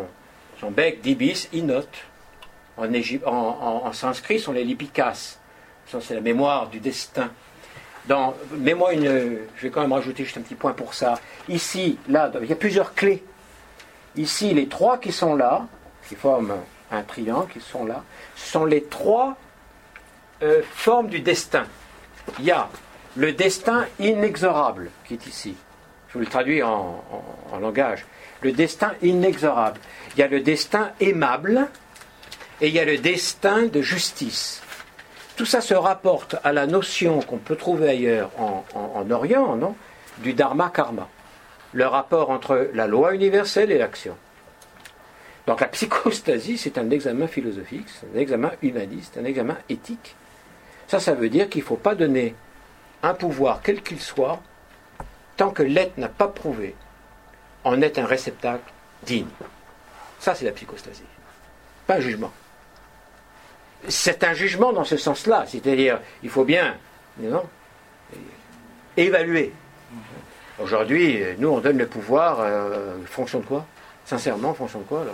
bec 0.73 1.03
d'ibis, 1.03 1.49
il 1.53 1.67
note. 1.67 1.99
En, 2.77 2.93
Égypte, 2.93 3.29
en, 3.29 3.93
sanskrit, 3.93 4.41
sont 4.41 4.51
les 4.51 4.65
lipikas. 4.65 5.39
C'est 5.87 6.15
la 6.15 6.21
mémoire 6.21 6.69
du 6.69 6.81
destin. 6.81 7.31
Dans, 8.09 8.35
mets-moi 8.53 8.95
une. 8.95 9.39
Je 9.57 9.63
vais 9.63 9.71
quand 9.71 9.83
même 9.83 9.93
rajouter 9.93 10.25
juste 10.25 10.39
un 10.39 10.41
petit 10.41 10.55
point 10.55 10.73
pour 10.73 10.95
ça. 10.95 11.21
Ici, 11.49 11.99
là, 12.09 12.33
il 12.43 12.49
y 12.49 12.53
a 12.53 12.57
plusieurs 12.57 12.95
clés. 12.95 13.23
Ici, 14.17 14.55
les 14.55 14.67
trois 14.67 14.99
qui 14.99 15.13
sont 15.13 15.37
là, 15.37 15.67
qui 16.09 16.15
forment 16.15 16.57
un 16.91 17.03
triangle, 17.03 17.53
qui 17.53 17.61
sont 17.61 17.85
là, 17.85 18.03
sont 18.35 18.65
les 18.65 18.85
trois 18.85 19.37
euh, 20.43 20.63
formes 20.73 21.09
du 21.09 21.21
destin. 21.21 21.67
Il 22.39 22.47
y 22.47 22.51
a 22.51 22.69
le 23.17 23.33
destin 23.33 23.87
inexorable 23.99 24.91
qui 25.05 25.15
est 25.15 25.27
ici. 25.27 25.55
Je 26.09 26.15
vous 26.15 26.21
le 26.21 26.27
traduis 26.27 26.63
en, 26.63 27.05
langage. 27.61 28.07
Le 28.41 28.53
destin 28.53 28.93
inexorable. 29.03 29.81
Il 30.15 30.21
y 30.21 30.23
a 30.23 30.29
le 30.29 30.41
destin 30.41 30.93
aimable 31.01 31.69
et 32.61 32.69
il 32.69 32.75
y 32.75 32.79
a 32.79 32.85
le 32.85 32.99
destin 32.99 33.67
de 33.67 33.83
justice. 33.83 34.63
Tout 35.39 35.47
ça 35.47 35.61
se 35.61 35.73
rapporte 35.73 36.35
à 36.43 36.53
la 36.53 36.67
notion 36.67 37.21
qu'on 37.21 37.39
peut 37.39 37.55
trouver 37.55 37.89
ailleurs 37.89 38.33
en, 38.41 38.65
en 38.75 39.09
Orient, 39.13 39.55
non? 39.55 39.77
Du 40.19 40.35
dharma 40.35 40.69
karma. 40.69 41.09
Le 41.73 41.87
rapport 41.87 42.31
entre 42.31 42.69
la 42.75 42.89
loi 42.89 43.15
universelle 43.15 43.71
et 43.71 43.79
l'action. 43.79 44.17
Donc 45.47 45.61
la 45.61 45.69
psychostasie, 45.69 46.59
c'est 46.59 46.77
un 46.77 46.91
examen 46.91 47.29
philosophique, 47.29 47.87
c'est 47.89 48.09
un 48.13 48.19
examen 48.19 48.51
humaniste, 48.63 49.17
un 49.17 49.25
examen 49.25 49.57
éthique. 49.69 50.17
Ça, 50.89 50.99
ça 50.99 51.15
veut 51.15 51.29
dire 51.29 51.49
qu'il 51.49 51.63
ne 51.63 51.67
faut 51.67 51.77
pas 51.77 51.95
donner 51.95 52.35
un 53.05 53.15
pouvoir, 53.15 53.61
quel 53.63 53.81
qu'il 53.81 54.01
soit, 54.01 54.43
tant 55.37 55.51
que 55.51 55.63
l'être 55.63 55.99
n'a 55.99 56.09
pas 56.09 56.27
prouvé 56.27 56.75
en 57.63 57.81
est 57.81 58.01
un 58.01 58.07
réceptacle 58.07 58.73
digne. 59.05 59.29
Ça, 60.19 60.35
c'est 60.35 60.47
la 60.47 60.53
psychostasie. 60.53 61.03
Pas 61.87 61.95
un 61.95 62.01
jugement. 62.01 62.33
C'est 63.87 64.25
un 64.25 64.35
jugement 64.35 64.73
dans 64.73 64.85
ce 64.85 64.97
sens-là, 64.97 65.45
c'est-à-dire, 65.47 66.01
il 66.23 66.31
faut 66.31 66.45
bien 66.45 66.75
évaluer. 68.97 69.53
Aujourd'hui, 70.61 71.23
nous, 71.39 71.49
on 71.49 71.61
donne 71.61 71.79
le 71.79 71.87
pouvoir, 71.87 72.41
euh, 72.41 72.97
fonction 73.07 73.39
de 73.39 73.45
quoi? 73.45 73.65
Sincèrement, 74.05 74.55
fonction 74.55 74.81
de 74.81 74.85
quoi 74.85 75.05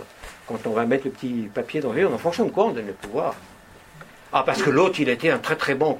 Quand 0.47 0.65
on 0.65 0.71
va 0.71 0.85
mettre 0.85 1.05
le 1.05 1.11
petit 1.11 1.49
papier 1.53 1.81
dans 1.81 1.93
le 1.93 2.07
en 2.07 2.17
fonction 2.17 2.45
de 2.45 2.49
quoi 2.49 2.65
on 2.65 2.71
donne 2.71 2.87
le 2.87 2.93
pouvoir? 2.93 3.35
Ah, 4.33 4.43
parce 4.43 4.63
que 4.63 4.69
l'autre, 4.69 4.99
il 4.99 5.09
était 5.09 5.29
un 5.29 5.37
très 5.37 5.55
très 5.55 5.75
bon 5.75 5.93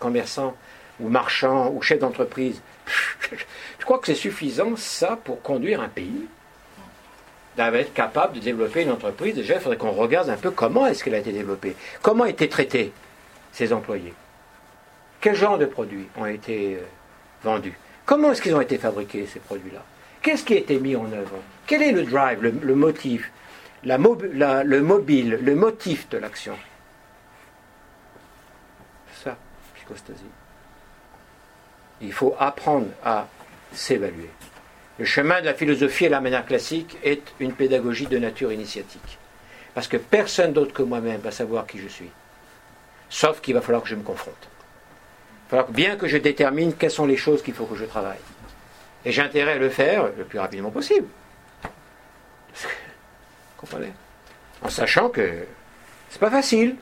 commerçant, 0.00 0.56
ou 0.98 1.08
marchand, 1.08 1.70
ou 1.72 1.80
chef 1.80 2.00
d'entreprise. 2.00 2.60
Je 3.78 3.84
crois 3.84 3.98
que 3.98 4.06
c'est 4.06 4.14
suffisant, 4.14 4.76
ça, 4.76 5.18
pour 5.22 5.40
conduire 5.42 5.80
un 5.80 5.88
pays? 5.88 6.26
D'être 7.58 7.92
capable 7.92 8.34
de 8.34 8.38
développer 8.40 8.82
une 8.82 8.92
entreprise, 8.92 9.34
déjà, 9.34 9.54
il 9.54 9.60
faudrait 9.60 9.76
qu'on 9.76 9.90
regarde 9.90 10.30
un 10.30 10.36
peu 10.36 10.52
comment 10.52 10.86
est-ce 10.86 11.02
qu'elle 11.02 11.16
a 11.16 11.18
été 11.18 11.32
développée. 11.32 11.74
Comment 12.02 12.24
étaient 12.24 12.46
traités 12.46 12.92
ses 13.50 13.72
employés? 13.72 14.14
Quel 15.20 15.34
genre 15.34 15.58
de 15.58 15.66
produits 15.66 16.06
ont 16.16 16.26
été 16.26 16.76
euh, 16.76 16.86
vendus? 17.42 17.76
Comment 18.06 18.30
est-ce 18.30 18.42
qu'ils 18.42 18.54
ont 18.54 18.60
été 18.60 18.78
fabriqués, 18.78 19.26
ces 19.26 19.40
produits-là? 19.40 19.82
Qu'est-ce 20.22 20.44
qui 20.44 20.54
a 20.54 20.58
été 20.58 20.78
mis 20.78 20.94
en 20.94 21.10
œuvre? 21.12 21.34
Quel 21.66 21.82
est 21.82 21.90
le 21.90 22.04
drive, 22.04 22.40
le, 22.40 22.74
motif, 22.76 23.32
la, 23.82 23.98
le 24.62 24.80
mobile, 24.80 25.40
le 25.42 25.54
motif 25.56 26.08
de 26.10 26.18
l'action? 26.18 26.56
Ça, 29.24 29.36
psychostasie. 29.74 30.22
Il 32.02 32.12
faut 32.12 32.36
apprendre 32.38 32.86
à 33.04 33.26
s'évaluer. 33.72 34.30
Le 34.98 35.04
chemin 35.04 35.40
de 35.40 35.46
la 35.46 35.54
philosophie 35.54 36.06
et 36.06 36.08
la 36.08 36.20
manière 36.20 36.44
classique 36.44 36.96
est 37.04 37.22
une 37.38 37.52
pédagogie 37.52 38.06
de 38.06 38.18
nature 38.18 38.52
initiatique. 38.52 39.18
Parce 39.74 39.86
que 39.86 39.96
personne 39.96 40.52
d'autre 40.52 40.72
que 40.72 40.82
moi-même 40.82 41.20
va 41.20 41.30
savoir 41.30 41.66
qui 41.66 41.78
je 41.78 41.88
suis. 41.88 42.10
Sauf 43.08 43.40
qu'il 43.40 43.54
va 43.54 43.60
falloir 43.60 43.82
que 43.82 43.88
je 43.88 43.94
me 43.94 44.02
confronte. 44.02 44.34
Il 44.40 45.44
va 45.44 45.50
falloir 45.50 45.70
bien 45.70 45.96
que 45.96 46.08
je 46.08 46.16
détermine 46.16 46.74
quelles 46.74 46.90
sont 46.90 47.06
les 47.06 47.16
choses 47.16 47.42
qu'il 47.42 47.54
faut 47.54 47.66
que 47.66 47.76
je 47.76 47.84
travaille. 47.84 48.18
Et 49.04 49.12
j'ai 49.12 49.22
intérêt 49.22 49.52
à 49.52 49.58
le 49.58 49.70
faire 49.70 50.08
le 50.16 50.24
plus 50.24 50.38
rapidement 50.38 50.70
possible. 50.70 51.06
Comprenez? 53.56 53.92
En 54.62 54.68
sachant 54.68 55.08
que 55.08 55.46
c'est 56.10 56.20
pas 56.20 56.30
facile. 56.30 56.76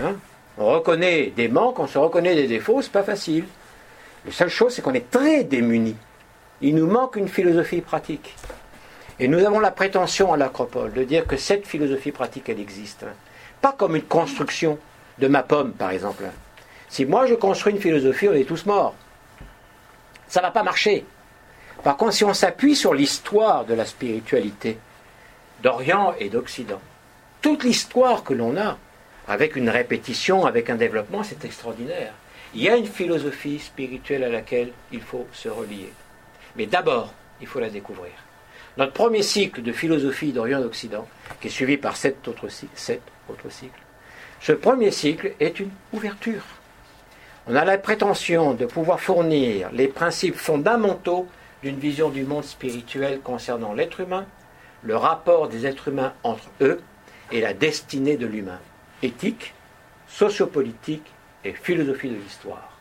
Hein? 0.00 0.16
on 0.58 0.72
reconnaît 0.72 1.32
des 1.36 1.48
manques, 1.48 1.78
on 1.78 1.86
se 1.86 1.98
reconnaît 1.98 2.34
des 2.34 2.46
défauts, 2.46 2.80
c'est 2.82 2.92
pas 2.92 3.02
facile. 3.02 3.44
La 4.24 4.32
seule 4.32 4.48
chose, 4.48 4.74
c'est 4.74 4.82
qu'on 4.82 4.94
est 4.94 5.10
très 5.10 5.44
démunis. 5.44 5.96
Il 6.62 6.74
nous 6.74 6.86
manque 6.86 7.16
une 7.16 7.28
philosophie 7.28 7.82
pratique. 7.82 8.34
Et 9.18 9.28
nous 9.28 9.44
avons 9.44 9.60
la 9.60 9.70
prétention 9.70 10.32
à 10.32 10.36
l'Acropole 10.36 10.92
de 10.92 11.04
dire 11.04 11.26
que 11.26 11.36
cette 11.36 11.66
philosophie 11.66 12.12
pratique, 12.12 12.48
elle 12.48 12.60
existe. 12.60 13.04
Pas 13.60 13.72
comme 13.72 13.96
une 13.96 14.02
construction 14.02 14.78
de 15.18 15.28
ma 15.28 15.42
pomme, 15.42 15.72
par 15.72 15.90
exemple. 15.90 16.24
Si 16.88 17.04
moi 17.04 17.26
je 17.26 17.34
construis 17.34 17.72
une 17.72 17.80
philosophie, 17.80 18.28
on 18.28 18.34
est 18.34 18.48
tous 18.48 18.66
morts. 18.66 18.94
Ça 20.28 20.40
ne 20.40 20.46
va 20.46 20.50
pas 20.50 20.62
marcher. 20.62 21.04
Par 21.82 21.96
contre, 21.96 22.12
si 22.12 22.24
on 22.24 22.34
s'appuie 22.34 22.76
sur 22.76 22.94
l'histoire 22.94 23.64
de 23.64 23.74
la 23.74 23.84
spiritualité 23.84 24.78
d'Orient 25.62 26.14
et 26.18 26.28
d'Occident, 26.28 26.80
toute 27.42 27.64
l'histoire 27.64 28.24
que 28.24 28.34
l'on 28.34 28.56
a, 28.56 28.76
avec 29.28 29.56
une 29.56 29.70
répétition, 29.70 30.46
avec 30.46 30.70
un 30.70 30.76
développement, 30.76 31.22
c'est 31.22 31.44
extraordinaire. 31.44 32.12
Il 32.54 32.62
y 32.62 32.68
a 32.68 32.76
une 32.76 32.86
philosophie 32.86 33.58
spirituelle 33.58 34.24
à 34.24 34.28
laquelle 34.28 34.72
il 34.92 35.00
faut 35.00 35.26
se 35.32 35.48
relier. 35.48 35.92
Mais 36.56 36.66
d'abord, 36.66 37.12
il 37.40 37.46
faut 37.46 37.60
la 37.60 37.70
découvrir. 37.70 38.12
Notre 38.76 38.92
premier 38.92 39.22
cycle 39.22 39.62
de 39.62 39.72
philosophie 39.72 40.32
d'Orient 40.32 40.58
et 40.60 40.62
d'Occident, 40.62 41.06
qui 41.40 41.48
est 41.48 41.50
suivi 41.50 41.76
par 41.76 41.96
sept 41.96 42.26
autres, 42.28 42.48
sept 42.74 43.02
autres 43.28 43.50
cycles, 43.50 43.80
ce 44.40 44.52
premier 44.52 44.90
cycle 44.90 45.32
est 45.40 45.60
une 45.60 45.70
ouverture. 45.92 46.42
On 47.46 47.54
a 47.54 47.64
la 47.64 47.78
prétention 47.78 48.54
de 48.54 48.66
pouvoir 48.66 49.00
fournir 49.00 49.70
les 49.72 49.88
principes 49.88 50.34
fondamentaux 50.34 51.26
d'une 51.62 51.78
vision 51.78 52.10
du 52.10 52.24
monde 52.24 52.44
spirituel 52.44 53.20
concernant 53.20 53.72
l'être 53.72 54.00
humain, 54.00 54.26
le 54.82 54.96
rapport 54.96 55.48
des 55.48 55.66
êtres 55.66 55.88
humains 55.88 56.12
entre 56.22 56.48
eux 56.60 56.82
et 57.32 57.40
la 57.40 57.54
destinée 57.54 58.16
de 58.16 58.26
l'humain, 58.26 58.60
éthique, 59.02 59.54
sociopolitique 60.06 61.06
et 61.44 61.52
philosophie 61.52 62.10
de 62.10 62.16
l'histoire. 62.16 62.78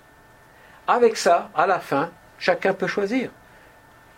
Avec 0.88 1.18
ça, 1.18 1.50
à 1.56 1.68
la 1.68 1.80
fin, 1.80 2.12
chacun 2.38 2.74
peut 2.74 2.88
choisir. 2.88 3.32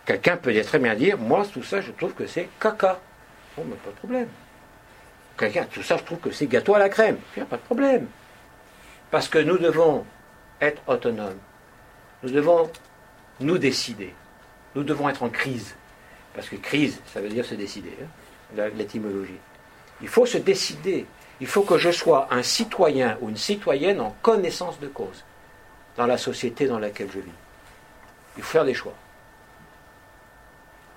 Quelqu'un 0.08 0.38
peut 0.38 0.58
très 0.62 0.78
bien 0.78 0.94
dire, 0.94 1.18
moi, 1.18 1.44
tout 1.52 1.62
ça, 1.62 1.82
je 1.82 1.92
trouve 1.92 2.14
que 2.14 2.26
c'est 2.26 2.48
caca. 2.58 2.98
Bon, 3.54 3.64
mais 3.68 3.76
pas 3.76 3.90
de 3.90 3.96
problème. 3.96 4.28
Quelqu'un, 5.36 5.66
tout 5.70 5.82
ça, 5.82 5.98
je 5.98 6.04
trouve 6.04 6.18
que 6.18 6.30
c'est 6.30 6.46
gâteau 6.46 6.74
à 6.74 6.78
la 6.78 6.88
crème. 6.88 7.18
Il 7.36 7.40
n'y 7.40 7.42
a 7.42 7.46
pas 7.46 7.58
de 7.58 7.62
problème. 7.62 8.06
Parce 9.10 9.28
que 9.28 9.38
nous 9.38 9.58
devons 9.58 10.06
être 10.62 10.80
autonomes. 10.86 11.36
Nous 12.22 12.30
devons 12.30 12.70
nous 13.40 13.58
décider 13.58 14.14
nous 14.78 14.84
devons 14.84 15.08
être 15.08 15.22
en 15.22 15.28
crise. 15.28 15.74
Parce 16.34 16.48
que 16.48 16.56
crise, 16.56 17.00
ça 17.12 17.20
veut 17.20 17.28
dire 17.28 17.44
se 17.44 17.54
décider, 17.54 17.92
hein, 18.00 18.68
l'étymologie. 18.76 19.38
Il 20.00 20.08
faut 20.08 20.24
se 20.24 20.38
décider. 20.38 21.04
Il 21.40 21.46
faut 21.46 21.62
que 21.62 21.78
je 21.78 21.90
sois 21.90 22.28
un 22.30 22.42
citoyen 22.42 23.18
ou 23.20 23.28
une 23.28 23.36
citoyenne 23.36 24.00
en 24.00 24.14
connaissance 24.22 24.78
de 24.78 24.86
cause 24.86 25.24
dans 25.96 26.06
la 26.06 26.16
société 26.16 26.66
dans 26.66 26.78
laquelle 26.78 27.10
je 27.12 27.18
vis. 27.18 27.30
Il 28.36 28.42
faut 28.42 28.52
faire 28.52 28.64
des 28.64 28.74
choix. 28.74 28.94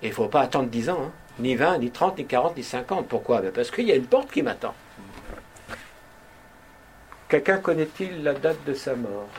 Et 0.02 0.08
il 0.08 0.10
ne 0.10 0.16
faut 0.16 0.28
pas 0.28 0.42
attendre 0.42 0.70
10 0.70 0.90
ans, 0.90 1.04
hein. 1.04 1.12
ni 1.40 1.56
20, 1.56 1.78
ni 1.78 1.92
30, 1.92 2.18
ni 2.18 2.26
40, 2.26 2.58
ni 2.58 2.64
50. 2.64 3.08
Pourquoi? 3.08 3.42
Ben, 3.42 3.52
Parce 3.52 3.70
qu'il 3.70 3.88
y 3.88 3.92
a 3.92 3.96
une 3.96 4.06
porte 4.06 4.32
qui 4.32 4.42
m'attend. 4.42 4.74
Quelqu'un 7.30 7.60
connaît-il 7.60 8.24
la 8.24 8.34
date 8.34 8.64
de 8.66 8.74
sa 8.74 8.96
mort? 8.96 9.30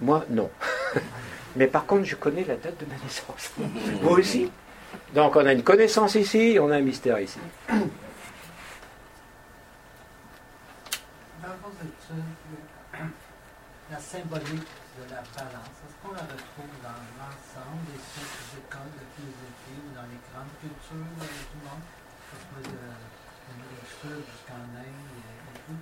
Moi, 0.00 0.24
non. 0.30 0.50
Mais 1.56 1.66
par 1.66 1.84
contre, 1.84 2.04
je 2.04 2.16
connais 2.16 2.44
la 2.44 2.56
date 2.56 2.78
de 2.80 2.86
ma 2.86 2.94
naissance. 3.02 3.52
Vous 4.02 4.10
aussi? 4.10 4.50
Donc 5.14 5.36
on 5.36 5.44
a 5.44 5.52
une 5.52 5.62
connaissance 5.62 6.14
ici, 6.14 6.56
on 6.60 6.70
a 6.70 6.76
un 6.76 6.80
mystère 6.80 7.20
ici. 7.20 7.38
Dans 7.68 7.78
études, 11.82 12.22
la 13.90 13.98
symbolique 13.98 14.79
de 15.00 15.10
la 15.10 15.22
balance, 15.32 15.76
est-ce 15.80 15.96
qu'on 16.02 16.12
la 16.12 16.28
retrouve 16.28 16.76
dans 16.84 17.00
l'ensemble 17.16 17.88
des 17.88 18.60
écoles 18.60 18.92
de 19.00 19.06
philosophie 19.16 19.80
ou 19.80 19.94
dans 19.96 20.04
les 20.04 20.20
grandes 20.28 20.52
cultures 20.60 21.08
du 21.16 21.58
monde, 21.64 21.84
que 22.30 22.60
de 22.68 24.20
jusqu'en 24.28 24.60
Inde 24.76 25.00
et, 25.16 25.58
tout? 25.64 25.80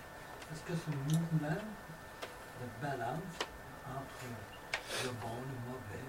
Est-ce 0.53 0.63
que 0.63 0.75
ce 0.79 0.91
mouvement 0.91 1.63
de 2.61 2.87
balance 2.87 3.35
entre 3.91 4.25
le 5.05 5.11
bon, 5.21 5.35
le 5.35 5.57
mauvais, 5.67 6.05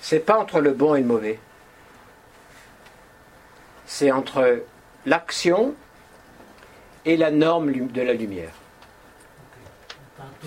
C'est 0.00 0.20
pas 0.20 0.38
entre 0.38 0.60
le 0.60 0.72
bon 0.72 0.94
et 0.94 1.00
le 1.00 1.06
mauvais. 1.06 1.40
C'est 3.86 4.12
entre 4.12 4.62
l'action 5.06 5.74
et 7.04 7.16
la 7.16 7.30
norme 7.30 7.88
de 7.88 8.02
la 8.02 8.12
lumière. 8.12 8.52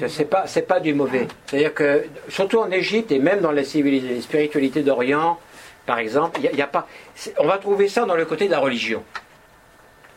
C'est 0.08 0.26
pas, 0.26 0.46
pas 0.68 0.80
du 0.80 0.94
mauvais. 0.94 1.28
C'est-à-dire 1.46 1.74
que, 1.74 2.06
surtout 2.30 2.60
en 2.60 2.72
Égypte 2.72 3.12
et 3.12 3.20
même 3.20 3.40
dans 3.42 3.52
les, 3.52 3.64
les 3.74 4.22
spiritualités 4.22 4.82
d'Orient, 4.84 5.40
par 5.86 6.00
exemple, 6.00 6.40
a- 6.46 6.68
pas. 6.68 6.88
On 7.40 7.46
va 7.48 7.58
trouver 7.58 7.88
ça 7.90 8.06
dans 8.06 8.16
le 8.16 8.26
côté 8.26 8.46
de 8.46 8.52
la 8.52 8.60
religion. 8.60 9.04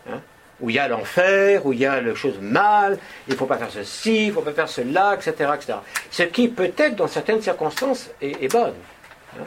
Hein, 0.08 0.20
où 0.60 0.70
il 0.70 0.76
y 0.76 0.78
a 0.78 0.86
l'enfer, 0.88 1.66
où 1.66 1.72
il 1.72 1.80
y 1.80 1.86
a 1.86 2.00
le 2.00 2.14
chose 2.14 2.38
mal, 2.40 2.98
il 3.26 3.32
ne 3.32 3.36
faut 3.38 3.46
pas 3.46 3.56
faire 3.58 3.70
ceci, 3.70 4.24
il 4.24 4.28
ne 4.28 4.32
faut 4.34 4.42
pas 4.42 4.52
faire 4.52 4.68
cela, 4.68 5.14
etc., 5.14 5.50
etc. 5.54 5.78
Ce 6.10 6.22
qui, 6.22 6.48
peut-être, 6.48 6.94
dans 6.96 7.08
certaines 7.08 7.42
circonstances, 7.42 8.10
est, 8.22 8.42
est 8.42 8.52
bonne. 8.52 8.74
hein? 9.36 9.44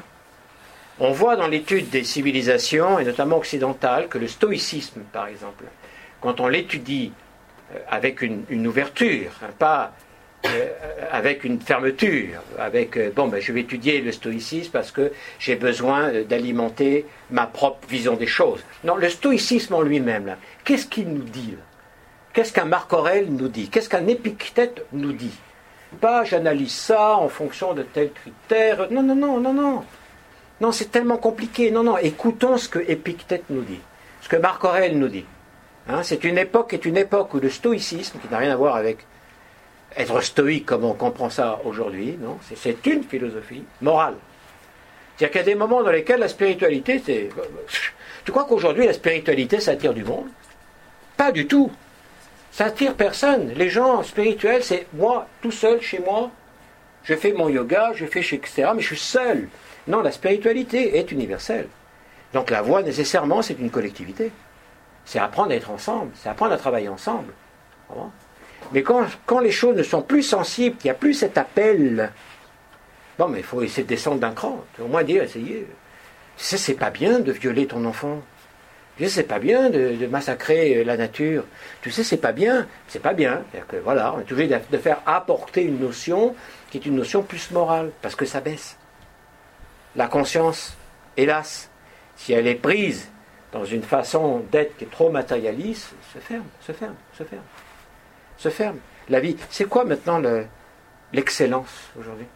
On 0.99 1.11
voit 1.11 1.35
dans 1.35 1.47
l'étude 1.47 1.89
des 1.89 2.03
civilisations, 2.03 2.99
et 2.99 3.05
notamment 3.05 3.37
occidentales, 3.37 4.07
que 4.09 4.17
le 4.17 4.27
stoïcisme, 4.27 5.01
par 5.13 5.27
exemple, 5.27 5.63
quand 6.19 6.39
on 6.39 6.47
l'étudie 6.47 7.13
avec 7.89 8.21
une, 8.21 8.67
ouverture, 8.67 9.31
hein, 9.43 9.49
pas 9.57 9.93
euh, 10.45 10.67
avec 11.11 11.43
une 11.43 11.59
fermeture, 11.59 12.41
avec 12.59 12.95
euh, 12.95 13.11
bon 13.13 13.27
ben 13.27 13.41
je 13.41 13.51
vais 13.51 13.61
étudier 13.61 14.01
le 14.01 14.11
stoïcisme 14.11 14.71
parce 14.71 14.91
que 14.91 15.11
j'ai 15.39 15.55
besoin 15.55 16.09
euh, 16.09 16.23
d'alimenter 16.23 17.05
ma 17.31 17.47
propre 17.47 17.87
vision 17.87 18.15
des 18.15 18.27
choses. 18.27 18.63
Non, 18.83 18.95
le 18.95 19.09
stoïcisme 19.09 19.73
en 19.73 19.81
lui-même, 19.81 20.37
qu'est-ce 20.63 20.85
qu'il 20.85 21.09
nous 21.09 21.23
dit 21.23 21.55
Qu'est-ce 22.33 22.53
qu'un 22.53 22.65
Marc 22.65 22.93
Aurèle 22.93 23.27
nous 23.29 23.47
dit? 23.47 23.67
Qu'est-ce 23.67 23.89
qu'un 23.89 24.05
Épictète 24.05 24.85
nous 24.93 25.11
dit? 25.11 25.33
Pas 25.99 26.23
j'analyse 26.23 26.71
ça 26.71 27.17
en 27.17 27.29
fonction 27.29 27.73
de 27.73 27.81
tels 27.81 28.11
critères. 28.11 28.91
Non, 28.91 29.01
non, 29.01 29.15
non, 29.15 29.39
non, 29.39 29.53
non. 29.53 29.83
Non, 30.61 30.71
c'est 30.71 30.91
tellement 30.91 31.17
compliqué. 31.17 31.71
Non, 31.71 31.83
non, 31.83 31.97
écoutons 31.97 32.57
ce 32.57 32.69
que 32.69 32.79
Épictète 32.87 33.45
nous 33.49 33.63
dit, 33.63 33.79
ce 34.21 34.29
que 34.29 34.35
Marc 34.35 34.63
Aurèle 34.63 34.99
nous 34.99 35.07
dit. 35.07 35.25
Hein, 35.89 36.03
c'est 36.03 36.23
une 36.23 36.37
époque 36.37 36.73
est 36.73 36.85
une 36.85 36.97
époque 36.97 37.33
où 37.33 37.39
le 37.39 37.49
stoïcisme, 37.49 38.19
qui 38.19 38.27
n'a 38.29 38.39
rien 38.39 38.51
à 38.51 38.55
voir 38.55 38.75
avec 38.75 38.99
être 39.95 40.21
stoïque 40.21 40.65
comme 40.65 40.83
on 40.83 40.93
comprend 40.93 41.29
ça 41.29 41.59
aujourd'hui, 41.63 42.17
non, 42.21 42.37
c'est, 42.55 42.85
une 42.85 43.03
philosophie 43.03 43.63
morale. 43.81 44.15
C'est-à-dire 45.15 45.31
qu'il 45.31 45.39
y 45.39 45.43
a 45.43 45.53
des 45.53 45.55
moments 45.55 45.83
dans 45.83 45.91
lesquels 45.91 46.19
la 46.19 46.27
spiritualité, 46.27 47.01
c'est. 47.03 47.29
Tu 48.25 48.31
crois 48.31 48.45
qu'aujourd'hui 48.45 48.85
la 48.85 48.93
spiritualité 48.93 49.59
ça 49.59 49.71
attire 49.71 49.93
du 49.93 50.03
monde? 50.03 50.27
Pas 51.15 51.31
du 51.31 51.47
tout. 51.47 51.71
Ça 52.51 52.65
attire 52.65 52.93
personne. 52.93 53.53
Les 53.55 53.69
gens 53.69 54.03
spirituels, 54.03 54.63
c'est 54.63 54.87
moi 54.93 55.27
tout 55.41 55.51
seul 55.51 55.81
chez 55.81 55.99
moi. 55.99 56.29
Je 57.03 57.15
fais 57.15 57.31
mon 57.31 57.47
yoga, 57.47 57.93
je 57.95 58.05
fais 58.05 58.21
chez 58.21 58.35
etc. 58.35 58.71
Mais 58.75 58.81
je 58.81 58.87
suis 58.87 58.97
seul. 58.97 59.47
Non, 59.87 60.01
la 60.01 60.11
spiritualité 60.11 60.97
est 60.97 61.11
universelle. 61.11 61.69
Donc 62.33 62.51
la 62.51 62.61
voie 62.61 62.83
nécessairement, 62.83 63.41
c'est 63.41 63.57
une 63.57 63.71
collectivité. 63.71 64.31
C'est 65.07 65.19
apprendre 65.19 65.51
à 65.51 65.55
être 65.55 65.71
ensemble, 65.71 66.11
c'est 66.15 66.27
apprendre 66.27 66.51
à 66.51 66.57
travailler 66.57 66.89
ensemble. 66.89 67.31
Mais 68.73 68.83
quand, 68.83 69.05
quand 69.25 69.39
les 69.39 69.51
choses 69.51 69.77
ne 69.77 69.83
sont 69.83 70.01
plus 70.01 70.21
sensibles, 70.21 70.75
qu'il 70.75 70.89
n'y 70.89 70.95
a 70.95 70.99
plus 70.99 71.13
cet 71.13 71.37
appel, 71.37 72.11
bon, 73.17 73.29
mais 73.29 73.39
il 73.39 73.45
faut 73.45 73.61
essayer 73.61 73.83
de 73.83 73.87
descendre 73.87 74.19
d'un 74.19 74.33
cran. 74.33 74.65
Au 74.81 74.87
moins 74.87 75.03
dire, 75.03 75.23
essayer. 75.23 75.65
Tu 76.35 76.43
sais, 76.43 76.57
c'est 76.57 76.73
pas 76.73 76.89
bien 76.89 77.21
de 77.21 77.31
violer 77.31 77.67
ton 77.67 77.85
enfant. 77.85 78.21
Tu 78.97 79.05
sais, 79.05 79.09
c'est 79.09 79.23
pas 79.23 79.39
bien 79.39 79.69
de, 79.69 80.05
massacrer 80.07 80.75
euh, 80.75 80.83
la 80.83 80.97
nature. 80.97 81.45
Tu 81.81 81.89
sais, 81.89 82.03
c'est 82.03 82.17
pas 82.17 82.33
bien. 82.33 82.67
C'est 82.89 83.01
pas 83.01 83.13
bien. 83.13 83.43
Que 83.69 83.77
voilà, 83.77 84.13
on 84.13 84.19
est 84.19 84.29
obligé 84.29 84.59
de 84.69 84.77
faire 84.77 84.99
apporter 85.05 85.63
une 85.63 85.79
notion 85.79 86.35
qui 86.69 86.79
est 86.79 86.85
une 86.85 86.97
notion 86.97 87.23
plus 87.23 87.49
morale, 87.51 87.91
parce 88.01 88.15
que 88.15 88.25
ça 88.25 88.41
baisse. 88.41 88.75
La 89.95 90.07
conscience, 90.07 90.75
hélas, 91.15 91.69
si 92.17 92.33
elle 92.33 92.47
est 92.47 92.55
prise 92.55 93.09
dans 93.57 93.65
une 93.65 93.81
façon 93.81 94.43
d'être 94.51 94.77
qui 94.77 94.83
est 94.83 94.91
trop 94.91 95.09
matérialiste, 95.09 95.93
se 96.13 96.19
ferme, 96.19 96.45
se 96.61 96.71
ferme, 96.73 96.93
se 97.17 97.23
ferme, 97.23 97.41
se 98.37 98.49
ferme. 98.49 98.77
La 99.09 99.19
vie, 99.19 99.35
c'est 99.49 99.65
quoi 99.65 99.83
maintenant 99.83 100.19
le- 100.19 100.45
l'excellence 101.11 101.89
aujourd'hui? 101.99 102.27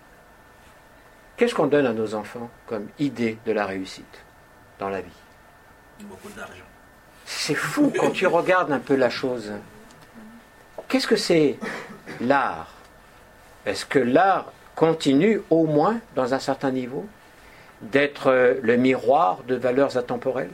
Qu'est-ce 1.38 1.54
qu'on 1.54 1.68
donne 1.68 1.86
à 1.86 1.94
nos 1.94 2.16
enfants 2.16 2.50
comme 2.66 2.88
idée 2.98 3.38
de 3.46 3.52
la 3.52 3.68
réussite 3.68 4.24
dans 4.80 4.90
la 4.90 5.02
vie? 5.02 5.20
Beaucoup 6.02 6.30
d'argent. 6.30 6.66
C'est 7.26 7.54
fou 7.56 7.94
quand 7.96 8.10
tu 8.10 8.26
regardes 8.26 8.72
un 8.72 8.80
peu 8.80 8.96
la 8.96 9.12
chose. 9.12 9.52
Qu'est-ce 10.88 11.08
que 11.08 11.16
c'est 11.16 11.58
l'art? 12.20 12.74
Est-ce 13.68 13.86
que 13.86 14.00
l'art 14.00 14.52
continue 14.76 15.40
au 15.52 15.66
moins, 15.68 16.00
dans 16.16 16.34
un 16.34 16.40
certain 16.40 16.72
niveau, 16.72 17.06
d'être 17.82 18.28
euh, 18.28 18.56
le 18.64 18.76
miroir 18.78 19.44
de 19.48 19.56
valeurs 19.56 19.98
intemporelles? 19.98 20.50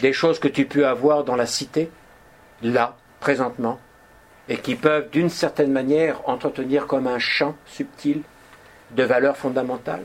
Des 0.00 0.12
choses 0.12 0.38
que 0.38 0.48
tu 0.48 0.64
peux 0.66 0.86
avoir 0.86 1.24
dans 1.24 1.36
la 1.36 1.46
cité, 1.46 1.90
là, 2.62 2.96
présentement, 3.20 3.80
et 4.48 4.58
qui 4.58 4.76
peuvent 4.76 5.10
d'une 5.10 5.28
certaine 5.28 5.72
manière 5.72 6.28
entretenir 6.28 6.86
comme 6.86 7.06
un 7.06 7.18
champ 7.18 7.56
subtil 7.66 8.22
de 8.92 9.02
valeurs 9.02 9.36
fondamentales 9.36 10.04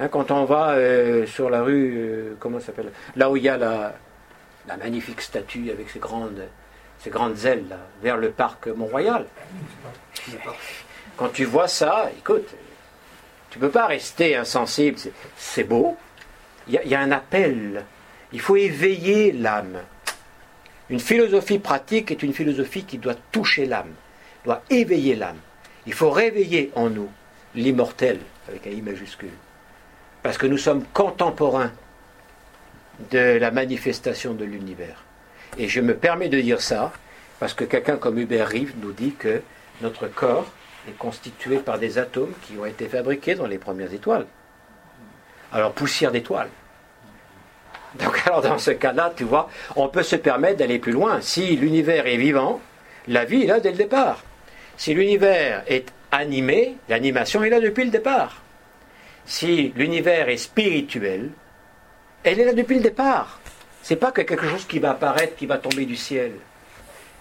Hein, 0.00 0.08
quand 0.08 0.30
on 0.30 0.44
va 0.44 0.70
euh, 0.70 1.26
sur 1.26 1.50
la 1.50 1.62
rue, 1.62 1.94
euh, 1.96 2.36
comment 2.38 2.60
ça 2.60 2.66
s'appelle 2.66 2.92
Là 3.16 3.30
où 3.30 3.36
il 3.36 3.42
y 3.42 3.48
a 3.48 3.56
la, 3.56 3.94
magnifique 4.78 5.20
statue 5.20 5.70
avec 5.70 5.90
ses 5.90 5.98
grandes, 5.98 6.46
ses 6.98 7.10
grandes 7.10 7.44
ailes, 7.44 7.76
vers 8.02 8.16
le 8.16 8.30
parc 8.30 8.68
Mont-Royal. 8.68 9.26
Quand 11.16 11.30
tu 11.30 11.44
vois 11.44 11.66
ça, 11.66 12.10
écoute, 12.16 12.48
tu 13.50 13.58
ne 13.58 13.64
peux 13.64 13.70
pas 13.70 13.86
rester 13.86 14.36
insensible. 14.36 14.98
C'est- 15.36 15.64
beau. 15.64 15.96
Il 16.68 16.80
y 16.84 16.94
a 16.94 17.00
un 17.00 17.10
appel. 17.10 17.84
Il 18.32 18.40
faut 18.40 18.56
éveiller 18.56 19.32
l'âme. 19.32 19.78
Une 20.90 21.00
philosophie 21.00 21.58
pratique 21.58 22.10
est 22.10 22.22
une 22.22 22.32
philosophie 22.32 22.84
qui 22.84 22.98
doit 22.98 23.16
toucher 23.32 23.66
l'âme, 23.66 23.92
doit 24.44 24.62
éveiller 24.70 25.16
l'âme. 25.16 25.38
Il 25.86 25.92
faut 25.92 26.10
réveiller 26.10 26.70
en 26.74 26.90
nous 26.90 27.08
l'immortel, 27.54 28.18
avec 28.48 28.66
un 28.66 28.70
I 28.70 28.82
majuscule. 28.82 29.30
Parce 30.22 30.38
que 30.38 30.46
nous 30.46 30.58
sommes 30.58 30.84
contemporains 30.92 31.72
de 33.10 33.38
la 33.38 33.50
manifestation 33.50 34.34
de 34.34 34.44
l'univers. 34.44 35.04
Et 35.56 35.68
je 35.68 35.80
me 35.80 35.96
permets 35.96 36.28
de 36.28 36.40
dire 36.40 36.60
ça 36.60 36.92
parce 37.38 37.54
que 37.54 37.64
quelqu'un 37.64 37.96
comme 37.96 38.18
Hubert 38.18 38.48
Reeves 38.48 38.74
nous 38.82 38.92
dit 38.92 39.14
que 39.18 39.42
notre 39.80 40.08
corps 40.08 40.50
est 40.88 40.96
constitué 40.98 41.58
par 41.58 41.78
des 41.78 41.98
atomes 41.98 42.32
qui 42.42 42.58
ont 42.58 42.66
été 42.66 42.86
fabriqués 42.88 43.34
dans 43.34 43.46
les 43.46 43.58
premières 43.58 43.92
étoiles. 43.92 44.26
Alors, 45.52 45.72
poussière 45.72 46.12
d'étoiles. 46.12 46.50
Donc, 47.94 48.20
alors, 48.26 48.42
dans 48.42 48.58
ce 48.58 48.70
cas-là, 48.70 49.12
tu 49.16 49.24
vois, 49.24 49.48
on 49.76 49.88
peut 49.88 50.02
se 50.02 50.16
permettre 50.16 50.58
d'aller 50.58 50.78
plus 50.78 50.92
loin. 50.92 51.20
Si 51.20 51.56
l'univers 51.56 52.06
est 52.06 52.16
vivant, 52.16 52.60
la 53.06 53.24
vie 53.24 53.44
est 53.44 53.46
là 53.46 53.60
dès 53.60 53.70
le 53.70 53.76
départ. 53.76 54.22
Si 54.76 54.94
l'univers 54.94 55.62
est 55.66 55.92
animé, 56.12 56.76
l'animation 56.88 57.42
est 57.42 57.50
là 57.50 57.60
depuis 57.60 57.84
le 57.84 57.90
départ. 57.90 58.42
Si 59.26 59.72
l'univers 59.76 60.28
est 60.28 60.36
spirituel, 60.36 61.30
elle 62.24 62.40
est 62.40 62.44
là 62.44 62.54
depuis 62.54 62.76
le 62.76 62.82
départ. 62.82 63.40
C'est 63.82 63.96
pas 63.96 64.12
que 64.12 64.22
quelque 64.22 64.48
chose 64.48 64.66
qui 64.66 64.78
va 64.78 64.90
apparaître, 64.90 65.36
qui 65.36 65.46
va 65.46 65.58
tomber 65.58 65.84
du 65.84 65.96
ciel. 65.96 66.32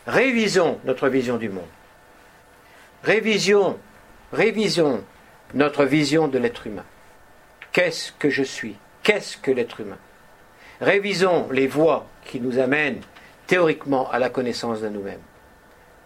Révisons 0.06 0.80
notre 0.85 1.10
vision 1.10 1.38
du 1.38 1.49
monde. 1.49 1.64
Révision, 3.03 3.77
révisons 4.31 5.03
notre 5.53 5.85
vision 5.85 6.27
de 6.27 6.38
l'être 6.38 6.68
humain. 6.68 6.85
Qu'est-ce 7.72 8.11
que 8.11 8.30
je 8.30 8.44
suis? 8.44 8.76
Qu'est-ce 9.03 9.38
que 9.38 9.52
l'être 9.52 9.81
humain? 9.81 9.98
Révisons 10.79 11.49
les 11.51 11.67
voies 11.67 12.05
qui 12.25 12.39
nous 12.39 12.59
amènent 12.59 13.01
théoriquement 13.47 14.09
à 14.11 14.19
la 14.19 14.29
connaissance 14.29 14.81
de 14.81 14.89
nous-mêmes. 14.89 15.21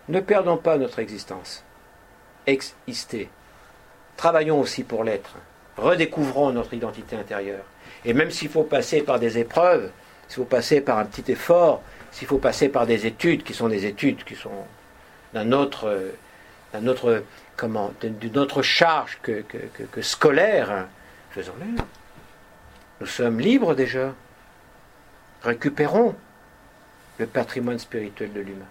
Ne 0.07 0.19
perdons 0.19 0.57
pas 0.57 0.77
notre 0.77 0.99
existence. 0.99 1.63
Exister. 2.47 3.29
Travaillons 4.15 4.59
aussi 4.59 4.83
pour 4.83 5.03
l'être. 5.03 5.35
Redécouvrons 5.77 6.51
notre 6.51 6.73
identité 6.73 7.15
intérieure. 7.15 7.63
Et 8.05 8.13
même 8.13 8.31
s'il 8.31 8.49
faut 8.49 8.63
passer 8.63 9.01
par 9.01 9.19
des 9.19 9.37
épreuves, 9.37 9.91
s'il 10.27 10.37
faut 10.37 10.45
passer 10.45 10.81
par 10.81 10.99
un 10.99 11.05
petit 11.05 11.31
effort, 11.31 11.81
s'il 12.11 12.27
faut 12.27 12.37
passer 12.37 12.69
par 12.69 12.85
des 12.85 13.05
études 13.05 13.43
qui 13.43 13.53
sont 13.53 13.67
des 13.67 13.85
études 13.85 14.23
qui 14.23 14.35
sont 14.35 14.65
d'un 15.33 15.51
autre, 15.51 15.87
euh, 15.87 16.11
d'un 16.73 16.87
autre, 16.87 17.23
comment, 17.57 17.91
d'une 18.01 18.37
autre 18.37 18.61
charge 18.61 19.19
que, 19.21 19.43
que 19.91 20.01
scolaire, 20.01 20.87
faisons-le. 21.31 21.81
Nous 23.01 23.07
sommes 23.07 23.39
libres 23.39 23.75
déjà. 23.75 24.13
Récupérons 25.43 26.15
le 27.17 27.25
patrimoine 27.25 27.79
spirituel 27.79 28.31
de 28.33 28.41
l'humain. 28.41 28.65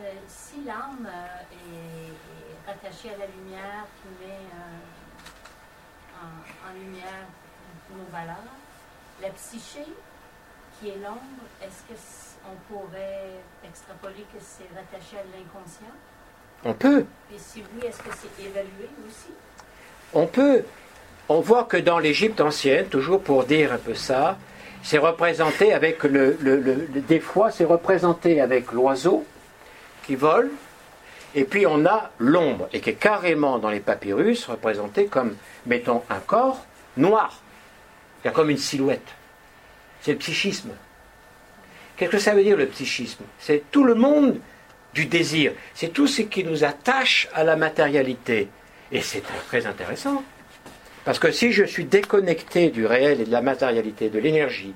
Euh, 0.00 0.12
si 0.26 0.64
l'âme 0.64 1.06
euh, 1.06 1.42
est, 1.52 2.66
rattachée 2.66 3.10
à 3.10 3.18
la 3.18 3.26
lumière 3.26 3.84
qui 4.02 4.26
met 4.26 4.34
euh, 4.34 4.68
en, 6.68 6.72
lumière 6.74 7.26
nos 7.90 8.04
valeurs, 8.12 8.36
la 9.22 9.30
psyché 9.30 9.84
qui 10.78 10.90
est 10.90 10.98
l'ombre, 10.98 11.20
est-ce 11.62 12.36
qu'on 12.42 12.56
pourrait 12.68 13.40
extrapoler 13.64 14.24
que 14.32 14.38
c'est 14.40 14.68
rattaché 14.74 15.18
à 15.18 15.24
l'inconscient? 15.36 15.94
On 16.64 16.74
peut. 16.74 17.06
Et 17.34 17.38
si 17.38 17.62
oui, 17.74 17.86
est-ce 17.86 17.98
que 17.98 18.10
c'est 18.14 18.44
évalué 18.44 18.88
aussi? 19.06 19.32
On 20.12 20.26
peut 20.26 20.64
on 21.28 21.40
voit 21.40 21.64
que 21.64 21.76
dans 21.76 21.98
l'Égypte 21.98 22.40
ancienne, 22.40 22.86
toujours 22.86 23.22
pour 23.22 23.44
dire 23.44 23.72
un 23.72 23.78
peu 23.78 23.94
ça, 23.94 24.38
c'est 24.82 24.98
représenté 24.98 25.72
avec 25.72 26.02
le, 26.04 26.36
des 27.08 27.20
fois 27.20 27.50
c'est 27.50 27.64
représenté 27.64 28.40
avec 28.40 28.72
l'oiseau 28.72 29.24
qui 30.04 30.14
vole, 30.14 30.50
et 31.34 31.44
puis 31.44 31.66
on 31.66 31.84
a 31.84 32.10
l'ombre, 32.18 32.68
et 32.72 32.80
qui 32.80 32.90
est 32.90 32.94
carrément 32.94 33.58
dans 33.58 33.70
les 33.70 33.80
papyrus 33.80 34.46
représenté 34.46 35.06
comme, 35.06 35.36
mettons, 35.66 36.02
un 36.08 36.20
corps 36.20 36.64
noir. 36.96 37.40
Il 38.22 38.28
y 38.28 38.30
a 38.30 38.32
comme 38.32 38.50
une 38.50 38.58
silhouette. 38.58 39.06
C'est 40.00 40.12
le 40.12 40.18
psychisme. 40.18 40.70
Qu'est-ce 41.96 42.10
que 42.10 42.18
ça 42.18 42.34
veut 42.34 42.42
dire 42.42 42.56
le 42.56 42.66
psychisme? 42.66 43.24
C'est 43.38 43.70
tout 43.70 43.84
le 43.84 43.94
monde 43.94 44.40
du 44.94 45.06
désir. 45.06 45.52
C'est 45.74 45.92
tout 45.92 46.06
ce 46.06 46.22
qui 46.22 46.44
nous 46.44 46.64
attache 46.64 47.28
à 47.34 47.44
la 47.44 47.56
matérialité. 47.56 48.48
Et 48.90 49.02
c'est 49.02 49.22
très 49.48 49.66
intéressant. 49.66 50.22
Parce 51.08 51.18
que 51.18 51.32
si 51.32 51.52
je 51.52 51.64
suis 51.64 51.86
déconnecté 51.86 52.68
du 52.68 52.84
réel 52.84 53.22
et 53.22 53.24
de 53.24 53.32
la 53.32 53.40
matérialité, 53.40 54.10
de 54.10 54.18
l'énergie, 54.18 54.74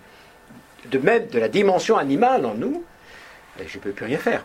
de 0.87 0.99
même 0.99 1.27
de 1.27 1.39
la 1.39 1.49
dimension 1.49 1.99
animale 1.99 2.47
en 2.47 2.55
nous, 2.55 2.83
ben, 3.59 3.69
je 3.69 3.77
ne 3.77 3.83
peux 3.83 3.91
plus 3.91 4.07
rien 4.07 4.17
faire. 4.17 4.43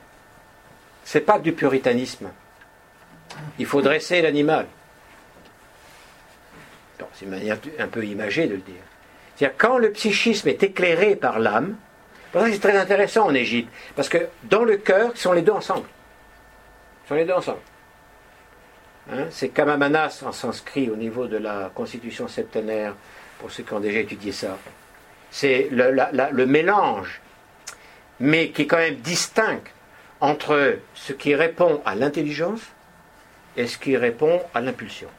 Ce 1.06 1.18
n'est 1.18 1.24
pas 1.24 1.40
du 1.40 1.54
puritanisme. 1.54 2.30
Il 3.58 3.66
faut 3.66 3.82
dresser 3.82 4.22
l'animal. 4.22 4.68
C'est 7.14 7.24
une 7.24 7.32
manière 7.32 7.58
un 7.80 7.88
peu 7.88 8.04
imagée 8.04 8.48
de 8.48 8.56
le 8.56 8.62
dire. 8.62 8.84
C'est-à-dire 9.38 9.58
quand 9.58 9.78
le 9.78 9.94
psychisme 9.94 10.50
est 10.50 10.62
éclairé 10.64 11.16
par 11.16 11.40
l'âme, 11.40 11.78
c'est 12.34 12.60
très 12.60 12.76
intéressant 12.76 13.28
en 13.28 13.34
Égypte, 13.34 13.72
parce 13.96 14.10
que 14.10 14.28
dans 14.44 14.66
le 14.66 14.76
cœur, 14.76 15.12
ils 15.16 15.22
sont 15.22 15.32
les 15.32 15.42
deux 15.42 15.54
ensemble. 15.54 15.88
Ils 17.06 17.08
sont 17.08 17.16
les 17.16 17.24
deux 17.24 17.32
ensemble. 17.32 17.62
Hein, 19.10 19.28
c'est 19.30 19.50
Kamamanas 19.50 20.22
en 20.26 20.34
sanskrit 20.34 20.90
au 20.90 20.98
niveau 20.98 21.28
de 21.28 21.38
la 21.38 21.72
constitution 21.74 22.28
septenaire, 22.28 22.94
pour 23.40 23.52
ceux 23.52 23.64
qui 23.64 23.74
ont 23.74 23.80
déjà 23.80 24.00
étudié 24.00 24.34
ça. 24.34 24.58
C'est 25.32 25.70
le, 25.72 26.46
mélange, 26.46 27.22
mais 28.20 28.50
qui 28.50 28.64
est 28.64 28.68
quand 28.68 28.78
même 28.78 28.96
distinct 28.96 29.62
entre 30.20 30.80
ce 30.94 31.14
qui 31.14 31.36
répond 31.36 31.82
à 31.86 31.96
l'intelligence 31.96 32.62
et 33.56 33.68
ce 33.68 33.78
qui 33.78 33.96
répond 33.96 34.42
à 34.54 34.62
l'impulsion. 34.62 35.10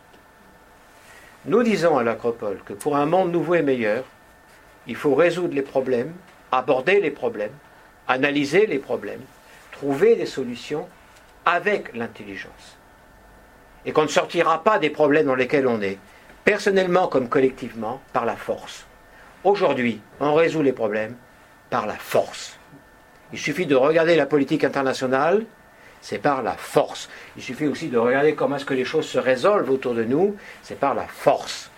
Nous 1.47 1.63
disons 1.63 1.97
à 1.97 2.03
l'Acropole 2.03 2.61
que 2.67 2.75
pour 2.75 2.97
un 2.97 3.07
monde 3.07 3.33
nouveau 3.33 3.55
et 3.55 3.63
meilleur, 3.63 4.05
il 4.87 4.97
faut 4.97 5.15
résoudre 5.15 5.55
les 5.55 5.63
problèmes, 5.63 6.13
aborder 6.53 7.01
les 7.01 7.11
problèmes, 7.11 7.53
analyser 8.07 8.67
les 8.67 8.79
problèmes, 8.79 9.23
trouver 9.73 10.17
des 10.17 10.27
solutions 10.27 10.89
avec 11.45 11.95
l'intelligence 11.95 12.78
et 13.89 13.93
qu'on 13.93 14.03
ne 14.03 14.09
sortira 14.09 14.63
pas 14.63 14.79
des 14.79 14.91
problèmes 14.91 15.25
dans 15.25 15.35
lesquels 15.35 15.67
on 15.67 15.81
est, 15.81 15.97
personnellement 16.45 17.09
comme 17.09 17.31
collectivement, 17.31 18.03
par 18.13 18.27
la 18.27 18.37
force. 18.37 18.85
Aujourd'hui, 19.45 20.03
on 20.21 20.35
résout 20.35 20.61
les 20.61 20.75
problèmes 20.75 21.17
par 21.71 21.87
la 21.87 21.95
force. 21.95 22.59
Il 23.33 23.39
suffit 23.39 23.65
de 23.65 23.75
regarder 23.75 24.15
la 24.15 24.27
politique 24.27 24.63
internationale, 24.63 25.47
c'est 26.03 26.19
par 26.19 26.43
la 26.43 26.53
force. 26.53 27.09
Il 27.39 27.43
suffit 27.43 27.67
aussi 27.67 27.89
de 27.89 27.97
regarder 27.97 28.35
comment 28.35 28.57
est-ce 28.57 28.67
que 28.67 28.75
les 28.75 28.85
choses 28.85 29.09
se 29.09 29.19
résolvent 29.19 29.71
autour 29.71 29.95
de 29.95 30.05
nous, 30.05 30.37
c'est 30.63 30.79
par 30.79 30.95
la 30.95 31.07
force. 31.07 31.71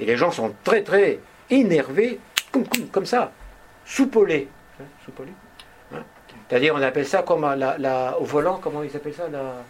Et 0.00 0.04
les 0.04 0.16
gens 0.16 0.32
sont 0.32 0.52
très 0.64 0.82
très 0.82 1.20
énervés, 1.48 2.18
comme, 2.90 3.06
ça, 3.06 3.30
soupolés. 3.84 4.48
Hein, 4.80 4.84
hein. 5.94 6.02
C'est-à-dire, 6.48 6.74
on 6.74 6.82
appelle 6.82 7.06
ça 7.06 7.22
comme 7.22 7.44
au 7.44 8.24
volant, 8.24 8.58
comment 8.60 8.82
ils 8.82 8.96
appellent 8.96 9.14
ça 9.14 9.28
la, 9.28 9.62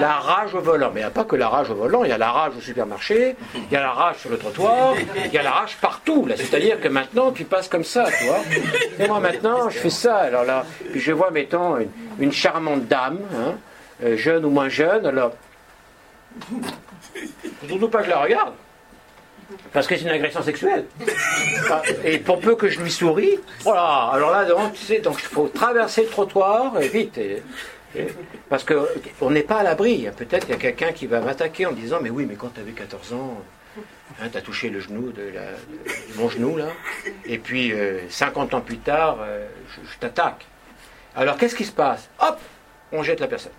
la 0.00 0.12
rage 0.14 0.54
au 0.54 0.60
volant. 0.60 0.90
Mais 0.92 1.00
il 1.00 1.04
n'y 1.04 1.08
a 1.08 1.10
pas 1.10 1.24
que 1.24 1.36
la 1.36 1.48
rage 1.48 1.70
au 1.70 1.74
volant, 1.74 2.04
il 2.04 2.10
y 2.10 2.12
a 2.12 2.18
la 2.18 2.30
rage 2.30 2.52
au 2.56 2.60
supermarché, 2.60 3.36
il 3.54 3.72
y 3.72 3.76
a 3.76 3.80
la 3.80 3.92
rage 3.92 4.18
sur 4.18 4.30
le 4.30 4.38
trottoir, 4.38 4.94
il 5.24 5.32
y 5.32 5.38
a 5.38 5.42
la 5.42 5.52
rage 5.52 5.76
partout. 5.80 6.26
C'est-à-dire 6.36 6.80
que 6.80 6.88
maintenant, 6.88 7.32
tu 7.32 7.44
passes 7.44 7.68
comme 7.68 7.84
ça, 7.84 8.06
tu 8.18 8.24
vois. 8.24 8.40
Et 8.98 9.06
moi, 9.06 9.20
maintenant, 9.20 9.68
je 9.68 9.78
fais 9.78 9.90
ça. 9.90 10.16
Alors 10.16 10.44
là, 10.44 10.64
puis 10.90 11.00
je 11.00 11.12
vois, 11.12 11.30
mettons, 11.30 11.78
une, 12.18 12.32
charmante 12.32 12.86
dame, 12.86 13.20
hein, 13.34 13.54
euh, 14.04 14.16
jeune 14.16 14.44
ou 14.44 14.50
moins 14.50 14.68
jeune, 14.68 15.06
alors. 15.06 15.32
Surtout 17.66 17.88
pas 17.88 17.98
que 17.98 18.04
je 18.04 18.10
la 18.10 18.20
regarde. 18.20 18.54
Parce 19.72 19.86
que 19.86 19.96
c'est 19.96 20.02
une 20.02 20.10
agression 20.10 20.42
sexuelle. 20.42 20.84
Et 22.04 22.18
pour 22.18 22.38
peu 22.38 22.54
que 22.54 22.68
je 22.68 22.80
lui 22.80 22.90
souris, 22.90 23.38
voilà. 23.60 24.10
Alors 24.12 24.30
là, 24.30 24.44
donc, 24.44 24.74
tu 24.74 24.84
sais, 24.84 24.98
donc 24.98 25.16
il 25.20 25.26
faut 25.26 25.48
traverser 25.48 26.02
le 26.02 26.08
trottoir, 26.08 26.80
et 26.80 26.88
vite. 26.88 27.18
Parce 28.48 28.64
qu'on 28.64 29.30
n'est 29.30 29.42
pas 29.42 29.58
à 29.58 29.62
l'abri. 29.62 30.08
Peut-être 30.16 30.46
qu'il 30.46 30.54
y 30.54 30.58
a 30.58 30.60
quelqu'un 30.60 30.92
qui 30.92 31.06
va 31.06 31.20
m'attaquer 31.20 31.66
en 31.66 31.72
disant 31.72 31.98
Mais 32.02 32.10
oui, 32.10 32.26
mais 32.28 32.34
quand 32.34 32.52
tu 32.54 32.60
avais 32.60 32.72
14 32.72 33.12
ans, 33.14 33.42
hein, 34.20 34.28
tu 34.30 34.38
as 34.38 34.42
touché 34.42 34.70
le 34.70 34.80
genou 34.80 35.12
de, 35.12 35.32
mon 36.16 36.28
genou, 36.28 36.56
là. 36.56 36.68
Et 37.24 37.38
puis, 37.38 37.72
50 38.08 38.52
euh, 38.52 38.56
ans 38.56 38.60
plus 38.60 38.78
tard, 38.78 39.18
euh, 39.20 39.46
je, 39.68 39.98
t'attaque. 39.98 40.46
Alors, 41.16 41.36
qu'est-ce 41.36 41.54
qui 41.54 41.64
se 41.64 41.72
passe? 41.72 42.08
Hop 42.20 42.38
On 42.92 43.02
jette 43.02 43.20
la 43.20 43.28
personne. 43.28 43.52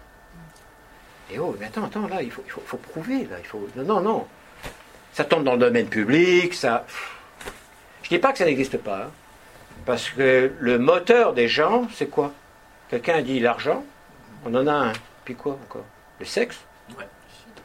Et 1.31 1.37
oh, 1.37 1.55
mais 1.59 1.67
attends, 1.67 1.85
attends, 1.85 2.07
là, 2.07 2.21
il 2.21 2.31
faut, 2.31 2.43
il 2.45 2.51
faut, 2.51 2.77
prouver, 2.77 3.27
là. 3.29 3.37
Il 3.39 3.45
faut... 3.45 3.67
Non, 3.75 4.01
non. 4.01 4.27
Ça 5.13 5.23
tombe 5.23 5.43
dans 5.43 5.53
le 5.53 5.59
domaine 5.59 5.87
public, 5.87 6.53
ça. 6.53 6.85
Je 8.03 8.15
ne 8.15 8.17
dis 8.17 8.21
pas 8.21 8.31
que 8.31 8.37
ça 8.37 8.45
n'existe 8.45 8.77
pas. 8.77 9.03
Hein. 9.03 9.11
parce 9.85 10.09
que 10.09 10.51
le 10.59 10.79
moteur 10.79 11.33
des 11.33 11.47
gens, 11.47 11.87
c'est 11.93 12.09
quoi? 12.09 12.33
Quelqu'un 12.89 13.21
dit 13.21 13.39
l'argent, 13.39 13.83
on 14.45 14.53
en 14.55 14.67
a 14.67 14.73
un. 14.73 14.93
Puis 15.25 15.35
quoi 15.35 15.53
encore? 15.53 15.85
Le 16.19 16.25
sexe? 16.25 16.59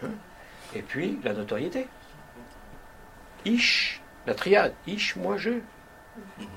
Hein? 0.02 0.08
Et 0.74 0.82
puis 0.82 1.18
la 1.24 1.32
notoriété. 1.32 1.86
Ish, 3.44 4.00
la 4.26 4.34
triade. 4.34 4.74
Ish, 4.86 5.16
moi, 5.16 5.36
je. 5.36 5.50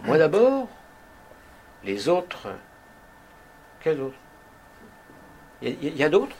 Moi 0.03 0.17
d'abord. 0.17 0.67
Les 1.83 2.09
autres. 2.09 2.47
Quels 3.81 4.01
autres? 4.01 4.17
Il 5.61 5.97
y 5.97 6.03
a, 6.03 6.09
d'autres? 6.09 6.35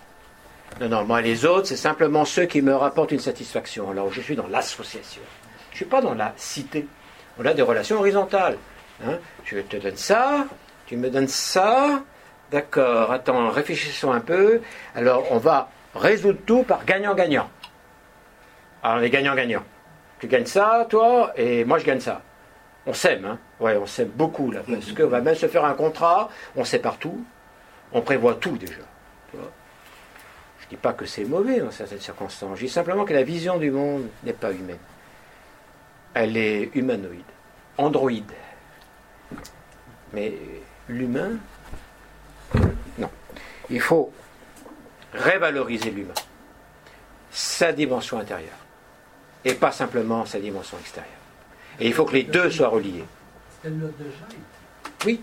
Non, 0.79 0.89
non, 0.89 1.05
moi, 1.05 1.21
les 1.21 1.45
autres, 1.45 1.67
c'est 1.67 1.75
simplement 1.75 2.23
ceux 2.23 2.45
qui 2.45 2.61
me 2.61 2.75
rapportent 2.75 3.11
une 3.11 3.19
satisfaction. 3.19 3.89
Alors, 3.89 4.11
je 4.11 4.21
suis 4.21 4.35
dans 4.35 4.47
l'association. 4.47 5.23
Je 5.69 5.73
ne 5.73 5.77
suis 5.77 5.85
pas 5.85 6.01
dans 6.01 6.13
la 6.13 6.33
cité. 6.37 6.87
On 7.39 7.45
a 7.45 7.53
des 7.53 7.63
relations 7.63 7.97
horizontales. 7.97 8.57
Hein? 9.05 9.17
je 9.45 9.59
te 9.59 9.77
donne 9.77 9.95
ça, 9.95 10.47
tu 10.87 10.97
me 10.97 11.09
donnes 11.09 11.27
ça, 11.27 12.03
D'accord, 12.51 13.11
attends, 13.11 13.49
réfléchissons 13.49 14.11
un 14.11 14.21
peu. 14.21 14.61
Alors, 14.95 15.25
on 15.31 15.37
va 15.37 15.69
résoudre 15.93 16.39
tout 16.45 16.63
par 16.63 16.85
gagnant-gagnant. 16.85 17.49
Alors, 18.81 18.99
on 18.99 19.01
est 19.01 19.09
gagnant-gagnant. 19.09 19.63
Tu 20.19 20.27
gagnes 20.27 20.45
ça, 20.45 20.87
toi, 20.89 21.33
et 21.35 21.65
moi, 21.65 21.77
je 21.77 21.85
gagne 21.85 21.99
ça. 21.99 22.21
On 22.85 22.93
s'aime, 22.93 23.25
hein 23.25 23.39
Ouais, 23.59 23.75
on 23.75 23.85
s'aime 23.85 24.09
beaucoup, 24.09 24.49
là, 24.49 24.61
parce 24.67 24.93
qu'on 24.93 25.07
va 25.07 25.19
même 25.19 25.35
se 25.35 25.47
faire 25.47 25.65
un 25.65 25.73
contrat, 25.73 26.29
on 26.55 26.63
sépare 26.63 26.97
tout, 26.97 27.23
on 27.91 28.01
prévoit 28.01 28.35
tout 28.35 28.57
déjà. 28.57 28.73
je 29.33 29.37
ne 29.37 30.69
dis 30.69 30.77
pas 30.77 30.93
que 30.93 31.05
c'est 31.05 31.25
mauvais 31.25 31.59
dans 31.59 31.71
certaines 31.71 31.99
circonstances, 31.99 32.57
je 32.57 32.65
dis 32.65 32.71
simplement 32.71 33.03
que 33.03 33.13
la 33.13 33.23
vision 33.23 33.57
du 33.57 33.71
monde 33.71 34.07
n'est 34.23 34.31
pas 34.33 34.53
humaine. 34.53 34.77
Elle 36.13 36.37
est 36.37 36.71
humanoïde, 36.75 37.23
androïde. 37.77 38.31
Mais 40.13 40.33
l'humain, 40.87 41.31
non. 41.31 41.39
Il 43.69 43.81
faut 43.81 44.11
révaloriser 45.13 45.91
l'humain, 45.91 46.13
sa 47.31 47.71
dimension 47.71 48.19
intérieure, 48.19 48.57
et 49.45 49.53
pas 49.53 49.71
simplement 49.71 50.25
sa 50.25 50.39
dimension 50.39 50.77
extérieure. 50.79 51.11
Et 51.79 51.87
il 51.87 51.93
faut 51.93 52.05
que 52.05 52.13
les 52.13 52.23
deux 52.23 52.49
soient 52.49 52.69
reliés. 52.69 53.05
Oui. 55.05 55.21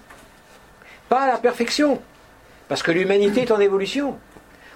Pas 1.09 1.23
à 1.23 1.29
la 1.29 1.39
perfection, 1.39 2.01
parce 2.69 2.83
que 2.83 2.93
l'humanité 2.93 3.43
est 3.43 3.51
en 3.51 3.61
évolution. 3.61 4.19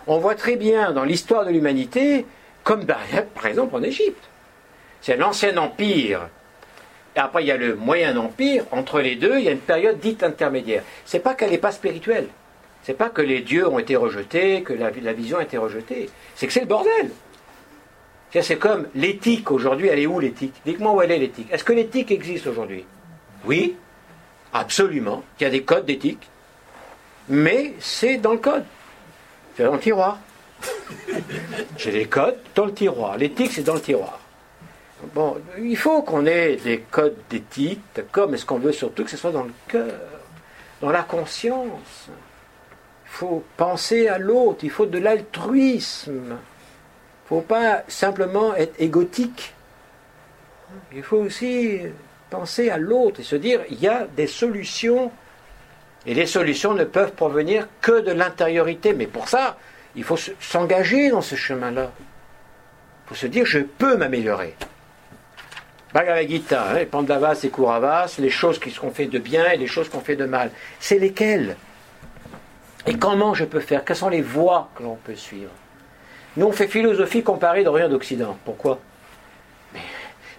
On 0.06 0.18
voit 0.18 0.34
très 0.34 0.56
bien 0.56 0.92
dans 0.92 1.04
l'histoire 1.04 1.44
de 1.44 1.50
l'humanité, 1.50 2.26
comme 2.64 2.86
par 2.86 3.00
exemple 3.46 3.76
en 3.76 3.82
Égypte. 3.82 4.24
C'est 5.00 5.16
l'ancien 5.16 5.56
empire 5.56 6.28
et 7.18 7.20
après, 7.20 7.42
il 7.42 7.46
y 7.46 7.50
a 7.50 7.56
le 7.56 7.74
Moyen 7.74 8.16
Empire. 8.16 8.64
Entre 8.70 9.00
les 9.00 9.16
deux, 9.16 9.38
il 9.38 9.44
y 9.44 9.48
a 9.48 9.50
une 9.50 9.58
période 9.58 9.98
dite 9.98 10.22
intermédiaire. 10.22 10.84
C'est 11.04 11.18
pas 11.18 11.34
qu'elle 11.34 11.50
n'est 11.50 11.58
pas 11.58 11.72
spirituelle. 11.72 12.28
C'est 12.88 12.94
pas 12.94 13.10
que 13.10 13.20
les 13.20 13.42
dieux 13.42 13.68
ont 13.68 13.78
été 13.78 13.96
rejetés, 13.96 14.62
que 14.62 14.72
la, 14.72 15.12
vision 15.12 15.36
a 15.36 15.42
été 15.42 15.58
rejetée. 15.58 16.08
C'est 16.34 16.46
que 16.46 16.52
c'est 16.54 16.60
le 16.60 16.66
bordel. 16.66 17.10
C'est 18.32 18.56
comme 18.56 18.88
l'éthique 18.94 19.50
aujourd'hui, 19.50 19.88
elle 19.88 19.98
est 19.98 20.06
où 20.06 20.18
l'éthique? 20.18 20.54
Dites-moi 20.64 20.92
où 20.92 21.02
elle 21.02 21.10
est 21.10 21.18
l'éthique. 21.18 21.48
Est-ce 21.52 21.64
que 21.64 21.74
l'éthique 21.74 22.10
existe 22.10 22.46
aujourd'hui? 22.46 22.86
Oui, 23.44 23.76
absolument. 24.54 25.22
Il 25.38 25.42
y 25.42 25.46
a 25.46 25.50
des 25.50 25.64
codes 25.64 25.84
d'éthique, 25.84 26.30
mais 27.28 27.74
c'est 27.78 28.16
dans 28.16 28.32
le 28.32 28.38
code. 28.38 28.64
C'est 29.54 29.64
dans 29.64 29.74
le 29.74 29.80
tiroir. 29.80 30.18
J'ai 31.76 31.92
des 31.92 32.06
codes 32.06 32.38
dans 32.54 32.64
le 32.64 32.72
tiroir. 32.72 33.18
L'éthique, 33.18 33.52
c'est 33.52 33.64
dans 33.64 33.74
le 33.74 33.82
tiroir. 33.82 34.18
Bon, 35.14 35.36
il 35.60 35.76
faut 35.76 36.00
qu'on 36.00 36.24
ait 36.24 36.56
des 36.56 36.78
codes 36.90 37.18
d'éthique, 37.28 37.82
d'accord, 37.94 38.30
mais 38.30 38.38
ce 38.38 38.46
qu'on 38.46 38.58
veut 38.58 38.72
surtout 38.72 39.04
que 39.04 39.10
ce 39.10 39.18
soit 39.18 39.32
dans 39.32 39.44
le 39.44 39.52
cœur, 39.68 39.92
dans 40.80 40.88
la 40.88 41.02
conscience? 41.02 42.08
Il 43.10 43.16
faut 43.16 43.44
penser 43.56 44.06
à 44.06 44.18
l'autre, 44.18 44.60
il 44.62 44.70
faut 44.70 44.86
de 44.86 44.98
l'altruisme. 44.98 46.36
Il 47.30 47.34
ne 47.34 47.40
faut 47.40 47.40
pas 47.40 47.82
simplement 47.88 48.54
être 48.54 48.80
égotique. 48.80 49.54
Il 50.92 51.02
faut 51.02 51.16
aussi 51.16 51.80
penser 52.30 52.70
à 52.70 52.76
l'autre 52.76 53.20
et 53.20 53.22
se 53.24 53.36
dire 53.36 53.62
il 53.70 53.80
y 53.80 53.88
a 53.88 54.06
des 54.16 54.26
solutions. 54.26 55.10
Et 56.06 56.14
les 56.14 56.26
solutions 56.26 56.74
ne 56.74 56.84
peuvent 56.84 57.12
provenir 57.12 57.66
que 57.80 58.00
de 58.00 58.12
l'intériorité. 58.12 58.92
Mais 58.92 59.06
pour 59.06 59.28
ça, 59.28 59.56
il 59.96 60.04
faut 60.04 60.18
s'engager 60.40 61.10
dans 61.10 61.22
ce 61.22 61.34
chemin-là. 61.34 61.90
Il 63.04 63.08
faut 63.08 63.14
se 63.14 63.26
dire 63.26 63.46
je 63.46 63.60
peux 63.60 63.96
m'améliorer. 63.96 64.54
Bhagavad 65.92 66.28
Gita, 66.28 66.66
hein, 66.70 66.84
Pandavas 66.90 67.40
et 67.42 67.48
Kauravas, 67.48 68.16
les 68.18 68.30
choses 68.30 68.58
qui 68.58 68.70
seront 68.70 68.90
faites 68.90 69.10
de 69.10 69.18
bien 69.18 69.50
et 69.50 69.56
les 69.56 69.66
choses 69.66 69.88
qu'on 69.88 70.00
fait 70.00 70.16
de 70.16 70.26
mal. 70.26 70.50
C'est 70.78 70.98
lesquelles? 70.98 71.56
Et 72.88 72.94
comment 72.94 73.34
je 73.34 73.44
peux 73.44 73.60
faire? 73.60 73.84
Quelles 73.84 73.96
sont 73.96 74.08
les 74.08 74.22
voies 74.22 74.70
que 74.74 74.82
l'on 74.82 74.96
peut 74.96 75.14
suivre? 75.14 75.50
Nous, 76.38 76.46
on 76.46 76.52
fait 76.52 76.68
philosophie 76.68 77.22
comparée 77.22 77.62
d'Orient 77.62 77.90
d'Occident. 77.90 78.38
Pourquoi? 78.46 78.80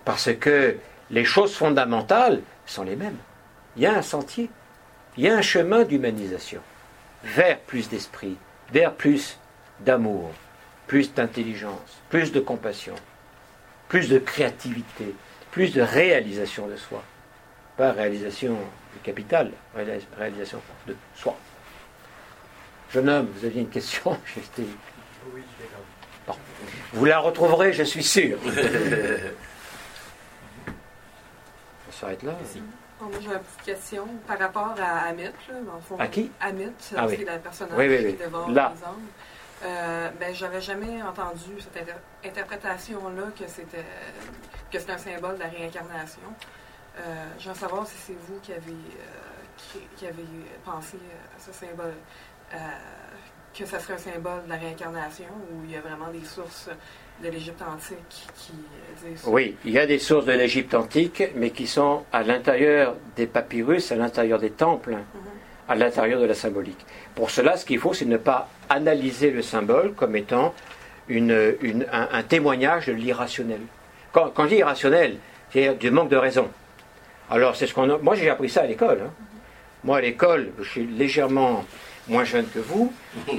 Parce 0.04 0.34
que 0.34 0.78
les 1.12 1.26
choses 1.26 1.56
fondamentales 1.56 2.42
sont 2.66 2.82
les 2.82 2.96
mêmes. 2.96 3.18
Il 3.76 3.84
y 3.84 3.86
a 3.86 3.94
un 3.94 4.02
sentier, 4.02 4.50
il 5.16 5.26
y 5.26 5.30
a 5.30 5.36
un 5.36 5.44
chemin 5.44 5.84
d'humanisation 5.84 6.62
vers 7.24 7.60
plus 7.60 7.88
d'esprit, 7.88 8.36
vers 8.74 8.94
plus 8.94 9.38
d'amour, 9.82 10.32
plus 10.88 11.14
d'intelligence, 11.14 12.02
plus 12.10 12.32
de 12.32 12.40
compassion, 12.40 12.96
plus 13.90 14.10
de 14.10 14.18
créativité, 14.18 15.14
plus 15.52 15.72
de 15.72 15.84
réalisation 15.84 16.66
de 16.66 16.78
soi. 16.78 17.04
Pas 17.78 17.92
réalisation 17.92 18.58
du 18.94 19.00
capital, 19.04 19.52
réalisation 20.18 20.60
de 20.88 20.96
soi. 21.16 21.38
Jeune 22.92 23.10
homme, 23.10 23.28
vous 23.36 23.46
aviez 23.46 23.62
une 23.62 23.70
question 23.70 24.18
Oui, 24.58 25.44
bon. 26.26 26.36
Vous 26.94 27.06
la 27.06 27.20
retrouverez, 27.20 27.72
je 27.74 27.84
suis 27.84 28.04
sûr. 28.04 28.40
On 31.88 31.92
s'arrête 31.92 32.24
là. 32.24 32.34
Moi, 33.02 33.12
j'ai 33.22 33.28
une 33.28 33.40
petite 33.40 33.64
question 33.64 34.08
par 34.28 34.40
rapport 34.40 34.74
à 34.80 35.08
Amit. 35.10 35.24
Là, 35.24 35.32
à 36.00 36.08
qui? 36.08 36.32
Amit, 36.42 36.72
ah, 36.96 37.06
c'est 37.08 37.18
oui. 37.18 37.26
la 37.26 37.38
personnage 37.38 37.78
oui, 37.78 37.88
oui, 37.88 37.98
oui. 38.04 38.12
qui 38.12 38.18
dévore 38.18 38.50
là. 38.50 38.74
les 38.76 38.84
hommes. 38.84 39.08
Euh, 39.64 40.10
ben, 40.20 40.34
j'avais 40.34 40.62
jamais 40.62 41.04
entendu 41.04 41.60
cette 41.60 41.78
inter 41.82 41.96
interprétation-là 42.24 43.24
que 43.38 43.46
c'était 43.48 43.86
que 44.72 44.80
c'est 44.80 44.92
un 44.92 44.98
symbole 44.98 45.36
de 45.36 45.40
la 45.40 45.50
réincarnation. 45.50 46.22
Euh, 46.98 47.26
je 47.38 47.50
veux 47.50 47.56
savoir 47.56 47.86
si 47.86 47.96
c'est 47.98 48.18
vous 48.28 48.40
qui 48.42 48.54
avez, 48.54 48.72
euh, 48.72 49.06
qui, 49.58 49.80
qui, 49.96 50.08
avez 50.08 50.26
pensé 50.64 50.98
à 51.36 51.40
ce 51.40 51.52
symbole, 51.52 51.94
euh, 52.54 52.58
que 53.58 53.66
ça 53.66 53.80
serait 53.80 53.96
un 53.96 53.98
symbole 53.98 54.44
de 54.46 54.50
la 54.50 54.56
réincarnation, 54.56 55.26
ou 55.52 55.66
il 55.66 55.72
y 55.72 55.76
a 55.76 55.82
vraiment 55.82 56.10
des 56.12 56.26
sources 56.26 56.70
de 57.22 57.30
l'Égypte 57.30 57.62
antique 57.62 58.28
qui 58.36 58.54
disent? 59.04 59.24
Oui, 59.28 59.56
il 59.66 59.72
y 59.72 59.80
a 59.80 59.86
des 59.86 60.00
sources 60.00 60.26
de 60.26 60.34
l'Égypte 60.34 60.74
antique, 60.74 61.24
mais 61.36 61.50
qui 61.50 61.68
sont 61.68 62.04
à 62.12 62.24
l'intérieur 62.24 62.96
des 63.16 63.28
papyrus, 63.28 63.92
à 63.92 63.96
l'intérieur 63.96 64.40
des 64.40 64.52
temples, 64.52 64.92
mm 64.92 64.96
-hmm. 64.96 65.72
à 65.72 65.76
l'intérieur 65.76 66.20
de 66.22 66.26
la 66.26 66.36
symbolique. 66.36 66.86
Pour 67.16 67.30
cela, 67.32 67.58
ce 67.58 67.66
qu'il 67.66 67.80
faut, 67.80 67.94
c'est 67.94 68.06
ne 68.06 68.18
pas 68.18 68.48
analyser 68.70 69.32
le 69.32 69.42
symbole 69.42 69.94
comme 69.94 70.16
étant 70.16 70.54
une, 71.10 71.56
une, 71.62 71.86
un, 71.92 72.08
un, 72.20 72.24
témoignage 72.24 72.86
de 72.88 72.94
l'irrationnel. 72.94 73.62
Quand, 74.14 74.30
quand, 74.34 74.44
je 74.46 74.50
dis 74.50 74.56
irrationnel, 74.58 75.18
c'est 75.52 75.78
du 75.78 75.92
manque 75.92 76.10
de 76.10 76.18
raison. 76.18 76.48
Alors, 77.30 77.56
c'est 77.56 77.68
ce 77.68 77.74
qu'on 77.74 77.90
a... 77.90 77.98
Moi, 77.98 78.16
j'ai 78.16 78.30
appris 78.30 78.50
ça 78.50 78.62
à 78.62 78.68
l'école. 78.68 79.00
Hein. 79.06 79.12
Moi, 79.84 79.98
à 79.98 80.02
l'école, 80.02 80.52
je 80.60 80.70
suis 80.70 80.86
légèrement 80.86 81.66
moins 82.10 82.24
jeune 82.24 82.48
que 82.48 82.60
vous. 82.60 82.92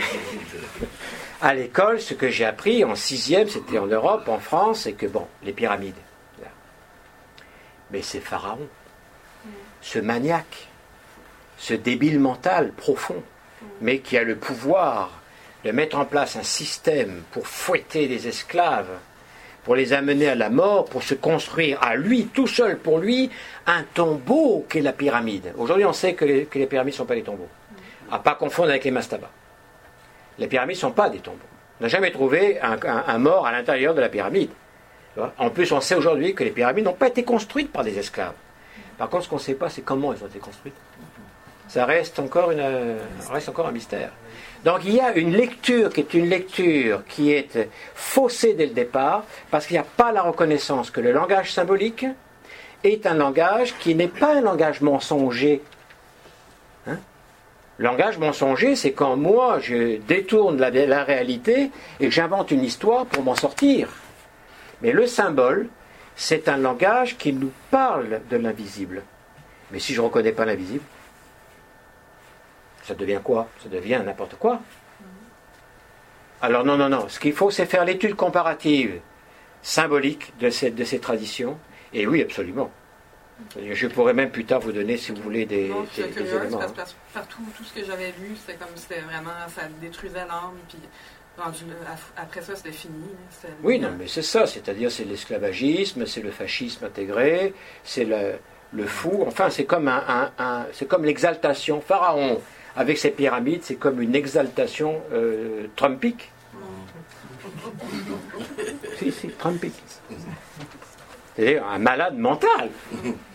à 1.42 1.54
l'école, 1.54 2.00
ce 2.00 2.14
que 2.14 2.28
j'ai 2.28 2.44
appris 2.44 2.84
en 2.84 2.94
sixième, 2.94 3.48
c'était 3.48 3.78
en 3.78 3.86
Europe, 3.86 4.28
en 4.28 4.38
France, 4.38 4.82
c'est 4.82 4.92
que, 4.92 5.06
bon, 5.06 5.26
les 5.42 5.52
pyramides. 5.52 5.94
Mais 7.90 8.02
c'est 8.02 8.20
Pharaon, 8.20 8.68
ce 9.80 9.98
maniaque, 9.98 10.68
ce 11.58 11.74
débile 11.74 12.20
mental 12.20 12.72
profond, 12.72 13.22
mais 13.80 13.98
qui 13.98 14.16
a 14.16 14.22
le 14.22 14.36
pouvoir 14.36 15.20
de 15.64 15.72
mettre 15.72 15.98
en 15.98 16.04
place 16.04 16.36
un 16.36 16.44
système 16.44 17.22
pour 17.32 17.48
fouetter 17.48 18.06
des 18.06 18.28
esclaves, 18.28 18.98
pour 19.64 19.74
les 19.74 19.92
amener 19.92 20.28
à 20.28 20.34
la 20.34 20.50
mort, 20.50 20.84
pour 20.84 21.02
se 21.02 21.14
construire 21.14 21.82
à 21.82 21.96
lui, 21.96 22.26
tout 22.26 22.46
seul 22.46 22.78
pour 22.78 22.98
lui, 22.98 23.28
un 23.66 23.82
tombeau 23.82 24.64
qu'est 24.68 24.80
la 24.80 24.92
pyramide. 24.92 25.52
Aujourd'hui, 25.58 25.84
on 25.84 25.92
sait 25.92 26.14
que 26.14 26.24
les, 26.24 26.44
que 26.46 26.58
les 26.58 26.66
pyramides 26.66 26.94
ne 26.94 26.98
sont 26.98 27.04
pas 27.04 27.16
des 27.16 27.22
tombeaux. 27.22 27.48
À 28.10 28.18
pas 28.18 28.34
confondre 28.34 28.70
avec 28.70 28.84
les 28.84 28.90
mastabas. 28.90 29.30
Les 30.38 30.46
pyramides 30.46 30.76
ne 30.76 30.80
sont 30.80 30.92
pas 30.92 31.10
des 31.10 31.18
tombeaux. 31.18 31.38
On 31.80 31.84
n'a 31.84 31.88
jamais 31.88 32.10
trouvé 32.10 32.58
un, 32.60 33.18
mort 33.18 33.46
à 33.46 33.52
l'intérieur 33.52 33.94
de 33.94 34.00
la 34.00 34.08
pyramide. 34.08 34.50
En 35.38 35.50
plus, 35.50 35.72
on 35.72 35.80
sait 35.80 35.94
aujourd'hui 35.94 36.34
que 36.34 36.44
les 36.44 36.50
pyramides 36.50 36.84
n'ont 36.84 36.92
pas 36.92 37.08
été 37.08 37.24
construites 37.24 37.72
par 37.72 37.84
des 37.84 37.98
esclaves. 37.98 38.34
Par 38.98 39.08
contre, 39.08 39.24
ce 39.24 39.28
qu'on 39.30 39.36
ne 39.36 39.40
sait 39.40 39.54
pas, 39.54 39.70
c'est 39.70 39.82
comment 39.82 40.12
elles 40.12 40.22
ont 40.22 40.26
été 40.26 40.38
construites. 40.38 40.74
Ça 41.68 41.84
reste 41.84 42.18
encore, 42.18 42.50
une, 42.50 42.98
reste 43.30 43.48
encore 43.48 43.68
un 43.68 43.72
mystère. 43.72 44.10
Donc 44.64 44.80
il 44.84 44.94
y 44.94 45.00
a 45.00 45.14
une 45.14 45.32
lecture 45.32 45.90
qui 45.90 46.00
est 46.00 46.14
une 46.14 46.28
lecture 46.28 47.04
qui 47.06 47.32
est 47.32 47.68
faussée 47.94 48.54
dès 48.54 48.66
le 48.66 48.74
départ, 48.74 49.24
parce 49.50 49.66
qu'il 49.66 49.74
n'y 49.74 49.80
a 49.80 49.84
pas 49.84 50.12
la 50.12 50.22
reconnaissance 50.22 50.90
que 50.90 51.00
le 51.00 51.12
langage 51.12 51.52
symbolique 51.52 52.06
est 52.82 53.06
un 53.06 53.14
langage 53.14 53.74
qui 53.78 53.94
n'est 53.94 54.08
pas 54.08 54.36
un 54.36 54.40
langage 54.40 54.80
mensonger. 54.80 55.62
Langage 57.80 58.18
mensonger, 58.18 58.76
c'est 58.76 58.92
quand 58.92 59.16
moi 59.16 59.58
je 59.58 59.96
détourne 59.96 60.58
la, 60.58 61.02
réalité 61.02 61.70
et 61.98 62.10
j'invente 62.10 62.50
une 62.50 62.62
histoire 62.62 63.06
pour 63.06 63.24
m'en 63.24 63.34
sortir. 63.34 63.88
Mais 64.82 64.92
le 64.92 65.06
symbole, 65.06 65.70
c'est 66.14 66.48
un 66.48 66.58
langage 66.58 67.16
qui 67.16 67.32
nous 67.32 67.50
parle 67.70 68.20
de 68.28 68.36
l'invisible. 68.36 69.02
Mais 69.70 69.78
si 69.78 69.94
je 69.94 70.00
ne 70.02 70.04
reconnais 70.04 70.32
pas 70.32 70.44
l'invisible, 70.44 70.84
ça 72.82 72.92
devient 72.92 73.20
quoi? 73.24 73.48
Ça 73.62 73.70
devient 73.70 74.02
n'importe 74.04 74.34
quoi. 74.34 74.60
Alors 76.42 76.66
non, 76.66 76.76
non, 76.76 76.90
non. 76.90 77.08
Ce 77.08 77.18
qu'il 77.18 77.32
faut, 77.32 77.50
c'est 77.50 77.64
faire 77.64 77.86
l'étude 77.86 78.14
comparative 78.14 79.00
symbolique 79.62 80.34
de 80.38 80.50
ces 80.50 80.98
traditions. 81.00 81.58
Et 81.94 82.06
oui, 82.06 82.20
absolument. 82.20 82.70
Je 83.72 83.86
pourrais 83.88 84.14
même 84.14 84.30
plus 84.30 84.44
tard 84.44 84.60
vous 84.60 84.72
donner, 84.72 84.96
si 84.96 85.12
vous 85.12 85.22
voulez, 85.22 85.46
des, 85.46 85.68
non, 85.68 85.82
des, 85.82 86.02
curieuse, 86.02 86.14
des 86.14 86.36
éléments. 86.36 86.58
Parce, 86.58 86.72
parce, 86.72 86.96
partout, 87.12 87.42
tout 87.56 87.64
ce 87.64 87.72
que 87.74 87.84
j'avais 87.84 88.12
lu, 88.18 88.36
c'était 88.36 88.58
comme 88.58 88.74
c'était 88.76 89.00
vraiment, 89.00 89.30
ça 89.54 89.62
détruisait 89.80 90.26
l'âme, 90.26 90.56
puis 90.68 90.78
rendu, 91.38 91.64
après 92.16 92.42
ça, 92.42 92.54
c'était 92.56 92.72
fini. 92.72 93.10
Oui, 93.62 93.78
non, 93.78 93.90
mais 93.98 94.06
c'est 94.06 94.22
ça, 94.22 94.46
c'est-à-dire 94.46 94.90
c'est 94.90 95.04
l'esclavagisme, 95.04 96.06
c'est 96.06 96.22
le 96.22 96.30
fascisme 96.30 96.84
intégré, 96.84 97.54
c'est 97.84 98.04
le, 98.04 98.34
le 98.72 98.86
fou, 98.86 99.24
enfin 99.26 99.50
c'est 99.50 99.64
comme, 99.64 99.88
un, 99.88 100.04
un, 100.06 100.32
un 100.38 100.66
c'est 100.72 100.86
comme 100.86 101.04
l'exaltation. 101.04 101.80
Pharaon, 101.80 102.40
avec 102.76 102.98
ses 102.98 103.10
pyramides, 103.10 103.62
c'est 103.62 103.76
comme 103.76 104.00
une 104.00 104.14
exaltation 104.14 105.02
euh, 105.12 105.66
trumpique. 105.76 106.30
si, 108.98 109.12
si, 109.12 109.28
trumpique. 109.28 109.74
C'est-à-dire 111.34 111.64
un 111.66 111.78
malade 111.78 112.16
mental. 112.16 112.70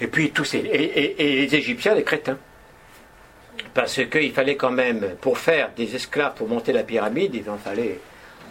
Et 0.00 0.06
puis 0.06 0.30
tous 0.30 0.44
ces, 0.44 0.58
et, 0.58 0.82
et, 0.82 1.22
et, 1.22 1.46
les 1.46 1.54
Égyptiens, 1.54 1.94
les 1.94 2.04
crétins. 2.04 2.38
Parce 3.72 4.00
qu'il 4.04 4.32
fallait 4.32 4.56
quand 4.56 4.70
même, 4.70 5.16
pour 5.20 5.38
faire 5.38 5.70
des 5.76 5.94
esclaves, 5.94 6.34
pour 6.34 6.48
monter 6.48 6.72
la 6.72 6.82
pyramide, 6.82 7.34
il 7.34 7.48
en 7.48 7.56
fallait 7.56 8.00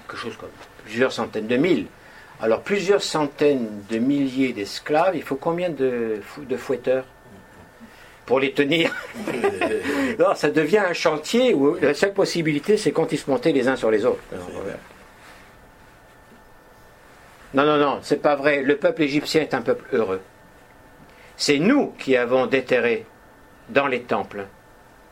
quelque 0.07 0.17
chose 0.17 0.35
comme 0.37 0.49
plusieurs 0.85 1.11
centaines 1.11 1.47
de 1.47 1.57
mille. 1.57 1.85
Alors 2.41 2.61
plusieurs 2.61 3.01
centaines 3.01 3.83
de 3.89 3.97
milliers 3.97 4.53
d'esclaves, 4.53 5.15
il 5.15 5.23
faut 5.23 5.35
combien 5.35 5.69
de, 5.69 6.21
de 6.37 6.57
fouetteurs 6.57 7.05
pour 8.25 8.39
les 8.39 8.51
tenir? 8.51 8.93
non, 10.19 10.33
ça 10.35 10.49
devient 10.49 10.79
un 10.79 10.93
chantier 10.93 11.53
où 11.53 11.75
la 11.75 11.93
seule 11.93 12.13
possibilité, 12.13 12.77
c'est 12.77 12.91
quand 12.91 13.11
ils 13.11 13.19
se 13.19 13.29
montaient 13.29 13.51
les 13.51 13.67
uns 13.67 13.75
sur 13.75 13.91
les 13.91 14.05
autres. 14.05 14.23
Non, 17.55 17.65
non, 17.65 17.77
non, 17.77 17.99
c'est 18.01 18.21
pas 18.21 18.35
vrai. 18.35 18.61
Le 18.63 18.75
peuple 18.75 19.03
égyptien 19.03 19.41
est 19.41 19.53
un 19.53 19.61
peuple 19.61 19.85
heureux. 19.93 20.19
C'est 21.37 21.57
nous 21.57 21.93
qui 21.97 22.17
avons 22.17 22.47
déterré 22.47 23.05
dans 23.69 23.87
les 23.87 24.01
temples 24.01 24.47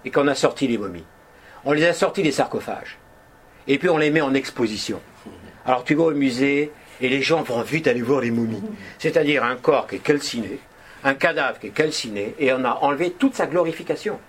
et 0.04 0.12
qu'on 0.12 0.28
a 0.28 0.36
sorti 0.36 0.68
les 0.68 0.78
momies. 0.78 1.06
On 1.64 1.72
les 1.72 1.86
a 1.86 1.94
sortis 1.94 2.22
des 2.22 2.34
sarcophages. 2.34 2.98
Et 3.68 3.78
puis 3.78 3.88
on 3.88 3.98
les 3.98 4.12
met 4.12 4.20
en 4.20 4.34
exposition. 4.34 5.00
Alors 5.66 5.86
tu 5.86 5.96
vas 5.96 6.04
au 6.04 6.12
musée 6.12 6.74
et 7.00 7.08
les 7.08 7.22
gens 7.22 7.44
vont 7.44 7.62
vite 7.62 7.88
aller 7.88 8.02
voir 8.02 8.20
les 8.20 8.32
momies. 8.32 8.62
C'est-à-dire 9.00 9.46
un 9.46 9.56
corps 9.56 9.88
qui 9.88 9.96
est 9.96 10.00
calciné, 10.00 10.60
un 11.06 11.14
cadavre 11.14 11.60
qui 11.60 11.68
est 11.68 11.70
calciné, 11.70 12.36
et 12.40 12.52
on 12.52 12.66
a 12.66 12.80
enlevé 12.82 13.12
toute 13.12 13.36
sa 13.36 13.48
glorification. 13.48 14.20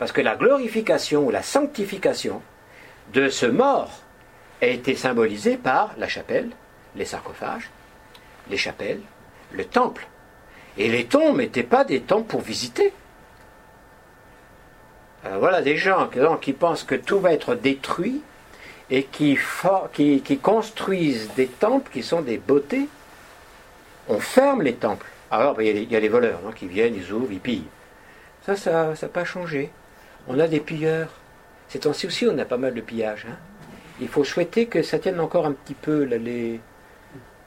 Parce 0.00 0.10
que 0.10 0.20
la 0.20 0.34
glorification 0.34 1.24
ou 1.24 1.30
la 1.30 1.42
sanctification 1.42 2.42
de 3.12 3.28
ce 3.28 3.46
mort 3.46 4.02
a 4.60 4.66
été 4.66 4.96
symbolisée 4.96 5.56
par 5.56 5.94
la 5.96 6.08
chapelle, 6.08 6.50
les 6.96 7.04
sarcophages, 7.04 7.70
les 8.50 8.56
chapelles, 8.56 9.00
le 9.52 9.64
temple. 9.64 10.06
Et 10.78 10.88
les 10.88 11.06
tombes 11.06 11.38
n'étaient 11.38 11.62
pas 11.62 11.84
des 11.84 12.00
temples 12.00 12.28
pour 12.28 12.40
visiter. 12.40 12.92
Alors 15.24 15.40
voilà 15.40 15.62
des 15.62 15.76
gens 15.76 16.08
qui 16.40 16.52
pensent 16.52 16.84
que 16.84 16.94
tout 16.94 17.18
va 17.18 17.32
être 17.32 17.54
détruit 17.54 18.22
et 18.90 19.04
qui, 19.04 19.38
construisent 20.42 21.30
des 21.34 21.48
temples 21.48 21.90
qui 21.92 22.02
sont 22.02 22.20
des 22.20 22.38
beautés. 22.38 22.88
On 24.08 24.20
ferme 24.20 24.62
les 24.62 24.74
temples. 24.74 25.06
Alors 25.30 25.54
ben, 25.54 25.66
il 25.66 25.90
y, 25.90 25.96
a 25.96 26.00
les 26.00 26.08
voleurs 26.08 26.40
qui 26.54 26.66
viennent, 26.66 26.94
ils 26.94 27.12
ouvrent, 27.12 27.32
ils 27.32 27.40
pillent. 27.40 27.66
Ça, 28.44 28.54
ça 28.54 28.92
n'a 29.00 29.08
pas 29.08 29.24
changé. 29.24 29.70
On 30.28 30.38
a 30.38 30.46
des 30.46 30.60
pilleurs. 30.60 31.10
Ces 31.68 31.80
temps-ci 31.80 32.06
aussi, 32.06 32.26
on 32.26 32.38
a 32.38 32.44
pas 32.44 32.58
mal 32.58 32.74
de 32.74 32.80
pillages. 32.80 33.26
Hein. 33.28 33.36
Il 34.00 34.08
faut 34.08 34.24
souhaiter 34.24 34.66
que 34.66 34.82
ça 34.82 34.98
tienne 34.98 35.18
encore 35.18 35.46
un 35.46 35.52
petit 35.52 35.74
peu 35.74 36.02
les, 36.02 36.60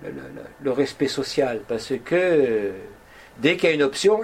le, 0.04 0.72
respect 0.72 1.08
social, 1.08 1.62
parce 1.68 1.94
que 2.06 2.72
dès 3.38 3.58
qu'il 3.58 3.70
y 3.70 3.72
a 3.72 3.76
une 3.76 3.84
option, 3.84 4.22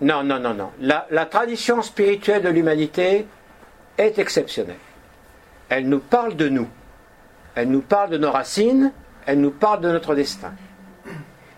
non, 0.00 0.22
non, 0.22 0.40
non, 0.40 0.54
non. 0.54 0.70
La, 0.80 1.26
tradition 1.26 1.82
spirituelle 1.82 2.42
de 2.42 2.48
l'humanité 2.48 3.26
est 3.98 4.18
exceptionnelle. 4.18 4.76
Elle 5.68 5.88
nous 5.88 6.00
parle 6.00 6.36
de 6.36 6.48
nous. 6.48 6.68
Elle 7.54 7.70
nous 7.70 7.80
parle 7.80 8.10
de 8.10 8.18
nos 8.18 8.30
racines. 8.30 8.92
Elle 9.26 9.40
nous 9.40 9.52
parle 9.52 9.80
de 9.80 9.90
notre 9.90 10.14
destin. 10.14 10.52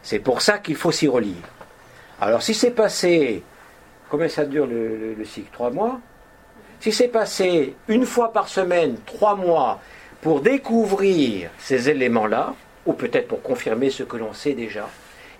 C'est 0.02 0.20
pour 0.20 0.40
ça 0.40 0.58
qu'il 0.58 0.76
faut 0.76 0.92
s'y 0.92 1.08
relire. 1.08 1.42
Alors 2.20 2.42
si 2.42 2.54
c'est 2.54 2.70
passé, 2.70 3.42
combien 4.08 4.28
ça 4.28 4.44
dure 4.44 4.66
le 4.66 5.16
cycle? 5.24 5.50
Trois 5.52 5.70
mois? 5.70 5.98
Si 6.80 6.92
c'est 6.92 7.08
passé 7.08 7.74
une 7.88 8.04
fois 8.04 8.32
par 8.32 8.48
semaine, 8.48 8.96
trois 9.06 9.34
mois, 9.34 9.80
pour 10.26 10.40
découvrir 10.40 11.50
ces 11.56 11.88
éléments-là, 11.88 12.52
ou 12.84 12.94
peut-être 12.94 13.28
pour 13.28 13.42
confirmer 13.42 13.90
ce 13.90 14.02
que 14.02 14.16
l'on 14.16 14.32
sait 14.32 14.54
déjà, 14.54 14.90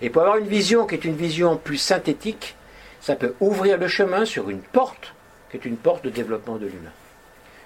et 0.01 0.09
pour 0.09 0.21
avoir 0.21 0.37
une 0.37 0.47
vision 0.47 0.87
qui 0.87 0.95
est 0.95 1.03
une 1.03 1.17
vision 1.17 1.57
plus 1.57 1.75
synthétique, 1.75 2.55
ça 3.01 3.17
peut 3.17 3.35
ouvrir 3.41 3.77
le 3.77 3.89
chemin 3.89 4.23
sur 4.23 4.49
une 4.49 4.61
porte 4.61 5.13
qui 5.51 5.57
est 5.57 5.65
une 5.65 5.75
porte 5.75 6.05
de 6.05 6.09
développement 6.09 6.55
de 6.55 6.67
l'humain. 6.67 6.93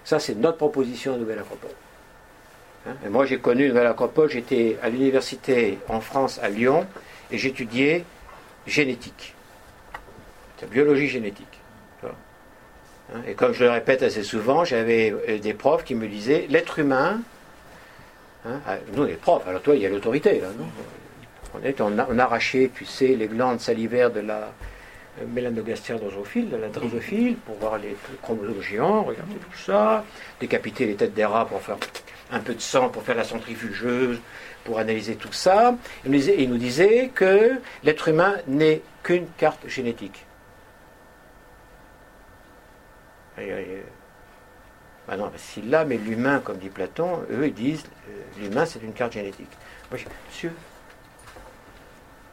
Ça, 0.03 0.17
c'est 0.17 0.33
notre 0.33 0.57
proposition 0.57 1.13
à 1.13 1.17
Nouvelle 1.17 1.37
Acropole. 1.37 1.69
Hein, 2.87 2.95
et 3.05 3.09
moi, 3.09 3.27
j'ai 3.27 3.37
connu 3.37 3.67
Nouvelle 3.67 3.85
Acropole, 3.85 4.31
j'étais 4.31 4.79
à 4.81 4.89
l'université 4.89 5.77
en 5.89 6.01
France, 6.01 6.39
à 6.41 6.49
Lyon, 6.49 6.87
et 7.29 7.37
j'étudiais 7.37 8.03
génétique. 8.65 9.35
C'est 10.57 10.67
biologie 10.67 11.07
génétique. 11.07 11.50
Hein, 13.13 13.19
et 13.27 13.33
comme 13.33 13.53
je 13.53 13.63
le 13.63 13.71
répète 13.71 14.03
assez 14.03 14.23
souvent, 14.23 14.63
j'avais 14.63 15.13
euh, 15.27 15.39
des 15.39 15.53
profs 15.53 15.83
qui 15.83 15.95
me 15.95 16.07
disaient 16.07 16.47
l'être 16.49 16.79
humain, 16.79 17.21
hein, 18.45 18.59
ah, 18.67 18.77
nous 18.95 19.05
les 19.05 19.15
profs, 19.15 19.47
alors 19.47 19.61
toi 19.61 19.75
il 19.75 19.81
y 19.81 19.85
a 19.85 19.89
l'autorité 19.89 20.41
on, 21.53 21.65
est, 21.65 21.81
on, 21.81 22.19
arrachait, 22.19 22.71
les 23.01 23.27
glandes 23.27 23.59
salivaires 23.59 24.11
de 24.11 24.21
la 24.21 24.53
euh, 25.19 25.25
mélanogastrière 25.33 25.99
drosophile, 25.99 26.49
de 26.49 26.55
la 26.55 26.69
drosophile, 26.69 27.35
pour 27.35 27.55
voir 27.55 27.77
les, 27.77 27.95
chromosomes 28.21 28.61
géants, 28.61 29.03
regarder 29.03 29.35
tout 29.35 29.57
ça, 29.57 30.05
décapiter 30.39 30.85
les 30.85 30.95
têtes 30.95 31.13
des 31.13 31.25
rats 31.25 31.45
pour 31.45 31.61
faire 31.61 31.77
un 32.31 32.39
peu 32.39 32.53
de 32.53 32.61
sang, 32.61 32.87
pour 32.87 33.03
faire 33.03 33.15
la 33.17 33.25
centrifugeuse, 33.25 34.19
pour 34.63 34.79
analyser 34.79 35.15
tout 35.15 35.33
ça. 35.33 35.75
Il 36.05 36.49
nous 36.49 36.57
disait 36.57 37.11
que 37.13 37.59
l'être 37.83 38.07
humain 38.07 38.35
n'est 38.47 38.81
qu'une 39.03 39.27
carte 39.37 39.67
génétique. 39.67 40.25
Bah 43.37 45.17
non, 45.17 45.31
si 45.35 45.61
l'âme 45.61 45.91
est 45.91 45.97
l'humain, 45.97 46.39
comme 46.39 46.57
dit 46.57 46.69
Platon, 46.69 47.25
eux 47.31 47.47
ils 47.47 47.53
disent 47.53 47.85
euh, 48.09 48.23
l'humain 48.39 48.65
c'est 48.65 48.81
une 48.81 48.93
carte 48.93 49.13
génétique. 49.13 49.51
Moi 49.89 49.97
je 49.97 50.05
dis, 50.05 50.11
monsieur, 50.29 50.53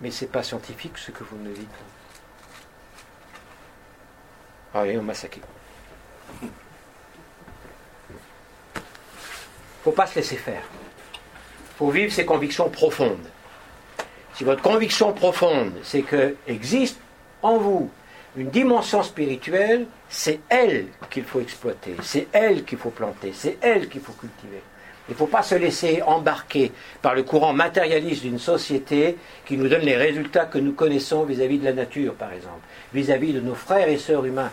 mais 0.00 0.10
c'est 0.10 0.26
pas 0.26 0.42
scientifique 0.42 0.98
ce 0.98 1.10
que 1.10 1.24
vous 1.24 1.36
me 1.36 1.52
dites. 1.52 1.68
Ah 4.74 4.82
oui, 4.82 4.96
on 4.98 5.02
m'a 5.02 5.14
saqué. 5.14 5.40
faut 9.82 9.92
pas 9.92 10.06
se 10.06 10.16
laisser 10.16 10.36
faire. 10.36 10.62
faut 11.78 11.90
vivre 11.90 12.12
ses 12.12 12.26
convictions 12.26 12.68
profondes. 12.68 13.26
Si 14.34 14.44
votre 14.44 14.62
conviction 14.62 15.12
profonde, 15.12 15.72
c'est 15.82 16.02
que 16.02 16.36
existe 16.46 17.00
en 17.42 17.56
vous 17.56 17.90
une 18.36 18.50
dimension 18.50 19.02
spirituelle, 19.02 19.86
c'est 20.08 20.40
elle 20.48 20.86
qu'il 21.10 21.24
faut 21.24 21.40
exploiter, 21.40 21.96
c'est 22.02 22.28
elle 22.32 22.64
qu'il 22.64 22.78
faut 22.78 22.90
planter, 22.90 23.32
c'est 23.34 23.58
elle 23.60 23.88
qu'il 23.88 24.00
faut 24.00 24.12
cultiver. 24.12 24.62
Il 25.08 25.12
ne 25.12 25.16
faut 25.16 25.26
pas 25.26 25.42
se 25.42 25.54
laisser 25.54 26.02
embarquer 26.02 26.70
par 27.00 27.14
le 27.14 27.22
courant 27.22 27.54
matérialiste 27.54 28.22
d'une 28.22 28.38
société 28.38 29.16
qui 29.46 29.56
nous 29.56 29.66
donne 29.66 29.80
les 29.80 29.96
résultats 29.96 30.44
que 30.44 30.58
nous 30.58 30.72
connaissons 30.72 31.24
vis-à-vis 31.24 31.58
de 31.58 31.64
la 31.64 31.72
nature, 31.72 32.14
par 32.14 32.32
exemple, 32.32 32.60
vis-à-vis 32.92 33.32
de 33.32 33.40
nos 33.40 33.54
frères 33.54 33.88
et 33.88 33.96
sœurs 33.96 34.26
humains. 34.26 34.50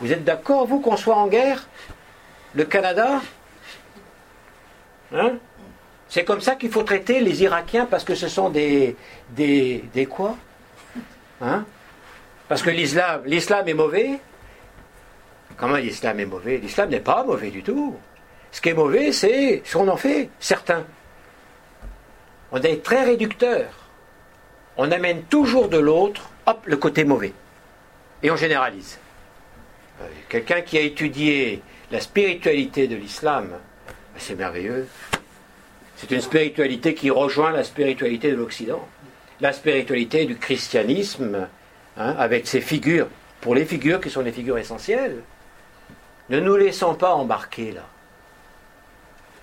Vous 0.00 0.12
êtes 0.12 0.22
d'accord, 0.22 0.66
vous, 0.66 0.78
qu'on 0.78 0.96
soit 0.96 1.16
en 1.16 1.26
guerre? 1.26 1.66
Le 2.54 2.64
Canada? 2.64 3.20
Hein? 5.12 5.38
C'est 6.08 6.24
comme 6.24 6.40
ça 6.40 6.54
qu'il 6.54 6.70
faut 6.70 6.84
traiter 6.84 7.20
les 7.20 7.42
Irakiens 7.42 7.86
parce 7.86 8.04
que 8.04 8.14
ce 8.14 8.28
sont 8.28 8.48
des. 8.48 8.96
des. 9.30 9.84
des 9.92 10.06
quoi? 10.06 10.36
Hein? 11.40 11.64
Parce 12.48 12.62
que 12.62 12.70
l'islam, 12.70 13.22
l'islam 13.24 13.68
est 13.68 13.74
mauvais. 13.74 14.18
Comment 15.56 15.76
l'islam 15.76 16.20
est 16.20 16.26
mauvais? 16.26 16.58
L'islam 16.58 16.90
n'est 16.90 17.00
pas 17.00 17.24
mauvais 17.24 17.50
du 17.50 17.62
tout. 17.62 17.96
Ce 18.52 18.60
qui 18.60 18.68
est 18.68 18.74
mauvais, 18.74 19.12
c'est 19.12 19.62
ce 19.64 19.76
qu'on 19.76 19.88
en 19.88 19.96
fait, 19.96 20.30
certains. 20.38 20.84
On 22.52 22.60
est 22.60 22.82
très 22.82 23.04
réducteur. 23.04 23.66
On 24.76 24.90
amène 24.92 25.22
toujours 25.24 25.68
de 25.68 25.78
l'autre, 25.78 26.30
hop, 26.46 26.60
le 26.66 26.76
côté 26.76 27.04
mauvais. 27.04 27.32
Et 28.22 28.30
on 28.30 28.36
généralise. 28.36 28.98
Euh, 30.00 30.06
quelqu'un 30.28 30.60
qui 30.60 30.78
a 30.78 30.82
étudié 30.82 31.62
la 31.90 32.00
spiritualité 32.00 32.86
de 32.86 32.96
l'islam, 32.96 33.48
ben, 33.50 33.58
c'est 34.18 34.36
merveilleux. 34.36 34.86
C'est 35.96 36.10
une 36.10 36.20
spiritualité 36.20 36.94
qui 36.94 37.10
rejoint 37.10 37.50
la 37.50 37.64
spiritualité 37.64 38.30
de 38.30 38.36
l'Occident. 38.36 38.86
La 39.40 39.52
spiritualité 39.52 40.26
du 40.26 40.36
christianisme, 40.36 41.48
Hein, 41.98 42.14
avec 42.18 42.46
ces 42.46 42.60
figures, 42.60 43.08
pour 43.40 43.54
les 43.54 43.64
figures 43.64 44.00
qui 44.00 44.10
sont 44.10 44.20
les 44.20 44.32
figures 44.32 44.58
essentielles. 44.58 45.22
Ne 46.28 46.40
nous 46.40 46.56
laissons 46.56 46.94
pas 46.94 47.14
embarquer 47.14 47.72
là. 47.72 47.86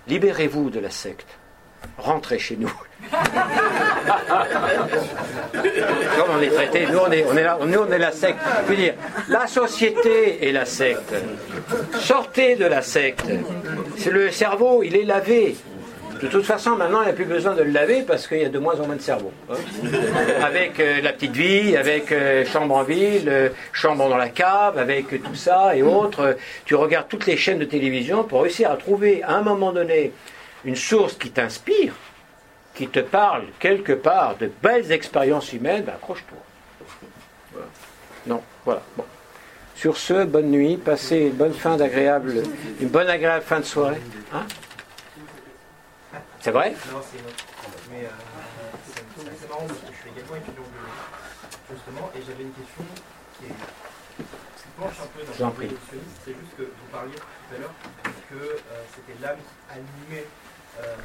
Libérez-vous 0.06 0.70
de 0.70 0.78
la 0.78 0.90
secte. 0.90 1.26
Rentrez 1.98 2.38
chez 2.38 2.56
nous. 2.56 2.72
Comme 3.10 3.20
on 6.30 6.40
est 6.40 6.50
traité, 6.50 6.86
nous 6.86 6.98
on 6.98 7.10
est, 7.10 7.24
on 7.24 7.36
est, 7.36 7.42
là, 7.42 7.58
nous 7.60 7.78
on 7.78 7.90
est 7.90 7.98
la 7.98 8.12
secte. 8.12 8.38
Je 8.64 8.70
veux 8.70 8.76
dire, 8.76 8.94
la 9.28 9.46
société 9.46 10.48
est 10.48 10.52
la 10.52 10.64
secte. 10.64 11.14
Sortez 11.98 12.56
de 12.56 12.66
la 12.66 12.82
secte. 12.82 13.26
C'est 13.96 14.10
le 14.10 14.30
cerveau, 14.30 14.82
il 14.82 14.96
est 14.96 15.04
lavé. 15.04 15.56
De 16.24 16.30
toute 16.30 16.46
façon, 16.46 16.70
maintenant, 16.70 17.02
il 17.02 17.04
n'y 17.04 17.10
a 17.10 17.14
plus 17.14 17.26
besoin 17.26 17.54
de 17.54 17.62
le 17.62 17.70
laver 17.70 18.00
parce 18.00 18.26
qu'il 18.26 18.38
y 18.38 18.46
a 18.46 18.48
de 18.48 18.58
moins 18.58 18.80
en 18.80 18.86
moins 18.86 18.96
de 18.96 19.02
cerveau. 19.02 19.30
Hein. 19.50 19.56
avec 20.42 20.80
euh, 20.80 21.02
la 21.02 21.12
petite 21.12 21.32
vie, 21.32 21.76
avec 21.76 22.10
euh, 22.12 22.46
chambre 22.46 22.76
en 22.76 22.82
ville, 22.82 23.28
euh, 23.28 23.50
chambre 23.74 24.08
dans 24.08 24.16
la 24.16 24.30
cave, 24.30 24.78
avec 24.78 25.22
tout 25.22 25.34
ça 25.34 25.76
et 25.76 25.82
autres, 25.82 26.38
tu 26.64 26.76
regardes 26.76 27.08
toutes 27.08 27.26
les 27.26 27.36
chaînes 27.36 27.58
de 27.58 27.66
télévision 27.66 28.24
pour 28.24 28.40
réussir 28.40 28.70
à 28.70 28.78
trouver 28.78 29.22
à 29.22 29.34
un 29.34 29.42
moment 29.42 29.70
donné 29.70 30.12
une 30.64 30.76
source 30.76 31.12
qui 31.12 31.28
t'inspire, 31.28 31.92
qui 32.74 32.88
te 32.88 33.00
parle 33.00 33.42
quelque 33.58 33.92
part 33.92 34.36
de 34.38 34.50
belles 34.62 34.92
expériences 34.92 35.52
humaines, 35.52 35.82
ben, 35.84 35.92
accroche-toi. 35.92 36.38
Non, 38.26 38.40
voilà. 38.64 38.80
Bon. 38.96 39.04
Sur 39.76 39.98
ce, 39.98 40.24
bonne 40.24 40.50
nuit, 40.50 40.78
passez 40.78 41.18
une 41.18 41.32
bonne 41.32 41.52
fin 41.52 41.76
d'agréable, 41.76 42.44
une 42.80 42.88
bonne 42.88 43.10
agréable 43.10 43.44
fin 43.44 43.60
de 43.60 43.66
soirée. 43.66 44.00
Hein 44.32 44.46
c'est 46.44 46.50
vrai 46.50 46.76
Non, 46.92 47.00
c'est 47.00 47.24
Mais 47.88 48.04
euh, 48.04 48.12
c'est 48.92 49.48
marrant 49.48 49.64
parce 49.64 49.80
que 49.80 49.88
je 49.88 49.96
suis 49.96 50.10
également 50.12 50.36
étudiant 50.36 50.68
de 50.68 51.72
justement, 51.72 52.12
et 52.12 52.20
j'avais 52.20 52.44
une 52.44 52.52
question 52.52 52.84
qui, 53.40 53.48
est, 53.48 53.56
qui 53.56 54.68
penche 54.76 55.00
un 55.00 55.08
peu 55.08 55.24
dans 55.24 55.56
le 55.56 55.64
évolutionniste. 55.64 56.20
C'est 56.20 56.36
juste 56.36 56.52
que 56.60 56.68
vous 56.68 56.88
parliez 56.92 57.16
tout 57.16 57.48
à 57.48 57.58
l'heure 57.64 57.72
que 58.28 58.60
euh, 58.60 58.84
c'était 58.92 59.16
l'âme 59.24 59.40
qui 59.40 59.56
animait 59.72 60.28
euh, 60.84 61.00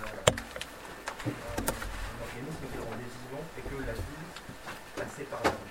un 1.24 2.20
organisme 2.20 2.64
qui 2.68 2.80
rendait 2.84 3.08
vivant 3.08 3.44
et 3.56 3.64
que 3.64 3.80
la 3.88 3.96
vie 3.96 4.24
passait 5.00 5.24
par 5.32 5.40
l'âme. 5.48 5.64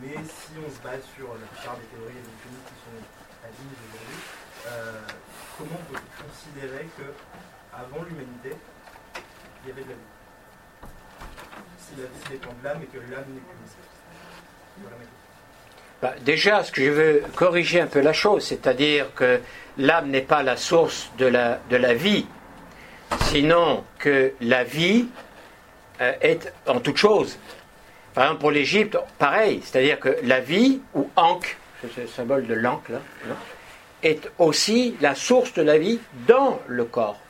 Mais 0.00 0.16
si 0.24 0.56
on 0.56 0.72
se 0.72 0.80
base 0.80 1.04
sur 1.12 1.36
la 1.36 1.44
plupart 1.52 1.76
des 1.76 1.88
théories 1.92 2.16
évolutionnistes 2.16 2.68
qui 2.72 2.80
sont 2.80 3.00
admises 3.44 3.80
aujourd'hui, 3.92 4.20
euh, 4.66 5.04
comment 5.58 5.76
on 5.76 5.92
peut 5.92 6.00
considérer 6.16 6.88
que 6.96 7.12
avant 7.76 8.02
l'humanité, 8.04 8.56
il 9.64 9.68
y 9.68 9.72
avait 9.72 9.82
de 9.82 9.88
la 9.88 9.94
vie 9.94 10.88
Si 11.78 11.92
la 11.96 12.06
vie 12.06 12.30
dépend 12.30 12.52
de 12.52 12.64
l'âme 12.64 12.82
et 12.82 12.86
que 12.86 12.98
l'âme 12.98 13.24
n'est 13.28 13.40
plus 13.40 13.74
voilà 14.82 14.96
bah, 16.02 16.14
déjà, 16.20 16.62
ce 16.62 16.72
que 16.72 16.84
je 16.84 16.90
veux 16.90 17.22
corriger 17.34 17.80
un 17.80 17.86
peu 17.86 18.00
la 18.00 18.12
chose, 18.12 18.44
c'est-à-dire 18.44 19.14
que 19.14 19.40
l'âme 19.78 20.10
n'est 20.10 20.20
pas 20.20 20.42
la 20.42 20.56
source 20.56 21.10
de 21.16 21.24
la, 21.24 21.60
de 21.70 21.76
la 21.76 21.94
vie, 21.94 22.26
sinon 23.22 23.84
que 23.98 24.34
la 24.40 24.64
vie 24.64 25.06
euh, 26.00 26.12
est 26.20 26.52
en 26.66 26.80
toute 26.80 26.98
chose. 26.98 27.38
Par 28.12 28.24
exemple, 28.24 28.40
pour 28.40 28.50
l'Égypte, 28.50 28.98
pareil, 29.18 29.62
c'est-à-dire 29.64 29.98
que 29.98 30.16
la 30.24 30.40
vie, 30.40 30.82
ou 30.94 31.08
Ankh, 31.16 31.56
c'est 31.80 32.02
le 32.02 32.06
symbole 32.06 32.46
de 32.46 32.54
l'Ankh, 32.54 32.90
est 34.02 34.30
aussi 34.38 34.96
la 35.00 35.14
source 35.14 35.54
de 35.54 35.62
la 35.62 35.78
vie 35.78 36.00
dans 36.26 36.60
le 36.66 36.84
corps. 36.84 37.23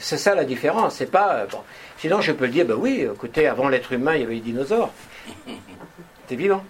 C'est 0.00 0.16
ça 0.16 0.34
la 0.34 0.44
différence. 0.44 0.96
C'est 0.96 1.10
pas. 1.10 1.34
Euh, 1.34 1.46
bon. 1.46 1.62
Sinon, 1.98 2.20
je 2.22 2.32
peux 2.32 2.48
dire, 2.48 2.64
ben 2.64 2.74
oui, 2.74 3.06
écoutez, 3.12 3.46
avant 3.46 3.68
l'être 3.68 3.92
humain, 3.92 4.14
il 4.14 4.22
y 4.22 4.24
avait 4.24 4.34
les 4.34 4.40
dinosaures. 4.40 4.92
C'est 6.26 6.36
vivant. 6.36 6.64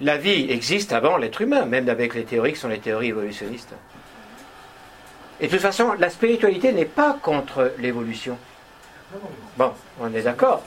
La 0.00 0.16
vie 0.16 0.50
existe 0.50 0.92
avant 0.92 1.16
l'être 1.16 1.40
humain, 1.40 1.64
même 1.64 1.88
avec 1.88 2.14
les 2.14 2.24
théories 2.24 2.52
qui 2.52 2.58
sont 2.58 2.68
les 2.68 2.80
théories 2.80 3.08
évolutionnistes. 3.08 3.74
Et 5.40 5.46
de 5.46 5.52
toute 5.52 5.60
façon, 5.60 5.92
la 5.98 6.10
spiritualité 6.10 6.72
n'est 6.72 6.84
pas 6.84 7.16
contre 7.22 7.72
l'évolution. 7.78 8.36
Bon, 9.56 9.72
on 10.00 10.12
est 10.12 10.22
d'accord. 10.22 10.64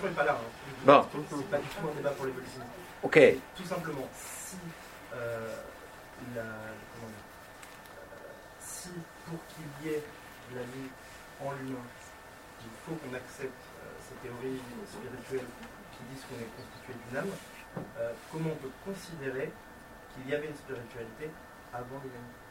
Bon. 0.85 1.05
C'est 1.11 1.49
pas 1.49 1.57
du 1.57 1.67
tout 1.67 1.87
un 1.91 1.95
débat 1.95 2.09
pour 2.11 2.25
l'évolution. 2.25 2.61
Ok. 3.03 3.19
Tout 3.55 3.65
simplement, 3.65 4.07
si, 4.13 4.55
euh, 5.15 5.55
la, 6.35 6.41
comment 6.41 7.07
dire, 7.07 7.23
euh, 8.13 8.27
si 8.59 8.89
pour 9.25 9.39
qu'il 9.47 9.91
y 9.91 9.93
ait 9.95 10.03
en 11.45 11.51
l'humain, 11.57 11.87
il 12.61 12.73
faut 12.85 12.95
qu'on 12.95 13.15
accepte 13.15 13.51
euh, 13.51 13.89
ces 13.99 14.15
théories 14.27 14.61
spirituelles 14.85 15.49
qui 15.91 16.01
disent 16.13 16.23
qu'on 16.29 16.39
est 16.39 16.51
constitué 16.55 16.93
d'une 16.93 17.17
âme, 17.17 17.33
euh, 17.99 18.11
comment 18.31 18.51
on 18.51 18.61
peut 18.61 18.73
considérer 18.85 19.51
qu'il 20.13 20.31
y 20.31 20.35
avait 20.35 20.47
une 20.47 20.55
spiritualité 20.55 21.29
avant 21.73 22.01
l'humanité? 22.03 22.41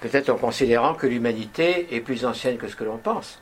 Peut-être 0.00 0.30
en 0.30 0.36
considérant 0.36 0.94
que 0.94 1.06
l'humanité 1.06 1.94
est 1.94 2.00
plus 2.00 2.24
ancienne 2.24 2.58
que 2.58 2.68
ce 2.68 2.76
que 2.76 2.84
l'on 2.84 2.98
pense. 2.98 3.40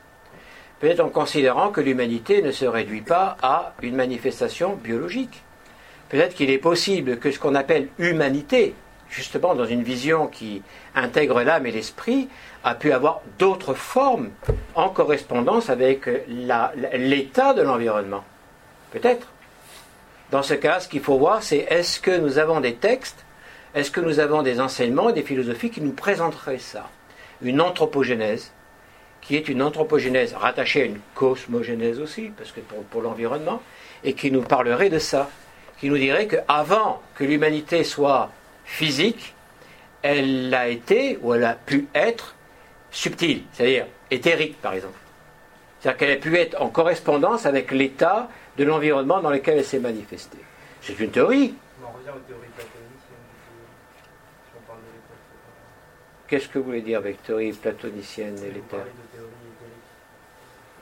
Peut-être 0.79 0.99
en 0.99 1.09
considérant 1.09 1.71
que 1.71 1.81
l'humanité 1.81 2.41
ne 2.41 2.51
se 2.51 2.65
réduit 2.65 3.01
pas 3.01 3.37
à 3.41 3.73
une 3.81 3.95
manifestation 3.95 4.75
biologique. 4.75 5.43
Peut-être 6.09 6.35
qu'il 6.35 6.49
est 6.49 6.57
possible 6.57 7.17
que 7.17 7.31
ce 7.31 7.39
qu'on 7.39 7.55
appelle 7.55 7.87
humanité, 7.97 8.75
justement 9.09 9.55
dans 9.55 9.65
une 9.65 9.83
vision 9.83 10.27
qui 10.27 10.61
intègre 10.93 11.41
l'âme 11.41 11.65
et 11.65 11.71
l'esprit, 11.71 12.29
a 12.63 12.75
pu 12.75 12.91
avoir 12.91 13.21
d'autres 13.39 13.73
formes 13.73 14.29
en 14.75 14.89
correspondance 14.89 15.69
avec 15.69 16.09
l'état 16.27 17.53
de 17.53 17.61
l'environnement. 17.61 18.23
Peut-être. 18.91 19.27
Dans 20.31 20.43
ce 20.43 20.53
cas, 20.53 20.79
ce 20.79 20.87
qu'il 20.87 21.01
faut 21.01 21.17
voir, 21.17 21.43
c'est 21.43 21.57
est-ce 21.69 21.99
que 21.99 22.17
nous 22.17 22.39
avons 22.39 22.59
des 22.59 22.75
textes, 22.75 23.25
est-ce 23.75 23.91
que 23.91 24.01
nous 24.01 24.19
avons 24.19 24.41
des 24.41 24.59
enseignements 24.59 25.09
et 25.09 25.13
des 25.13 25.23
philosophies 25.23 25.69
qui 25.69 25.81
nous 25.81 25.91
présenteraient 25.91 26.57
ça? 26.57 26.89
Une 27.41 27.61
anthropogénèse, 27.61 28.51
qui 29.21 29.35
est 29.35 29.47
une 29.47 29.61
anthropogénèse 29.61 30.33
rattachée 30.33 30.83
à 30.83 30.85
une 30.85 30.99
cosmogénèse 31.15 31.99
aussi, 31.99 32.31
parce 32.37 32.51
que 32.51 32.61
pour, 32.61 33.01
l'environnement, 33.01 33.61
et 34.03 34.13
qui 34.13 34.31
nous 34.31 34.41
parlerait 34.41 34.89
de 34.89 34.99
ça, 34.99 35.29
qui 35.79 35.89
nous 35.89 35.97
dirait 35.97 36.27
qu'avant 36.27 37.01
que 37.15 37.23
l'humanité 37.23 37.83
soit 37.83 38.29
physique, 38.65 39.33
elle 40.01 40.53
a 40.53 40.67
été, 40.67 41.17
ou 41.21 41.33
elle 41.33 41.45
a 41.45 41.53
pu 41.53 41.87
être, 41.93 42.35
subtile, 42.93 43.43
c'est-à-dire 43.51 43.87
éthérique 44.09 44.61
par 44.61 44.73
exemple. 44.73 44.97
C'est-à-dire 45.79 45.97
qu'elle 45.97 46.11
a 46.11 46.21
pu 46.21 46.37
être 46.37 46.61
en 46.61 46.69
correspondance 46.69 47.45
avec 47.45 47.71
l'état 47.71 48.29
de 48.57 48.63
l'environnement 48.63 49.19
dans 49.19 49.31
lequel 49.31 49.57
elle 49.57 49.65
s'est 49.65 49.79
manifestée. 49.79 50.37
C'est 50.81 50.97
une 50.99 51.11
théorie. 51.11 51.55
On 51.83 51.87
revient 51.87 52.09
aux 52.09 52.27
théories 52.27 52.47
Qu'est-ce 56.27 56.47
que 56.47 56.57
vous 56.57 56.65
voulez 56.65 56.81
dire 56.81 56.99
avec 56.99 57.21
théorie 57.21 57.51
platonicienne 57.51 58.37
et 58.39 58.49
l'éther 58.49 58.79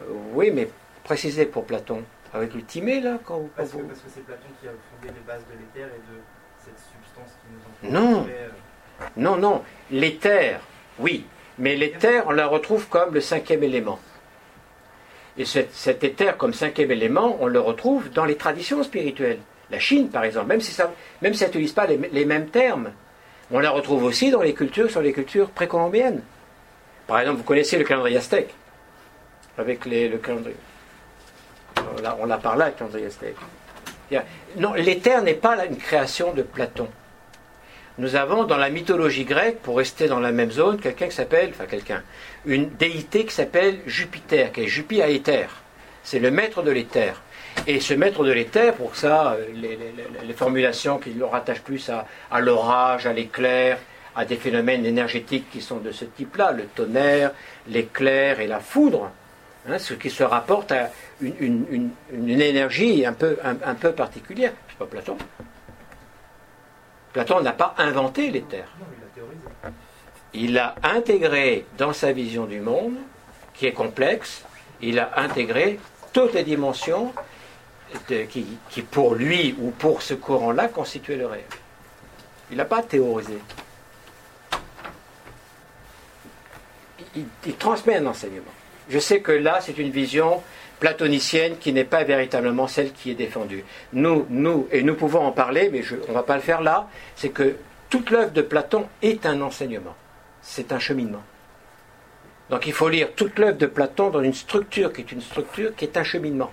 euh, 0.02 0.06
Oui, 0.34 0.52
mais 0.52 0.70
précisez 1.04 1.46
pour 1.46 1.66
Platon. 1.66 2.04
Avec 2.34 2.54
le 2.54 2.62
timé, 2.62 3.02
là 3.02 3.20
quand 3.26 3.40
vous, 3.40 3.50
parce, 3.56 3.72
que, 3.72 3.78
c'est 4.08 4.24
Platon 4.24 4.48
qui 4.62 4.68
a 4.68 4.72
fondé 4.72 5.14
les 5.14 5.28
bases 5.28 5.44
de 5.52 5.60
l'éther 5.60 5.94
et 5.94 6.00
de 6.00 6.20
cette 6.58 6.80
substance 6.80 7.38
qui 7.42 7.48
nous 7.52 7.90
entoure. 7.90 8.02
Non, 8.02 8.28
euh, 8.30 8.50
non, 9.18 9.36
non. 9.36 9.64
L'éther, 9.90 10.62
oui. 11.00 11.26
Mais 11.58 11.76
l'éther, 11.76 12.24
on 12.28 12.32
la 12.32 12.48
retrouve 12.48 12.88
comme 12.88 13.14
le 13.14 13.22
cinquième 13.22 13.64
élément. 13.64 14.00
Et 15.38 15.46
cet, 15.46 16.04
éther 16.04 16.38
comme 16.38 16.54
cinquième 16.54 16.92
élément, 16.92 17.38
on 17.40 17.48
le 17.48 17.60
retrouve 17.60 18.10
dans 18.12 18.26
les 18.26 18.36
traditions 18.36 18.84
spirituelles. 18.84 19.40
La 19.70 19.80
Chine, 19.80 20.10
par 20.10 20.24
exemple, 20.26 20.48
même 20.48 20.62
si 20.62 20.72
ça 20.72 20.92
même 21.22 21.34
si 21.34 21.46
n'utilise 21.46 21.72
pas 21.72 21.88
les, 21.88 22.26
mêmes 22.26 22.48
termes, 22.48 22.92
on 23.52 23.60
la 23.60 23.72
retrouve 23.72 24.04
aussi 24.04 24.32
dans 24.32 24.42
les 24.42 24.54
cultures, 24.54 24.92
sur 24.92 25.02
les 25.02 25.14
cultures 25.14 25.50
précolombiennes. 25.50 26.22
Par 27.08 27.20
exemple, 27.20 27.38
vous 27.38 27.44
connaissez 27.44 27.78
le 27.78 27.86
calendrier 27.86 28.18
aztèque, 28.18 28.54
avec 29.58 29.86
les, 29.86 30.10
le 30.10 30.18
calendrier. 30.18 30.58
On 32.20 32.26
l'a 32.26 32.38
parlé, 32.38 32.66
le 32.66 32.72
calendrier 32.72 33.08
aztèque. 33.08 33.38
Non, 34.58 34.74
l'éther 34.74 35.22
n'est 35.24 35.36
pas 35.36 35.66
une 35.66 35.78
création 35.78 36.34
de 36.34 36.42
Platon. 36.42 36.90
Nous 37.98 38.16
avons 38.16 38.46
dans 38.46 38.58
la 38.58 38.70
mythologie 38.70 39.26
grecque, 39.26 39.60
pour 39.62 39.78
rester 39.78 40.08
dans 40.08 40.20
la 40.20 40.32
même 40.32 40.52
zone, 40.52 40.80
quelqu'un 40.80 41.08
qui 41.08 41.16
s'appelle, 41.16 41.50
enfin 41.50 41.66
quelqu'un, 41.66 42.04
une 42.46 42.70
déité 42.70 43.26
qui 43.26 43.34
s'appelle 43.34 43.80
Jupiter, 43.86 44.52
qui 44.52 44.62
est 44.62 44.68
Jupiter 44.68 45.06
à 45.06 45.10
éther. 45.10 45.50
C'est 46.04 46.20
le 46.20 46.32
maître 46.32 46.64
de 46.64 46.72
l'éther. 46.72 47.22
Et 47.68 47.80
ce 47.80 47.94
maître 47.94 48.24
de 48.24 48.32
l'éther, 48.32 48.74
pour 48.74 48.96
ça, 48.96 49.34
euh, 49.34 49.46
les, 50.26 50.34
formulations 50.34 50.98
qui 50.98 51.12
le 51.12 51.26
rattachent 51.26 51.62
plus 51.62 51.90
à, 51.90 52.40
l'orage, 52.40 53.06
à 53.06 53.14
l'éclair, 53.14 53.78
à 54.16 54.26
des 54.26 54.38
phénomènes 54.38 54.86
énergétiques 54.86 55.50
qui 55.52 55.62
sont 55.62 55.78
de 55.78 55.92
ce 55.92 56.06
type-là, 56.06 56.54
le 56.54 56.64
tonnerre, 56.64 57.32
l'éclair 57.68 58.40
et 58.40 58.48
la 58.48 58.60
foudre, 58.60 59.12
hein, 59.70 59.78
ce 59.78 59.94
qui 59.94 60.10
se 60.10 60.24
rapporte 60.24 60.72
à 60.72 60.90
une, 61.22 61.92
énergie 62.28 63.06
un 63.06 63.14
peu, 63.14 63.38
un, 63.44 63.76
peu 63.76 63.92
particulière. 63.92 64.54
C'est 64.70 64.78
pas 64.78 64.86
Platon. 64.86 65.18
Platon 67.14 67.42
n'a 67.42 67.52
pas 67.52 67.76
inventé 67.78 68.32
l'éther. 68.32 68.66
Il 70.34 70.58
a 70.58 70.76
intégré 70.84 71.66
dans 71.78 71.94
sa 71.94 72.14
vision 72.14 72.46
du 72.46 72.62
monde, 72.62 72.96
qui 73.54 73.66
est 73.66 73.74
complexe, 73.74 74.46
il 74.82 74.98
a 75.00 75.20
intégré 75.20 75.80
toutes 76.14 76.34
les 76.34 76.44
dimensions 76.44 77.14
qui, 78.08 78.82
pour 78.90 79.16
lui 79.16 79.56
ou 79.60 79.72
pour 79.72 80.02
ce 80.02 80.14
courant-là 80.14 80.70
constituait 80.70 81.18
le 81.18 81.28
réel. 81.28 81.44
Il 82.50 82.58
n'a 82.58 82.66
pas 82.66 82.82
théorisé. 82.82 83.38
Il, 87.16 87.56
transmet 87.58 87.98
un 87.98 88.06
enseignement. 88.06 88.52
Je 88.90 89.00
sais 89.00 89.20
que 89.20 89.32
là, 89.32 89.60
c'est 89.62 89.78
une 89.78 89.90
vision 89.90 90.42
platonicienne 90.82 91.58
qui 91.60 91.72
n'est 91.74 91.86
pas 91.86 92.04
véritablement 92.04 92.68
celle 92.68 92.92
qui 92.92 93.12
est 93.12 93.16
défendue. 93.16 93.64
Nous, 93.94 94.26
nous, 94.30 94.68
et 94.72 94.82
nous 94.82 94.96
pouvons 94.96 95.22
en 95.22 95.32
parler, 95.32 95.70
mais 95.72 95.84
on 96.08 96.10
ne 96.10 96.14
va 96.14 96.24
pas 96.24 96.36
le 96.36 96.42
faire 96.42 96.62
là, 96.62 96.90
c'est 97.16 97.30
que 97.30 97.56
toute 97.90 98.10
l'œuvre 98.10 98.32
de 98.32 98.42
Platon 98.42 98.88
est 99.04 99.28
un 99.28 99.42
enseignement. 99.42 99.96
C'est 100.42 100.72
un 100.72 100.80
cheminement. 100.80 101.22
Donc 102.50 102.66
il 102.66 102.74
faut 102.74 102.90
lire 102.90 103.14
toute 103.16 103.38
l'œuvre 103.38 103.60
de 103.60 103.68
Platon 103.68 104.10
dans 104.10 104.24
une 104.24 104.34
structure 104.34 104.92
qui 104.92 105.02
est 105.02 105.12
une 105.12 105.22
structure 105.22 105.76
qui 105.76 105.86
est 105.86 105.98
un 105.98 106.04
cheminement. 106.04 106.52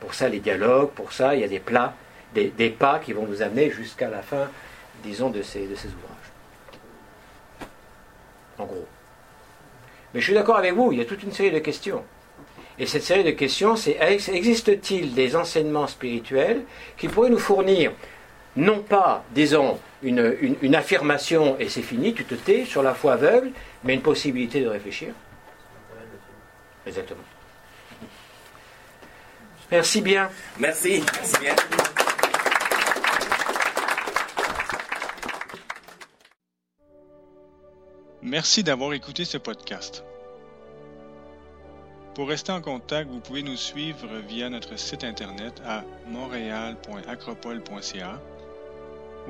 Pour 0.00 0.12
ça, 0.12 0.28
les 0.28 0.40
dialogues, 0.40 0.90
pour 0.90 1.12
ça, 1.12 1.36
il 1.36 1.42
y 1.42 1.44
a 1.44 1.48
des 1.48 1.60
plats, 1.60 1.94
des, 2.34 2.70
pas 2.70 2.98
qui 2.98 3.12
vont 3.12 3.26
nous 3.26 3.42
amener 3.42 3.70
jusqu'à 3.70 4.10
la 4.10 4.22
fin, 4.22 4.50
disons, 5.04 5.30
de 5.30 5.42
ces 5.42 5.66
ouvrages. 5.66 6.28
En 8.58 8.64
gros. 8.64 8.88
Mais 10.12 10.20
je 10.20 10.24
suis 10.24 10.34
d'accord 10.34 10.58
avec 10.58 10.74
vous, 10.74 10.90
il 10.90 10.98
y 10.98 11.02
a 11.02 11.04
toute 11.04 11.22
une 11.22 11.32
série 11.32 11.52
de 11.52 11.60
questions. 11.60 12.02
Et 12.80 12.86
cette 12.86 13.02
série 13.02 13.24
de 13.24 13.32
questions, 13.32 13.76
c'est 13.76 13.98
existe-t-il 14.00 15.14
des 15.14 15.34
enseignements 15.34 15.88
spirituels 15.88 16.62
qui 16.96 17.08
pourraient 17.08 17.30
nous 17.30 17.38
fournir, 17.38 17.92
non 18.56 18.80
pas, 18.80 19.24
disons, 19.32 19.78
une, 20.02 20.56
une 20.62 20.74
affirmation 20.74 21.58
et 21.58 21.68
c'est 21.68 21.82
fini, 21.82 22.14
tu 22.14 22.24
te 22.24 22.34
tais 22.34 22.64
sur 22.64 22.82
la 22.82 22.94
foi 22.94 23.14
aveugle, 23.14 23.50
mais 23.82 23.94
une 23.94 24.02
possibilité 24.02 24.60
de 24.60 24.68
réfléchir? 24.68 25.12
Exactement. 26.86 27.20
Merci 29.70 30.00
bien. 30.00 30.30
Merci. 30.58 31.04
Merci 31.14 31.40
bien. 31.40 31.54
Merci 38.22 38.62
d'avoir 38.62 38.92
écouté 38.92 39.24
ce 39.24 39.38
podcast. 39.38 40.04
Pour 42.18 42.28
rester 42.28 42.50
en 42.50 42.60
contact, 42.60 43.08
vous 43.08 43.20
pouvez 43.20 43.44
nous 43.44 43.54
suivre 43.54 44.08
via 44.26 44.50
notre 44.50 44.76
site 44.76 45.04
internet 45.04 45.62
à 45.64 45.84
montréal.acropole.ca. 46.08 48.20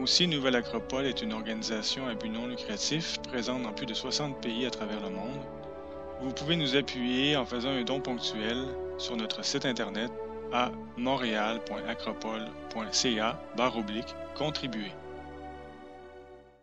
Aussi, 0.00 0.26
Nouvelle 0.26 0.56
Acropole 0.56 1.04
est 1.04 1.20
une 1.20 1.34
organisation 1.34 2.06
à 2.06 2.14
but 2.14 2.30
non 2.30 2.46
lucratif 2.46 3.18
présente 3.28 3.64
dans 3.64 3.74
plus 3.74 3.84
de 3.84 3.92
60 3.92 4.40
pays 4.40 4.64
à 4.64 4.70
travers 4.70 5.02
le 5.02 5.10
monde. 5.10 5.42
Vous 6.22 6.32
pouvez 6.32 6.56
nous 6.56 6.76
appuyer 6.76 7.36
en 7.36 7.44
faisant 7.44 7.68
un 7.68 7.82
don 7.82 8.00
ponctuel 8.00 8.64
sur 8.96 9.18
notre 9.18 9.44
site 9.44 9.66
internet 9.66 10.10
à 10.50 10.72
montréal.acropole.ca 10.96 13.38
contribuer. 14.34 14.92